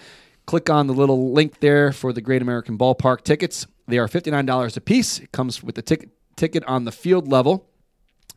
Click 0.46 0.70
on 0.70 0.88
the 0.88 0.94
little 0.94 1.34
link 1.34 1.60
there 1.60 1.92
for 1.92 2.14
the 2.14 2.22
Great 2.22 2.42
American 2.42 2.78
Ballpark 2.78 3.24
tickets. 3.24 3.68
They 3.88 3.98
are 3.98 4.08
fifty 4.08 4.32
nine 4.32 4.46
dollars 4.46 4.78
a 4.78 4.82
piece. 4.82 5.20
It 5.20 5.34
comes 5.34 5.62
with 5.62 5.76
the 5.76 5.82
ticket 5.82 6.10
ticket 6.38 6.64
on 6.64 6.86
the 6.86 6.92
field 6.92 7.28
level 7.28 7.68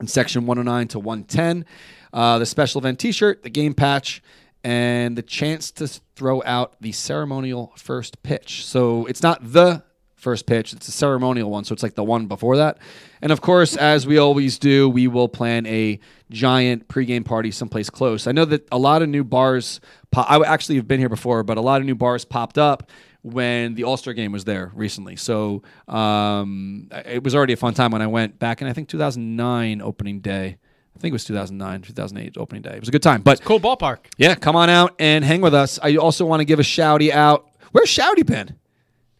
in 0.00 0.08
section 0.08 0.44
109 0.44 0.88
to 0.88 0.98
110. 0.98 1.64
Uh, 2.12 2.38
the 2.38 2.46
special 2.46 2.80
event 2.80 2.98
t 2.98 3.12
shirt, 3.12 3.42
the 3.42 3.50
game 3.50 3.74
patch, 3.74 4.22
and 4.62 5.16
the 5.16 5.22
chance 5.22 5.70
to 5.70 5.86
throw 6.16 6.42
out 6.44 6.74
the 6.80 6.92
ceremonial 6.92 7.72
first 7.76 8.22
pitch. 8.22 8.66
So 8.66 9.06
it's 9.06 9.22
not 9.22 9.52
the 9.52 9.84
first 10.24 10.46
pitch, 10.46 10.72
it's 10.72 10.88
a 10.88 10.92
ceremonial 10.92 11.50
one. 11.50 11.62
So 11.64 11.72
it's 11.72 11.82
like 11.84 11.94
the 11.94 12.02
one 12.02 12.26
before 12.26 12.56
that. 12.56 12.78
And 13.22 13.30
of 13.30 13.40
course, 13.40 13.76
as 13.76 14.06
we 14.06 14.18
always 14.18 14.58
do, 14.58 14.88
we 14.88 15.06
will 15.06 15.28
plan 15.28 15.64
a 15.66 16.00
giant 16.30 16.88
pregame 16.88 17.24
party 17.24 17.52
someplace 17.52 17.88
close. 17.90 18.26
I 18.26 18.32
know 18.32 18.44
that 18.46 18.66
a 18.72 18.78
lot 18.78 19.02
of 19.02 19.08
new 19.08 19.22
bars, 19.22 19.80
pop- 20.10 20.28
I 20.28 20.40
actually 20.44 20.76
have 20.76 20.88
been 20.88 20.98
here 20.98 21.08
before, 21.08 21.44
but 21.44 21.56
a 21.56 21.60
lot 21.60 21.80
of 21.80 21.86
new 21.86 21.94
bars 21.94 22.24
popped 22.24 22.58
up 22.58 22.90
when 23.22 23.74
the 23.74 23.84
All 23.84 23.96
Star 23.96 24.12
game 24.12 24.32
was 24.32 24.44
there 24.44 24.72
recently. 24.74 25.16
So 25.16 25.62
um, 25.88 26.88
it 27.06 27.22
was 27.22 27.34
already 27.34 27.52
a 27.52 27.56
fun 27.56 27.74
time 27.74 27.92
when 27.92 28.02
I 28.02 28.06
went 28.06 28.38
back 28.38 28.60
in, 28.60 28.66
I 28.68 28.72
think, 28.72 28.88
2009 28.88 29.80
opening 29.80 30.20
day. 30.20 30.56
I 30.96 31.00
think 31.00 31.10
it 31.10 31.14
was 31.14 31.24
2009, 31.24 31.82
2008 31.82 32.36
opening 32.38 32.62
day. 32.62 32.70
It 32.74 32.80
was 32.80 32.88
a 32.88 32.92
good 32.92 33.02
time. 33.02 33.22
But 33.22 33.42
Cool 33.42 33.58
ballpark. 33.60 33.98
yeah, 34.16 34.34
come 34.34 34.54
on 34.56 34.70
out 34.70 34.94
and 34.98 35.24
hang 35.24 35.40
with 35.40 35.54
us. 35.54 35.78
I 35.82 35.96
also 35.96 36.24
want 36.24 36.40
to 36.40 36.44
give 36.44 36.60
a 36.60 36.62
shouty 36.62 37.10
out. 37.10 37.48
Where's 37.72 37.88
Shouty 37.88 38.24
been? 38.24 38.54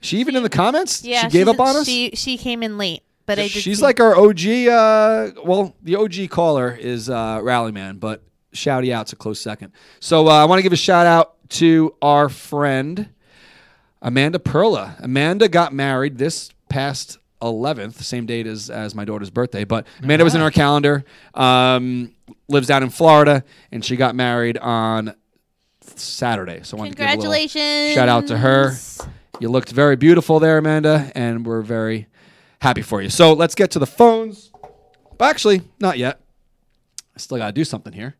She 0.05 0.19
even 0.19 0.37
in 0.37 0.43
the 0.43 0.51
comments? 0.51 1.03
Yeah, 1.03 1.23
she 1.23 1.29
gave 1.31 1.49
up 1.49 1.59
on 1.59 1.77
us? 1.77 1.87
She 1.87 2.11
she 2.15 2.37
came 2.37 2.63
in 2.63 2.77
late, 2.77 3.03
but 3.25 3.39
I 3.39 3.43
did. 3.43 3.53
She's 3.53 3.79
see- 3.79 3.83
like 3.83 4.01
our 4.01 4.15
OG. 4.15 4.47
Uh, 4.69 5.31
well, 5.45 5.75
the 5.83 5.97
OG 5.97 6.29
caller 6.29 6.71
is 6.79 7.09
uh, 7.09 7.41
Rallyman, 7.43 7.97
but 7.97 8.23
Shouty 8.53 8.93
out's 8.93 9.15
a 9.15 9.17
close 9.17 9.41
second. 9.41 9.73
So 10.01 10.29
uh, 10.29 10.33
I 10.33 10.45
want 10.45 10.59
to 10.59 10.63
give 10.63 10.75
a 10.75 10.77
shout 10.77 11.07
out 11.07 11.37
to 11.51 11.95
our 12.03 12.29
friend 12.29 13.09
Amanda 14.03 14.39
Perla. 14.39 14.97
Amanda 15.01 15.49
got 15.49 15.73
married 15.73 16.19
this 16.19 16.51
past 16.69 17.17
11th, 17.41 17.95
same 17.95 18.27
date 18.27 18.47
as, 18.47 18.69
as 18.69 18.95
my 18.95 19.07
daughter's 19.07 19.31
birthday, 19.31 19.65
but 19.65 19.87
Amanda 20.03 20.25
was 20.25 20.35
in 20.35 20.43
our 20.43 20.51
calendar. 20.51 21.05
Um, 21.33 22.15
lives 22.49 22.69
down 22.69 22.83
in 22.83 22.91
Florida, 22.91 23.43
and 23.73 23.83
she 23.83 23.97
got 23.97 24.15
married 24.15 24.59
on 24.59 25.15
Saturday. 25.81 26.61
So 26.63 26.77
I 26.77 26.81
wanted 26.81 26.91
to 26.91 26.97
give 26.97 27.07
a 27.07 27.09
little 27.09 27.23
Congratulations! 27.23 27.95
shout 27.95 28.09
out 28.11 28.27
to 28.27 28.37
her. 28.37 28.73
You 29.41 29.49
looked 29.49 29.71
very 29.71 29.97
beautiful 29.97 30.39
there, 30.39 30.59
Amanda, 30.59 31.11
and 31.15 31.45
we're 31.45 31.63
very 31.63 32.07
happy 32.61 32.83
for 32.83 33.03
you. 33.03 33.11
So 33.11 33.33
let's 33.33 33.55
get 33.55 33.73
to 33.73 33.79
the 33.79 33.87
phones. 33.87 34.53
But 35.19 35.27
actually, 35.27 35.63
not 35.81 35.99
yet. 35.99 36.21
I 37.17 37.19
still 37.19 37.39
got 37.39 37.47
to 37.47 37.53
do 37.53 37.65
something 37.65 37.93
here. 37.93 38.17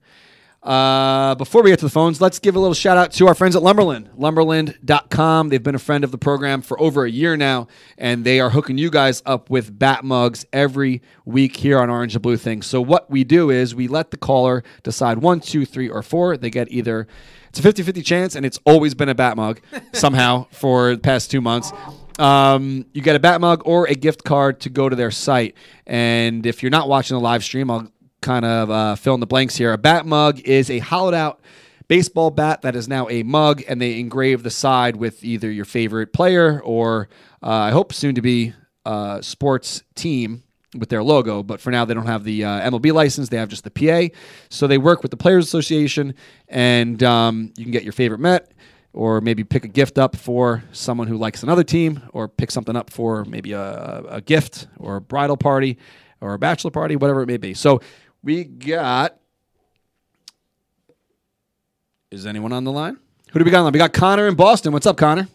Uh, 0.65 1.35
before 1.35 1.63
we 1.63 1.71
get 1.71 1.79
to 1.79 1.85
the 1.85 1.91
phones, 1.91 2.23
let's 2.23 2.39
give 2.39 2.57
a 2.57 2.59
little 2.59 2.75
shout 2.75 2.97
out 2.97 3.13
to 3.13 3.29
our 3.29 3.35
friends 3.35 3.55
at 3.55 3.63
Lumberland, 3.63 4.09
lumberland.com. 4.17 5.51
They've 5.51 5.63
been 5.63 5.75
a 5.75 5.79
friend 5.79 6.05
of 6.05 6.11
the 6.11 6.17
program 6.17 6.63
for 6.63 6.81
over 6.81 7.05
a 7.05 7.11
year 7.11 7.37
now, 7.37 7.69
and 7.99 8.25
they 8.25 8.41
are 8.41 8.49
hooking 8.49 8.79
you 8.79 8.91
guys 8.91 9.23
up 9.27 9.51
with 9.51 9.79
bat 9.79 10.05
mugs 10.05 10.47
every 10.55 11.03
week 11.27 11.57
here 11.57 11.79
on 11.79 11.91
Orange 11.91 12.15
and 12.15 12.23
Blue 12.23 12.39
Things. 12.39 12.65
So, 12.65 12.81
what 12.81 13.11
we 13.11 13.25
do 13.25 13.51
is 13.51 13.75
we 13.75 13.89
let 13.89 14.11
the 14.11 14.17
caller 14.17 14.65
decide 14.83 15.19
one, 15.19 15.41
two, 15.41 15.67
three, 15.67 15.91
or 15.91 16.03
four. 16.03 16.39
They 16.39 16.49
get 16.49 16.73
either, 16.73 17.09
it's 17.55 17.61
a 17.61 17.63
50 17.63 17.85
50 17.85 18.03
chance, 18.03 18.35
and 18.35 18.45
it's 18.45 18.59
always 18.65 18.95
been 18.95 19.09
a 19.09 19.15
bat 19.15 19.37
mug 19.37 19.61
somehow 19.93 20.49
for 20.51 20.97
the 20.97 21.01
past 21.01 21.31
two 21.31 21.41
months. 21.41 21.73
Um, 22.19 22.85
you 22.93 23.01
get 23.01 23.15
a 23.15 23.21
bat 23.21 23.41
mug 23.41 23.63
or 23.65 23.87
a 23.87 23.95
gift 23.95 24.25
card 24.25 24.59
to 24.63 24.71
go 24.71 24.89
to 24.89 24.97
their 24.97 25.13
site. 25.13 25.55
And 25.87 26.47
if 26.47 26.65
you're 26.65 26.71
not 26.71 26.89
watching 26.89 27.15
the 27.17 27.21
live 27.21 27.45
stream, 27.45 27.71
I'll 27.71 27.93
kind 28.23 28.45
of 28.45 28.71
uh, 28.71 28.97
fill 28.97 29.15
in 29.15 29.21
the 29.21 29.27
blanks 29.27 29.55
here. 29.55 29.73
A 29.73 29.79
bat 29.79 30.05
mug 30.05 30.41
is 30.41 30.69
a 30.69 30.81
hollowed 30.81 31.15
out 31.15 31.43
baseball 31.87 32.33
bat 32.33 32.63
that 32.63 32.75
is 32.75 32.89
now 32.89 33.09
a 33.09 33.23
mug, 33.23 33.63
and 33.69 33.81
they 33.81 34.01
engrave 34.01 34.43
the 34.43 34.51
side 34.51 34.97
with 34.97 35.23
either 35.23 35.49
your 35.49 35.65
favorite 35.65 36.13
player 36.13 36.61
or 36.61 37.09
uh, 37.41 37.51
I 37.51 37.71
hope 37.71 37.93
soon 37.93 38.17
to 38.17 38.21
be 38.21 38.53
uh, 38.85 39.21
sports 39.21 39.85
team 39.95 40.43
with 40.75 40.89
their 40.89 41.03
logo. 41.03 41.43
But 41.43 41.61
for 41.61 41.71
now, 41.71 41.85
they 41.85 41.95
don't 41.95 42.07
have 42.07 42.25
the 42.25 42.45
uh, 42.45 42.71
MLB 42.71 42.93
license; 42.93 43.29
they 43.29 43.37
have 43.37 43.49
just 43.49 43.65
the 43.65 43.71
PA. 43.71 44.15
So 44.49 44.67
they 44.67 44.79
work 44.79 45.03
with 45.03 45.11
the 45.11 45.17
Players 45.17 45.45
Association, 45.47 46.15
and 46.49 47.03
um, 47.03 47.53
you 47.57 47.65
can 47.65 47.73
get 47.73 47.85
your 47.85 47.93
favorite 47.93 48.21
Met. 48.21 48.51
Or 48.93 49.21
maybe 49.21 49.43
pick 49.43 49.65
a 49.65 49.69
gift 49.69 49.99
up 49.99 50.15
for 50.15 50.63
someone 50.71 51.09
who 51.09 51.17
likes 51.17 51.43
another 51.43 51.65
team, 51.65 52.01
or 52.13 52.29
pick 52.29 52.53
something 52.53 52.77
up 52.77 52.91
for 52.91 53.25
maybe 53.25 53.51
a, 53.51 54.05
a 54.09 54.21
gift 54.21 54.69
or 54.79 54.97
a 54.97 55.01
bridal 55.01 55.37
party 55.37 55.79
or 56.21 56.35
a 56.35 56.39
bachelor 56.39 56.71
party, 56.71 56.97
whatever 56.97 57.21
it 57.23 57.27
may 57.27 57.37
be. 57.37 57.55
So 57.55 57.81
we 58.23 58.45
got. 58.45 59.17
Is 62.11 62.27
anyone 62.27 62.53
on 62.53 62.65
the 62.65 62.71
line? 62.71 62.99
Who 63.33 63.41
do 63.41 63.45
we 63.45 63.51
got 63.51 63.59
on 63.59 63.65
line? 63.65 63.73
We 63.73 63.79
got 63.81 63.93
Connor 63.93 64.29
in 64.29 64.37
Boston. 64.37 64.73
What's 64.73 64.87
up, 64.87 64.97
Connor? 64.97 65.29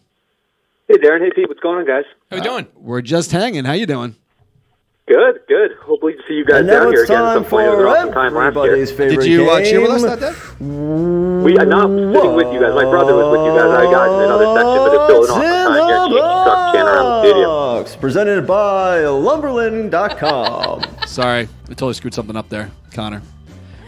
Hey, 0.87 0.95
Darren. 0.95 1.19
Hey, 1.19 1.31
Pete. 1.35 1.47
What's 1.47 1.59
going 1.59 1.77
on, 1.77 1.85
guys? 1.85 2.05
How 2.31 2.37
we 2.37 2.41
doing? 2.41 2.67
We're 2.75 3.01
just 3.01 3.31
hanging. 3.31 3.65
How 3.65 3.73
you 3.73 3.85
doing? 3.85 4.15
Good, 5.09 5.39
good. 5.47 5.71
Hopefully 5.81 6.13
to 6.13 6.19
see 6.27 6.35
you 6.35 6.45
guys 6.45 6.59
And 6.59 6.67
down 6.67 6.83
now 6.83 6.89
here 6.91 7.01
it's 7.01 7.09
again 7.09 7.25
at 7.25 7.33
time 7.33 7.41
some 7.41 7.49
point. 7.49 7.65
It 7.65 7.69
was 7.71 7.79
an 7.79 7.81
for 7.81 7.97
awesome 7.97 8.13
time 8.13 8.33
last 8.35 8.55
year. 8.55 8.85
favorite 8.85 9.15
Did 9.17 9.25
you 9.25 9.49
uh, 9.49 9.63
cheer 9.65 9.81
with 9.81 9.89
us 9.89 10.03
that 10.03 10.19
day? 10.21 10.33
We, 10.61 11.57
I'm 11.57 11.67
not 11.67 11.89
sitting 11.89 12.35
with 12.35 12.53
you 12.53 12.59
guys. 12.61 12.75
My 12.77 12.85
brother 12.85 13.15
was 13.17 13.33
with 13.33 13.41
you 13.41 13.57
guys. 13.57 13.73
I 13.73 13.89
got 13.89 14.05
in 14.05 14.29
another 14.29 14.53
section, 14.53 14.77
but 14.85 14.93
it's 14.93 15.05
still 15.09 15.23
an 15.25 15.31
awesome 15.33 15.65
time 15.65 15.81
here. 15.89 15.97
Yankee 15.97 16.21
truck 16.45 16.61
chanting 16.75 16.93
around 16.93 17.09
the 17.09 17.85
stadium. 17.89 18.01
Presented 18.01 18.45
by 18.45 18.99
Lumberland.com. 18.99 20.83
Sorry, 21.07 21.41
I 21.41 21.67
totally 21.69 21.93
screwed 21.95 22.13
something 22.13 22.35
up 22.35 22.49
there, 22.49 22.69
Connor. 22.93 23.23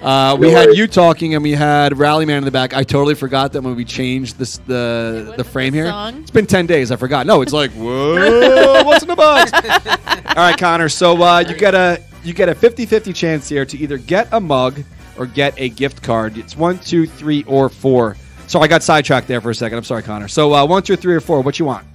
Uh, 0.01 0.35
we 0.39 0.49
had 0.51 0.75
you 0.75 0.87
talking, 0.87 1.35
and 1.35 1.43
we 1.43 1.51
had 1.51 1.97
Rallyman 1.97 2.37
in 2.39 2.43
the 2.43 2.51
back. 2.51 2.73
I 2.73 2.83
totally 2.83 3.13
forgot 3.13 3.53
that 3.53 3.61
when 3.61 3.75
we 3.75 3.85
changed 3.85 4.37
this 4.37 4.57
the 4.59 5.25
what 5.27 5.37
the 5.37 5.43
frame 5.43 5.73
the 5.73 5.79
here. 5.79 5.89
song? 5.89 6.21
It's 6.21 6.31
been 6.31 6.47
ten 6.47 6.65
days. 6.65 6.91
I 6.91 6.95
forgot. 6.95 7.27
No, 7.27 7.41
it's 7.41 7.53
like 7.53 7.71
whoa, 7.71 8.83
what's 8.83 9.03
in 9.03 9.09
the 9.09 9.15
box? 9.15 9.51
All 10.27 10.35
right, 10.35 10.57
Connor. 10.57 10.89
So 10.89 11.21
uh, 11.21 11.39
you 11.47 11.55
got 11.55 11.75
a 11.75 12.01
you 12.23 12.33
get 12.33 12.49
a 12.49 12.53
50-50 12.55 13.15
chance 13.15 13.49
here 13.49 13.65
to 13.65 13.77
either 13.77 13.97
get 13.97 14.27
a 14.31 14.39
mug 14.39 14.83
or 15.17 15.25
get 15.25 15.53
a 15.59 15.69
gift 15.69 16.03
card. 16.03 16.37
It's 16.37 16.55
one, 16.55 16.77
two, 16.79 17.07
three, 17.07 17.43
or 17.47 17.67
four. 17.67 18.15
So 18.45 18.59
I 18.59 18.67
got 18.67 18.83
sidetracked 18.83 19.27
there 19.27 19.41
for 19.41 19.49
a 19.49 19.55
second. 19.55 19.77
I'm 19.79 19.83
sorry, 19.83 20.03
Connor. 20.03 20.27
So 20.27 20.53
uh, 20.53 20.65
one, 20.65 20.83
two, 20.83 20.95
three, 20.95 21.15
or 21.15 21.19
four. 21.19 21.41
What 21.41 21.57
you 21.57 21.65
want? 21.65 21.85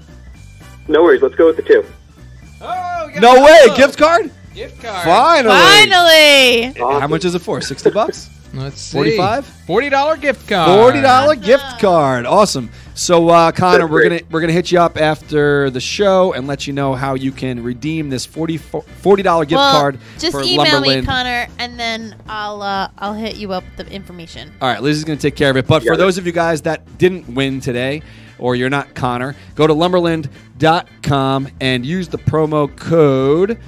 No 0.88 1.02
worries. 1.02 1.22
Let's 1.22 1.34
go 1.36 1.46
with 1.46 1.56
the 1.56 1.62
two. 1.62 1.84
Oh, 2.60 3.10
No 3.20 3.44
way, 3.44 3.66
gift 3.76 3.98
card. 3.98 4.30
Gift 4.56 4.82
card. 4.82 5.04
Finally. 5.04 6.72
Finally. 6.72 7.00
How 7.00 7.06
much 7.06 7.26
is 7.26 7.34
it 7.34 7.40
for? 7.40 7.60
Sixty 7.60 7.90
bucks. 7.90 8.30
Let's 8.54 8.80
see. 8.80 8.96
45? 8.96 9.44
Forty 9.44 9.90
dollar 9.90 10.16
gift 10.16 10.48
card. 10.48 10.80
Forty 10.80 11.02
dollar 11.02 11.36
gift 11.36 11.78
card. 11.78 12.24
Awesome. 12.24 12.70
So 12.94 13.28
uh, 13.28 13.52
Connor, 13.52 13.80
That's 13.80 13.90
we're 13.90 14.08
great. 14.08 14.20
gonna 14.22 14.32
we're 14.32 14.40
gonna 14.40 14.54
hit 14.54 14.72
you 14.72 14.80
up 14.80 14.96
after 14.96 15.68
the 15.68 15.80
show 15.80 16.32
and 16.32 16.46
let 16.46 16.66
you 16.66 16.72
know 16.72 16.94
how 16.94 17.12
you 17.12 17.32
can 17.32 17.62
redeem 17.62 18.08
this 18.08 18.24
40 18.24 18.56
dollar 19.22 19.44
gift 19.44 19.58
well, 19.58 19.78
card 19.78 19.98
just 20.18 20.32
for 20.32 20.42
email 20.42 20.64
Lumberland. 20.64 21.02
me, 21.02 21.06
Connor, 21.06 21.48
and 21.58 21.78
then 21.78 22.16
I'll 22.26 22.62
uh, 22.62 22.88
I'll 22.96 23.12
hit 23.12 23.36
you 23.36 23.52
up 23.52 23.62
with 23.76 23.86
the 23.86 23.92
information. 23.94 24.50
All 24.62 24.68
right, 24.68 24.82
Liz 24.82 24.96
is 24.96 25.04
going 25.04 25.18
to 25.18 25.22
take 25.22 25.36
care 25.36 25.50
of 25.50 25.58
it. 25.58 25.66
But 25.66 25.82
for 25.82 25.98
those 25.98 26.16
of 26.16 26.24
you 26.24 26.32
guys 26.32 26.62
that 26.62 26.96
didn't 26.96 27.28
win 27.34 27.60
today, 27.60 28.00
or 28.38 28.56
you're 28.56 28.70
not 28.70 28.94
Connor, 28.94 29.36
go 29.54 29.66
to 29.66 29.74
lumberland.com 29.74 31.48
and 31.60 31.84
use 31.84 32.08
the 32.08 32.18
promo 32.18 32.74
code 32.74 33.58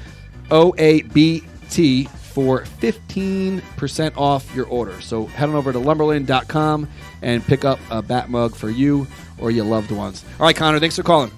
OABT 0.51 2.09
for 2.09 2.63
15% 2.63 4.17
off 4.17 4.55
your 4.55 4.67
order. 4.67 5.01
So 5.01 5.27
head 5.27 5.49
on 5.49 5.55
over 5.55 5.73
to 5.73 5.79
lumberland.com 5.79 6.89
and 7.23 7.45
pick 7.45 7.65
up 7.65 7.81
a 7.91 8.01
bat 8.01 8.31
mug 8.31 8.55
for 8.55 8.71
you 8.71 9.07
or 9.39 9.51
your 9.51 9.65
loved 9.65 9.91
ones. 9.91 10.25
All 10.39 10.47
right, 10.47 10.55
Connor, 10.55 10.79
thanks 10.79 10.97
for 10.97 11.03
calling. 11.03 11.33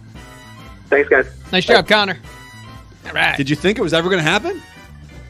Thanks, 0.89 1.09
guys. 1.09 1.27
Nice 1.53 1.65
job, 1.65 1.87
Connor. 1.87 2.19
All 3.07 3.13
right. 3.13 3.37
Did 3.37 3.49
you 3.49 3.57
think 3.57 3.79
it 3.79 3.83
was 3.83 3.95
ever 3.95 4.09
going 4.09 4.23
to 4.23 4.29
happen? 4.31 4.61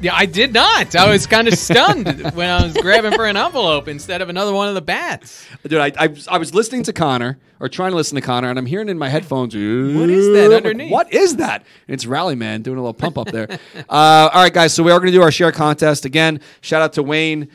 Yeah, 0.02 0.14
I 0.14 0.24
did 0.24 0.54
not. 0.54 0.96
I 0.96 1.10
was 1.10 1.26
kind 1.26 1.46
of 1.46 1.54
stunned 1.54 2.06
when 2.34 2.48
I 2.48 2.64
was 2.64 2.74
grabbing 2.74 3.12
for 3.12 3.26
an 3.26 3.36
envelope 3.36 3.86
instead 3.86 4.22
of 4.22 4.30
another 4.30 4.52
one 4.52 4.66
of 4.68 4.74
the 4.74 4.80
bats. 4.80 5.46
Dude, 5.62 5.78
I, 5.78 5.92
I, 5.98 6.14
I 6.28 6.38
was 6.38 6.54
listening 6.54 6.84
to 6.84 6.92
Connor, 6.94 7.38
or 7.60 7.68
trying 7.68 7.90
to 7.90 7.96
listen 7.96 8.14
to 8.14 8.22
Connor, 8.22 8.48
and 8.48 8.58
I'm 8.58 8.64
hearing 8.64 8.88
in 8.88 8.96
my 8.96 9.10
headphones. 9.10 9.54
What 9.54 10.08
is 10.08 10.26
that 10.28 10.56
underneath? 10.56 10.90
What 10.90 11.12
is 11.12 11.36
that? 11.36 11.64
And 11.86 11.94
it's 11.94 12.06
Rally 12.06 12.34
Man 12.34 12.62
doing 12.62 12.78
a 12.78 12.80
little 12.80 12.94
pump 12.94 13.18
up 13.18 13.30
there. 13.30 13.46
uh, 13.76 14.30
all 14.32 14.42
right, 14.42 14.52
guys. 14.52 14.72
So 14.72 14.82
we 14.82 14.90
are 14.90 14.98
going 14.98 15.12
to 15.12 15.18
do 15.18 15.22
our 15.22 15.30
share 15.30 15.52
contest 15.52 16.06
again. 16.06 16.40
Shout 16.62 16.80
out 16.80 16.94
to 16.94 17.02
Wayne, 17.02 17.50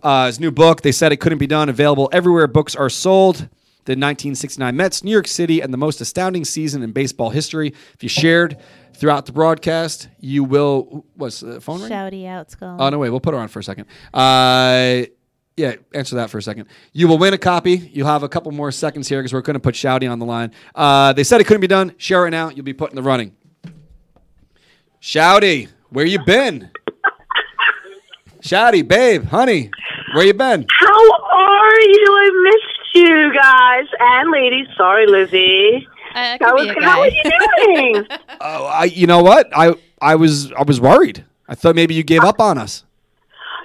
uh, 0.00 0.26
his 0.26 0.38
new 0.38 0.52
book. 0.52 0.82
They 0.82 0.92
said 0.92 1.10
it 1.10 1.16
couldn't 1.16 1.38
be 1.38 1.48
done. 1.48 1.68
Available 1.68 2.08
everywhere 2.12 2.46
books 2.46 2.76
are 2.76 2.90
sold. 2.90 3.48
The 3.86 3.92
1969 3.92 4.76
Mets, 4.76 5.02
New 5.02 5.10
York 5.10 5.26
City, 5.26 5.60
and 5.60 5.72
the 5.72 5.78
most 5.78 6.00
astounding 6.00 6.44
season 6.44 6.82
in 6.82 6.92
baseball 6.92 7.30
history. 7.30 7.74
If 7.94 8.02
you 8.02 8.08
shared 8.08 8.58
throughout 9.00 9.24
the 9.26 9.32
broadcast, 9.32 10.08
you 10.20 10.44
will. 10.44 11.04
What's 11.14 11.40
the 11.40 11.60
phone 11.60 11.80
ring? 11.80 11.90
Shouty 11.90 12.26
out, 12.26 12.50
Skull. 12.50 12.76
Oh 12.78 12.90
no, 12.90 12.98
wait, 12.98 13.10
we'll 13.10 13.18
put 13.18 13.34
her 13.34 13.40
on 13.40 13.48
for 13.48 13.58
a 13.58 13.64
second. 13.64 13.86
Uh, 14.14 15.06
yeah, 15.56 15.74
answer 15.94 16.16
that 16.16 16.30
for 16.30 16.38
a 16.38 16.42
second. 16.42 16.66
You 16.92 17.08
will 17.08 17.18
win 17.18 17.34
a 17.34 17.38
copy. 17.38 17.90
You'll 17.92 18.06
have 18.06 18.22
a 18.22 18.28
couple 18.28 18.52
more 18.52 18.70
seconds 18.70 19.08
here 19.08 19.20
because 19.20 19.32
we're 19.32 19.40
going 19.40 19.54
to 19.54 19.60
put 19.60 19.74
Shouty 19.74 20.10
on 20.10 20.18
the 20.18 20.26
line. 20.26 20.52
Uh, 20.74 21.12
they 21.12 21.24
said 21.24 21.40
it 21.40 21.44
couldn't 21.44 21.60
be 21.62 21.66
done. 21.66 21.94
Share 21.96 22.26
it 22.26 22.30
now. 22.30 22.50
You'll 22.50 22.64
be 22.64 22.72
put 22.72 22.90
in 22.90 22.96
the 22.96 23.02
running. 23.02 23.34
Shouty, 25.02 25.68
where 25.88 26.06
you 26.06 26.22
been? 26.24 26.70
Shouty, 28.42 28.86
babe, 28.86 29.24
honey, 29.24 29.70
where 30.14 30.24
you 30.24 30.32
been? 30.34 30.66
How 30.78 31.12
are 31.22 31.80
you? 31.80 32.06
I 32.08 32.30
missed 32.44 32.94
you 32.94 33.34
guys 33.34 33.86
and 33.98 34.30
ladies. 34.30 34.66
Sorry, 34.76 35.06
Lizzie. 35.06 35.86
Uh, 36.14 36.38
could 36.38 36.46
How, 36.46 36.54
was, 36.56 36.76
how 36.82 37.00
are 37.00 37.08
you 37.08 37.22
doing? 37.24 38.06
Oh, 38.42 38.64
I, 38.66 38.84
you 38.84 39.06
know 39.06 39.22
what? 39.22 39.48
I, 39.54 39.74
I 40.00 40.14
was, 40.16 40.50
I 40.52 40.62
was 40.62 40.80
worried. 40.80 41.24
I 41.46 41.54
thought 41.54 41.74
maybe 41.76 41.94
you 41.94 42.02
gave 42.02 42.24
up 42.24 42.40
on 42.40 42.56
us. 42.56 42.84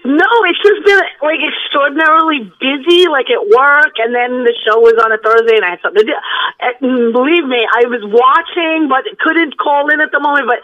no, 0.04 0.28
it's 0.46 0.62
just 0.62 0.86
been 0.86 1.00
like 1.22 1.39
extraordinarily 1.39 2.52
busy, 2.60 3.08
like 3.08 3.28
at 3.32 3.41
work, 3.48 3.93
and 3.98 4.14
then 4.14 4.43
the 4.43 4.54
show 4.68 4.80
was 4.80 4.93
on 5.04 5.12
a 5.12 5.18
Thursday, 5.18 5.56
and 5.56 5.66
I 5.66 5.70
had 5.72 5.80
something 5.82 6.06
to 6.06 6.12
do. 6.12 6.18
And 6.60 7.14
believe 7.14 7.46
me, 7.46 7.66
I 7.66 7.88
was 7.88 8.04
watching, 8.04 8.89
but 8.89 9.06
couldn't 9.20 9.58
call 9.58 9.89
in 9.93 10.02
at 10.02 10.12
the 10.12 10.20
moment. 10.20 10.46
But 10.48 10.60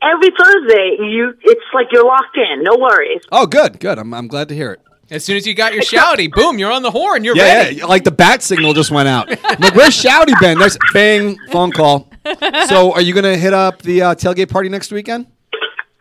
every 0.00 0.30
Thursday, 0.30 0.96
you 1.00 1.34
it's 1.42 1.66
like 1.74 1.88
you're 1.92 2.04
locked 2.06 2.36
in. 2.36 2.62
No 2.62 2.76
worries. 2.78 3.22
Oh, 3.32 3.46
good, 3.46 3.80
good. 3.80 3.98
I'm, 3.98 4.14
I'm 4.14 4.28
glid 4.28 4.48
to 4.48 4.54
hear 4.54 4.72
it. 4.72 4.80
As 5.10 5.24
soon 5.24 5.36
as 5.36 5.46
you 5.46 5.54
got 5.54 5.72
your 5.72 5.82
shouty, 5.82 6.30
boom, 6.30 6.58
you're 6.58 6.70
on 6.70 6.82
the 6.82 6.90
horn. 6.90 7.24
You're 7.24 7.36
Yeah, 7.36 7.44
ready. 7.64 7.76
yeah, 7.76 7.86
like 7.86 8.04
the 8.04 8.10
bat 8.10 8.42
signal 8.42 8.74
just 8.74 8.90
went 8.90 9.08
out. 9.08 9.28
I'm 9.30 9.58
like, 9.60 9.74
where's 9.74 9.94
Shouty 10.00 10.38
been? 10.40 10.58
There's 10.58 10.76
bang, 10.92 11.38
phone 11.50 11.72
call. 11.72 12.08
So, 12.68 12.92
are 12.92 13.00
you 13.00 13.14
gonna 13.14 13.36
hit 13.36 13.54
up 13.54 13.80
the 13.82 14.02
uh, 14.02 14.14
tailgate 14.14 14.50
party 14.50 14.68
next 14.68 14.92
weekend? 14.92 15.26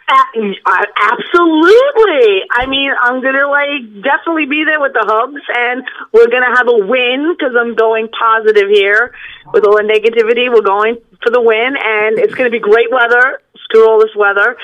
Uh, 0.09 0.83
absolutely. 1.01 2.41
I 2.51 2.65
mean, 2.67 2.91
I'm 3.01 3.21
gonna 3.21 3.47
like 3.47 4.03
definitely 4.03 4.45
be 4.45 4.63
there 4.65 4.79
with 4.79 4.93
the 4.93 5.03
hubs, 5.07 5.41
and 5.55 5.83
we're 6.13 6.27
gonna 6.27 6.55
have 6.55 6.67
a 6.67 6.85
win 6.85 7.35
because 7.37 7.55
I'm 7.57 7.75
going 7.75 8.07
positive 8.09 8.69
here 8.69 9.13
with 9.53 9.63
all 9.65 9.77
the 9.77 9.83
negativity. 9.83 10.51
We're 10.53 10.61
going 10.61 10.97
for 11.23 11.29
the 11.31 11.41
win, 11.41 11.75
and 11.77 12.19
it's 12.19 12.33
gonna 12.35 12.49
be 12.49 12.59
great 12.59 12.91
weather. 12.91 13.41
Screw 13.63 13.87
all 13.89 13.99
this 13.99 14.15
weather. 14.15 14.55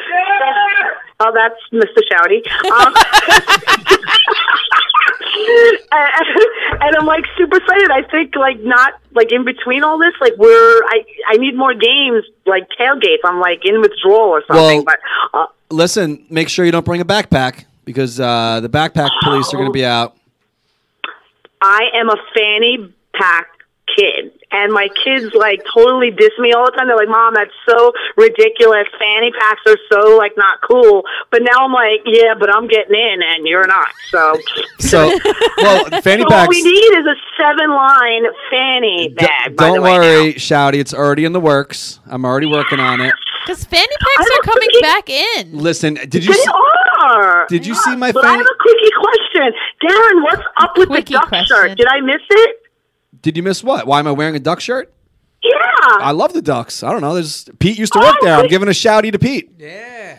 Oh, 1.25 1.31
that's 1.33 1.55
Mr. 1.71 2.01
Shouty. 2.11 2.45
Um, 2.69 2.93
and, 5.91 6.81
and 6.81 6.95
I'm 6.97 7.05
like 7.05 7.25
super 7.37 7.57
excited. 7.57 7.89
I 7.91 8.03
think 8.11 8.35
like 8.35 8.59
not 8.59 8.93
like 9.13 9.31
in 9.31 9.45
between 9.45 9.83
all 9.83 9.97
this, 9.97 10.13
like 10.21 10.33
we're 10.37 10.83
I 10.85 11.03
I 11.29 11.37
need 11.37 11.55
more 11.55 11.73
games 11.73 12.23
like 12.45 12.67
tailgates. 12.79 13.19
I'm 13.23 13.39
like 13.39 13.61
in 13.65 13.79
withdrawal 13.81 14.29
or 14.29 14.43
something. 14.47 14.83
Well- 14.83 14.99
but 15.31 15.39
uh, 15.39 15.45
Listen, 15.71 16.23
make 16.29 16.49
sure 16.49 16.65
you 16.65 16.71
don't 16.71 16.85
bring 16.85 17.01
a 17.01 17.05
backpack 17.05 17.65
because 17.85 18.19
uh, 18.19 18.59
the 18.61 18.69
backpack 18.69 19.09
police 19.23 19.51
are 19.53 19.57
gonna 19.57 19.71
be 19.71 19.85
out. 19.85 20.15
I 21.61 21.85
am 21.95 22.09
a 22.09 22.17
fanny 22.35 22.93
pack 23.15 23.47
kid. 23.97 24.33
And 24.53 24.71
my 24.71 24.87
kids 25.03 25.33
like 25.33 25.61
totally 25.73 26.11
diss 26.11 26.29
me 26.37 26.53
all 26.53 26.65
the 26.65 26.71
time. 26.77 26.87
They're 26.87 26.95
like, 26.95 27.09
"Mom, 27.09 27.33
that's 27.33 27.51
so 27.67 27.91
ridiculous. 28.15 28.85
Fanny 28.99 29.31
packs 29.31 29.61
are 29.65 29.77
so 29.91 30.15
like 30.15 30.37
not 30.37 30.59
cool." 30.61 31.03
But 31.31 31.41
now 31.41 31.65
I'm 31.65 31.73
like, 31.73 32.01
"Yeah, 32.05 32.35
but 32.39 32.53
I'm 32.55 32.67
getting 32.67 32.93
in, 32.95 33.21
and 33.23 33.47
you're 33.47 33.65
not." 33.67 33.87
So, 34.09 34.37
So, 34.79 35.07
well, 35.57 35.85
fanny 36.01 36.21
so 36.21 36.25
all 36.29 36.29
packs. 36.29 36.49
we 36.49 36.61
need 36.61 36.91
is 36.99 37.05
a 37.07 37.15
seven-line 37.35 38.23
fanny 38.51 39.07
d- 39.09 39.13
bag. 39.15 39.55
don't 39.57 39.75
the 39.77 39.81
way, 39.81 39.91
worry, 39.99 40.25
now. 40.27 40.37
Shouty. 40.37 40.75
It's 40.75 40.93
already 40.93 41.25
in 41.25 41.33
the 41.33 41.39
works. 41.39 41.99
I'm 42.07 42.23
already 42.25 42.47
working 42.47 42.79
on 42.79 43.01
it. 43.01 43.13
Because 43.45 43.63
fanny 43.65 43.87
packs 43.99 44.29
are 44.37 44.41
coming 44.43 44.69
thinking- 44.69 44.81
back 44.81 45.09
in. 45.09 45.57
Listen, 45.57 45.95
did 45.95 46.23
you? 46.25 46.31
They 46.33 46.39
See, 46.39 46.51
are. 47.01 47.45
did 47.49 47.65
you 47.65 47.73
see 47.75 47.95
my 47.95 48.11
But 48.11 48.23
I 48.23 48.27
fanny? 48.29 48.37
have 48.37 48.45
a 48.47 48.57
quickie 48.61 48.91
question, 48.99 49.53
Darren. 49.83 50.23
What's 50.23 50.43
up 50.57 50.77
with 50.77 50.89
the 50.89 51.01
duck 51.01 51.27
question. 51.27 51.45
shirt? 51.47 51.77
Did 51.77 51.87
I 51.87 51.99
miss 52.01 52.21
it? 52.29 52.59
Did 53.23 53.35
you 53.37 53.41
miss 53.41 53.63
what? 53.63 53.87
Why 53.87 53.97
am 53.99 54.07
I 54.07 54.11
wearing 54.11 54.35
a 54.35 54.39
duck 54.39 54.59
shirt? 54.59 54.93
Yeah. 55.41 55.51
I 55.83 56.11
love 56.11 56.33
the 56.33 56.41
Ducks. 56.41 56.83
I 56.83 56.91
don't 56.91 57.01
know. 57.01 57.13
There's 57.13 57.49
Pete 57.59 57.77
used 57.79 57.93
to 57.93 57.99
work 57.99 58.15
there. 58.21 58.35
I'm 58.37 58.47
giving 58.47 58.67
a 58.67 58.71
shouty 58.71 59.11
to 59.11 59.19
Pete. 59.19 59.49
Yeah. 59.57 60.17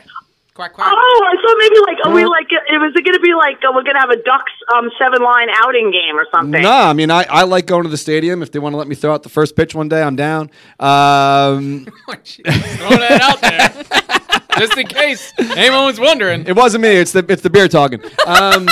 Quack, 0.55 0.73
quack. 0.73 0.87
Oh, 0.89 1.27
I 1.27 1.35
thought 1.43 1.57
maybe 1.59 1.81
like 1.81 2.07
are 2.07 2.13
we 2.15 2.25
like 2.27 2.47
it 2.51 2.79
was 2.79 2.93
it 2.95 3.05
going 3.05 3.15
to 3.17 3.21
be 3.21 3.35
like 3.35 3.57
uh, 3.57 3.73
we're 3.75 3.83
going 3.83 3.95
to 3.95 4.01
have 4.01 4.11
a 4.11 4.23
Ducks 4.23 4.53
um 4.75 4.89
seven 4.99 5.21
line 5.23 5.49
outing 5.51 5.91
game 5.91 6.17
or 6.17 6.27
something? 6.31 6.63
No, 6.63 6.71
I 6.71 6.93
mean 6.93 7.11
I, 7.11 7.25
I 7.25 7.43
like 7.43 7.67
going 7.67 7.83
to 7.83 7.89
the 7.89 7.97
stadium. 7.97 8.41
If 8.43 8.53
they 8.53 8.59
want 8.61 8.73
to 8.73 8.77
let 8.77 8.87
me 8.87 8.95
throw 8.95 9.13
out 9.13 9.23
the 9.25 9.29
first 9.29 9.57
pitch 9.57 9.75
one 9.75 9.89
day, 9.89 10.01
I'm 10.03 10.15
down. 10.17 10.51
Um, 10.79 11.87
Throwing 12.07 13.01
that 13.01 13.21
out 13.21 13.41
there. 13.41 14.59
Just 14.59 14.79
in 14.79 14.87
case 14.87 15.33
anyone 15.39 15.87
was 15.87 15.99
wondering. 15.99 16.47
it 16.47 16.55
wasn't 16.55 16.83
me. 16.83 16.91
It's 16.91 17.11
the 17.13 17.25
it's 17.29 17.43
the 17.43 17.51
beer 17.51 17.67
talking. 17.67 18.01
Um, 18.27 18.69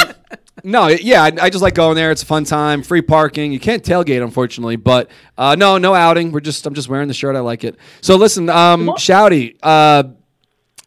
no, 0.65 0.89
yeah, 0.89 1.23
I, 1.23 1.33
I 1.41 1.51
just 1.51 1.63
like 1.63 1.75
going 1.75 1.97
there. 1.97 2.11
It's 2.11 2.23
a 2.23 2.27
fun 2.27 2.45
time. 2.45 2.83
Free 2.83 3.03
parking. 3.03 3.53
You 3.53 3.61
can't 3.61 3.83
tailgate, 3.83 4.23
unfortunately, 4.23 4.77
but 4.77 5.11
uh, 5.37 5.55
no, 5.57 5.79
no 5.79 5.95
outing. 5.95 6.33
We're 6.33 6.41
just 6.41 6.67
I'm 6.67 6.75
just 6.75 6.89
wearing 6.89 7.09
the 7.09 7.15
shirt. 7.15 7.37
I 7.37 7.41
like 7.41 7.65
it. 7.65 7.77
So 8.01 8.17
listen, 8.17 8.49
um, 8.49 8.89
Shouty, 8.89 9.57
uh, 9.63 10.05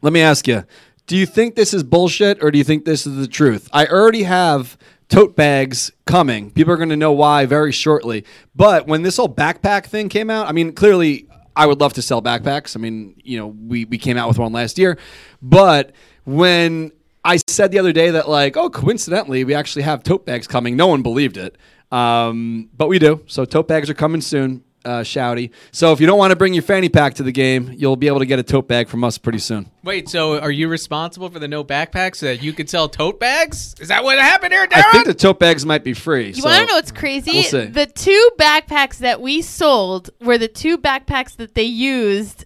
let 0.01 0.13
me 0.13 0.21
ask 0.21 0.47
you: 0.47 0.63
Do 1.07 1.17
you 1.17 1.25
think 1.25 1.55
this 1.55 1.73
is 1.73 1.83
bullshit, 1.83 2.43
or 2.43 2.51
do 2.51 2.57
you 2.57 2.63
think 2.63 2.85
this 2.85 3.05
is 3.05 3.17
the 3.17 3.27
truth? 3.27 3.69
I 3.73 3.85
already 3.85 4.23
have 4.23 4.77
tote 5.09 5.35
bags 5.35 5.91
coming. 6.05 6.51
People 6.51 6.73
are 6.73 6.77
going 6.77 6.89
to 6.89 6.97
know 6.97 7.11
why 7.11 7.45
very 7.45 7.71
shortly. 7.71 8.25
But 8.55 8.87
when 8.87 9.03
this 9.03 9.17
whole 9.17 9.29
backpack 9.29 9.85
thing 9.85 10.09
came 10.09 10.29
out, 10.29 10.47
I 10.47 10.51
mean, 10.51 10.73
clearly, 10.73 11.27
I 11.55 11.65
would 11.65 11.79
love 11.79 11.93
to 11.93 12.01
sell 12.01 12.21
backpacks. 12.21 12.75
I 12.75 12.79
mean, 12.79 13.15
you 13.23 13.37
know, 13.37 13.47
we 13.47 13.85
we 13.85 13.97
came 13.97 14.17
out 14.17 14.27
with 14.27 14.39
one 14.39 14.51
last 14.53 14.77
year, 14.77 14.97
but 15.41 15.93
when 16.23 16.91
I 17.25 17.37
said 17.47 17.71
the 17.71 17.79
other 17.79 17.91
day 17.91 18.11
that 18.11 18.29
like, 18.29 18.55
oh, 18.55 18.69
coincidentally, 18.69 19.43
we 19.43 19.55
actually 19.55 19.81
have 19.81 20.03
tote 20.03 20.25
bags 20.25 20.47
coming. 20.47 20.77
No 20.77 20.87
one 20.87 21.01
believed 21.01 21.37
it, 21.37 21.57
um, 21.91 22.69
but 22.77 22.87
we 22.87 22.99
do. 22.99 23.23
So 23.25 23.43
tote 23.45 23.67
bags 23.67 23.89
are 23.89 23.95
coming 23.95 24.21
soon. 24.21 24.63
Uh, 24.85 25.01
shouty. 25.01 25.49
So 25.71 25.93
if 25.93 25.99
you 25.99 26.05
don't 26.05 26.19
want 26.19 26.29
to 26.29 26.35
bring 26.35 26.53
your 26.53 26.61
fanny 26.61 26.89
pack 26.89 27.15
to 27.15 27.23
the 27.23 27.31
game, 27.31 27.73
you'll 27.75 27.95
be 27.95 28.05
able 28.05 28.19
to 28.19 28.25
get 28.27 28.37
a 28.37 28.43
tote 28.43 28.67
bag 28.67 28.87
from 28.87 29.03
us 29.03 29.17
pretty 29.17 29.39
soon. 29.39 29.71
Wait, 29.83 30.07
so 30.09 30.39
are 30.39 30.51
you 30.51 30.67
responsible 30.67 31.27
for 31.27 31.39
the 31.39 31.47
no 31.47 31.63
backpacks 31.63 32.17
so 32.17 32.27
that 32.27 32.43
you 32.43 32.53
could 32.53 32.69
sell 32.69 32.87
tote 32.87 33.19
bags? 33.19 33.73
Is 33.79 33.87
that 33.87 34.03
what 34.03 34.19
happened 34.19 34.53
here, 34.53 34.67
Darren? 34.67 34.83
I 34.85 34.91
think 34.91 35.07
the 35.07 35.15
tote 35.15 35.39
bags 35.39 35.65
might 35.65 35.83
be 35.83 35.93
free. 35.93 36.27
You 36.27 36.33
so- 36.35 36.47
want 36.47 36.59
to 36.59 36.65
know 36.67 36.75
what's 36.75 36.91
crazy? 36.91 37.31
we'll 37.31 37.43
see. 37.45 37.65
The 37.65 37.87
two 37.87 38.29
backpacks 38.37 38.99
that 38.99 39.21
we 39.21 39.41
sold 39.41 40.11
were 40.21 40.37
the 40.37 40.47
two 40.47 40.77
backpacks 40.77 41.35
that 41.37 41.55
they 41.55 41.63
used. 41.63 42.45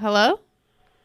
Hello? 0.00 0.38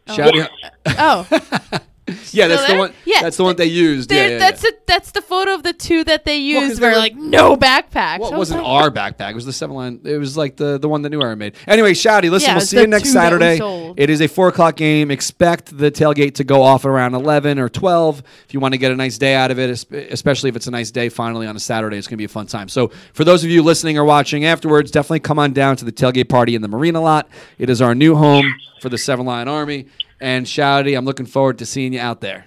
Shouty, 0.07 0.47
Oh, 0.47 0.47
yeah, 0.85 1.49
oh. 1.71 1.79
that's 2.33 2.67
the 2.67 2.75
one. 2.77 2.93
Yeah, 3.05 3.21
that's 3.21 3.37
the 3.37 3.43
one 3.43 3.55
they 3.55 3.65
used. 3.65 4.11
Yeah, 4.11 4.17
there- 4.17 4.29
yeah, 4.31 4.37
that's 4.39 4.63
yeah. 4.63 4.69
it. 4.69 4.87
That's 4.87 5.11
the 5.11 5.21
photo 5.21 5.53
of 5.53 5.63
the 5.63 5.71
two 5.71 6.03
that 6.03 6.25
they 6.25 6.37
used. 6.37 6.81
where 6.81 6.91
were- 6.91 6.97
like 6.97 7.15
no 7.15 7.55
backpacks. 7.55 8.19
Well, 8.19 8.33
it 8.33 8.37
was 8.37 8.51
wasn't 8.51 8.63
like, 8.63 8.83
our 8.83 8.91
backpack. 8.91 9.31
It 9.31 9.35
was 9.35 9.45
the 9.45 9.53
seven 9.53 9.75
line. 9.75 10.01
It 10.03 10.17
was 10.17 10.35
like 10.35 10.57
the 10.57 10.77
the 10.77 10.89
one 10.89 11.01
that 11.03 11.09
New 11.09 11.21
Era 11.21 11.35
made. 11.37 11.55
Anyway, 11.65 11.93
Shouty, 11.93 12.29
listen, 12.29 12.49
Yeah, 12.49 12.55
we'll 12.55 12.65
see 12.65 12.81
you 12.81 12.87
next 12.87 13.09
two 13.09 13.13
that 13.13 13.39
we 13.39 13.57
Saturday. 13.57 13.93
It 13.95 14.09
is 14.09 14.21
a 14.21 14.27
four 14.27 14.49
o'clock 14.49 14.75
game. 14.75 15.11
Expect 15.11 15.77
the 15.77 15.91
tailgate 15.91 16.35
to 16.35 16.43
go 16.43 16.61
off 16.61 16.83
around 16.83 17.13
eleven 17.15 17.57
or 17.57 17.69
twelve. 17.69 18.21
If 18.45 18.53
you 18.53 18.59
want 18.59 18.73
to 18.73 18.77
get 18.77 18.91
a 18.91 18.95
nice 18.95 19.17
day 19.17 19.35
out 19.35 19.51
of 19.51 19.59
it, 19.59 19.69
especially 20.11 20.49
if 20.49 20.55
it's 20.57 20.67
a 20.67 20.71
nice 20.71 20.91
day 20.91 21.07
finally 21.09 21.47
on 21.47 21.55
a 21.55 21.59
Saturday, 21.59 21.97
it's 21.97 22.07
going 22.07 22.17
to 22.17 22.21
be 22.21 22.25
a 22.25 22.29
fun 22.29 22.47
time. 22.47 22.67
So 22.67 22.89
for 23.13 23.23
those 23.23 23.43
of 23.45 23.49
you 23.49 23.63
listening 23.63 23.97
or 23.97 24.03
watching 24.03 24.43
afterwards, 24.45 24.91
definitely 24.91 25.21
come 25.21 25.39
on 25.39 25.53
down 25.53 25.77
to 25.77 25.85
the 25.85 25.91
tailgate 25.91 26.27
party 26.29 26.53
in 26.55 26.61
the 26.61 26.67
Marina 26.67 26.99
lot. 27.01 27.29
It 27.57 27.69
is 27.69 27.81
our 27.81 27.95
new 27.95 28.15
home 28.15 28.45
for 28.81 28.89
the 28.89 28.97
Seven 28.97 29.25
Line 29.25 29.47
Army. 29.47 29.87
And 30.23 30.45
Shouty, 30.45 30.97
I'm 30.97 31.03
looking 31.03 31.25
forward 31.25 31.57
to 31.57 31.65
seeing 31.65 31.91
you 31.91 31.99
out 31.99 32.21
there. 32.21 32.45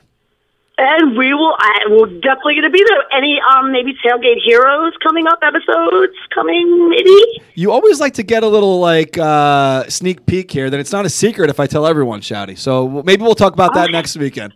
And 0.79 1.17
we 1.17 1.35
will. 1.35 1.55
I 1.59 1.81
will 1.89 2.07
definitely 2.07 2.55
going 2.55 2.63
to 2.65 2.71
be 2.71 2.83
there. 2.89 3.03
Any 3.13 3.39
um 3.55 3.71
maybe 3.71 3.95
tailgate 4.05 4.43
heroes 4.43 4.95
coming 5.03 5.27
up 5.27 5.39
episodes 5.43 6.15
coming 6.35 6.89
maybe. 6.89 7.15
You 7.55 7.73
always 7.73 8.01
like 8.01 8.15
to 8.15 8.23
get 8.23 8.43
a 8.43 8.49
little 8.49 8.81
like 8.81 9.19
uh, 9.19 9.85
sneak 9.91 10.25
peek 10.25 10.51
here. 10.51 10.71
That 10.71 10.81
it's 10.81 10.93
not 10.93 11.05
a 11.05 11.11
secret 11.11 11.51
if 11.51 11.61
I 11.61 11.67
tell 11.67 11.87
everyone, 11.87 12.23
Shouty. 12.23 12.59
So 12.59 13.03
maybe 13.05 13.23
we'll 13.23 13.35
talk 13.35 13.53
about 13.53 13.75
that 13.75 13.91
next 13.91 14.17
weekend. 14.17 14.55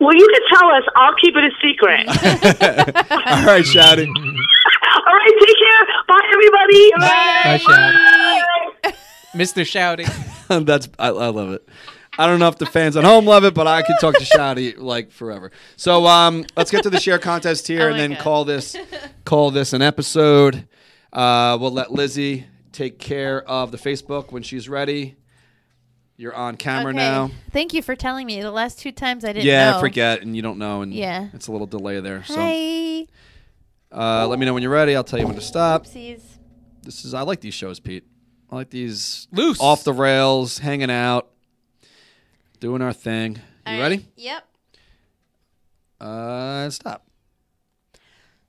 Well, 0.00 0.14
you 0.14 0.26
can 0.26 0.58
tell 0.58 0.68
us. 0.70 0.84
I'll 0.96 1.14
keep 1.20 1.34
it 1.36 1.44
a 1.44 1.50
secret. 1.60 2.08
All 2.08 3.44
right, 3.44 3.64
Shouty. 3.64 4.06
All 5.06 5.14
right, 5.14 5.34
take 5.40 5.58
care. 5.58 5.86
Bye, 6.08 6.30
everybody. 6.32 6.92
All 6.92 7.00
right. 7.00 7.42
Bye, 7.44 8.92
Shouty. 8.92 8.94
Mr. 9.34 9.64
Shouty. 9.64 10.06
That's 10.66 10.88
I, 10.98 11.08
I 11.08 11.28
love 11.28 11.52
it. 11.52 11.68
I 12.18 12.26
don't 12.26 12.40
know 12.40 12.48
if 12.48 12.58
the 12.58 12.66
fans 12.66 12.96
at 12.96 13.04
home 13.04 13.24
love 13.26 13.44
it, 13.44 13.54
but 13.54 13.66
I 13.68 13.82
could 13.82 13.96
talk 14.00 14.16
to 14.16 14.24
Shouty 14.24 14.76
like 14.76 15.12
forever. 15.12 15.52
So 15.76 16.04
um, 16.06 16.44
let's 16.56 16.70
get 16.70 16.82
to 16.82 16.90
the 16.90 16.98
share 17.00 17.18
contest 17.20 17.68
here, 17.68 17.86
Oh 17.86 17.90
and 17.90 17.98
then 17.98 18.10
God. 18.10 18.18
call 18.20 18.44
this 18.44 18.76
call 19.24 19.50
this 19.52 19.72
an 19.72 19.82
episode. 19.82 20.66
Uh, 21.12 21.56
we'll 21.60 21.70
let 21.70 21.92
Lizzie 21.92 22.46
take 22.72 22.98
care 22.98 23.42
of 23.48 23.70
the 23.70 23.78
Facebook 23.78 24.32
when 24.32 24.42
she's 24.42 24.68
ready. 24.68 25.16
You're 26.16 26.34
on 26.34 26.56
camera 26.56 26.90
okay. 26.90 26.96
now. 26.98 27.30
Thank 27.52 27.72
you 27.72 27.80
for 27.82 27.94
telling 27.94 28.26
me. 28.26 28.42
The 28.42 28.50
last 28.50 28.80
two 28.80 28.90
times 28.90 29.24
I 29.24 29.28
didn't 29.32 29.46
Yeah, 29.46 29.70
know. 29.72 29.80
forget, 29.80 30.20
and 30.22 30.34
you 30.34 30.42
don't 30.42 30.58
know, 30.58 30.82
and 30.82 30.92
Yeah. 30.92 31.28
it's 31.32 31.46
a 31.46 31.52
little 31.52 31.68
delay 31.68 32.00
there. 32.00 32.24
So 32.24 32.34
Hi. 32.36 33.06
uh, 33.92 34.26
let 34.26 34.40
me 34.40 34.44
know 34.44 34.52
when 34.52 34.64
you're 34.64 34.72
ready. 34.72 34.96
I'll 34.96 35.04
tell 35.04 35.20
you 35.20 35.26
when 35.26 35.36
to 35.36 35.40
stop. 35.40 35.86
Oopsies. 35.86 36.20
This 36.82 37.04
is 37.04 37.14
I 37.14 37.20
like 37.22 37.40
these 37.40 37.54
shows, 37.54 37.78
Pete. 37.78 38.04
I 38.50 38.56
like 38.56 38.70
these 38.70 39.28
Loose. 39.30 39.60
off 39.60 39.84
the 39.84 39.92
rails, 39.92 40.58
hanging 40.58 40.90
out, 40.90 41.28
doing 42.60 42.82
our 42.82 42.92
thing. 42.92 43.36
You 43.36 43.40
All 43.66 43.72
right. 43.74 43.80
ready? 43.80 44.06
Yep. 44.16 44.44
Uh, 46.00 46.70
stop. 46.70 47.06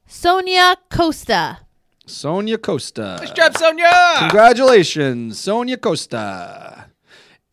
Sonia 0.07 0.75
Costa. 0.89 1.59
Sonia 2.05 2.57
Costa. 2.57 3.17
Nice 3.19 3.31
job, 3.31 3.55
Sonia. 3.57 3.89
Congratulations, 4.17 5.39
Sonia 5.39 5.77
Costa. 5.77 6.85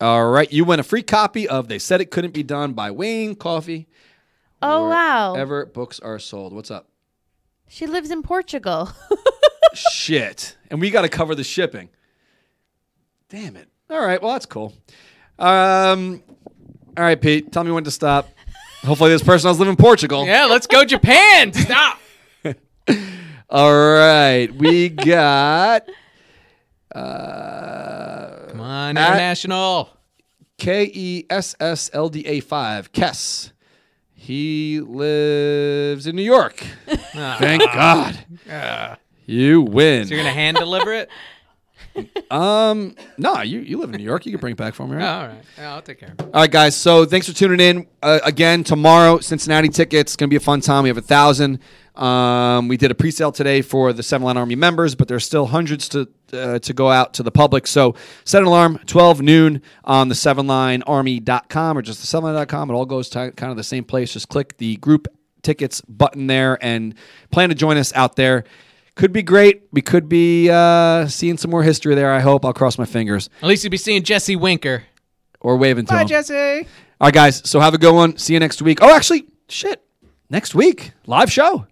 All 0.01 0.29
right, 0.29 0.51
you 0.51 0.65
win 0.65 0.79
a 0.79 0.83
free 0.83 1.03
copy 1.03 1.47
of 1.47 1.67
"They 1.67 1.79
Said 1.79 2.01
It 2.01 2.11
Couldn't 2.11 2.33
Be 2.33 2.43
Done" 2.43 2.73
by 2.73 2.91
Wayne 2.91 3.35
Coffey. 3.35 3.87
Oh 4.61 4.89
wow. 4.89 5.35
Ever 5.35 5.65
books 5.67 5.99
are 5.99 6.17
sold. 6.19 6.53
What's 6.53 6.71
up? 6.71 6.89
She 7.67 7.85
lives 7.85 8.09
in 8.11 8.23
Portugal. 8.23 8.89
Shit, 9.73 10.57
and 10.71 10.79
we 10.81 10.89
got 10.89 11.01
to 11.03 11.09
cover 11.09 11.35
the 11.35 11.43
shipping. 11.43 11.89
Damn 13.29 13.55
it. 13.55 13.69
All 13.89 14.03
right, 14.03 14.21
well 14.21 14.33
that's 14.33 14.45
cool. 14.47 14.73
Um, 15.37 16.23
all 16.97 17.03
right, 17.03 17.19
Pete, 17.19 17.51
tell 17.51 17.63
me 17.63 17.71
when 17.71 17.83
to 17.83 17.91
stop. 17.91 18.29
Hopefully, 18.83 19.09
this 19.09 19.23
person 19.23 19.47
doesn't 19.49 19.59
live 19.59 19.69
in 19.69 19.75
Portugal. 19.75 20.25
Yeah, 20.25 20.45
let's 20.45 20.67
go 20.67 20.83
Japan. 20.85 21.51
Stop. 21.53 21.99
All 23.49 23.73
right, 23.73 24.47
we 24.53 24.89
got 24.89 25.87
uh, 26.93 28.47
Come 28.49 28.61
on, 28.61 28.97
At- 28.97 29.11
international. 29.13 29.89
K 30.57 30.89
E 30.91 31.25
S 31.29 31.55
S 31.59 31.89
L 31.93 32.09
D 32.09 32.25
A 32.25 32.39
five. 32.39 32.91
Kess. 32.91 33.51
He 34.13 34.79
lives 34.81 36.07
in 36.07 36.15
New 36.15 36.23
York. 36.23 36.55
Thank 36.87 37.61
God. 37.63 38.17
You 39.25 39.61
win. 39.61 40.07
So 40.07 40.15
you're 40.15 40.23
gonna 40.23 40.33
hand 40.33 40.57
deliver 40.57 40.93
it? 40.93 41.09
Um, 42.29 42.95
no, 43.17 43.41
you, 43.41 43.59
you 43.59 43.77
live 43.79 43.91
in 43.93 43.97
New 43.97 44.03
York. 44.03 44.25
You 44.25 44.31
can 44.33 44.41
bring 44.41 44.51
it 44.51 44.57
back 44.57 44.73
for 44.73 44.87
me, 44.87 44.95
Oh, 44.95 44.99
right? 44.99 45.05
all 45.21 45.27
right. 45.27 45.43
Yeah, 45.57 45.73
I'll 45.73 45.81
take 45.81 45.99
care 45.99 46.09
of 46.09 46.19
it. 46.19 46.21
All 46.33 46.41
right, 46.41 46.51
guys. 46.51 46.75
So 46.75 47.05
thanks 47.05 47.27
for 47.27 47.33
tuning 47.33 47.59
in. 47.59 47.87
Uh, 48.03 48.19
again, 48.23 48.63
tomorrow, 48.63 49.19
Cincinnati 49.19 49.69
tickets. 49.69 50.15
Going 50.15 50.29
to 50.29 50.31
be 50.31 50.35
a 50.37 50.39
fun 50.41 50.61
time. 50.61 50.83
We 50.83 50.89
have 50.89 50.97
a 50.97 51.01
thousand. 51.01 51.59
Um, 51.95 52.67
we 52.67 52.77
did 52.77 52.91
a 52.91 52.95
pre-sale 52.95 53.31
today 53.31 53.61
for 53.61 53.91
the 53.93 54.03
Seven 54.03 54.25
Line 54.25 54.37
Army 54.37 54.55
members, 54.55 54.93
but 54.93 55.07
there's 55.07 55.25
still 55.25 55.47
hundreds 55.47 55.89
to 55.89 56.07
uh, 56.31 56.59
to 56.59 56.73
go 56.73 56.91
out 56.91 57.13
to 57.15 57.23
the 57.23 57.31
public. 57.31 57.65
So 57.65 57.95
set 58.25 58.41
an 58.41 58.47
alarm, 58.47 58.79
12 58.85 59.21
noon 59.21 59.61
on 59.83 60.09
the 60.09 60.15
sevenlinearmy.com 60.15 61.77
or 61.77 61.81
just 61.81 62.01
the 62.01 62.17
sevenline.com. 62.17 62.69
It 62.69 62.73
all 62.73 62.85
goes 62.85 63.09
to 63.09 63.31
kind 63.31 63.51
of 63.51 63.57
the 63.57 63.63
same 63.63 63.83
place. 63.83 64.13
Just 64.13 64.29
click 64.29 64.57
the 64.57 64.75
group 64.77 65.07
tickets 65.41 65.81
button 65.81 66.27
there 66.27 66.57
and 66.61 66.93
plan 67.31 67.49
to 67.49 67.55
join 67.55 67.77
us 67.77 67.93
out 67.93 68.15
there. 68.15 68.43
Could 68.97 69.13
be 69.13 69.21
great. 69.21 69.61
We 69.71 69.81
could 69.83 70.09
be 70.09 70.49
uh, 70.49 71.07
seeing 71.07 71.37
some 71.37 71.51
more 71.51 71.61
history 71.61 71.93
there. 71.93 72.11
I 72.11 72.19
hope. 72.19 72.43
I'll 72.43 72.51
cross 72.53 72.79
my 72.79 72.85
fingers 72.85 73.29
At 73.43 73.47
least 73.47 73.63
you'll 73.63 73.69
be 73.71 73.77
seeing 73.77 74.01
Jesse 74.01 74.35
Winker. 74.35 74.83
or 75.39 75.55
waving 75.55 75.85
to 75.85 75.93
Bye, 75.93 76.01
him. 76.01 76.07
Jesse. 76.07 76.33
All 76.99 77.05
right, 77.07 77.13
guys. 77.13 77.47
So 77.47 77.59
have 77.59 77.75
a 77.75 77.77
good 77.77 77.93
one. 77.93 78.17
See 78.17 78.33
you 78.33 78.39
next 78.39 78.59
week. 78.61 78.79
Oh, 78.81 78.93
actually, 78.93 79.27
shit. 79.49 79.83
Next 80.31 80.55
week, 80.55 80.93
live 81.05 81.31
show. 81.31 81.67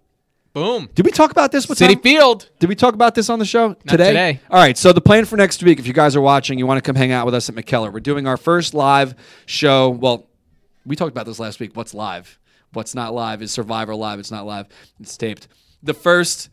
Boom. 0.52 0.88
Did 0.94 1.04
we 1.04 1.10
talk 1.10 1.32
about 1.32 1.50
this? 1.52 1.68
What 1.68 1.76
City 1.76 1.94
time? 1.96 2.02
Field. 2.02 2.48
Did 2.60 2.68
we 2.68 2.76
talk 2.76 2.94
about 2.94 3.14
this 3.16 3.28
on 3.28 3.38
the 3.40 3.44
show 3.44 3.74
today? 3.88 4.06
today. 4.06 4.40
All 4.48 4.58
right. 4.58 4.78
So 4.78 4.92
the 4.94 5.00
plan 5.02 5.24
for 5.26 5.36
next 5.36 5.62
week, 5.62 5.78
if 5.80 5.86
you 5.86 5.92
guys 5.92 6.16
are 6.16 6.20
watching, 6.22 6.58
you 6.58 6.66
want 6.66 6.78
to 6.78 6.82
come 6.82 6.94
hang 6.96 7.12
out 7.12 7.26
with 7.26 7.34
us 7.34 7.48
at 7.50 7.54
Mikkeller. 7.56 7.92
We're 7.92 8.00
doing 8.00 8.26
our 8.26 8.38
first 8.38 8.72
live 8.72 9.14
show. 9.44 9.90
Well, 9.90 10.26
we 10.86 10.96
talked 10.96 11.10
about 11.10 11.26
this 11.26 11.38
last 11.40 11.58
week. 11.60 11.76
What's 11.76 11.92
live? 11.92 12.38
What's 12.72 12.94
not 12.94 13.12
live 13.12 13.42
is 13.42 13.50
Survivor 13.50 13.94
live. 13.96 14.20
It's 14.20 14.30
not 14.30 14.46
live. 14.46 14.68
It's 15.00 15.16
taped. 15.16 15.48
The 15.82 15.92
first 15.92 16.48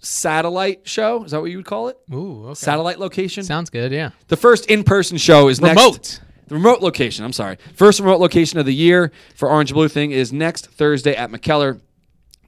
satellite 0.00 0.86
show 0.88 1.24
is 1.24 1.32
that 1.32 1.40
what 1.40 1.50
you 1.50 1.56
would 1.58 1.66
call 1.66 1.88
it? 1.88 1.96
Ooh, 2.12 2.46
okay. 2.46 2.54
Satellite 2.54 2.98
location. 2.98 3.42
Sounds 3.44 3.70
good, 3.70 3.92
yeah. 3.92 4.10
The 4.28 4.36
first 4.36 4.66
in-person 4.66 5.18
show 5.18 5.48
is 5.48 5.60
Remote. 5.60 5.74
next. 5.94 6.20
The 6.48 6.54
remote 6.54 6.80
location. 6.80 7.24
I'm 7.26 7.34
sorry. 7.34 7.58
First 7.74 8.00
remote 8.00 8.20
location 8.20 8.58
of 8.58 8.64
the 8.64 8.74
year 8.74 9.12
for 9.34 9.50
Orange 9.50 9.72
Blue 9.74 9.88
Thing 9.88 10.12
is 10.12 10.32
next 10.32 10.66
Thursday 10.68 11.14
at 11.14 11.30
Mikkeller. 11.30 11.80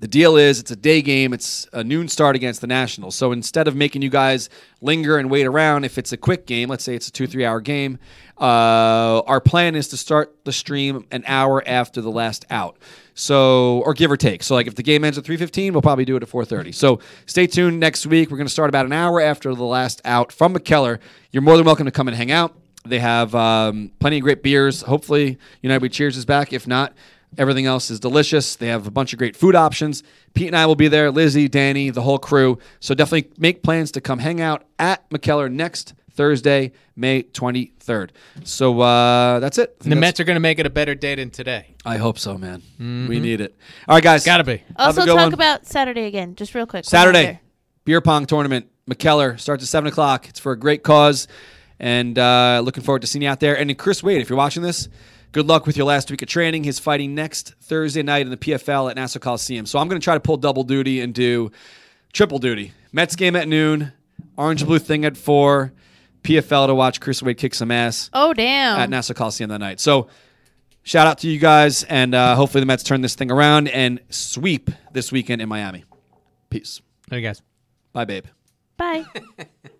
The 0.01 0.09
deal 0.09 0.39
is 0.39 0.59
it's 0.59 0.71
a 0.71 0.77
day 0.77 1.03
game. 1.03 1.35
It's 1.35 1.69
a 1.75 1.85
noon 1.85 2.09
start 2.09 2.35
against 2.35 2.63
the 2.63 2.67
Nationals. 2.67 3.15
So 3.15 3.33
instead 3.33 3.69
of 3.69 3.77
making 3.77 4.01
you 4.01 4.09
guys 4.09 4.49
linger 4.81 5.19
and 5.19 5.31
wait 5.31 5.45
around, 5.45 5.85
if 5.85 5.99
it's 5.99 6.13
a 6.13 6.17
quick 6.17 6.47
game, 6.47 6.71
let's 6.71 6.83
say 6.83 6.95
it's 6.95 7.09
a 7.09 7.13
two 7.13 7.27
three 7.27 7.45
hour 7.45 7.61
game, 7.61 7.99
uh, 8.41 9.21
our 9.27 9.43
plan 9.43 9.75
is 9.75 9.89
to 9.89 9.99
start 9.99 10.47
the 10.47 10.53
stream 10.53 11.05
an 11.11 11.23
hour 11.27 11.63
after 11.67 12.01
the 12.01 12.11
last 12.11 12.47
out. 12.49 12.79
So 13.21 13.83
or 13.85 13.93
give 13.93 14.11
or 14.11 14.17
take. 14.17 14.43
So 14.43 14.55
like 14.55 14.67
if 14.67 14.75
the 14.77 14.83
game 14.83 15.05
ends 15.05 15.19
at 15.19 15.25
three 15.25 15.37
fifteen, 15.37 15.75
we'll 15.75 15.83
probably 15.83 16.07
do 16.07 16.17
it 16.17 16.23
at 16.23 16.29
four 16.29 16.45
thirty. 16.47 16.73
So 16.73 17.01
stay 17.27 17.47
tuned 17.47 17.79
next 17.79 18.07
week. 18.07 18.31
We're 18.31 18.39
going 18.39 18.47
to 18.47 18.53
start 18.53 18.71
about 18.71 18.87
an 18.87 18.93
hour 18.93 19.21
after 19.21 19.55
the 19.55 19.65
last 19.65 20.01
out 20.07 20.33
from 20.33 20.55
Mikkeller. 20.55 20.99
You're 21.31 21.43
more 21.43 21.57
than 21.59 21.67
welcome 21.67 21.85
to 21.85 21.91
come 21.91 22.09
and 22.09 22.17
hang 22.17 22.31
out. 22.31 22.57
They 22.87 22.99
have 22.99 23.35
um, 23.35 23.93
plenty 23.99 24.17
of 24.17 24.23
great 24.23 24.43
beers. 24.43 24.81
Hopefully, 24.83 25.39
United 25.61 25.83
We 25.83 25.91
Cheers 25.91 26.17
is 26.17 26.25
back. 26.25 26.55
If 26.55 26.67
not, 26.67 26.95
everything 27.37 27.67
else 27.67 27.91
is 27.91 28.01
delicious. 28.01 28.57
They 28.57 28.69
have 28.69 28.87
a 28.87 28.91
bunch 28.91 29.13
of 29.13 29.19
great 29.19 29.37
food 29.37 29.55
options. 29.55 30.03
Pete 30.33 30.47
and 30.47 30.57
I 30.57 30.65
will 30.65 30.75
be 30.75 30.89
there. 30.89 31.11
Lizzie, 31.11 31.47
Danny, 31.47 31.91
the 31.91 32.01
whole 32.01 32.19
crew. 32.19 32.59
So 32.81 32.95
definitely 32.95 33.33
make 33.37 33.63
plans 33.63 33.93
to 33.93 34.01
come 34.01 34.21
hang 34.21 34.41
out 34.41 34.65
at 34.79 35.09
Mikkeller 35.11 35.53
next 35.53 35.93
Thursday, 36.21 36.73
May 36.97 37.23
23rd. 37.23 38.11
So 38.45 38.79
uh, 38.83 39.41
that's 39.41 39.57
it. 39.57 39.79
The 39.79 39.89
that's- 39.89 40.01
Mets 40.01 40.21
are 40.21 40.25
going 40.25 40.37
to 40.37 40.41
make 40.41 40.59
it 40.59 40.67
a 40.67 40.71
better 40.71 40.95
day 40.95 41.15
than 41.15 41.31
today. 41.31 41.75
I 41.87 41.97
hope 41.97 42.19
so, 42.19 42.37
man. 42.37 42.63
We 42.79 43.19
need 43.21 43.41
it. 43.41 43.57
All 43.89 43.97
right, 43.97 44.05
guys. 44.05 44.23
Gotta 44.27 44.45
be. 44.45 44.63
Also, 44.77 45.07
talk 45.07 45.17
one. 45.17 45.33
about 45.33 45.65
Saturday 45.67 46.05
again, 46.05 46.35
just 46.35 46.55
real 46.55 46.67
quick. 46.67 46.85
Saturday, 46.85 47.41
beer 47.87 48.03
pong 48.03 48.27
tournament. 48.27 48.67
Mikkeller 48.87 49.41
starts 49.41 49.65
at 49.65 49.69
seven 49.69 49.89
o'clock. 49.89 50.29
It's 50.29 50.39
for 50.39 50.53
a 50.53 50.59
great 50.59 50.83
cause, 50.83 51.27
and 51.79 52.19
uh, 52.19 52.61
looking 52.63 52.83
forward 52.83 53.01
to 53.01 53.07
seeing 53.07 53.23
you 53.23 53.31
out 53.31 53.41
there. 53.41 53.57
And 53.57 53.79
Chris 53.79 54.03
Wade, 54.03 54.21
if 54.21 54.29
you're 54.29 54.37
watching 54.37 54.63
this, 54.63 54.91
good 55.33 55.47
luck 55.47 55.65
with 55.67 55.79
your 55.79 55.87
last 55.87 56.11
week 56.11 56.21
of 56.21 56.29
training. 56.29 56.65
He's 56.65 56.79
fighting 56.79 57.15
next 57.15 57.55
Thursday 57.63 58.03
night 58.03 58.27
in 58.27 58.31
the 58.31 58.37
PFL 58.37 58.91
at 58.91 58.97
Nassau 58.97 59.21
Coliseum. 59.21 59.65
So 59.65 59.79
I'm 59.79 59.89
going 59.89 59.99
to 59.99 60.05
try 60.05 60.13
to 60.13 60.21
pull 60.21 60.37
double 60.37 60.65
duty 60.65 61.01
and 61.01 61.15
do 61.15 61.51
triple 62.13 62.39
duty. 62.39 62.73
Mets 62.93 63.17
game 63.17 63.37
at 63.37 63.49
noon, 63.49 63.93
Orange 64.37 64.67
Blue 64.67 64.79
thing 64.79 65.07
at 65.07 65.17
four, 65.17 65.73
PFL 66.23 66.67
to 66.69 66.75
watch 66.75 67.01
Chris 67.01 67.23
Wade 67.23 67.39
kick 67.39 67.55
some 67.55 67.71
ass 67.71 68.11
Oh 68.13 68.33
damn! 68.35 68.79
at 68.79 68.91
Nassau 68.91 69.15
Coliseum 69.15 69.51
that 69.51 69.59
night. 69.59 69.81
So 69.81 70.09
shout 70.83 71.07
out 71.07 71.19
to 71.19 71.29
you 71.29 71.39
guys, 71.39 71.83
and 71.85 72.15
uh, 72.15 72.35
hopefully 72.37 72.61
the 72.61 72.67
Mets 72.67 72.83
turn 72.83 73.01
this 73.01 73.15
thing 73.15 73.31
around 73.31 73.69
and 73.69 74.01
sweep 74.11 74.71
this 74.93 75.11
weekend 75.13 75.41
in 75.43 75.49
Miami. 75.49 75.85
Peace. 76.51 76.81
There 77.09 77.19
you 77.19 77.27
guys. 77.27 77.43
Bye, 77.93 78.05
babe. 78.05 78.27
Bye. 78.77 79.05